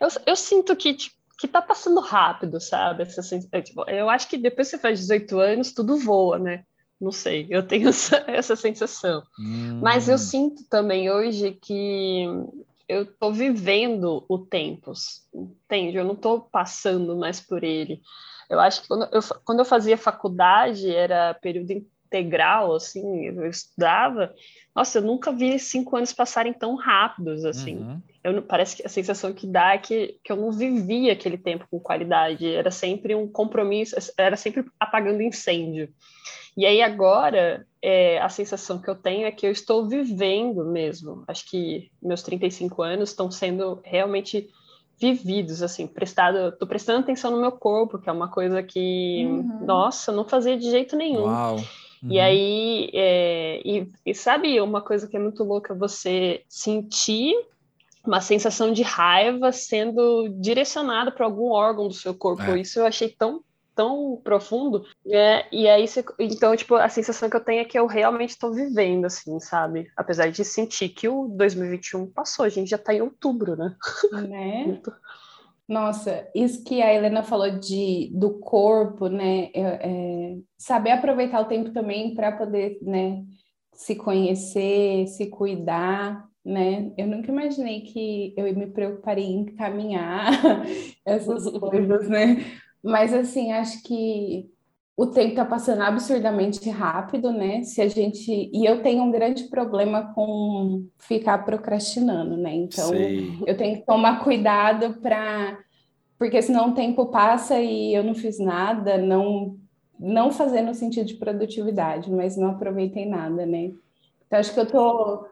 Eu, 0.00 0.08
eu 0.26 0.36
sinto 0.36 0.74
que, 0.74 0.96
que 1.38 1.46
tá 1.46 1.62
passando 1.62 2.00
rápido, 2.00 2.60
sabe? 2.60 3.04
É, 3.52 3.62
tipo, 3.62 3.88
eu 3.88 4.10
acho 4.10 4.28
que 4.28 4.36
depois 4.36 4.68
que 4.68 4.76
você 4.76 4.82
faz 4.82 4.98
18 5.00 5.38
anos, 5.38 5.72
tudo 5.72 5.96
voa, 5.96 6.38
né? 6.38 6.64
Não 7.00 7.12
sei, 7.12 7.46
eu 7.50 7.62
tenho 7.62 7.88
essa, 7.90 8.24
essa 8.26 8.56
sensação. 8.56 9.22
Hum. 9.38 9.80
Mas 9.80 10.08
eu 10.08 10.18
sinto 10.18 10.64
também 10.68 11.10
hoje 11.10 11.52
que 11.52 12.26
eu 12.88 13.06
tô 13.06 13.32
vivendo 13.32 14.24
o 14.28 14.38
tempos, 14.38 15.22
entende? 15.32 15.96
Eu 15.96 16.04
não 16.04 16.16
tô 16.16 16.40
passando 16.40 17.16
mais 17.16 17.40
por 17.40 17.62
ele. 17.62 18.02
Eu 18.52 18.60
acho 18.60 18.82
que 18.82 18.88
quando 18.88 19.08
eu, 19.10 19.20
quando 19.46 19.58
eu 19.60 19.64
fazia 19.64 19.96
faculdade, 19.96 20.94
era 20.94 21.32
período 21.32 21.70
integral, 21.70 22.74
assim, 22.74 23.24
eu 23.28 23.46
estudava, 23.48 24.30
nossa, 24.76 24.98
eu 24.98 25.02
nunca 25.02 25.32
vi 25.32 25.58
cinco 25.58 25.96
anos 25.96 26.12
passarem 26.12 26.52
tão 26.52 26.74
rápidos 26.74 27.46
assim. 27.46 27.78
Uhum. 27.78 28.02
Eu, 28.22 28.42
parece 28.42 28.76
que 28.76 28.86
a 28.86 28.90
sensação 28.90 29.32
que 29.32 29.46
dá 29.46 29.72
é 29.72 29.78
que, 29.78 30.18
que 30.22 30.30
eu 30.30 30.36
não 30.36 30.52
vivia 30.52 31.14
aquele 31.14 31.38
tempo 31.38 31.66
com 31.70 31.80
qualidade. 31.80 32.46
Era 32.46 32.70
sempre 32.70 33.14
um 33.14 33.26
compromisso, 33.26 33.96
era 34.18 34.36
sempre 34.36 34.66
apagando 34.78 35.22
incêndio. 35.22 35.88
E 36.54 36.66
aí 36.66 36.82
agora 36.82 37.66
é, 37.80 38.20
a 38.20 38.28
sensação 38.28 38.78
que 38.82 38.90
eu 38.90 38.94
tenho 38.94 39.26
é 39.26 39.32
que 39.32 39.46
eu 39.46 39.50
estou 39.50 39.88
vivendo 39.88 40.62
mesmo. 40.66 41.24
Acho 41.26 41.48
que 41.48 41.90
meus 42.02 42.22
35 42.22 42.82
anos 42.82 43.08
estão 43.08 43.30
sendo 43.30 43.80
realmente 43.82 44.50
vividos, 45.02 45.62
assim, 45.62 45.86
prestado, 45.86 46.56
tô 46.56 46.66
prestando 46.66 47.00
atenção 47.00 47.32
no 47.32 47.40
meu 47.40 47.50
corpo, 47.50 47.98
que 47.98 48.08
é 48.08 48.12
uma 48.12 48.28
coisa 48.28 48.62
que, 48.62 49.26
uhum. 49.26 49.66
nossa, 49.66 50.12
eu 50.12 50.16
não 50.16 50.24
fazia 50.24 50.56
de 50.56 50.70
jeito 50.70 50.96
nenhum. 50.96 51.24
Uau. 51.24 51.56
Uhum. 51.56 52.10
E 52.10 52.20
aí, 52.20 52.90
é, 52.94 53.60
e, 53.64 53.88
e, 54.06 54.14
sabe 54.14 54.60
uma 54.60 54.80
coisa 54.80 55.08
que 55.08 55.16
é 55.16 55.20
muito 55.20 55.42
louca, 55.42 55.74
você 55.74 56.42
sentir 56.48 57.34
uma 58.04 58.20
sensação 58.20 58.72
de 58.72 58.82
raiva 58.82 59.52
sendo 59.52 60.28
direcionada 60.40 61.10
para 61.10 61.26
algum 61.26 61.50
órgão 61.50 61.88
do 61.88 61.94
seu 61.94 62.14
corpo. 62.14 62.42
É. 62.42 62.60
Isso 62.60 62.78
eu 62.78 62.86
achei 62.86 63.08
tão 63.08 63.42
tão 63.74 64.20
profundo, 64.22 64.84
é, 65.06 65.46
e 65.52 65.68
aí 65.68 65.84
então 66.18 66.54
tipo 66.56 66.74
a 66.74 66.88
sensação 66.88 67.28
que 67.28 67.36
eu 67.36 67.44
tenho 67.44 67.60
é 67.60 67.64
que 67.64 67.78
eu 67.78 67.86
realmente 67.86 68.30
estou 68.30 68.52
vivendo 68.52 69.06
assim, 69.06 69.38
sabe? 69.40 69.90
Apesar 69.96 70.30
de 70.30 70.44
sentir 70.44 70.88
que 70.90 71.08
o 71.08 71.28
2021 71.28 72.06
passou, 72.10 72.44
a 72.44 72.48
gente 72.48 72.70
já 72.70 72.76
está 72.76 72.94
em 72.94 73.02
outubro, 73.02 73.56
né? 73.56 73.74
Né? 74.28 74.80
Nossa, 75.68 76.28
isso 76.34 76.62
que 76.64 76.82
a 76.82 76.92
Helena 76.92 77.22
falou 77.22 77.58
de, 77.58 78.10
do 78.14 78.38
corpo, 78.40 79.08
né? 79.08 79.50
É, 79.54 79.60
é, 79.60 80.36
saber 80.58 80.90
aproveitar 80.90 81.40
o 81.40 81.46
tempo 81.46 81.72
também 81.72 82.14
para 82.14 82.32
poder, 82.32 82.78
né, 82.82 83.24
se 83.72 83.96
conhecer, 83.96 85.06
se 85.06 85.26
cuidar, 85.30 86.28
né? 86.44 86.92
Eu 86.98 87.06
nunca 87.06 87.30
imaginei 87.30 87.82
que 87.82 88.34
eu 88.36 88.44
me 88.54 88.66
preocuparia 88.66 89.24
em 89.24 89.44
caminhar 89.46 90.30
essas 91.06 91.48
coisas, 91.58 92.08
né? 92.08 92.44
Mas 92.82 93.14
assim, 93.14 93.52
acho 93.52 93.82
que 93.82 94.50
o 94.96 95.06
tempo 95.06 95.30
está 95.30 95.44
passando 95.44 95.82
absurdamente 95.82 96.68
rápido, 96.68 97.32
né? 97.32 97.62
Se 97.62 97.80
a 97.80 97.88
gente 97.88 98.50
e 98.52 98.64
eu 98.64 98.82
tenho 98.82 99.02
um 99.02 99.10
grande 99.10 99.44
problema 99.44 100.12
com 100.14 100.86
ficar 100.98 101.38
procrastinando, 101.38 102.36
né? 102.36 102.54
Então 102.54 102.92
eu 103.46 103.56
tenho 103.56 103.78
que 103.78 103.86
tomar 103.86 104.22
cuidado 104.22 105.00
para 105.00 105.58
porque 106.18 106.40
senão 106.40 106.70
o 106.70 106.74
tempo 106.74 107.06
passa 107.06 107.58
e 107.60 107.94
eu 107.94 108.04
não 108.04 108.14
fiz 108.14 108.38
nada, 108.38 108.98
não 108.98 109.56
não 109.98 110.32
fazer 110.32 110.62
no 110.62 110.74
sentido 110.74 111.06
de 111.06 111.14
produtividade, 111.14 112.10
mas 112.10 112.36
não 112.36 112.50
aproveitei 112.50 113.06
nada, 113.06 113.46
né? 113.46 113.72
Então 114.26 114.38
acho 114.38 114.52
que 114.52 114.60
eu 114.60 114.66
tô 114.66 115.26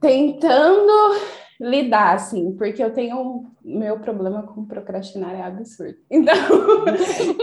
tentando 0.00 1.16
lidar, 1.60 2.14
assim, 2.14 2.52
porque 2.52 2.82
eu 2.82 2.92
tenho 2.92 3.46
meu 3.64 3.98
problema 3.98 4.42
com 4.42 4.64
procrastinar 4.64 5.34
é 5.34 5.42
absurdo. 5.42 5.98
Então, 6.10 6.34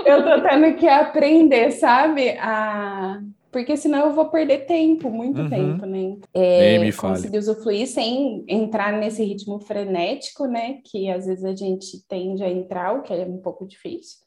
eu 0.06 0.24
tô 0.24 0.48
tendo 0.48 0.76
que 0.78 0.88
aprender, 0.88 1.72
sabe? 1.72 2.30
A... 2.40 3.22
Porque 3.52 3.78
senão 3.78 4.08
eu 4.08 4.14
vou 4.14 4.26
perder 4.30 4.66
tempo, 4.66 5.10
muito 5.10 5.42
uhum. 5.42 5.50
tempo, 5.50 5.86
né? 5.86 6.18
É, 6.34 6.78
me 6.78 6.92
conseguir 6.92 7.38
usufruir 7.38 7.88
sem 7.88 8.44
entrar 8.48 8.92
nesse 8.92 9.24
ritmo 9.24 9.60
frenético, 9.60 10.46
né? 10.46 10.80
Que 10.84 11.10
às 11.10 11.26
vezes 11.26 11.46
a 11.46 11.56
gente 11.56 12.06
tende 12.06 12.44
a 12.44 12.50
entrar, 12.50 12.94
o 12.94 13.02
que 13.02 13.14
é 13.14 13.26
um 13.26 13.38
pouco 13.38 13.66
difícil. 13.66 14.20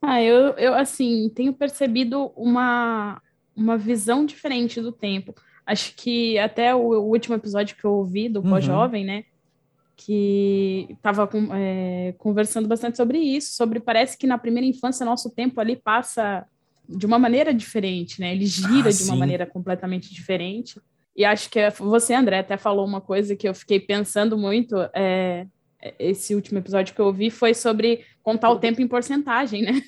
Ah, 0.00 0.22
eu, 0.22 0.50
eu 0.52 0.74
assim, 0.74 1.30
tenho 1.34 1.52
percebido 1.52 2.30
uma, 2.36 3.20
uma 3.56 3.76
visão 3.76 4.24
diferente 4.24 4.80
do 4.80 4.92
tempo. 4.92 5.34
Acho 5.66 5.94
que 5.96 6.38
até 6.38 6.74
o, 6.74 6.80
o 6.80 7.10
último 7.10 7.34
episódio 7.34 7.76
que 7.76 7.84
eu 7.84 7.92
ouvi 7.92 8.28
do 8.28 8.40
uhum. 8.40 8.50
Pós-Jovem, 8.50 9.04
né? 9.04 9.24
Que 9.96 10.86
estava 10.90 11.28
é, 11.54 12.14
conversando 12.18 12.68
bastante 12.68 12.96
sobre 12.96 13.18
isso, 13.18 13.54
sobre 13.54 13.80
parece 13.80 14.18
que 14.18 14.26
na 14.26 14.36
primeira 14.36 14.66
infância 14.66 15.06
nosso 15.06 15.30
tempo 15.30 15.60
ali 15.60 15.76
passa 15.76 16.46
de 16.88 17.06
uma 17.06 17.18
maneira 17.18 17.54
diferente, 17.54 18.20
né? 18.20 18.32
Ele 18.32 18.46
gira 18.46 18.88
ah, 18.88 18.92
de 18.92 19.02
uma 19.04 19.16
maneira 19.16 19.46
completamente 19.46 20.12
diferente. 20.12 20.80
E 21.16 21.24
acho 21.24 21.48
que 21.48 21.70
você, 21.78 22.12
André, 22.12 22.40
até 22.40 22.56
falou 22.56 22.84
uma 22.84 23.00
coisa 23.00 23.36
que 23.36 23.48
eu 23.48 23.54
fiquei 23.54 23.80
pensando 23.80 24.36
muito. 24.36 24.76
É, 24.92 25.46
esse 25.98 26.34
último 26.34 26.58
episódio 26.58 26.94
que 26.94 27.00
eu 27.00 27.06
ouvi 27.06 27.30
foi 27.30 27.54
sobre 27.54 28.04
contar 28.22 28.50
o 28.50 28.58
tempo 28.58 28.80
em 28.80 28.88
porcentagem, 28.88 29.62
né? 29.62 29.82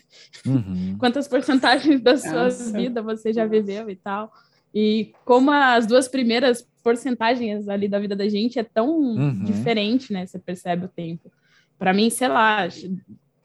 Uhum. 0.46 0.96
Quantas 1.00 1.26
porcentagens 1.26 2.00
da 2.00 2.16
sua 2.16 2.44
Nossa. 2.44 2.72
vida 2.72 3.02
você 3.02 3.32
já 3.32 3.46
viveu 3.46 3.88
e 3.88 3.96
tal. 3.96 4.30
E 4.74 5.12
como 5.24 5.50
as 5.50 5.86
duas 5.86 6.08
primeiras 6.08 6.66
porcentagens 6.82 7.68
ali 7.68 7.88
da 7.88 7.98
vida 7.98 8.14
da 8.14 8.28
gente 8.28 8.58
é 8.58 8.62
tão 8.62 8.88
uhum. 8.90 9.44
diferente, 9.44 10.12
né? 10.12 10.26
Você 10.26 10.38
percebe 10.38 10.84
o 10.84 10.88
tempo. 10.88 11.32
Para 11.78 11.92
mim, 11.92 12.08
sei 12.10 12.28
lá, 12.28 12.68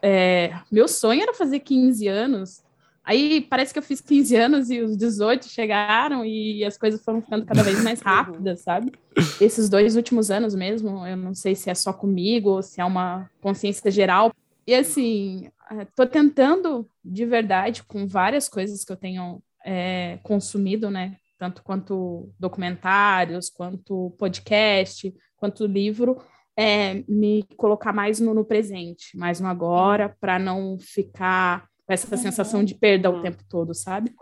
é, 0.02 0.54
meu 0.72 0.88
sonho 0.88 1.22
era 1.22 1.34
fazer 1.34 1.60
15 1.60 2.08
anos. 2.08 2.64
Aí 3.04 3.42
parece 3.42 3.74
que 3.74 3.80
eu 3.80 3.84
fiz 3.84 4.00
15 4.00 4.36
anos 4.36 4.70
e 4.70 4.80
os 4.80 4.96
18 4.96 5.48
chegaram 5.50 6.24
e 6.24 6.64
as 6.64 6.78
coisas 6.78 7.04
foram 7.04 7.22
ficando 7.22 7.46
cada 7.46 7.64
vez 7.64 7.84
mais 7.84 8.00
rápidas, 8.02 8.62
sabe? 8.62 8.92
Esses 9.40 9.70
dois 9.70 9.96
últimos 9.96 10.30
anos 10.30 10.54
mesmo, 10.54 11.06
eu 11.08 11.18
não 11.18 11.34
sei 11.34 11.56
se 11.56 11.70
é 11.70 11.74
só 11.74 11.92
comigo 11.92 12.52
ou 12.52 12.62
se 12.62 12.80
é 12.80 12.86
uma 12.86 13.30
consciência 13.42 13.90
geral. 13.90 14.32
E 14.68 14.76
assim, 14.76 15.50
é, 15.72 15.86
tô 15.96 16.06
tentando 16.06 16.88
de 17.04 17.26
verdade 17.26 17.84
com 17.84 18.06
várias 18.06 18.48
coisas 18.48 18.86
que 18.86 18.92
eu 18.92 18.98
tenho 18.98 19.42
é, 19.66 20.20
consumido, 20.22 20.92
né? 20.92 21.18
Tanto 21.42 21.64
quanto 21.64 22.30
documentários, 22.40 23.50
quanto 23.50 24.12
podcast, 24.20 25.12
quanto 25.36 25.66
livro, 25.66 26.22
é, 26.56 27.04
me 27.08 27.44
colocar 27.58 27.92
mais 27.92 28.20
no, 28.20 28.32
no 28.32 28.46
presente, 28.46 29.18
mais 29.18 29.40
no 29.40 29.48
agora, 29.48 30.16
para 30.22 30.38
não 30.38 30.78
ficar 30.78 31.68
com 31.84 31.92
essa 31.92 32.16
uhum. 32.16 32.22
sensação 32.22 32.64
de 32.64 32.76
perda 32.76 33.10
o 33.10 33.24
tempo 33.24 33.44
todo, 33.50 33.74
sabe? 33.74 34.14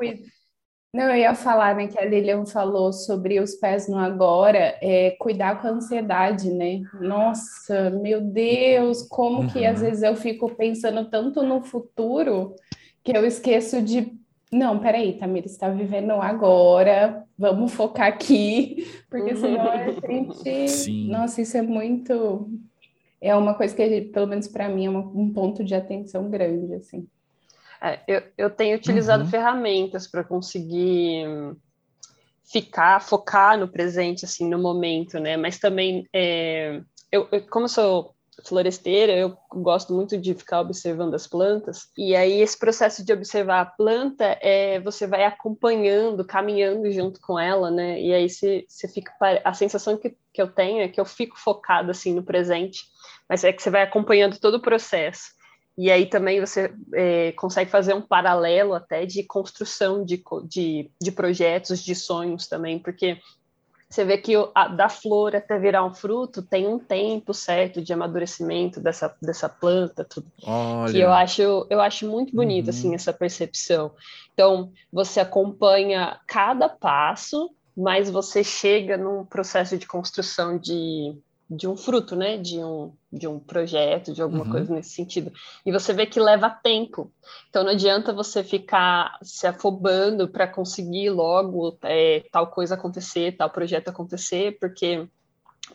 Não, 0.95 1.09
eu 1.09 1.17
ia 1.17 1.35
falar, 1.35 1.75
né, 1.75 1.87
que 1.87 1.99
a 1.99 2.05
Lilian 2.05 2.45
falou 2.45 2.93
sobre 2.93 3.41
os 3.41 3.53
pés 3.55 3.89
no 3.89 3.97
agora, 3.97 4.77
é, 4.81 5.11
cuidar 5.19 5.61
com 5.61 5.67
a 5.67 5.71
ansiedade, 5.71 6.49
né? 6.49 6.83
Nossa, 7.01 7.89
meu 7.89 8.21
Deus, 8.21 9.01
como 9.09 9.41
uhum. 9.41 9.47
que 9.49 9.65
às 9.65 9.81
uhum. 9.81 9.87
vezes 9.87 10.03
eu 10.03 10.15
fico 10.15 10.55
pensando 10.55 11.09
tanto 11.09 11.43
no 11.43 11.61
futuro 11.61 12.55
que 13.03 13.11
eu 13.11 13.25
esqueço 13.25 13.81
de 13.81 14.17
não, 14.51 14.79
peraí, 14.79 15.13
Tamira, 15.13 15.45
está 15.45 15.69
vivendo 15.69 16.11
agora, 16.11 17.23
vamos 17.37 17.71
focar 17.71 18.07
aqui, 18.07 18.87
porque 19.09 19.35
senão 19.35 19.69
a 19.69 19.91
gente. 19.91 20.67
Sim. 20.67 21.07
Nossa, 21.09 21.41
isso 21.41 21.55
é 21.55 21.61
muito. 21.61 22.49
É 23.21 23.35
uma 23.35 23.53
coisa 23.53 23.75
que, 23.75 24.01
pelo 24.01 24.27
menos 24.27 24.47
para 24.47 24.67
mim, 24.69 24.85
é 24.85 24.89
um 24.89 25.31
ponto 25.31 25.63
de 25.63 25.75
atenção 25.75 26.29
grande, 26.29 26.73
assim. 26.73 27.07
É, 27.81 27.99
eu, 28.07 28.23
eu 28.37 28.49
tenho 28.49 28.75
utilizado 28.75 29.23
uhum. 29.23 29.29
ferramentas 29.29 30.07
para 30.07 30.23
conseguir 30.23 31.25
ficar, 32.43 32.99
focar 33.01 33.57
no 33.57 33.67
presente, 33.67 34.25
assim, 34.25 34.49
no 34.49 34.57
momento, 34.57 35.19
né? 35.19 35.37
Mas 35.37 35.59
também, 35.59 36.07
é, 36.13 36.81
eu, 37.11 37.27
eu, 37.31 37.45
como 37.47 37.65
eu 37.65 37.69
sou 37.69 38.15
floresteira, 38.45 39.13
eu 39.13 39.37
gosto 39.51 39.93
muito 39.93 40.17
de 40.17 40.33
ficar 40.33 40.61
observando 40.61 41.13
as 41.13 41.27
plantas. 41.27 41.89
E 41.97 42.15
aí 42.15 42.41
esse 42.41 42.57
processo 42.57 43.03
de 43.03 43.13
observar 43.13 43.61
a 43.61 43.65
planta, 43.65 44.37
é, 44.41 44.79
você 44.79 45.07
vai 45.07 45.23
acompanhando, 45.23 46.25
caminhando 46.25 46.91
junto 46.91 47.19
com 47.21 47.39
ela, 47.39 47.69
né? 47.71 47.99
E 48.01 48.13
aí 48.13 48.29
você, 48.29 48.65
você 48.67 48.87
fica 48.87 49.11
a 49.43 49.53
sensação 49.53 49.97
que, 49.97 50.15
que 50.33 50.41
eu 50.41 50.47
tenho 50.47 50.81
é 50.81 50.87
que 50.87 50.99
eu 50.99 51.05
fico 51.05 51.37
focada 51.39 51.91
assim 51.91 52.13
no 52.13 52.23
presente, 52.23 52.85
mas 53.27 53.43
é 53.43 53.51
que 53.51 53.61
você 53.61 53.69
vai 53.69 53.83
acompanhando 53.83 54.39
todo 54.39 54.55
o 54.55 54.61
processo. 54.61 55.39
E 55.77 55.89
aí 55.89 56.05
também 56.05 56.41
você 56.41 56.73
é, 56.93 57.31
consegue 57.31 57.71
fazer 57.71 57.93
um 57.93 58.01
paralelo 58.01 58.73
até 58.73 59.05
de 59.05 59.23
construção 59.23 60.03
de, 60.03 60.21
de, 60.45 60.91
de 61.01 61.09
projetos, 61.09 61.81
de 61.81 61.95
sonhos 61.95 62.47
também, 62.47 62.77
porque 62.77 63.17
você 63.89 64.05
vê 64.05 64.19
que 64.19 64.33
a, 64.53 64.67
da 64.67 64.87
flor 64.87 65.35
até 65.35 65.57
virar 65.57 65.83
um 65.83 65.93
fruto 65.93 66.43
tem 66.43 66.67
um 66.67 66.77
tempo 66.77 67.33
certo 67.33 67.81
de 67.81 67.91
amadurecimento 67.91 68.79
dessa, 68.79 69.15
dessa 69.19 69.49
planta, 69.49 70.05
tudo. 70.05 70.27
Olha. 70.43 70.91
Que 70.91 70.99
eu 70.99 71.11
acho, 71.11 71.67
eu 71.69 71.81
acho 71.81 72.07
muito 72.07 72.35
bonito, 72.35 72.65
uhum. 72.65 72.69
assim, 72.69 72.93
essa 72.93 73.11
percepção. 73.11 73.91
Então, 74.33 74.71
você 74.93 75.19
acompanha 75.19 76.19
cada 76.27 76.69
passo, 76.69 77.49
mas 77.75 78.11
você 78.11 78.43
chega 78.43 78.95
num 78.95 79.25
processo 79.25 79.75
de 79.75 79.87
construção 79.87 80.59
de 80.59 81.17
de 81.49 81.67
um 81.67 81.75
fruto, 81.75 82.15
né? 82.15 82.37
De 82.37 82.63
um, 82.63 82.93
de 83.11 83.27
um 83.27 83.39
projeto, 83.39 84.13
de 84.13 84.21
alguma 84.21 84.43
uhum. 84.43 84.51
coisa 84.51 84.73
nesse 84.73 84.91
sentido. 84.91 85.31
E 85.65 85.71
você 85.71 85.91
vê 85.93 86.05
que 86.05 86.19
leva 86.19 86.49
tempo. 86.49 87.11
Então 87.49 87.63
não 87.63 87.71
adianta 87.71 88.13
você 88.13 88.43
ficar 88.43 89.17
se 89.23 89.47
afobando 89.47 90.27
para 90.27 90.47
conseguir 90.47 91.09
logo 91.09 91.77
é, 91.83 92.23
tal 92.31 92.47
coisa 92.47 92.75
acontecer, 92.75 93.35
tal 93.35 93.49
projeto 93.49 93.89
acontecer, 93.89 94.57
porque 94.59 95.07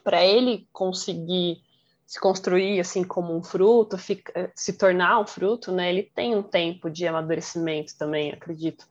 para 0.05 0.25
ele 0.25 0.69
conseguir 0.73 1.61
se 2.07 2.21
construir 2.21 2.79
assim 2.79 3.03
como 3.03 3.37
um 3.37 3.43
fruto, 3.43 3.99
fica, 3.99 4.53
se 4.55 4.75
tornar 4.75 5.19
um 5.19 5.27
fruto, 5.27 5.73
né? 5.73 5.91
Ele 5.91 6.03
tem 6.03 6.37
um 6.37 6.43
tempo 6.43 6.89
de 6.89 7.07
amadurecimento 7.07 7.97
também, 7.99 8.31
acredito. 8.31 8.87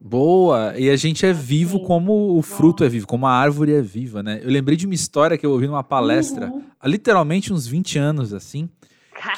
Boa! 0.00 0.78
E 0.78 0.90
a 0.90 0.96
gente 0.96 1.24
é 1.24 1.32
vivo 1.32 1.80
como 1.80 2.36
o 2.36 2.42
fruto 2.42 2.84
é 2.84 2.88
vivo, 2.88 3.06
como 3.06 3.26
a 3.26 3.32
árvore 3.32 3.74
é 3.74 3.80
viva, 3.80 4.22
né? 4.22 4.40
Eu 4.42 4.50
lembrei 4.50 4.76
de 4.76 4.86
uma 4.86 4.94
história 4.94 5.38
que 5.38 5.46
eu 5.46 5.50
ouvi 5.50 5.66
numa 5.66 5.82
palestra, 5.82 6.50
uhum. 6.50 6.62
há 6.78 6.86
literalmente 6.86 7.52
uns 7.52 7.66
20 7.66 7.98
anos, 7.98 8.34
assim, 8.34 8.68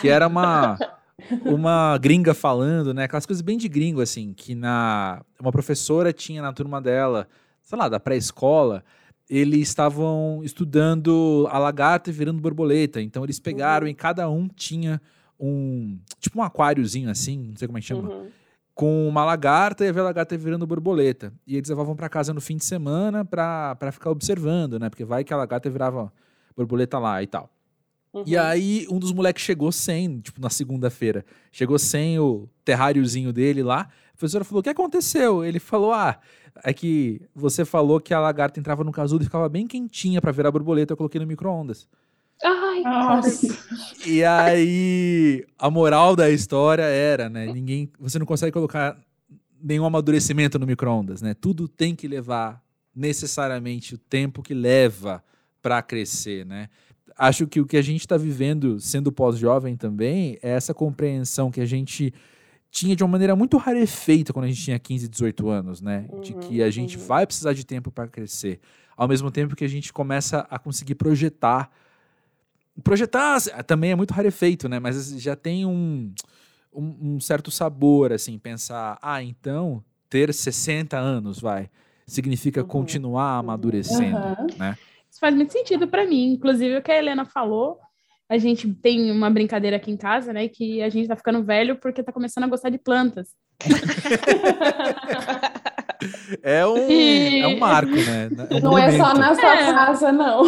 que 0.01 0.09
era 0.09 0.27
uma, 0.27 0.77
uma 1.47 1.97
gringa 1.99 2.35
falando, 2.35 2.93
né? 2.93 3.05
Aquelas 3.05 3.25
coisas 3.25 3.41
bem 3.41 3.57
de 3.57 3.69
gringo, 3.69 4.01
assim, 4.01 4.33
que 4.35 4.55
na 4.55 5.23
uma 5.41 5.53
professora 5.53 6.13
tinha 6.13 6.43
na 6.43 6.53
turma 6.53 6.83
dela, 6.83 7.29
sei 7.63 7.79
lá, 7.79 7.89
da 7.89 8.01
pré-escola, 8.01 8.85
eles 9.31 9.69
estavam 9.69 10.41
estudando 10.43 11.47
a 11.51 11.59
lagarta 11.59 12.11
virando 12.11 12.41
borboleta. 12.41 13.01
Então 13.01 13.23
eles 13.23 13.39
pegaram 13.39 13.85
uhum. 13.85 13.93
e 13.93 13.95
cada 13.95 14.29
um 14.29 14.49
tinha 14.49 15.01
um, 15.39 16.01
tipo 16.19 16.41
um 16.41 16.43
aquáriozinho 16.43 17.09
assim, 17.09 17.39
não 17.39 17.57
sei 17.57 17.69
como 17.69 17.79
é 17.79 17.81
que 17.81 17.87
chama. 17.87 18.09
Uhum 18.09 18.38
com 18.79 19.09
uma 19.09 19.25
lagarta 19.25 19.85
e 19.85 19.89
a 19.89 20.03
lagarta 20.05 20.39
virando 20.39 20.65
borboleta. 20.65 21.33
E 21.45 21.57
eles 21.57 21.69
levavam 21.69 21.97
para 21.97 22.09
casa 22.09 22.33
no 22.33 22.41
fim 22.41 22.57
de 22.57 22.65
semana 22.65 23.25
para 23.25 23.91
ficar 23.91 24.09
observando, 24.09 24.79
né? 24.79 24.89
Porque 24.89 25.05
vai 25.05 25.25
que 25.25 25.35
a 25.35 25.37
lagarta 25.37 25.69
virava 25.69 26.13
borboleta 26.57 26.97
lá 26.97 27.21
e 27.21 27.27
tal. 27.27 27.51
Uhum. 28.13 28.23
E 28.25 28.37
aí 28.37 28.87
um 28.89 29.01
dos 29.01 29.13
moleques 29.13 29.43
chegou 29.43 29.73
sem, 29.73 30.21
tipo, 30.21 30.41
na 30.41 30.49
segunda-feira. 30.49 31.25
Chegou 31.51 31.77
sem 31.77 32.21
o 32.21 32.49
terráriozinho 32.65 33.33
dele 33.33 33.65
lá. 33.65 33.81
A 34.15 34.17
professora 34.17 34.45
falou: 34.45 34.61
"O 34.61 34.63
que 34.63 34.71
aconteceu?" 34.71 35.45
Ele 35.45 35.59
falou: 35.59 35.93
"Ah, 35.93 36.21
é 36.63 36.73
que 36.73 37.21
você 37.35 37.65
falou 37.65 37.99
que 37.99 38.15
a 38.15 38.21
lagarta 38.21 38.61
entrava 38.61 38.85
no 38.85 38.93
casulo 38.93 39.23
e 39.23 39.25
ficava 39.25 39.49
bem 39.49 39.67
quentinha 39.67 40.21
para 40.21 40.31
virar 40.31 40.53
borboleta, 40.53 40.93
eu 40.93 40.97
coloquei 40.97 41.21
no 41.21 41.27
micro-ondas." 41.27 41.89
Ai, 42.43 42.81
Nossa. 42.83 43.47
E 44.07 44.25
aí, 44.25 45.45
a 45.59 45.71
moral 45.71 46.15
da 46.15 46.31
história 46.31 46.85
era, 46.85 47.29
né? 47.29 47.47
Ninguém, 47.53 47.91
você 47.99 48.19
não 48.19 48.27
consegue 48.27 48.53
colocar 48.53 48.97
nenhum 49.61 49.85
amadurecimento 49.85 50.59
no 50.59 50.67
micro-ondas, 50.67 51.21
né? 51.21 51.35
Tudo 51.35 51.67
tem 51.67 51.95
que 51.95 52.07
levar 52.07 52.63
necessariamente 52.95 53.95
o 53.95 53.99
tempo 53.99 54.43
que 54.43 54.55
leva 54.55 55.23
para 55.61 55.83
crescer, 55.83 56.47
né? 56.47 56.69
Acho 57.17 57.47
que 57.47 57.61
o 57.61 57.67
que 57.67 57.77
a 57.77 57.83
gente 57.83 58.01
está 58.01 58.17
vivendo, 58.17 58.79
sendo 58.79 59.11
pós-jovem 59.11 59.77
também, 59.77 60.39
é 60.41 60.51
essa 60.51 60.73
compreensão 60.73 61.51
que 61.51 61.61
a 61.61 61.67
gente 61.67 62.15
tinha 62.71 62.95
de 62.95 63.03
uma 63.03 63.11
maneira 63.11 63.35
muito 63.35 63.57
rarefeita 63.57 64.33
quando 64.33 64.45
a 64.45 64.49
gente 64.49 64.63
tinha 64.63 64.79
15, 64.79 65.09
18 65.09 65.49
anos, 65.49 65.81
né? 65.81 66.07
Uhum, 66.09 66.21
de 66.21 66.35
que 66.35 66.63
a 66.63 66.71
gente 66.71 66.97
uhum. 66.97 67.05
vai 67.05 67.27
precisar 67.27 67.53
de 67.53 67.67
tempo 67.67 67.91
para 67.91 68.07
crescer. 68.07 68.61
Ao 68.97 69.09
mesmo 69.09 69.31
tempo 69.31 69.57
que 69.57 69.65
a 69.65 69.69
gente 69.69 69.93
começa 69.93 70.47
a 70.51 70.59
conseguir 70.59 70.95
projetar 70.95 71.71
Projetar 72.83 73.41
também 73.67 73.93
é 73.93 73.97
muito 73.97 74.13
rarefeito, 74.13 74.69
né? 74.69 74.79
Mas 74.79 75.21
já 75.21 75.35
tem 75.35 75.67
um, 75.67 76.13
um, 76.73 77.15
um, 77.15 77.21
certo 77.21 77.51
sabor, 77.51 78.13
assim, 78.13 78.39
pensar, 78.39 78.99
ah, 79.03 79.23
então 79.23 79.83
ter 80.09 80.33
60 80.33 80.97
anos, 80.97 81.41
vai, 81.41 81.69
significa 82.07 82.63
uhum. 82.63 82.67
continuar 82.67 83.39
amadurecendo, 83.39 84.17
uhum. 84.17 84.47
né? 84.59 84.77
Isso 85.11 85.21
faz 85.21 85.35
muito 85.35 85.53
sentido 85.53 85.89
para 85.89 86.07
mim. 86.07 86.33
Inclusive, 86.33 86.77
o 86.77 86.83
que 86.83 86.93
a 86.93 86.99
Helena 86.99 87.25
falou, 87.25 87.79
a 88.29 88.39
gente 88.39 88.73
tem 88.75 89.11
uma 89.11 89.31
brincadeira 89.31 89.77
aqui 89.77 89.91
em 89.91 89.97
casa, 89.97 90.33
né? 90.33 90.49
Que 90.49 90.83
a 90.83 90.89
gente 90.89 91.09
tá 91.09 91.17
ficando 91.17 91.43
velho 91.43 91.77
porque 91.77 92.03
tá 92.03 92.13
começando 92.13 92.45
a 92.45 92.49
gostar 92.49 92.71
de 92.71 92.79
plantas. 92.79 93.31
é 96.43 96.67
um, 96.67 96.91
e... 96.91 97.41
é 97.41 97.47
um 97.49 97.59
marco, 97.59 97.91
né? 97.91 98.29
É 98.51 98.55
um 98.55 98.61
não 98.61 98.71
momento. 98.71 98.95
é 98.95 98.97
só 98.97 99.15
na 99.15 99.35
sua 99.35 99.57
é. 99.57 99.73
casa, 99.73 100.13
não. 100.13 100.43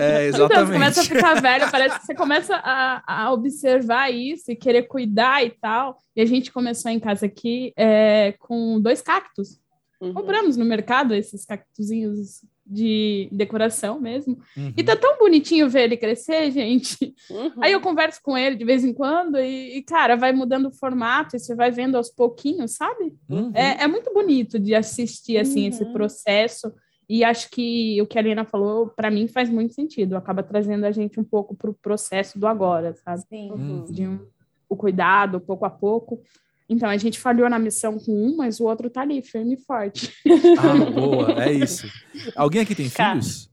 É, 0.00 0.26
exatamente. 0.26 0.52
Então, 0.52 0.66
você 0.66 0.72
começa 0.72 1.00
a 1.00 1.04
ficar 1.04 1.40
velho, 1.40 1.70
parece 1.70 1.98
que 1.98 2.06
você 2.06 2.14
começa 2.14 2.56
a, 2.56 3.24
a 3.24 3.32
observar 3.32 4.10
isso 4.10 4.50
e 4.50 4.56
querer 4.56 4.82
cuidar 4.84 5.44
e 5.44 5.50
tal. 5.50 5.98
E 6.14 6.20
a 6.20 6.26
gente 6.26 6.52
começou 6.52 6.90
em 6.90 7.00
casa 7.00 7.26
aqui 7.26 7.72
é, 7.76 8.34
com 8.38 8.80
dois 8.80 9.02
cactos. 9.02 9.60
Uhum. 10.00 10.12
Compramos 10.14 10.56
no 10.56 10.64
mercado 10.64 11.14
esses 11.14 11.44
cactuzinhos 11.44 12.42
de 12.66 13.28
decoração 13.30 14.00
mesmo. 14.00 14.38
Uhum. 14.56 14.72
E 14.76 14.82
tá 14.82 14.96
tão 14.96 15.18
bonitinho 15.18 15.68
ver 15.68 15.84
ele 15.84 15.96
crescer, 15.96 16.50
gente. 16.52 17.14
Uhum. 17.30 17.52
Aí 17.60 17.72
eu 17.72 17.80
converso 17.80 18.20
com 18.22 18.36
ele 18.36 18.56
de 18.56 18.64
vez 18.64 18.84
em 18.84 18.92
quando 18.92 19.38
e, 19.38 19.78
e, 19.78 19.82
cara, 19.82 20.16
vai 20.16 20.32
mudando 20.32 20.66
o 20.66 20.72
formato 20.72 21.36
e 21.36 21.38
você 21.38 21.54
vai 21.54 21.70
vendo 21.70 21.96
aos 21.96 22.10
pouquinhos, 22.10 22.72
sabe? 22.72 23.14
Uhum. 23.28 23.52
É, 23.54 23.84
é, 23.84 23.86
muito 23.86 24.12
bonito 24.12 24.58
de 24.58 24.74
assistir, 24.74 25.38
assim, 25.38 25.68
esse 25.68 25.84
uhum. 25.84 25.92
processo. 25.92 26.72
E 27.08 27.22
acho 27.22 27.48
que 27.50 28.02
o 28.02 28.06
que 28.06 28.18
a 28.18 28.20
Helena 28.20 28.44
falou, 28.44 28.88
para 28.88 29.10
mim, 29.10 29.28
faz 29.28 29.48
muito 29.48 29.74
sentido. 29.74 30.16
Acaba 30.16 30.42
trazendo 30.42 30.84
a 30.84 30.90
gente 30.90 31.20
um 31.20 31.24
pouco 31.24 31.54
para 31.54 31.70
o 31.70 31.74
processo 31.74 32.36
do 32.38 32.48
agora, 32.48 32.94
sabe? 32.94 33.22
Sim. 33.28 33.52
Uhum. 33.52 33.84
De 33.84 34.08
um, 34.08 34.26
o 34.68 34.76
cuidado, 34.76 35.40
pouco 35.40 35.64
a 35.64 35.70
pouco. 35.70 36.20
Então, 36.68 36.88
a 36.88 36.96
gente 36.96 37.18
falhou 37.18 37.48
na 37.48 37.58
missão 37.58 37.98
com 37.98 38.12
um, 38.12 38.36
mas 38.36 38.58
o 38.58 38.64
outro 38.64 38.90
tá 38.90 39.02
ali, 39.02 39.22
firme 39.22 39.54
e 39.54 39.56
forte. 39.56 40.12
Ah, 40.58 40.90
boa, 40.90 41.44
é 41.44 41.52
isso. 41.52 41.86
Alguém 42.34 42.62
aqui 42.62 42.74
tem 42.74 42.90
Cara, 42.90 43.20
filhos? 43.20 43.50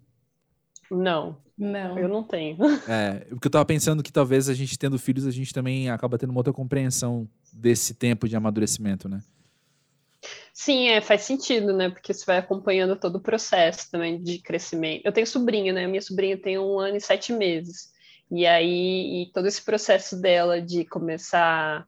Não. 0.90 1.38
Não. 1.58 2.00
Eu 2.00 2.08
não 2.08 2.24
tenho. 2.24 2.58
É, 2.88 3.26
porque 3.30 3.48
eu 3.48 3.52
tava 3.52 3.66
pensando 3.66 4.02
que 4.02 4.12
talvez 4.12 4.50
a 4.50 4.54
gente 4.54 4.78
tendo 4.78 4.98
filhos, 4.98 5.28
a 5.28 5.32
gente 5.32 5.54
também 5.54 5.90
acaba 5.90 6.18
tendo 6.18 6.32
uma 6.32 6.40
outra 6.40 6.52
compreensão 6.52 7.30
desse 7.52 7.94
tempo 7.94 8.28
de 8.28 8.36
amadurecimento, 8.36 9.08
né? 9.08 9.22
Sim, 10.54 10.88
é, 10.88 11.02
faz 11.02 11.22
sentido, 11.22 11.74
né? 11.74 11.90
Porque 11.90 12.14
você 12.14 12.26
vai 12.26 12.38
acompanhando 12.38 12.96
todo 12.96 13.18
o 13.18 13.22
processo 13.22 13.92
também 13.92 14.22
de 14.22 14.40
crescimento. 14.40 15.06
Eu 15.06 15.12
tenho 15.12 15.28
sobrinha, 15.28 15.74
né? 15.74 15.86
Minha 15.86 16.02
sobrinha 16.02 16.38
tem 16.38 16.58
um 16.58 16.80
ano 16.80 16.98
e 16.98 17.02
sete 17.02 17.34
meses. 17.34 17.92
E 18.32 18.46
aí, 18.46 19.24
e 19.24 19.32
todo 19.32 19.48
esse 19.48 19.62
processo 19.62 20.20
dela 20.20 20.62
de 20.62 20.86
começar 20.86 21.88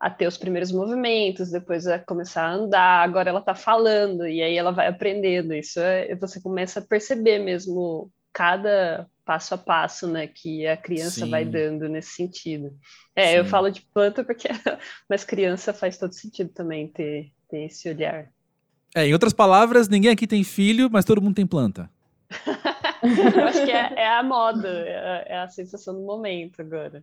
a 0.00 0.08
ter 0.08 0.26
os 0.26 0.36
primeiros 0.36 0.70
movimentos, 0.70 1.50
depois 1.50 1.86
a 1.86 1.98
começar 1.98 2.44
a 2.44 2.52
andar, 2.52 3.02
agora 3.02 3.30
ela 3.30 3.40
está 3.40 3.54
falando, 3.54 4.26
e 4.26 4.42
aí 4.42 4.56
ela 4.56 4.70
vai 4.70 4.86
aprendendo. 4.86 5.52
Isso 5.52 5.80
é, 5.80 6.14
você 6.14 6.40
começa 6.40 6.78
a 6.78 6.84
perceber 6.84 7.40
mesmo 7.40 8.10
cada 8.32 9.08
passo 9.24 9.54
a 9.54 9.58
passo, 9.58 10.06
né, 10.06 10.26
que 10.26 10.66
a 10.66 10.76
criança 10.76 11.24
Sim. 11.24 11.30
vai 11.30 11.44
dando 11.44 11.88
nesse 11.88 12.12
sentido. 12.12 12.72
É, 13.14 13.32
Sim. 13.32 13.36
eu 13.38 13.44
falo 13.44 13.70
de 13.70 13.82
planta 13.92 14.22
porque, 14.22 14.48
mas 15.10 15.24
criança 15.24 15.74
faz 15.74 15.98
todo 15.98 16.12
sentido 16.12 16.50
também 16.50 16.88
ter, 16.88 17.32
ter 17.50 17.64
esse 17.64 17.88
olhar. 17.88 18.28
É, 18.94 19.06
em 19.06 19.12
outras 19.12 19.32
palavras, 19.32 19.88
ninguém 19.88 20.12
aqui 20.12 20.26
tem 20.26 20.44
filho, 20.44 20.88
mas 20.90 21.04
todo 21.04 21.20
mundo 21.20 21.34
tem 21.34 21.46
planta. 21.46 21.90
eu 23.36 23.44
acho 23.44 23.64
que 23.64 23.70
é, 23.70 23.94
é 23.96 24.08
a 24.08 24.22
moda, 24.22 24.68
é, 24.68 25.24
é 25.28 25.38
a 25.40 25.48
sensação 25.48 25.94
do 25.94 26.00
momento 26.00 26.62
agora. 26.62 27.02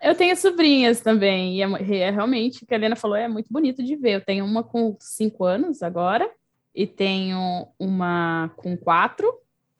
Eu 0.00 0.14
tenho 0.14 0.36
sobrinhas 0.36 1.00
também, 1.00 1.56
e 1.56 1.62
é, 1.62 2.02
é, 2.02 2.10
realmente, 2.10 2.62
o 2.62 2.66
que 2.66 2.72
a 2.72 2.76
Helena 2.76 2.94
falou 2.94 3.16
é 3.16 3.26
muito 3.26 3.52
bonito 3.52 3.82
de 3.82 3.96
ver. 3.96 4.12
Eu 4.12 4.20
tenho 4.20 4.44
uma 4.44 4.62
com 4.62 4.96
cinco 5.00 5.44
anos 5.44 5.82
agora, 5.82 6.30
e 6.74 6.86
tenho 6.86 7.66
uma 7.78 8.52
com 8.56 8.76
quatro, 8.76 9.32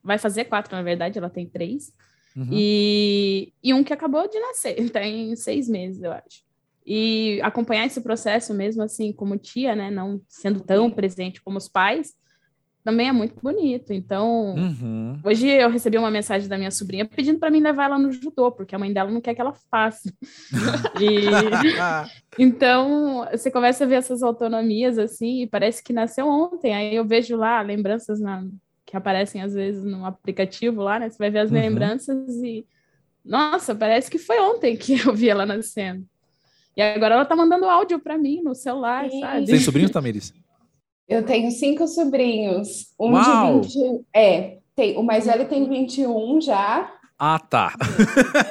vai 0.03 0.19
fazer 0.19 0.47
quatro, 0.47 0.75
na 0.75 0.83
verdade, 0.83 1.19
ela 1.19 1.31
tem 1.31 1.47
três, 1.47 1.93
uhum. 2.37 2.49
e, 2.51 3.53
e 3.63 3.73
um 3.73 3.85
que 3.85 3.93
acabou 3.93 4.29
de 4.29 4.39
nascer, 4.41 4.75
tem 4.91 5.37
seis 5.37 5.69
meses, 5.69 6.03
eu 6.03 6.13
acho. 6.13 6.43
E 6.85 7.39
acompanhar 7.43 7.87
esse 7.87 8.01
processo 8.01 8.53
mesmo, 8.53 8.83
assim, 8.83 9.13
como 9.13 9.39
tia, 9.39 9.77
né, 9.77 9.91
não 9.91 10.21
sendo 10.27 10.61
tão 10.61 10.91
presente 10.91 11.41
como 11.41 11.59
os 11.59 11.69
pais, 11.69 12.17
também 12.89 13.09
é 13.09 13.13
muito 13.13 13.35
bonito. 13.43 13.93
Então, 13.93 14.55
Uhum. 14.55 15.21
hoje 15.23 15.47
eu 15.47 15.69
recebi 15.69 15.99
uma 15.99 16.11
mensagem 16.11 16.49
da 16.49 16.57
minha 16.57 16.71
sobrinha 16.71 17.05
pedindo 17.05 17.39
para 17.39 17.51
mim 17.51 17.61
levar 17.61 17.85
ela 17.85 17.99
no 17.99 18.11
judô, 18.11 18.51
porque 18.51 18.75
a 18.75 18.79
mãe 18.79 18.91
dela 18.91 19.11
não 19.11 19.21
quer 19.21 19.35
que 19.35 19.41
ela 19.43 19.53
faça. 19.71 20.11
E 20.99 21.51
então, 22.39 23.27
você 23.31 23.51
começa 23.51 23.85
a 23.85 23.87
ver 23.87 23.97
essas 23.97 24.23
autonomias 24.23 24.99
assim, 24.99 25.43
e 25.43 25.47
parece 25.47 25.83
que 25.85 25.93
nasceu 25.93 26.27
ontem. 26.27 26.75
Aí 26.75 26.95
eu 26.95 27.05
vejo 27.05 27.37
lá 27.37 27.61
lembranças 27.61 28.19
na- 28.21 28.47
que 28.87 28.97
aparecem 28.97 29.43
às 29.43 29.53
vezes 29.53 29.85
no 29.85 30.07
aplicativo 30.07 30.81
lá, 30.81 30.99
né? 30.99 31.11
Você 31.11 31.19
vai 31.19 31.31
ver 31.31 31.41
as 31.41 31.51
Uhum. 31.51 31.57
lembranças 31.59 32.29
e 32.43 32.67
nossa, 33.23 33.75
parece 33.75 34.11
que 34.11 34.17
foi 34.19 34.41
ontem 34.41 34.79
que 34.79 34.95
eu 35.07 35.15
vi 35.15 35.29
ela 35.29 35.45
nascendo. 35.45 36.07
E 36.75 36.81
agora 36.81 37.17
ela 37.17 37.27
tá 37.27 37.37
mandando 37.37 37.67
áudio 37.67 37.99
para 38.01 38.17
mim 38.17 38.41
no 38.43 38.55
celular, 38.55 39.11
Sim. 39.11 39.21
sabe? 39.21 39.45
Tem 39.47 39.61
sobrinhos, 39.61 39.91
Tamiris? 39.91 40.33
Eu 41.09 41.23
tenho 41.25 41.51
cinco 41.51 41.87
sobrinhos. 41.89 42.89
Um 43.01 43.13
Uau! 43.13 43.61
de 43.61 43.69
20. 43.79 44.01
É, 44.15 44.59
tem, 44.77 44.97
o 44.97 45.03
mais 45.03 45.27
velho 45.27 45.49
tem 45.49 45.69
21 45.69 46.41
já. 46.41 46.93
Ah, 47.19 47.39
tá. 47.39 47.73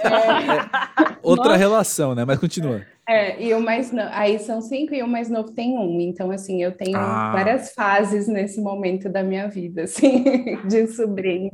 É, 0.04 1.16
Outra 1.24 1.46
Nossa. 1.50 1.58
relação, 1.58 2.16
né? 2.16 2.26
Mas 2.26 2.40
continua. 2.40 2.82
é, 3.08 3.42
e 3.42 3.54
o 3.54 3.62
mais 3.62 3.92
no... 3.92 4.02
Aí 4.12 4.40
são 4.40 4.60
cinco 4.62 4.94
e 4.94 5.02
o 5.04 5.08
mais 5.08 5.30
novo 5.30 5.52
tem 5.52 5.78
um. 5.78 6.02
Então, 6.02 6.32
assim, 6.32 6.62
eu 6.64 6.72
tenho 6.76 6.98
Ah. 6.98 7.32
várias 7.32 7.74
fases 7.74 8.28
nesse 8.28 8.60
momento 8.60 9.08
da 9.08 9.24
minha 9.24 9.48
vida, 9.48 9.84
assim, 9.88 10.24
de 10.68 10.88
sobrinho. 10.88 11.52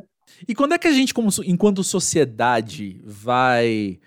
E 0.47 0.55
quando 0.55 0.73
é 0.73 0.77
que 0.79 0.87
a 0.87 0.91
gente, 0.91 1.13
como, 1.13 1.29
enquanto 1.45 1.83
sociedade, 1.83 2.99
vai 3.03 3.99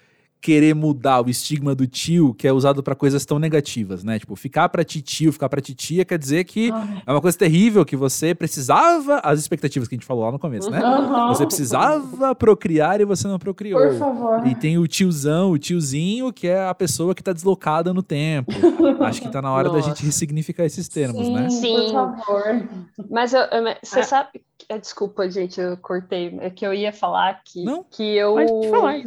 querer 0.46 0.76
mudar 0.76 1.24
o 1.26 1.28
estigma 1.28 1.74
do 1.74 1.88
tio 1.88 2.32
que 2.32 2.46
é 2.46 2.52
usado 2.52 2.80
pra 2.80 2.94
coisas 2.94 3.26
tão 3.26 3.36
negativas, 3.36 4.04
né? 4.04 4.16
Tipo, 4.16 4.36
ficar 4.36 4.68
pra 4.68 4.84
titio, 4.84 5.32
ficar 5.32 5.48
pra 5.48 5.60
titia 5.60 6.04
quer 6.04 6.16
dizer 6.16 6.44
que 6.44 6.70
Ai. 6.70 7.02
é 7.04 7.10
uma 7.10 7.20
coisa 7.20 7.36
terrível 7.36 7.84
que 7.84 7.96
você 7.96 8.32
precisava, 8.32 9.18
as 9.24 9.40
expectativas 9.40 9.88
que 9.88 9.96
a 9.96 9.98
gente 9.98 10.06
falou 10.06 10.24
lá 10.24 10.30
no 10.30 10.38
começo, 10.38 10.70
né? 10.70 10.78
Aham. 10.78 11.28
Você 11.34 11.44
precisava 11.44 12.32
procriar 12.32 13.00
e 13.00 13.04
você 13.04 13.26
não 13.26 13.40
procriou. 13.40 13.80
Por 13.80 13.98
favor. 13.98 14.46
E 14.46 14.54
tem 14.54 14.78
o 14.78 14.86
tiozão, 14.86 15.50
o 15.50 15.58
tiozinho, 15.58 16.32
que 16.32 16.46
é 16.46 16.64
a 16.68 16.74
pessoa 16.74 17.12
que 17.12 17.24
tá 17.24 17.32
deslocada 17.32 17.92
no 17.92 18.02
tempo. 18.02 18.52
Acho 19.02 19.20
que 19.22 19.28
tá 19.28 19.42
na 19.42 19.52
hora 19.52 19.68
da 19.68 19.78
gente 19.80 19.88
Nossa. 19.88 20.04
ressignificar 20.06 20.64
esses 20.64 20.86
termos, 20.86 21.26
Sim, 21.26 21.34
né? 21.34 21.50
Sim. 21.50 21.74
por 21.86 21.92
favor. 21.92 22.68
Mas 23.10 23.32
eu- 23.34 23.40
eu- 23.40 23.74
você 23.82 23.98
Ah. 24.00 24.04
sabe. 24.04 24.28
é, 24.68 24.78
Desculpa, 24.78 25.28
gente, 25.30 25.60
eu 25.60 25.76
cortei. 25.76 26.36
É 26.40 26.50
que 26.50 26.66
eu 26.66 26.72
ia 26.74 26.92
falar 26.92 27.40
que, 27.44 27.62
Não, 27.64 27.84
que 27.88 28.02
eu 28.16 28.34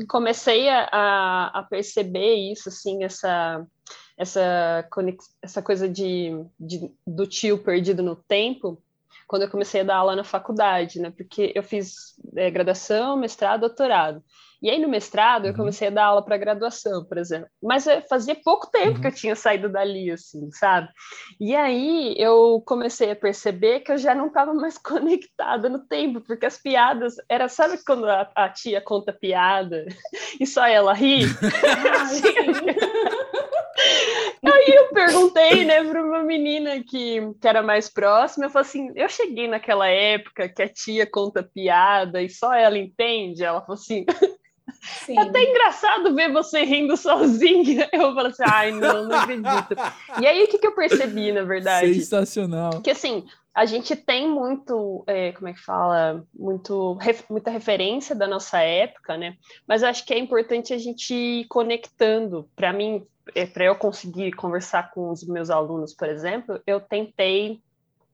comecei 0.07 0.69
a, 0.69 0.87
a- 0.91 1.28
a 1.47 1.63
perceber 1.63 2.35
isso, 2.35 2.69
assim, 2.69 3.03
essa, 3.03 3.65
essa, 4.17 4.87
essa 5.41 5.61
coisa 5.61 5.87
de, 5.87 6.31
de- 6.59 6.91
do 7.05 7.25
tio 7.27 7.57
perdido 7.63 8.03
no 8.03 8.15
tempo, 8.15 8.81
quando 9.27 9.43
eu 9.43 9.49
comecei 9.49 9.81
a 9.81 9.83
dar 9.83 9.97
aula 9.97 10.15
na 10.15 10.23
faculdade, 10.23 10.99
né? 10.99 11.11
Porque 11.11 11.51
eu 11.55 11.63
fiz 11.63 12.15
é, 12.35 12.49
graduação, 12.49 13.15
mestrado, 13.17 13.61
doutorado. 13.61 14.23
E 14.61 14.69
aí 14.69 14.77
no 14.79 14.89
mestrado 14.89 15.45
eu 15.45 15.51
Uhum. 15.51 15.57
comecei 15.57 15.87
a 15.87 15.91
dar 15.91 16.05
aula 16.05 16.23
para 16.23 16.37
graduação, 16.37 17.05
por 17.05 17.17
exemplo. 17.17 17.47
Mas 17.63 17.87
é, 17.87 18.01
fazia 18.01 18.35
pouco 18.35 18.69
tempo 18.69 18.95
Uhum. 18.95 19.01
que 19.01 19.07
eu 19.07 19.11
tinha 19.13 19.35
saído 19.35 19.69
dali, 19.69 20.11
assim, 20.11 20.49
sabe? 20.51 20.89
E 21.39 21.55
aí 21.55 22.13
eu 22.17 22.61
comecei 22.65 23.11
a 23.11 23.15
perceber 23.15 23.79
que 23.81 23.91
eu 23.91 23.97
já 23.97 24.13
não 24.13 24.27
estava 24.27 24.53
mais 24.53 24.77
conectada 24.83 25.69
no 25.69 25.79
tempo, 25.79 26.21
porque 26.21 26.45
as 26.45 26.57
piadas 26.57 27.15
era, 27.29 27.47
sabe 27.47 27.79
quando 27.85 28.07
a, 28.09 28.29
a 28.35 28.49
tia 28.49 28.81
conta 28.81 29.13
piada 29.13 29.85
e 30.39 30.45
só 30.45 30.65
ela 30.65 30.93
ri? 30.93 31.25
Aí 34.43 34.73
eu 34.75 34.89
perguntei, 34.89 35.63
né, 35.65 35.83
para 35.83 36.03
uma 36.03 36.23
menina 36.23 36.83
que, 36.83 37.21
que 37.39 37.47
era 37.47 37.61
mais 37.61 37.89
próxima, 37.89 38.45
eu 38.45 38.49
falei 38.49 38.67
assim, 38.67 38.91
eu 38.95 39.07
cheguei 39.07 39.47
naquela 39.47 39.87
época 39.87 40.49
que 40.49 40.61
a 40.61 40.67
tia 40.67 41.05
conta 41.09 41.43
piada 41.43 42.21
e 42.21 42.29
só 42.29 42.53
ela 42.53 42.77
entende, 42.77 43.43
ela 43.43 43.61
falou 43.61 43.75
assim, 43.75 44.05
Sim. 44.81 45.17
é 45.17 45.21
até 45.21 45.43
engraçado 45.43 46.13
ver 46.15 46.31
você 46.31 46.63
rindo 46.63 46.95
sozinha. 46.97 47.89
Eu 47.93 48.13
falei 48.13 48.31
assim, 48.31 48.43
ai, 48.45 48.71
não, 48.71 49.05
não 49.05 49.17
acredito. 49.19 49.75
E 50.19 50.25
aí, 50.27 50.43
o 50.43 50.47
que, 50.47 50.57
que 50.57 50.67
eu 50.67 50.75
percebi, 50.75 51.31
na 51.31 51.43
verdade? 51.43 51.93
Sensacional. 51.95 52.81
que 52.81 52.89
assim, 52.91 53.25
a 53.53 53.65
gente 53.65 53.95
tem 53.95 54.27
muito, 54.29 55.03
é, 55.07 55.31
como 55.33 55.47
é 55.49 55.53
que 55.53 55.59
fala, 55.59 56.23
muito, 56.33 56.93
ref- 56.93 57.25
muita 57.29 57.51
referência 57.51 58.15
da 58.15 58.25
nossa 58.27 58.59
época, 58.59 59.17
né? 59.17 59.35
Mas 59.67 59.81
eu 59.81 59.89
acho 59.89 60.05
que 60.05 60.13
é 60.13 60.19
importante 60.19 60.73
a 60.73 60.77
gente 60.77 61.13
ir 61.13 61.45
conectando. 61.47 62.49
Para 62.55 62.71
mim, 62.71 63.05
para 63.53 63.65
eu 63.65 63.75
conseguir 63.75 64.31
conversar 64.33 64.91
com 64.91 65.11
os 65.11 65.23
meus 65.27 65.49
alunos, 65.49 65.93
por 65.93 66.07
exemplo, 66.07 66.59
eu 66.65 66.79
tentei 66.79 67.59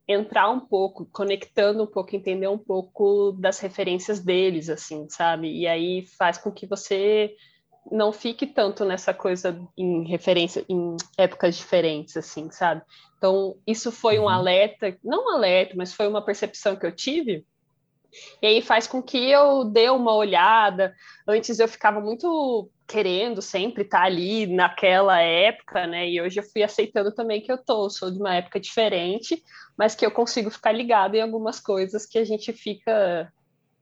entrar 0.07 0.49
um 0.49 0.59
pouco, 0.59 1.05
conectando 1.11 1.83
um 1.83 1.87
pouco, 1.87 2.15
entender 2.15 2.47
um 2.47 2.57
pouco 2.57 3.31
das 3.33 3.59
referências 3.59 4.19
deles, 4.19 4.69
assim, 4.69 5.07
sabe? 5.09 5.51
E 5.51 5.67
aí 5.67 6.05
faz 6.17 6.37
com 6.37 6.51
que 6.51 6.67
você 6.67 7.35
não 7.91 8.11
fique 8.11 8.47
tanto 8.47 8.83
nessa 8.83 9.13
coisa 9.13 9.59
em 9.77 10.07
referência 10.07 10.65
em 10.67 10.95
épocas 11.17 11.55
diferentes, 11.55 12.17
assim, 12.17 12.49
sabe? 12.51 12.81
Então, 13.17 13.55
isso 13.65 13.91
foi 13.91 14.19
um 14.19 14.23
Uhum. 14.23 14.29
alerta, 14.29 14.97
não 15.03 15.25
um 15.25 15.35
alerta, 15.35 15.73
mas 15.75 15.93
foi 15.93 16.07
uma 16.07 16.23
percepção 16.23 16.75
que 16.75 16.85
eu 16.85 16.91
tive. 16.91 17.45
E 18.41 18.47
aí 18.47 18.61
faz 18.61 18.87
com 18.87 19.01
que 19.01 19.29
eu 19.29 19.65
dê 19.65 19.89
uma 19.89 20.13
olhada. 20.13 20.95
Antes 21.27 21.59
eu 21.59 21.67
ficava 21.67 21.99
muito 21.99 22.69
querendo 22.87 23.41
sempre 23.41 23.83
estar 23.83 24.03
ali 24.03 24.45
naquela 24.45 25.19
época, 25.19 25.87
né? 25.87 26.09
E 26.09 26.21
hoje 26.21 26.39
eu 26.39 26.43
fui 26.43 26.63
aceitando 26.63 27.11
também 27.11 27.41
que 27.41 27.51
eu 27.51 27.57
tô, 27.57 27.89
sou 27.89 28.11
de 28.11 28.19
uma 28.19 28.35
época 28.35 28.59
diferente, 28.59 29.43
mas 29.77 29.95
que 29.95 30.05
eu 30.05 30.11
consigo 30.11 30.51
ficar 30.51 30.71
ligada 30.71 31.17
em 31.17 31.21
algumas 31.21 31.59
coisas 31.59 32.05
que 32.05 32.17
a 32.17 32.23
gente 32.23 32.53
fica 32.53 33.31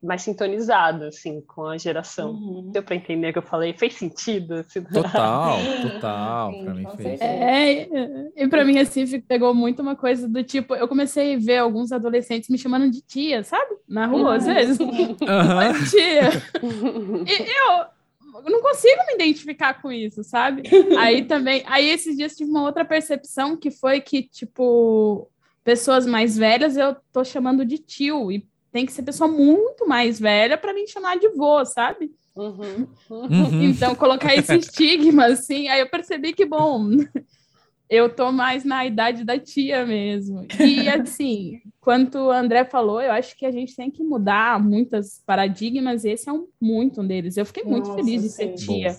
mais 0.03 0.21
sintonizado, 0.21 1.05
assim, 1.05 1.41
com 1.41 1.65
a 1.65 1.77
geração. 1.77 2.31
Uhum. 2.33 2.71
Deu 2.71 2.83
para 2.83 2.95
entender 2.95 3.29
o 3.29 3.33
que 3.33 3.39
eu 3.39 3.43
falei? 3.43 3.73
Fez 3.73 3.93
sentido? 3.95 4.55
Assim? 4.55 4.83
Total, 4.93 5.59
total. 5.81 6.51
sim, 6.53 6.63
pra 6.65 6.73
mim 6.73 6.87
fez. 6.97 7.21
É, 7.21 7.87
e 8.35 8.47
pra 8.47 8.65
mim, 8.65 8.77
assim, 8.79 9.21
pegou 9.21 9.53
muito 9.53 9.81
uma 9.81 9.95
coisa 9.95 10.27
do 10.27 10.43
tipo, 10.43 10.75
eu 10.75 10.87
comecei 10.87 11.35
a 11.35 11.39
ver 11.39 11.57
alguns 11.59 11.91
adolescentes 11.91 12.49
me 12.49 12.57
chamando 12.57 12.91
de 12.91 13.01
tia, 13.01 13.43
sabe? 13.43 13.75
Na 13.87 14.05
rua, 14.05 14.35
às 14.35 14.45
Uhum. 14.45 14.53
vezes. 14.53 14.77
Aham. 15.27 15.67
Oi, 15.71 15.85
tia. 15.89 16.29
E 17.25 17.41
eu, 17.41 18.43
eu 18.45 18.51
não 18.51 18.61
consigo 18.61 18.99
me 19.07 19.13
identificar 19.15 19.81
com 19.81 19.91
isso, 19.91 20.23
sabe? 20.23 20.63
Aí 20.97 21.23
também, 21.23 21.63
aí 21.65 21.87
esses 21.89 22.17
dias 22.17 22.35
tive 22.35 22.49
uma 22.49 22.63
outra 22.63 22.83
percepção 22.83 23.55
que 23.55 23.71
foi 23.71 24.01
que, 24.01 24.23
tipo, 24.23 25.29
pessoas 25.63 26.05
mais 26.05 26.37
velhas 26.37 26.75
eu 26.75 26.95
tô 27.11 27.23
chamando 27.23 27.63
de 27.65 27.77
tio, 27.77 28.31
e 28.31 28.45
tem 28.73 28.87
que 28.87 28.91
ser 28.91 29.03
pessoa 29.03 29.29
muito 29.29 29.87
mais 29.87 30.19
velha 30.19 30.57
para 30.57 30.73
me 30.73 30.87
chamar 30.87 31.17
de 31.19 31.29
vô, 31.29 31.63
sabe? 31.63 32.11
Uhum. 32.35 32.87
Uhum. 33.07 33.63
Então, 33.65 33.93
colocar 33.93 34.35
esse 34.35 34.55
estigma, 34.57 35.27
assim, 35.27 35.69
aí 35.69 35.79
eu 35.79 35.89
percebi 35.89 36.33
que, 36.33 36.43
bom, 36.43 36.89
eu 37.87 38.09
tô 38.09 38.31
mais 38.31 38.65
na 38.65 38.83
idade 38.83 39.23
da 39.23 39.37
tia 39.39 39.85
mesmo. 39.85 40.47
E, 40.59 40.89
assim, 40.89 41.61
quanto 41.79 42.17
o 42.17 42.31
André 42.31 42.65
falou, 42.65 42.99
eu 42.99 43.11
acho 43.11 43.37
que 43.37 43.45
a 43.45 43.51
gente 43.51 43.75
tem 43.75 43.91
que 43.91 44.03
mudar 44.03 44.59
muitos 44.59 45.21
paradigmas, 45.23 46.03
e 46.03 46.09
esse 46.09 46.27
é 46.27 46.33
um, 46.33 46.47
muito 46.59 47.01
um 47.01 47.07
deles. 47.07 47.37
Eu 47.37 47.45
fiquei 47.45 47.63
muito 47.63 47.89
Nossa, 47.89 48.03
feliz 48.03 48.23
de 48.23 48.29
ser 48.29 48.57
sim. 48.57 48.65
tia. 48.65 48.97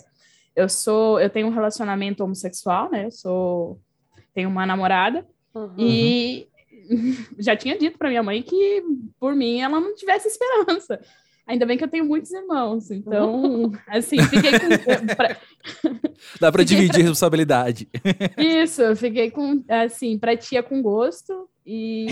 Eu 0.54 0.68
sou, 0.68 1.20
eu 1.20 1.28
tenho 1.28 1.48
um 1.48 1.52
relacionamento 1.52 2.22
homossexual, 2.22 2.88
né? 2.88 3.06
Eu 3.06 3.10
sou, 3.10 3.80
tenho 4.32 4.48
uma 4.48 4.64
namorada, 4.64 5.26
Uhum. 5.54 5.74
e 5.78 6.48
já 7.38 7.56
tinha 7.56 7.78
dito 7.78 7.98
para 7.98 8.08
minha 8.08 8.22
mãe 8.22 8.42
que, 8.42 8.82
por 9.18 9.34
mim, 9.34 9.60
ela 9.60 9.80
não 9.80 9.94
tivesse 9.94 10.28
esperança. 10.28 11.00
Ainda 11.46 11.66
bem 11.66 11.76
que 11.76 11.84
eu 11.84 11.88
tenho 11.88 12.06
muitos 12.06 12.32
irmãos, 12.32 12.90
então, 12.90 13.70
assim, 13.86 14.18
fiquei 14.22 14.52
com. 14.58 15.06
pra- 15.14 15.36
Dá 16.40 16.50
pra 16.50 16.64
dividir 16.64 16.94
a 16.94 16.98
responsabilidade. 17.02 17.86
Isso, 18.38 18.96
fiquei 18.96 19.30
com, 19.30 19.62
assim, 19.68 20.18
pra 20.18 20.36
tia 20.36 20.62
com 20.62 20.80
gosto 20.80 21.46
e 21.66 22.06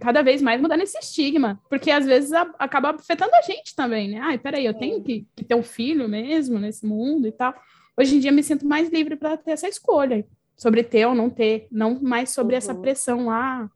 cada 0.00 0.22
vez 0.22 0.40
mais 0.40 0.58
mudando 0.58 0.80
esse 0.80 0.96
estigma, 0.98 1.60
porque 1.68 1.90
às 1.90 2.06
vezes 2.06 2.32
a- 2.32 2.50
acaba 2.58 2.90
afetando 2.92 3.34
a 3.34 3.42
gente 3.42 3.76
também, 3.76 4.08
né? 4.08 4.18
Ai, 4.22 4.38
peraí, 4.38 4.64
eu 4.64 4.72
tenho 4.72 5.02
que, 5.02 5.26
que 5.36 5.44
ter 5.44 5.54
um 5.54 5.62
filho 5.62 6.08
mesmo 6.08 6.58
nesse 6.58 6.86
mundo 6.86 7.28
e 7.28 7.32
tal. 7.32 7.54
Hoje 7.96 8.16
em 8.16 8.20
dia 8.20 8.32
me 8.32 8.42
sinto 8.42 8.66
mais 8.66 8.88
livre 8.90 9.16
para 9.16 9.36
ter 9.36 9.50
essa 9.52 9.68
escolha 9.68 10.24
sobre 10.56 10.82
ter 10.82 11.06
ou 11.06 11.14
não 11.14 11.28
ter, 11.30 11.66
não 11.70 12.00
mais 12.00 12.30
sobre 12.30 12.56
essa 12.56 12.72
Uhum. 12.74 12.80
pressão 12.80 13.26
lá, 13.26 13.70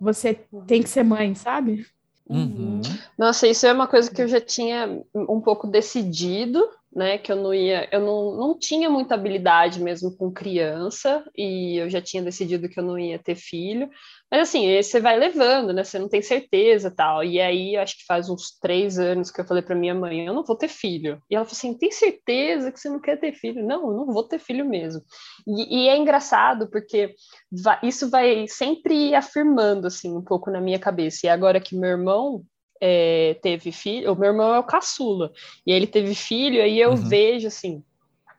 você 0.00 0.34
tem 0.66 0.82
que 0.82 0.88
ser 0.88 1.02
mãe, 1.02 1.34
sabe? 1.34 1.86
Uhum. 2.28 2.80
Nossa, 3.18 3.46
isso 3.48 3.66
é 3.66 3.72
uma 3.72 3.88
coisa 3.88 4.10
que 4.10 4.22
eu 4.22 4.28
já 4.28 4.40
tinha 4.40 5.02
um 5.14 5.40
pouco 5.40 5.66
decidido, 5.66 6.66
né? 6.92 7.18
Que 7.18 7.30
eu 7.30 7.36
não 7.36 7.54
ia, 7.54 7.88
eu 7.92 8.00
não, 8.00 8.36
não 8.36 8.58
tinha 8.58 8.90
muita 8.90 9.14
habilidade 9.14 9.80
mesmo 9.80 10.16
com 10.16 10.32
criança, 10.32 11.24
e 11.36 11.76
eu 11.76 11.88
já 11.88 12.00
tinha 12.00 12.22
decidido 12.22 12.68
que 12.68 12.78
eu 12.78 12.84
não 12.84 12.98
ia 12.98 13.18
ter 13.18 13.36
filho. 13.36 13.88
Mas 14.30 14.48
assim, 14.48 14.80
você 14.80 15.00
vai 15.00 15.18
levando, 15.18 15.72
né? 15.72 15.84
Você 15.84 15.98
não 15.98 16.08
tem 16.08 16.22
certeza 16.22 16.90
tal. 16.90 17.24
E 17.24 17.40
aí, 17.40 17.76
acho 17.76 17.98
que 17.98 18.04
faz 18.06 18.28
uns 18.28 18.56
três 18.60 18.98
anos 18.98 19.30
que 19.30 19.40
eu 19.40 19.44
falei 19.44 19.62
para 19.62 19.74
minha 19.74 19.94
mãe, 19.94 20.26
eu 20.26 20.34
não 20.34 20.44
vou 20.44 20.56
ter 20.56 20.68
filho. 20.68 21.20
E 21.30 21.34
ela 21.34 21.44
falou 21.44 21.56
assim: 21.56 21.76
tem 21.76 21.90
certeza 21.90 22.70
que 22.72 22.78
você 22.80 22.88
não 22.88 23.00
quer 23.00 23.18
ter 23.18 23.32
filho? 23.32 23.66
Não, 23.66 23.90
eu 23.90 23.96
não 23.96 24.06
vou 24.06 24.24
ter 24.24 24.38
filho 24.38 24.64
mesmo. 24.64 25.02
E, 25.46 25.84
e 25.84 25.88
é 25.88 25.96
engraçado 25.96 26.68
porque 26.70 27.14
isso 27.82 28.10
vai 28.10 28.46
sempre 28.48 29.14
afirmando 29.14 29.86
assim 29.86 30.16
um 30.16 30.22
pouco 30.22 30.50
na 30.50 30.60
minha 30.60 30.78
cabeça. 30.78 31.26
E 31.26 31.28
agora 31.28 31.60
que 31.60 31.76
meu 31.76 31.90
irmão 31.90 32.44
é, 32.80 33.36
teve 33.42 33.72
filho, 33.72 34.12
o 34.12 34.16
meu 34.16 34.30
irmão 34.30 34.54
é 34.54 34.58
o 34.58 34.64
caçula, 34.64 35.32
e 35.66 35.72
ele 35.72 35.86
teve 35.86 36.14
filho, 36.14 36.62
aí 36.62 36.78
eu 36.80 36.90
uhum. 36.90 36.96
vejo 36.96 37.48
assim 37.48 37.82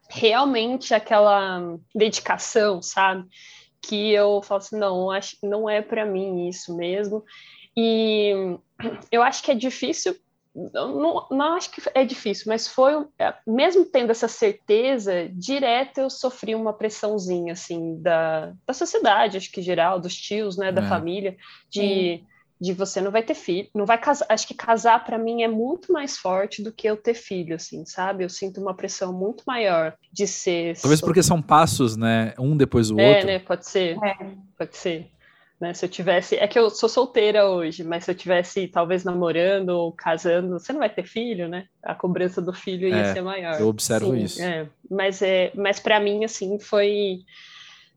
realmente 0.09 0.93
aquela 0.93 1.77
dedicação, 1.95 2.81
sabe? 2.81 3.25
Que 3.81 4.11
eu 4.11 4.41
falo 4.41 4.59
assim, 4.59 4.77
não, 4.77 5.09
acho 5.09 5.39
que 5.39 5.47
não 5.47 5.69
é 5.69 5.81
para 5.81 6.05
mim 6.05 6.49
isso 6.49 6.75
mesmo. 6.75 7.23
E 7.75 8.57
eu 9.09 9.23
acho 9.23 9.41
que 9.41 9.51
é 9.51 9.55
difícil 9.55 10.15
não, 10.53 11.27
não 11.31 11.53
acho 11.53 11.71
que 11.71 11.81
é 11.93 12.03
difícil, 12.03 12.45
mas 12.47 12.67
foi 12.67 13.05
é, 13.17 13.33
mesmo 13.47 13.85
tendo 13.85 14.11
essa 14.11 14.27
certeza 14.27 15.29
direto 15.29 15.99
eu 15.99 16.09
sofri 16.09 16.53
uma 16.53 16.73
pressãozinha 16.73 17.53
assim 17.53 18.01
da, 18.01 18.53
da 18.67 18.73
sociedade, 18.73 19.37
acho 19.37 19.51
que 19.51 19.61
geral, 19.61 19.99
dos 19.99 20.15
tios, 20.15 20.57
né, 20.57 20.71
da 20.71 20.81
é. 20.81 20.87
família, 20.87 21.37
de 21.69 22.23
de 22.61 22.73
você 22.73 23.01
não 23.01 23.09
vai 23.09 23.23
ter 23.23 23.33
filho, 23.33 23.67
não 23.73 23.87
vai 23.87 23.97
casar. 23.97 24.27
Acho 24.29 24.47
que 24.47 24.53
casar 24.53 25.03
para 25.03 25.17
mim 25.17 25.41
é 25.41 25.47
muito 25.47 25.91
mais 25.91 26.15
forte 26.15 26.61
do 26.61 26.71
que 26.71 26.87
eu 26.87 26.95
ter 26.95 27.15
filho, 27.15 27.55
assim, 27.55 27.83
sabe? 27.87 28.23
Eu 28.23 28.29
sinto 28.29 28.61
uma 28.61 28.75
pressão 28.75 29.11
muito 29.11 29.43
maior 29.47 29.95
de 30.13 30.27
ser. 30.27 30.79
Talvez 30.79 31.01
porque 31.01 31.23
são 31.23 31.41
passos, 31.41 31.97
né? 31.97 32.35
Um 32.37 32.55
depois 32.55 32.89
do 32.89 33.01
é, 33.01 33.07
outro. 33.07 33.23
É, 33.23 33.25
né? 33.25 33.39
Pode 33.39 33.67
ser. 33.67 33.97
É. 34.03 34.15
Pode 34.55 34.77
ser. 34.77 35.09
Né? 35.59 35.73
Se 35.73 35.85
eu 35.85 35.89
tivesse, 35.89 36.35
é 36.35 36.47
que 36.47 36.57
eu 36.57 36.69
sou 36.69 36.87
solteira 36.87 37.47
hoje, 37.47 37.83
mas 37.83 38.05
se 38.05 38.11
eu 38.11 38.15
tivesse 38.15 38.67
talvez 38.67 39.03
namorando 39.03 39.69
ou 39.69 39.91
casando, 39.91 40.59
você 40.59 40.71
não 40.71 40.79
vai 40.79 40.89
ter 40.89 41.03
filho, 41.03 41.47
né? 41.47 41.65
A 41.83 41.95
cobrança 41.95 42.41
do 42.41 42.53
filho 42.53 42.87
ia 42.87 42.95
é, 42.95 43.13
ser 43.13 43.21
maior. 43.21 43.59
Eu 43.59 43.67
observo 43.67 44.11
Sim, 44.11 44.23
isso. 44.23 44.41
É. 44.41 44.67
Mas 44.89 45.21
é, 45.23 45.51
mas 45.55 45.79
para 45.79 45.99
mim 45.99 46.23
assim 46.23 46.59
foi 46.59 47.19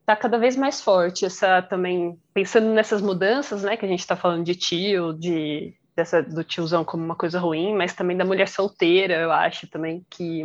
tá 0.05 0.15
cada 0.15 0.39
vez 0.39 0.57
mais 0.57 0.81
forte 0.81 1.25
essa 1.25 1.63
também 1.63 2.19
pensando 2.33 2.69
nessas 2.69 3.01
mudanças, 3.01 3.63
né, 3.63 3.77
que 3.77 3.85
a 3.85 3.89
gente 3.89 4.01
está 4.01 4.17
falando 4.17 4.45
de 4.45 4.55
tio, 4.55 5.13
de 5.13 5.75
dessa 5.97 6.23
do 6.23 6.43
tiozão 6.43 6.85
como 6.85 7.05
uma 7.05 7.15
coisa 7.15 7.39
ruim, 7.39 7.75
mas 7.75 7.95
também 7.95 8.17
da 8.17 8.25
mulher 8.25 8.49
solteira, 8.49 9.15
eu 9.15 9.31
acho 9.31 9.69
também 9.69 10.05
que 10.11 10.43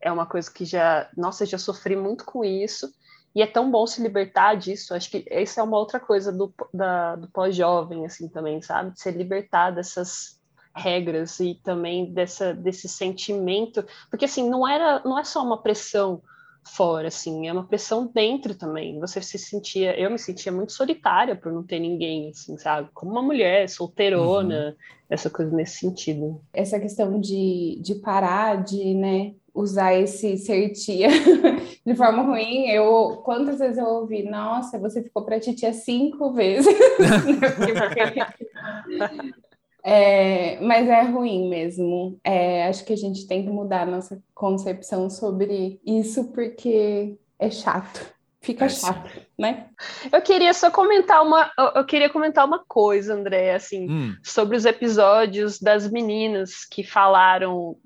é 0.00 0.10
uma 0.10 0.26
coisa 0.26 0.50
que 0.50 0.64
já, 0.64 1.08
nossa, 1.16 1.46
já 1.46 1.58
sofri 1.58 1.96
muito 1.96 2.24
com 2.24 2.44
isso. 2.44 2.92
E 3.34 3.40
é 3.40 3.46
tão 3.46 3.70
bom 3.70 3.86
se 3.86 4.02
libertar 4.02 4.56
disso. 4.56 4.94
Acho 4.94 5.10
que 5.10 5.24
essa 5.30 5.60
é 5.60 5.64
uma 5.64 5.78
outra 5.78 5.98
coisa 5.98 6.30
do, 6.30 6.52
da, 6.74 7.16
do 7.16 7.28
pós-jovem, 7.28 8.04
assim, 8.04 8.28
também, 8.28 8.60
sabe? 8.60 8.92
Ser 8.94 9.12
libertar 9.12 9.70
dessas 9.70 10.38
regras 10.74 11.40
e 11.40 11.54
também 11.54 12.12
dessa, 12.12 12.52
desse 12.52 12.88
sentimento. 12.88 13.84
Porque, 14.10 14.26
assim, 14.26 14.50
não, 14.50 14.68
era, 14.68 15.00
não 15.04 15.18
é 15.18 15.24
só 15.24 15.42
uma 15.42 15.62
pressão 15.62 16.20
fora, 16.64 17.08
assim, 17.08 17.48
é 17.48 17.52
uma 17.52 17.64
pressão 17.64 18.10
dentro 18.12 18.54
também. 18.54 18.98
Você 19.00 19.20
se 19.20 19.38
sentia, 19.38 19.98
eu 19.98 20.10
me 20.10 20.18
sentia 20.18 20.52
muito 20.52 20.72
solitária 20.72 21.34
por 21.34 21.52
não 21.52 21.62
ter 21.62 21.78
ninguém, 21.78 22.30
assim, 22.30 22.56
sabe? 22.56 22.88
Como 22.94 23.12
uma 23.12 23.22
mulher 23.22 23.68
solteirona, 23.68 24.68
uhum. 24.68 24.74
essa 25.10 25.28
coisa 25.28 25.54
nesse 25.54 25.78
sentido. 25.78 26.40
Essa 26.52 26.78
questão 26.78 27.20
de, 27.20 27.78
de 27.82 27.96
parar 27.96 28.62
de, 28.62 28.94
né, 28.94 29.34
usar 29.54 29.94
esse 29.94 30.38
ser 30.38 30.70
tia 30.70 31.08
de 31.84 31.94
forma 31.94 32.22
ruim, 32.22 32.68
eu 32.68 33.20
quantas 33.24 33.58
vezes 33.58 33.76
eu 33.76 33.86
ouvi, 33.86 34.22
nossa, 34.22 34.78
você 34.78 35.02
ficou 35.02 35.24
para 35.24 35.40
titia 35.40 35.72
cinco 35.72 36.32
vezes. 36.32 36.74
É, 39.84 40.60
mas 40.60 40.88
é 40.88 41.02
ruim 41.02 41.48
mesmo. 41.48 42.18
É, 42.22 42.68
acho 42.68 42.84
que 42.84 42.92
a 42.92 42.96
gente 42.96 43.26
tem 43.26 43.42
que 43.42 43.50
mudar 43.50 43.82
a 43.82 43.90
nossa 43.90 44.22
concepção 44.34 45.10
sobre 45.10 45.80
isso, 45.84 46.32
porque 46.32 47.16
é 47.38 47.50
chato. 47.50 48.12
Fica 48.40 48.64
é 48.64 48.68
chato, 48.68 49.08
sim. 49.08 49.20
né? 49.38 49.68
Eu 50.10 50.20
queria 50.20 50.52
só 50.52 50.68
comentar 50.68 51.22
uma. 51.22 51.48
Eu 51.76 51.84
queria 51.84 52.10
comentar 52.10 52.44
uma 52.44 52.58
coisa, 52.66 53.14
André, 53.14 53.54
assim, 53.54 53.88
hum. 53.88 54.16
sobre 54.22 54.56
os 54.56 54.64
episódios 54.64 55.60
das 55.60 55.88
meninas 55.88 56.64
que 56.64 56.82
falaram. 56.82 57.76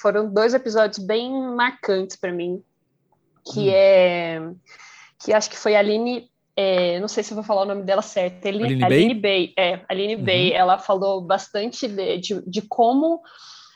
Foram 0.00 0.32
dois 0.32 0.54
episódios 0.54 1.04
bem 1.04 1.32
marcantes 1.54 2.16
para 2.16 2.32
mim. 2.32 2.62
Que 3.52 3.70
hum. 3.70 3.72
é. 3.72 4.50
Que 5.20 5.32
acho 5.32 5.50
que 5.50 5.56
foi 5.56 5.74
a 5.74 5.80
Aline 5.80 6.30
é, 6.60 6.98
não 6.98 7.06
sei 7.06 7.22
se 7.22 7.30
eu 7.30 7.36
vou 7.36 7.44
falar 7.44 7.62
o 7.62 7.66
nome 7.66 7.84
dela 7.84 8.02
certo, 8.02 8.48
Aline, 8.48 8.64
Aline, 8.64 8.84
Aline 8.84 9.14
Bay? 9.14 9.54
Bay? 9.54 9.54
É, 9.56 9.80
Aline 9.88 10.16
uhum. 10.16 10.24
Bay, 10.24 10.52
ela 10.52 10.76
falou 10.76 11.20
bastante 11.20 11.86
de, 11.86 12.18
de, 12.18 12.42
de, 12.44 12.62
como 12.62 13.22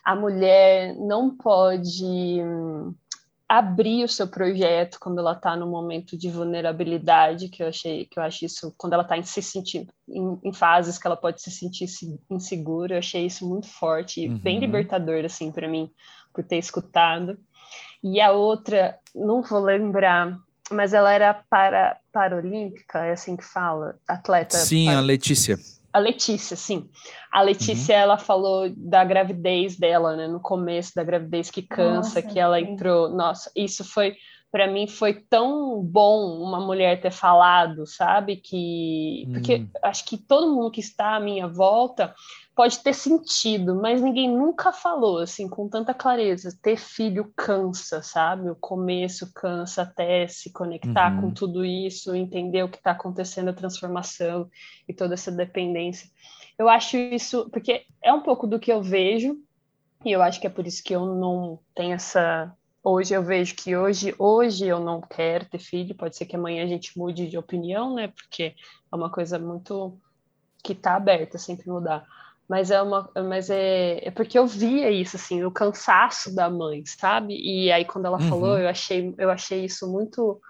a 0.04 0.16
mulher 0.16 0.92
não 0.96 1.36
pode 1.36 2.42
hum, 2.42 2.92
abrir 3.48 4.02
o 4.02 4.09
seu 4.09 4.26
projeto 4.26 4.98
quando 5.00 5.20
ela 5.20 5.30
está 5.30 5.54
no 5.54 5.68
momento 5.68 6.18
de 6.18 6.28
vulnerabilidade, 6.28 7.48
que 7.50 7.62
eu 7.62 7.68
achei, 7.68 8.04
que 8.06 8.18
eu 8.18 8.22
acho 8.24 8.46
isso, 8.46 8.74
quando 8.76 8.94
ela 8.94 9.04
está 9.04 9.16
em 9.16 9.22
se 9.22 9.40
sentir, 9.40 9.86
em, 10.09 10.40
em, 10.42 10.52
fases 10.52 10.98
que 10.98 11.06
ela 11.06 11.16
pode 11.16 11.40
se 11.40 11.52
sentir 11.52 11.86
insegura, 12.28 12.94
eu 12.94 12.98
achei 12.98 13.24
isso 13.24 13.48
muito 13.48 13.68
forte 13.68 14.24
e 14.24 14.28
uhum. 14.28 14.38
bem 14.38 14.59
libertador, 14.59 15.24
assim, 15.24 15.52
para 15.52 15.68
mim, 15.68 15.88
por 16.34 16.42
ter 16.42 16.56
escutado. 16.56 17.38
E 18.02 18.20
a 18.20 18.32
outra, 18.32 18.98
não 19.14 19.40
vou 19.40 19.60
lembrar, 19.60 20.36
mas 20.72 20.94
ela 20.94 21.12
era 21.12 21.34
para 21.48 21.98
paralímpica, 22.12 23.04
é 23.04 23.12
assim 23.12 23.36
que 23.36 23.44
fala, 23.44 23.96
atleta. 24.08 24.56
Sim, 24.56 24.86
para... 24.86 24.98
a 24.98 25.00
Letícia. 25.00 25.58
A 25.92 25.98
Letícia, 25.98 26.56
sim. 26.56 26.88
A 27.30 27.42
Letícia, 27.42 27.94
uhum. 27.96 28.02
ela 28.02 28.18
falou 28.18 28.72
da 28.74 29.04
gravidez 29.04 29.76
dela, 29.76 30.16
né? 30.16 30.26
No 30.26 30.40
começo 30.40 30.92
da 30.94 31.04
gravidez 31.04 31.50
que 31.50 31.62
cansa, 31.62 32.20
nossa, 32.20 32.22
que 32.22 32.38
ela 32.38 32.58
entrou. 32.58 33.10
Nossa, 33.10 33.50
isso 33.54 33.84
foi 33.84 34.16
para 34.52 34.70
mim 34.70 34.86
foi 34.86 35.14
tão 35.14 35.82
bom 35.82 36.38
uma 36.42 36.60
mulher 36.60 37.00
ter 37.00 37.10
falado, 37.10 37.86
sabe? 37.86 38.36
Que 38.36 39.26
porque 39.32 39.56
hum. 39.56 39.68
acho 39.82 40.04
que 40.04 40.18
todo 40.18 40.54
mundo 40.54 40.70
que 40.70 40.80
está 40.80 41.16
à 41.16 41.20
minha 41.20 41.48
volta 41.48 42.14
pode 42.54 42.80
ter 42.80 42.92
sentido, 42.92 43.74
mas 43.74 44.02
ninguém 44.02 44.28
nunca 44.28 44.70
falou 44.70 45.20
assim 45.20 45.48
com 45.48 45.70
tanta 45.70 45.94
clareza. 45.94 46.54
Ter 46.62 46.76
filho 46.76 47.32
cansa, 47.34 48.02
sabe? 48.02 48.50
O 48.50 48.54
começo 48.54 49.32
cansa 49.32 49.82
até 49.82 50.28
se 50.28 50.52
conectar 50.52 51.14
uhum. 51.14 51.22
com 51.22 51.30
tudo 51.30 51.64
isso, 51.64 52.14
entender 52.14 52.62
o 52.62 52.68
que 52.68 52.76
está 52.76 52.90
acontecendo, 52.90 53.48
a 53.48 53.54
transformação 53.54 54.50
e 54.86 54.92
toda 54.92 55.14
essa 55.14 55.32
dependência. 55.32 56.10
Eu 56.58 56.68
acho 56.68 56.98
isso 56.98 57.48
porque 57.50 57.86
é 58.04 58.12
um 58.12 58.20
pouco 58.20 58.46
do 58.46 58.60
que 58.60 58.70
eu 58.70 58.82
vejo 58.82 59.34
e 60.04 60.12
eu 60.12 60.20
acho 60.20 60.38
que 60.38 60.46
é 60.46 60.50
por 60.50 60.66
isso 60.66 60.84
que 60.84 60.94
eu 60.94 61.06
não 61.06 61.58
tenho 61.74 61.94
essa 61.94 62.54
Hoje 62.84 63.14
eu 63.14 63.22
vejo 63.22 63.54
que 63.54 63.76
hoje, 63.76 64.12
hoje 64.18 64.66
eu 64.66 64.80
não 64.80 65.00
quero 65.00 65.44
ter 65.44 65.59
filho, 65.59 65.94
pode 65.94 66.16
ser 66.16 66.26
que 66.26 66.34
amanhã 66.34 66.64
a 66.64 66.66
gente 66.66 66.98
mude 66.98 67.28
de 67.28 67.38
opinião, 67.38 67.94
né? 67.94 68.09
Porque 68.09 68.54
é 68.92 68.96
uma 68.96 69.09
coisa 69.09 69.38
muito 69.38 69.96
que 70.64 70.72
está 70.72 70.96
aberta, 70.96 71.38
sempre 71.38 71.68
mudar. 71.68 72.04
Mas 72.48 72.72
é 72.72 72.82
uma, 72.82 73.09
mas 73.28 73.50
é, 73.50 74.06
é 74.06 74.10
porque 74.10 74.36
eu 74.36 74.46
via 74.46 74.90
isso 74.90 75.16
assim, 75.16 75.44
o 75.44 75.50
cansaço 75.50 76.34
da 76.34 76.50
mãe, 76.50 76.84
sabe? 76.84 77.34
E 77.34 77.70
aí 77.70 77.84
quando 77.84 78.06
ela 78.06 78.20
uhum. 78.20 78.28
falou, 78.28 78.59
eu 78.59 78.68
achei, 78.68 79.14
eu 79.16 79.30
achei 79.30 79.64
isso 79.64 79.90
muito 79.90 80.40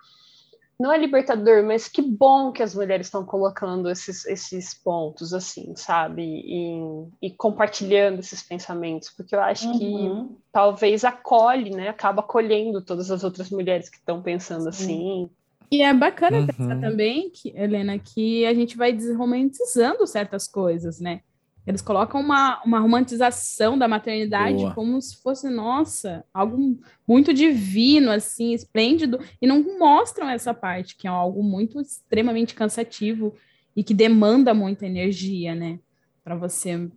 não 0.79 0.93
é 0.93 0.99
libertador, 0.99 1.63
mas 1.63 1.87
que 1.87 2.03
bom 2.03 2.51
que 2.51 2.63
as 2.63 2.75
mulheres 2.75 3.07
estão 3.07 3.25
colocando 3.25 3.89
esses, 3.89 4.27
esses 4.27 4.75
pontos, 4.75 5.33
assim, 5.33 5.75
sabe? 5.77 6.23
E, 6.23 6.81
e 7.23 7.31
compartilhando 7.31 8.21
esses 8.21 8.43
pensamentos, 8.43 9.11
porque 9.11 9.35
eu 9.35 9.41
acho 9.41 9.69
uhum. 9.69 9.79
que 9.79 10.35
talvez 10.51 11.05
acolhe, 11.05 11.71
né? 11.71 11.89
Acaba 11.89 12.21
acolhendo 12.21 12.83
todas 12.83 13.11
as 13.11 13.23
outras 13.23 13.51
mulheres 13.51 13.89
que 13.89 13.99
estão 13.99 14.23
pensando 14.23 14.73
Sim. 14.73 14.85
assim. 14.85 15.31
E 15.71 15.83
é 15.83 15.95
bacana 15.95 16.41
uhum. 16.41 16.47
pensar 16.47 16.81
também, 16.81 17.31
que, 17.31 17.57
Helena, 17.57 17.99
que 17.99 18.45
a 18.45 18.53
gente 18.53 18.77
vai 18.77 18.93
desromantizando 18.93 20.07
certas 20.07 20.47
coisas, 20.47 21.01
né? 21.01 21.21
Eles 21.67 21.81
colocam 21.81 22.21
uma, 22.21 22.61
uma 22.65 22.81
romantização 22.81 23.79
da 23.79 23.87
maternidade 23.87 24.57
Boa. 24.57 24.75
como 24.75 25.01
se 25.01 25.23
fosse, 25.23 25.49
nossa, 25.49 26.25
algo 26.35 26.79
muito 27.07 27.33
divino, 27.33 28.11
assim, 28.11 28.53
esplêndido, 28.53 29.21
e 29.41 29.47
não 29.47 29.79
mostram 29.79 30.29
essa 30.29 30.53
parte, 30.53 30.97
que 30.97 31.07
é 31.07 31.11
algo 31.11 31.43
muito 31.43 31.81
extremamente 31.81 32.55
cansativo 32.55 33.35
e 33.77 33.85
que 33.85 33.95
demanda 33.95 34.53
muita 34.53 34.87
energia, 34.87 35.55
né? 35.55 35.79
Para 36.25 36.35
você 36.35 36.91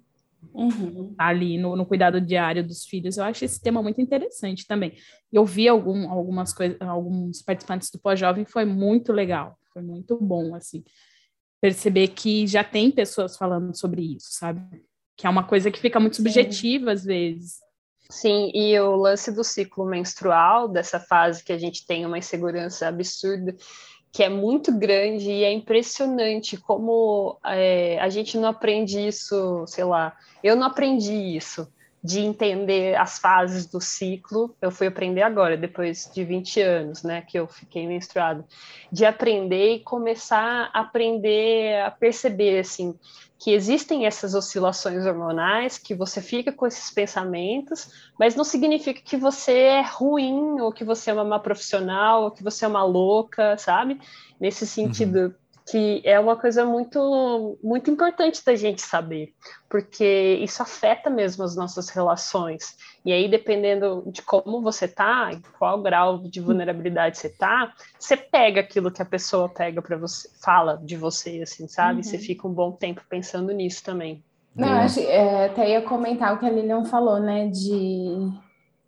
uhum. 0.54 1.14
Tá 1.16 1.28
ali 1.28 1.58
no, 1.60 1.76
no, 1.76 1.86
cuidado 1.86 2.20
diário 2.20 2.66
dos 2.66 2.86
filhos. 2.86 3.18
Eu 3.18 3.24
acho 3.24 3.46
esse 3.46 3.62
tema 3.62 3.84
muito 3.84 4.02
interessante 4.02 4.66
também. 4.66 4.94
Eu 5.32 5.46
vi 5.46 5.68
algum, 5.68 6.10
algumas 6.10 6.52
coisas, 6.52 6.80
alguns 6.82 7.42
participantes 7.42 7.92
do 7.92 8.00
pós-jovem, 8.00 8.46
foi 8.46 8.66
muito 8.66 9.14
legal, 9.14 9.60
foi 9.72 9.84
muito 9.84 10.18
bom, 10.20 10.56
assim 10.56 10.84
perceber 11.62 12.10
que 12.10 12.46
já 12.48 12.64
tem 12.64 12.92
pessoas 12.92 13.38
falando 13.38 13.76
sobre 13.76 14.16
isso, 14.16 14.28
sabe? 14.32 14.62
Que 15.18 15.26
é 15.26 15.30
uma 15.30 15.44
coisa 15.44 15.72
que 15.72 15.80
fica 15.80 16.00
muito 16.00 16.18
subjetiva 16.18 16.86
Sim. 16.86 16.92
às 16.92 17.04
vezes. 17.04 17.66
Sim, 18.10 18.52
e 18.54 18.80
o 18.80 18.96
lance 18.96 19.32
do 19.32 19.44
ciclo 19.44 19.86
menstrual, 19.86 20.68
dessa 20.68 21.00
fase 21.00 21.44
que 21.44 21.52
a 21.52 21.58
gente 21.58 21.86
tem 21.88 22.06
uma 22.06 22.20
insegurança 22.20 22.88
absurda, 22.88 23.56
que 24.12 24.24
é 24.24 24.30
muito 24.30 24.72
grande 24.78 25.30
e 25.30 25.44
é 25.44 25.52
impressionante 25.52 26.56
como 26.56 27.40
é, 27.44 28.00
a 28.00 28.08
gente 28.10 28.38
não 28.38 28.48
aprende 28.48 29.00
isso, 29.00 29.66
sei 29.68 29.84
lá, 29.84 30.16
eu 30.44 30.56
não 30.56 30.68
aprendi 30.68 31.36
isso 31.36 31.68
de 32.06 32.20
entender 32.20 32.96
as 32.96 33.18
fases 33.18 33.66
do 33.66 33.82
ciclo, 33.82 34.56
eu 34.62 34.70
fui 34.70 34.86
aprender 34.86 35.24
agora, 35.24 35.58
depois 35.58 36.08
de 36.14 36.24
20 36.24 36.62
anos, 36.62 37.02
né, 37.02 37.24
que 37.28 37.40
eu 37.40 37.48
fiquei 37.48 37.88
menstruada, 37.88 38.46
de 38.92 39.06
aprender 39.06 39.78
e 39.78 39.80
começar 39.80 40.70
a 40.72 40.82
aprender 40.82 41.82
a 41.82 41.90
perceber, 41.90 42.60
assim, 42.60 42.94
que 43.40 43.52
existem 43.52 44.06
essas 44.06 44.36
oscilações 44.36 45.04
hormonais, 45.04 45.80
que 45.80 45.96
você 45.96 46.22
fica 46.22 46.52
com 46.52 46.68
esses 46.68 46.92
pensamentos, 46.92 48.12
mas 48.20 48.36
não 48.36 48.44
significa 48.44 49.02
que 49.02 49.18
você 49.18 49.54
é 49.54 49.82
ruim, 49.82 50.62
ou 50.62 50.72
que 50.72 50.84
você 50.84 51.10
é 51.10 51.14
uma 51.14 51.26
má 51.26 51.40
profissional, 51.40 52.26
ou 52.26 52.32
que 52.32 52.44
você 52.44 52.66
é 52.66 52.68
uma 52.68 52.84
louca, 52.84 53.58
sabe? 53.58 54.00
Nesse 54.40 54.68
sentido, 54.68 55.18
uhum. 55.18 55.34
Que 55.68 56.02
é 56.06 56.20
uma 56.20 56.36
coisa 56.36 56.64
muito, 56.64 57.58
muito 57.64 57.90
importante 57.90 58.44
da 58.46 58.56
gente 58.56 58.82
saber, 58.84 59.34
porque 59.68 60.40
isso 60.42 60.62
afeta 60.62 61.10
mesmo 61.10 61.44
as 61.44 61.56
nossas 61.56 61.90
relações. 61.90 62.78
E 63.04 63.12
aí, 63.12 63.28
dependendo 63.28 64.04
de 64.06 64.22
como 64.22 64.62
você 64.62 64.88
tá, 64.88 65.32
em 65.34 65.42
qual 65.58 65.82
grau 65.82 66.20
de 66.20 66.40
vulnerabilidade 66.40 67.18
você 67.18 67.30
tá, 67.30 67.74
você 67.98 68.16
pega 68.16 68.62
aquilo 68.62 68.92
que 68.92 69.02
a 69.02 69.06
pessoa 69.06 69.50
pega 69.50 69.82
para 69.82 69.98
você, 69.98 70.30
fala 70.44 70.80
de 70.84 70.96
você, 70.96 71.42
assim, 71.42 71.68
sabe? 71.68 71.98
Uhum. 71.98 72.04
Você 72.04 72.20
fica 72.20 72.48
um 72.48 72.54
bom 72.54 72.72
tempo 72.72 73.02
pensando 73.10 73.52
nisso 73.52 73.84
também. 73.84 74.24
Não, 74.56 74.70
acho, 74.70 75.00
é, 75.00 75.48
até 75.48 75.72
ia 75.72 75.82
comentar 75.82 76.34
o 76.34 76.40
que 76.40 76.46
a 76.46 76.50
Lilian 76.50 76.86
falou, 76.86 77.20
né? 77.20 77.48
De 77.48 78.32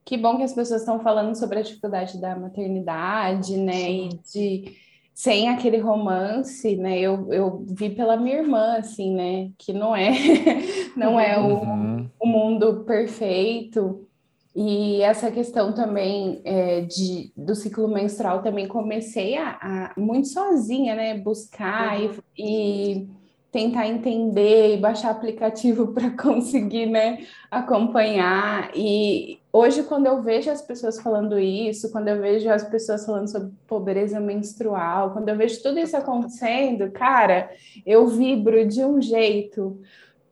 que 0.06 0.16
bom 0.16 0.38
que 0.38 0.44
as 0.44 0.54
pessoas 0.54 0.82
estão 0.82 1.00
falando 1.00 1.36
sobre 1.36 1.60
a 1.60 1.64
dificuldade 1.64 2.22
da 2.22 2.36
maternidade, 2.36 3.58
né? 3.58 3.74
Sim. 3.74 4.10
E 4.10 4.20
de 4.32 4.87
sem 5.18 5.50
aquele 5.50 5.80
romance, 5.80 6.76
né? 6.76 7.00
Eu, 7.00 7.34
eu 7.34 7.66
vi 7.68 7.90
pela 7.90 8.16
minha 8.16 8.38
irmã, 8.38 8.78
assim, 8.78 9.16
né? 9.16 9.50
Que 9.58 9.74
não 9.74 9.96
é, 9.96 10.12
não 10.96 11.20
é 11.20 11.40
o, 11.40 11.56
uhum. 11.56 12.08
o 12.20 12.28
mundo 12.28 12.84
perfeito. 12.86 14.08
E 14.56 15.02
essa 15.02 15.32
questão 15.32 15.74
também 15.74 16.40
é, 16.46 16.82
de, 16.82 17.34
do 17.36 17.56
ciclo 17.56 17.88
menstrual 17.88 18.44
também 18.44 18.68
comecei 18.68 19.36
a, 19.36 19.58
a 19.60 19.94
muito 20.00 20.28
sozinha, 20.28 20.94
né? 20.94 21.18
Buscar 21.18 22.00
uhum. 22.00 22.12
e, 22.38 23.00
e, 23.02 23.10
tentar 23.52 23.88
entender 23.88 24.76
e 24.76 24.78
baixar 24.78 25.12
aplicativo 25.12 25.88
para 25.94 26.12
conseguir, 26.12 26.86
né? 26.86 27.26
Acompanhar. 27.50 28.72
E 28.76 29.40
hoje, 29.52 29.84
quando 29.84 30.08
eu 30.08 30.22
vejo 30.22 30.50
as 30.50 30.62
pessoas 30.62 31.00
falando 31.00 31.40
isso, 31.40 31.92
quando 31.92 32.10
eu 32.10 32.20
vejo 32.22 32.50
as 32.50 32.64
pessoas 32.64 33.06
falando 33.06 33.28
sobre 33.30 33.52
pobreza 33.68 34.20
menstrual, 34.20 35.12
quando 35.12 35.30
eu 35.30 35.38
vejo 35.38 35.62
tudo 35.62 35.80
isso 35.80 35.96
acontecendo, 35.96 36.92
cara, 36.92 37.50
eu 37.86 38.08
vibro 38.08 38.66
de 38.68 38.84
um 38.84 39.02
jeito. 39.02 39.80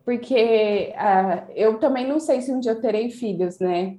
Porque 0.04 0.94
uh, 0.94 1.52
eu 1.56 1.80
também 1.80 2.08
não 2.08 2.20
sei 2.20 2.42
se 2.42 2.52
um 2.52 2.60
dia 2.60 2.74
eu 2.74 2.82
terei 2.82 3.10
filhos, 3.10 3.58
né? 3.58 3.98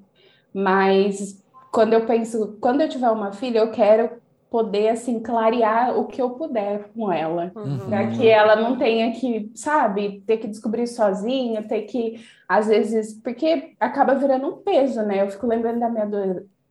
Mas 0.55 1.43
quando 1.72 1.94
eu 1.94 2.06
penso, 2.06 2.56
quando 2.60 2.80
eu 2.80 2.88
tiver 2.88 3.10
uma 3.10 3.32
filha, 3.32 3.59
eu 3.59 3.70
quero 3.72 4.10
poder 4.51 4.89
assim 4.89 5.20
clarear 5.20 5.98
o 5.98 6.06
que 6.06 6.20
eu 6.20 6.31
puder 6.31 6.89
com 6.94 7.12
ela, 7.12 7.52
uhum. 7.55 7.89
para 7.89 8.09
que 8.09 8.27
ela 8.27 8.56
não 8.56 8.77
tenha 8.77 9.12
que, 9.12 9.51
sabe, 9.55 10.23
ter 10.27 10.39
que 10.39 10.47
descobrir 10.47 10.86
sozinha, 10.86 11.62
ter 11.62 11.82
que 11.82 12.24
às 12.48 12.68
vezes, 12.68 13.12
porque 13.12 13.73
acaba 13.81 14.14
virando 14.14 14.47
um 14.47 14.56
peso, 14.59 15.02
né? 15.02 15.23
Eu 15.23 15.31
fico 15.31 15.47
lembrando 15.47 15.81
da 15.81 15.89
minha 15.89 16.06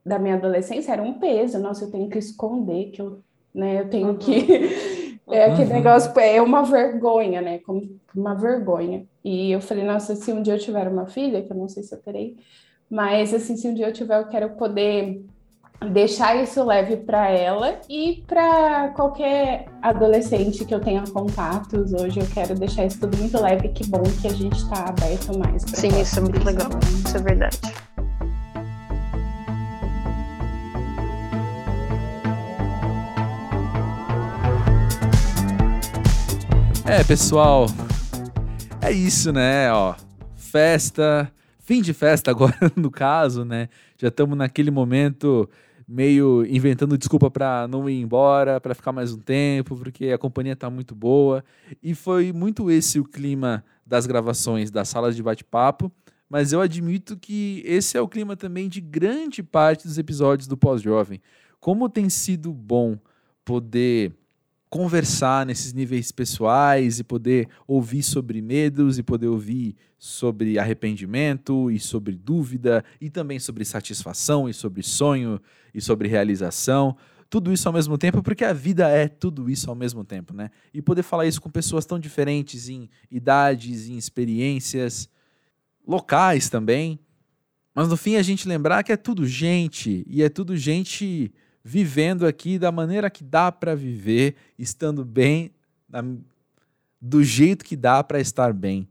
da 0.06 0.20
minha 0.20 0.36
adolescência 0.36 0.92
era 0.92 1.02
um 1.02 1.14
peso, 1.14 1.58
nossa, 1.58 1.86
eu 1.86 1.92
tenho 1.92 2.08
que 2.10 2.20
esconder 2.20 2.92
que 2.92 3.02
eu, 3.02 3.20
né, 3.54 3.82
eu 3.82 3.90
tenho 3.90 4.10
uhum. 4.10 4.18
que 4.18 5.20
é 5.32 5.46
aquele 5.46 5.70
uhum. 5.70 5.76
negócio, 5.76 6.20
é 6.20 6.42
uma 6.42 6.62
vergonha, 6.62 7.42
né? 7.42 7.60
Como 7.60 8.00
uma 8.16 8.36
vergonha. 8.36 9.06
E 9.24 9.52
eu 9.52 9.60
falei, 9.60 9.84
nossa, 9.84 10.16
se 10.16 10.32
um 10.32 10.44
dia 10.44 10.54
eu 10.54 10.60
tiver 10.60 10.88
uma 10.88 11.08
filha, 11.08 11.42
que 11.42 11.52
eu 11.52 11.58
não 11.58 11.68
sei 11.68 11.82
se 11.82 11.94
eu 11.96 12.00
terei, 12.00 12.38
mas, 12.90 13.34
assim, 13.34 13.58
se 13.58 13.68
um 13.68 13.74
dia 13.74 13.88
eu 13.88 13.94
tiver, 13.94 14.20
eu 14.20 14.28
quero 14.28 14.52
poder 14.52 15.26
deixar 15.92 16.36
isso 16.42 16.64
leve 16.64 16.98
para 16.98 17.30
ela 17.30 17.80
e 17.90 18.24
para 18.28 18.90
qualquer 18.90 19.66
adolescente 19.82 20.66
que 20.66 20.74
eu 20.74 20.80
tenha 20.80 21.04
contatos 21.04 21.94
hoje, 21.94 22.20
eu 22.20 22.28
quero 22.34 22.56
deixar 22.56 22.86
isso 22.86 23.00
tudo 23.00 23.18
muito 23.18 23.42
leve. 23.42 23.70
Que 23.70 23.86
bom 23.88 24.04
que 24.22 24.28
a 24.28 24.34
gente 24.34 24.58
está 24.58 24.90
aberto 24.90 25.38
mais. 25.38 25.64
Sim, 25.64 25.90
isso 26.00 26.20
é 26.20 26.22
muito 26.22 26.44
legal. 26.44 26.70
Isso 27.06 27.18
é 27.18 27.22
verdade. 27.22 27.60
É, 36.88 37.04
pessoal, 37.04 37.66
é 38.80 38.92
isso, 38.92 39.34
né? 39.34 39.72
Ó, 39.74 39.96
festa, 40.36 41.32
fim 41.60 41.82
de 41.82 41.94
festa 41.94 42.30
agora, 42.30 42.56
no 42.78 42.92
caso, 42.92 43.44
né? 43.44 43.70
Já 43.98 44.10
estamos 44.10 44.38
naquele 44.38 44.70
momento 44.70 45.50
meio 45.88 46.46
inventando 46.46 46.98
desculpa 46.98 47.30
para 47.30 47.68
não 47.68 47.90
ir 47.90 48.02
embora, 48.02 48.60
para 48.60 48.74
ficar 48.74 48.92
mais 48.92 49.14
um 49.14 49.20
tempo, 49.20 49.76
porque 49.76 50.10
a 50.12 50.18
companhia 50.18 50.54
está 50.54 50.70
muito 50.70 50.96
boa. 50.96 51.44
E 51.82 51.94
foi 51.94 52.34
muito 52.34 52.72
esse 52.72 53.00
o 53.00 53.04
clima 53.04 53.64
das 53.86 54.06
gravações 54.08 54.72
das 54.72 54.90
salas 54.90 55.16
de 55.16 55.22
bate-papo, 55.22 55.92
mas 56.30 56.52
eu 56.52 56.60
admito 56.60 57.16
que 57.16 57.62
esse 57.66 57.98
é 57.98 58.02
o 58.02 58.08
clima 58.08 58.36
também 58.36 58.68
de 58.68 58.82
grande 58.82 59.44
parte 59.44 59.88
dos 59.88 59.98
episódios 59.98 60.48
do 60.48 60.58
Pós-Jovem. 60.58 61.22
Como 61.60 61.88
tem 61.88 62.10
sido 62.10 62.52
bom 62.52 62.98
poder 63.44 64.12
conversar 64.70 65.46
nesses 65.46 65.74
níveis 65.74 66.12
pessoais 66.12 67.00
e 67.00 67.04
poder 67.04 67.48
ouvir 67.68 68.04
sobre 68.04 68.42
medos 68.42 68.98
e 68.98 69.04
poder 69.04 69.28
ouvir 69.28 69.76
sobre 69.98 70.60
arrependimento 70.60 71.72
e 71.72 71.80
sobre 71.80 72.16
dúvida 72.16 72.84
e 73.00 73.10
também 73.10 73.40
sobre 73.40 73.64
satisfação 73.64 74.50
e 74.50 74.54
sobre 74.54 74.84
sonho 74.84 75.40
e 75.74 75.82
sobre 75.82 76.08
realização. 76.08 76.96
Tudo 77.30 77.52
isso 77.52 77.68
ao 77.68 77.74
mesmo 77.74 77.98
tempo, 77.98 78.22
porque 78.22 78.44
a 78.44 78.54
vida 78.54 78.88
é 78.90 79.08
tudo 79.08 79.50
isso 79.50 79.70
ao 79.70 79.76
mesmo 79.76 80.04
tempo, 80.04 80.34
né? 80.34 80.52
E 80.74 80.82
poder 80.82 81.04
falar 81.04 81.26
isso 81.26 81.42
com 81.42 81.50
pessoas 81.50 81.86
tão 81.86 82.00
diferentes 82.00 82.70
em 82.70 82.90
idades, 83.10 83.90
em 83.90 83.98
experiências, 83.98 85.10
locais 85.88 86.50
também. 86.50 87.00
Mas 87.74 87.90
no 87.90 87.98
fim 87.98 88.16
a 88.16 88.22
gente 88.22 88.48
lembrar 88.48 88.84
que 88.84 88.92
é 88.92 88.98
tudo 88.98 89.28
gente 89.28 90.06
e 90.08 90.24
é 90.24 90.30
tudo 90.30 90.56
gente 90.56 91.34
vivendo 91.68 92.28
aqui 92.28 92.60
da 92.60 92.72
maneira 92.72 93.10
que 93.10 93.24
dá 93.24 93.52
para 93.52 93.74
viver, 93.74 94.36
estando 94.58 95.04
bem, 95.04 95.52
do 97.02 97.24
jeito 97.24 97.66
que 97.66 97.76
dá 97.76 98.04
para 98.04 98.20
estar 98.20 98.54
bem. 98.54 98.88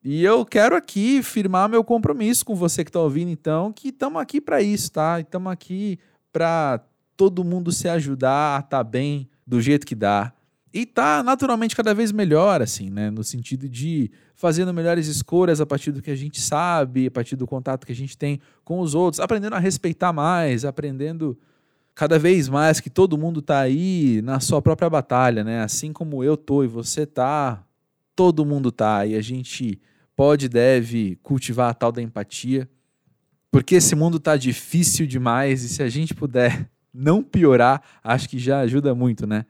E 0.00 0.22
eu 0.22 0.46
quero 0.46 0.76
aqui 0.76 1.20
firmar 1.20 1.68
meu 1.68 1.82
compromisso 1.82 2.44
com 2.44 2.54
você 2.54 2.84
que 2.84 2.90
está 2.90 3.00
ouvindo, 3.00 3.30
então, 3.30 3.72
que 3.72 3.88
estamos 3.88 4.22
aqui 4.22 4.40
para 4.40 4.62
isso, 4.62 4.92
tá? 4.92 5.18
Estamos 5.18 5.52
aqui 5.52 5.98
para 6.32 6.80
todo 7.16 7.42
mundo 7.42 7.72
se 7.72 7.88
ajudar 7.88 8.56
a 8.56 8.60
estar 8.60 8.78
tá 8.78 8.84
bem 8.84 9.28
do 9.44 9.60
jeito 9.60 9.84
que 9.84 9.96
dá. 9.96 10.32
E 10.72 10.86
tá 10.86 11.24
naturalmente 11.24 11.74
cada 11.74 11.92
vez 11.92 12.12
melhor, 12.12 12.62
assim, 12.62 12.88
né? 12.88 13.10
No 13.10 13.24
sentido 13.24 13.68
de 13.68 14.12
fazendo 14.36 14.72
melhores 14.72 15.08
escolhas 15.08 15.60
a 15.60 15.66
partir 15.66 15.90
do 15.90 16.02
que 16.02 16.10
a 16.10 16.16
gente 16.16 16.40
sabe, 16.40 17.08
a 17.08 17.10
partir 17.10 17.34
do 17.34 17.46
contato 17.46 17.84
que 17.84 17.92
a 17.92 17.96
gente 17.96 18.16
tem 18.16 18.40
com 18.64 18.78
os 18.78 18.94
outros, 18.94 19.18
aprendendo 19.18 19.56
a 19.56 19.58
respeitar 19.58 20.12
mais, 20.12 20.64
aprendendo 20.64 21.36
cada 21.94 22.18
vez 22.18 22.48
mais 22.48 22.80
que 22.80 22.90
todo 22.90 23.16
mundo 23.16 23.40
está 23.40 23.60
aí 23.60 24.20
na 24.22 24.40
sua 24.40 24.60
própria 24.60 24.90
batalha, 24.90 25.44
né? 25.44 25.62
Assim 25.62 25.92
como 25.92 26.24
eu 26.24 26.36
tô 26.36 26.64
e 26.64 26.66
você 26.66 27.06
tá, 27.06 27.62
todo 28.16 28.44
mundo 28.44 28.72
tá 28.72 29.06
e 29.06 29.14
a 29.14 29.22
gente 29.22 29.80
pode 30.16 30.48
deve 30.48 31.18
cultivar 31.22 31.70
a 31.70 31.74
tal 31.74 31.92
da 31.92 32.02
empatia, 32.02 32.68
porque 33.50 33.76
esse 33.76 33.94
mundo 33.94 34.18
tá 34.18 34.36
difícil 34.36 35.06
demais 35.06 35.62
e 35.62 35.68
se 35.68 35.82
a 35.82 35.88
gente 35.88 36.14
puder 36.14 36.68
não 36.92 37.22
piorar, 37.22 37.82
acho 38.02 38.28
que 38.28 38.38
já 38.38 38.60
ajuda 38.60 38.94
muito, 38.94 39.26
né? 39.26 39.44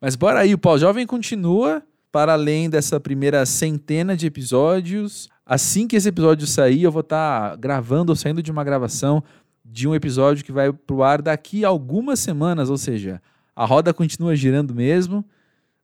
Mas 0.00 0.14
bora 0.14 0.40
aí, 0.40 0.52
o 0.52 0.58
Pau 0.58 0.78
Jovem 0.78 1.06
continua 1.06 1.82
para 2.12 2.34
além 2.34 2.68
dessa 2.68 3.00
primeira 3.00 3.44
centena 3.44 4.16
de 4.16 4.26
episódios. 4.26 5.28
Assim 5.44 5.86
que 5.86 5.96
esse 5.96 6.08
episódio 6.08 6.46
sair, 6.46 6.82
eu 6.82 6.92
vou 6.92 7.00
estar 7.00 7.50
tá 7.50 7.56
gravando 7.56 8.12
ou 8.12 8.16
saindo 8.16 8.42
de 8.42 8.50
uma 8.50 8.64
gravação 8.64 9.22
de 9.70 9.88
um 9.88 9.94
episódio 9.94 10.44
que 10.44 10.52
vai 10.52 10.72
pro 10.72 11.02
ar 11.02 11.20
daqui 11.20 11.64
a 11.64 11.68
algumas 11.68 12.20
semanas, 12.20 12.70
ou 12.70 12.78
seja, 12.78 13.20
a 13.54 13.64
roda 13.64 13.92
continua 13.92 14.36
girando 14.36 14.74
mesmo, 14.74 15.24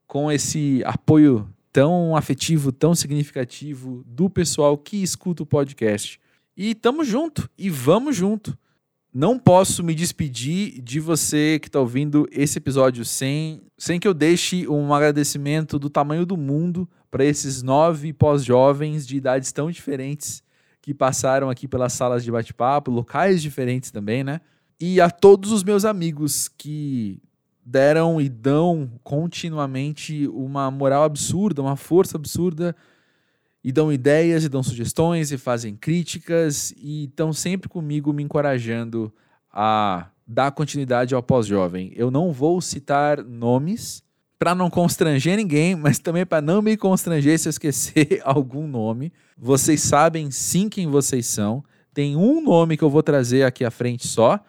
com 0.07 0.31
esse 0.31 0.83
apoio 0.85 1.49
tão 1.73 2.15
afetivo, 2.15 2.71
tão 2.71 2.95
significativo 2.95 4.05
do 4.07 4.29
pessoal 4.29 4.77
que 4.77 5.03
escuta 5.03 5.43
o 5.43 5.47
podcast. 5.47 6.21
E 6.57 6.75
tamo 6.75 7.05
junto, 7.05 7.49
e 7.57 7.71
vamos 7.71 8.15
junto. 8.15 8.57
Não 9.13 9.39
posso 9.39 9.83
me 9.83 9.95
despedir 9.95 10.81
de 10.81 11.01
você 11.01 11.59
que 11.59 11.69
está 11.69 11.81
ouvindo 11.81 12.27
esse 12.31 12.59
episódio 12.59 13.05
sem, 13.05 13.63
sem 13.77 13.99
que 13.99 14.09
eu 14.09 14.15
deixe 14.15 14.67
um 14.69 14.93
agradecimento 14.93 15.79
do 15.79 15.91
tamanho 15.91 16.25
do 16.25 16.37
mundo 16.37 16.89
para 17.11 17.25
esses 17.25 17.63
nove 17.63 18.13
pós-jovens 18.13 19.07
de 19.07 19.17
idades 19.17 19.53
tão 19.53 19.71
diferentes 19.71 20.43
que 20.83 20.93
passaram 20.93 21.49
aqui 21.49 21.69
pelas 21.69 21.93
salas 21.93 22.25
de 22.25 22.31
bate-papo, 22.31 22.91
locais 22.91 23.41
diferentes 23.41 23.91
também, 23.93 24.25
né? 24.25 24.41
E 24.81 25.01
a 25.01 25.09
todos 25.09 25.53
os 25.53 25.63
meus 25.63 25.85
amigos 25.85 26.49
que 26.49 27.23
deram 27.65 28.21
e 28.21 28.29
dão 28.29 28.91
continuamente 29.05 30.27
uma 30.27 30.69
moral 30.73 31.05
absurda, 31.05 31.63
uma 31.63 31.77
força 31.77 32.17
absurda, 32.17 32.75
e 33.63 33.71
dão 33.71 33.93
ideias, 33.93 34.43
e 34.43 34.49
dão 34.49 34.61
sugestões, 34.61 35.31
e 35.31 35.39
fazem 35.39 35.77
críticas, 35.77 36.75
e 36.77 37.05
estão 37.05 37.33
sempre 37.33 37.69
comigo 37.69 38.13
me 38.13 38.25
encorajando 38.25 39.15
a 39.53 40.09
dar 40.27 40.51
continuidade 40.51 41.15
ao 41.15 41.23
pós-jovem. 41.23 41.93
Eu 41.95 42.11
não 42.11 42.33
vou 42.33 42.61
citar 42.61 43.23
nomes 43.23 44.03
para 44.43 44.57
não 44.57 44.69
constranger 44.69 45.37
ninguém, 45.37 45.77
mas 45.77 46.01
também 46.01 46.27
para 46.27 46.43
não 46.43 46.61
me 46.61 46.77
constranger 46.77 47.39
se 47.39 47.47
eu 47.47 47.51
esquecer 47.51 48.21
algum 48.27 48.67
nome. 48.67 49.13
Vocês 49.39 49.83
sabem 49.83 50.33
sim 50.33 50.69
quem 50.69 50.89
vocês 50.89 51.27
são. 51.27 51.63
Tem 51.95 52.17
um 52.17 52.43
nome 52.43 52.77
que 52.77 52.83
eu 52.83 52.91
vou 52.91 53.05
trazer 53.05 53.45
aqui 53.45 53.65
à 53.65 53.71
frente 53.71 54.09
só, 54.09 54.41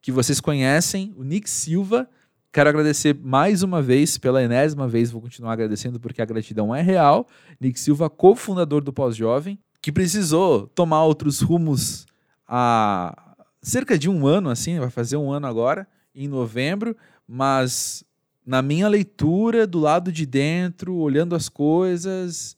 que 0.00 0.12
vocês 0.12 0.40
conhecem, 0.40 1.12
o 1.16 1.24
Nick 1.24 1.50
Silva. 1.50 2.08
Quero 2.52 2.68
agradecer 2.68 3.12
mais 3.20 3.64
uma 3.64 3.82
vez, 3.82 4.16
pela 4.16 4.40
enésima 4.40 4.86
vez, 4.86 5.10
vou 5.10 5.20
continuar 5.20 5.54
agradecendo 5.54 5.98
porque 5.98 6.22
a 6.22 6.26
gratidão 6.26 6.72
é 6.72 6.80
real. 6.80 7.26
Nick 7.60 7.80
Silva, 7.80 8.08
cofundador 8.08 8.84
do 8.84 8.92
Pós-Jovem, 8.92 9.58
que 9.82 9.90
precisou 9.90 10.68
tomar 10.68 11.02
outros 11.02 11.40
rumos 11.40 12.06
há 12.46 13.34
cerca 13.60 13.98
de 13.98 14.08
um 14.08 14.28
ano, 14.28 14.48
assim, 14.48 14.78
vai 14.78 14.90
fazer 14.90 15.16
um 15.16 15.32
ano 15.32 15.48
agora, 15.48 15.88
em 16.14 16.28
novembro, 16.28 16.96
mas 17.26 18.04
na 18.50 18.62
minha 18.62 18.88
leitura, 18.88 19.64
do 19.64 19.78
lado 19.78 20.10
de 20.10 20.26
dentro, 20.26 20.96
olhando 20.96 21.36
as 21.36 21.48
coisas, 21.48 22.56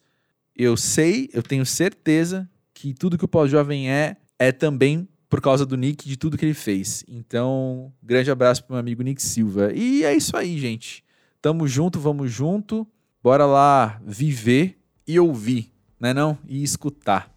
eu 0.56 0.74
sei, 0.74 1.28
eu 1.34 1.42
tenho 1.42 1.66
certeza 1.66 2.48
que 2.72 2.94
tudo 2.94 3.18
que 3.18 3.26
o 3.26 3.28
pós-jovem 3.28 3.90
é, 3.90 4.16
é 4.38 4.50
também 4.52 5.06
por 5.28 5.42
causa 5.42 5.66
do 5.66 5.76
Nick 5.76 6.08
de 6.08 6.16
tudo 6.16 6.38
que 6.38 6.46
ele 6.46 6.54
fez. 6.54 7.04
Então, 7.06 7.92
grande 8.02 8.30
abraço 8.30 8.64
para 8.64 8.72
meu 8.72 8.80
amigo 8.80 9.02
Nick 9.02 9.22
Silva. 9.22 9.70
E 9.74 10.02
é 10.02 10.14
isso 10.14 10.34
aí, 10.34 10.58
gente. 10.58 11.04
Tamo 11.42 11.68
junto, 11.68 12.00
vamos 12.00 12.32
junto. 12.32 12.88
Bora 13.22 13.44
lá 13.44 14.00
viver 14.02 14.78
e 15.06 15.20
ouvir, 15.20 15.70
né 16.00 16.14
não? 16.14 16.38
E 16.48 16.62
escutar. 16.62 17.30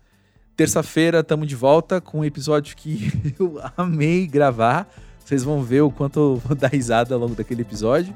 Terça-feira 0.56 1.19
estamos 1.19 1.49
de 1.49 1.57
volta 1.57 1.99
com 1.99 2.19
um 2.19 2.26
episódio 2.26 2.73
que 2.77 3.11
eu 3.38 3.60
amei 3.76 4.26
gravar. 4.26 4.90
Vocês 5.26 5.44
vão 5.44 5.61
ver 5.61 5.82
o 5.82 5.91
quanto 5.91 6.19
eu 6.19 6.36
vou 6.38 6.56
dar 6.56 6.69
risada 6.69 7.14
ao 7.14 7.19
longo 7.19 7.36
daquele 7.36 7.64
episódio. 7.64 8.15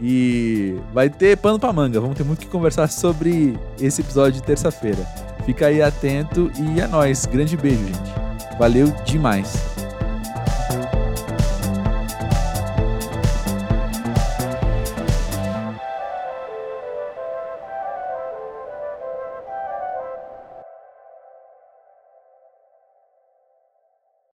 E 0.00 0.76
vai 0.92 1.08
ter 1.08 1.36
pano 1.36 1.58
pra 1.58 1.72
manga. 1.72 2.00
Vamos 2.00 2.16
ter 2.16 2.24
muito 2.24 2.40
que 2.40 2.46
conversar 2.46 2.88
sobre 2.88 3.58
esse 3.80 4.00
episódio 4.00 4.40
de 4.40 4.42
terça-feira. 4.42 5.04
Fica 5.44 5.66
aí 5.66 5.82
atento 5.82 6.50
e 6.58 6.80
é 6.80 6.86
nóis. 6.86 7.26
Grande 7.26 7.56
beijo, 7.56 7.84
gente. 7.84 8.58
Valeu 8.58 8.92
demais. 9.04 9.73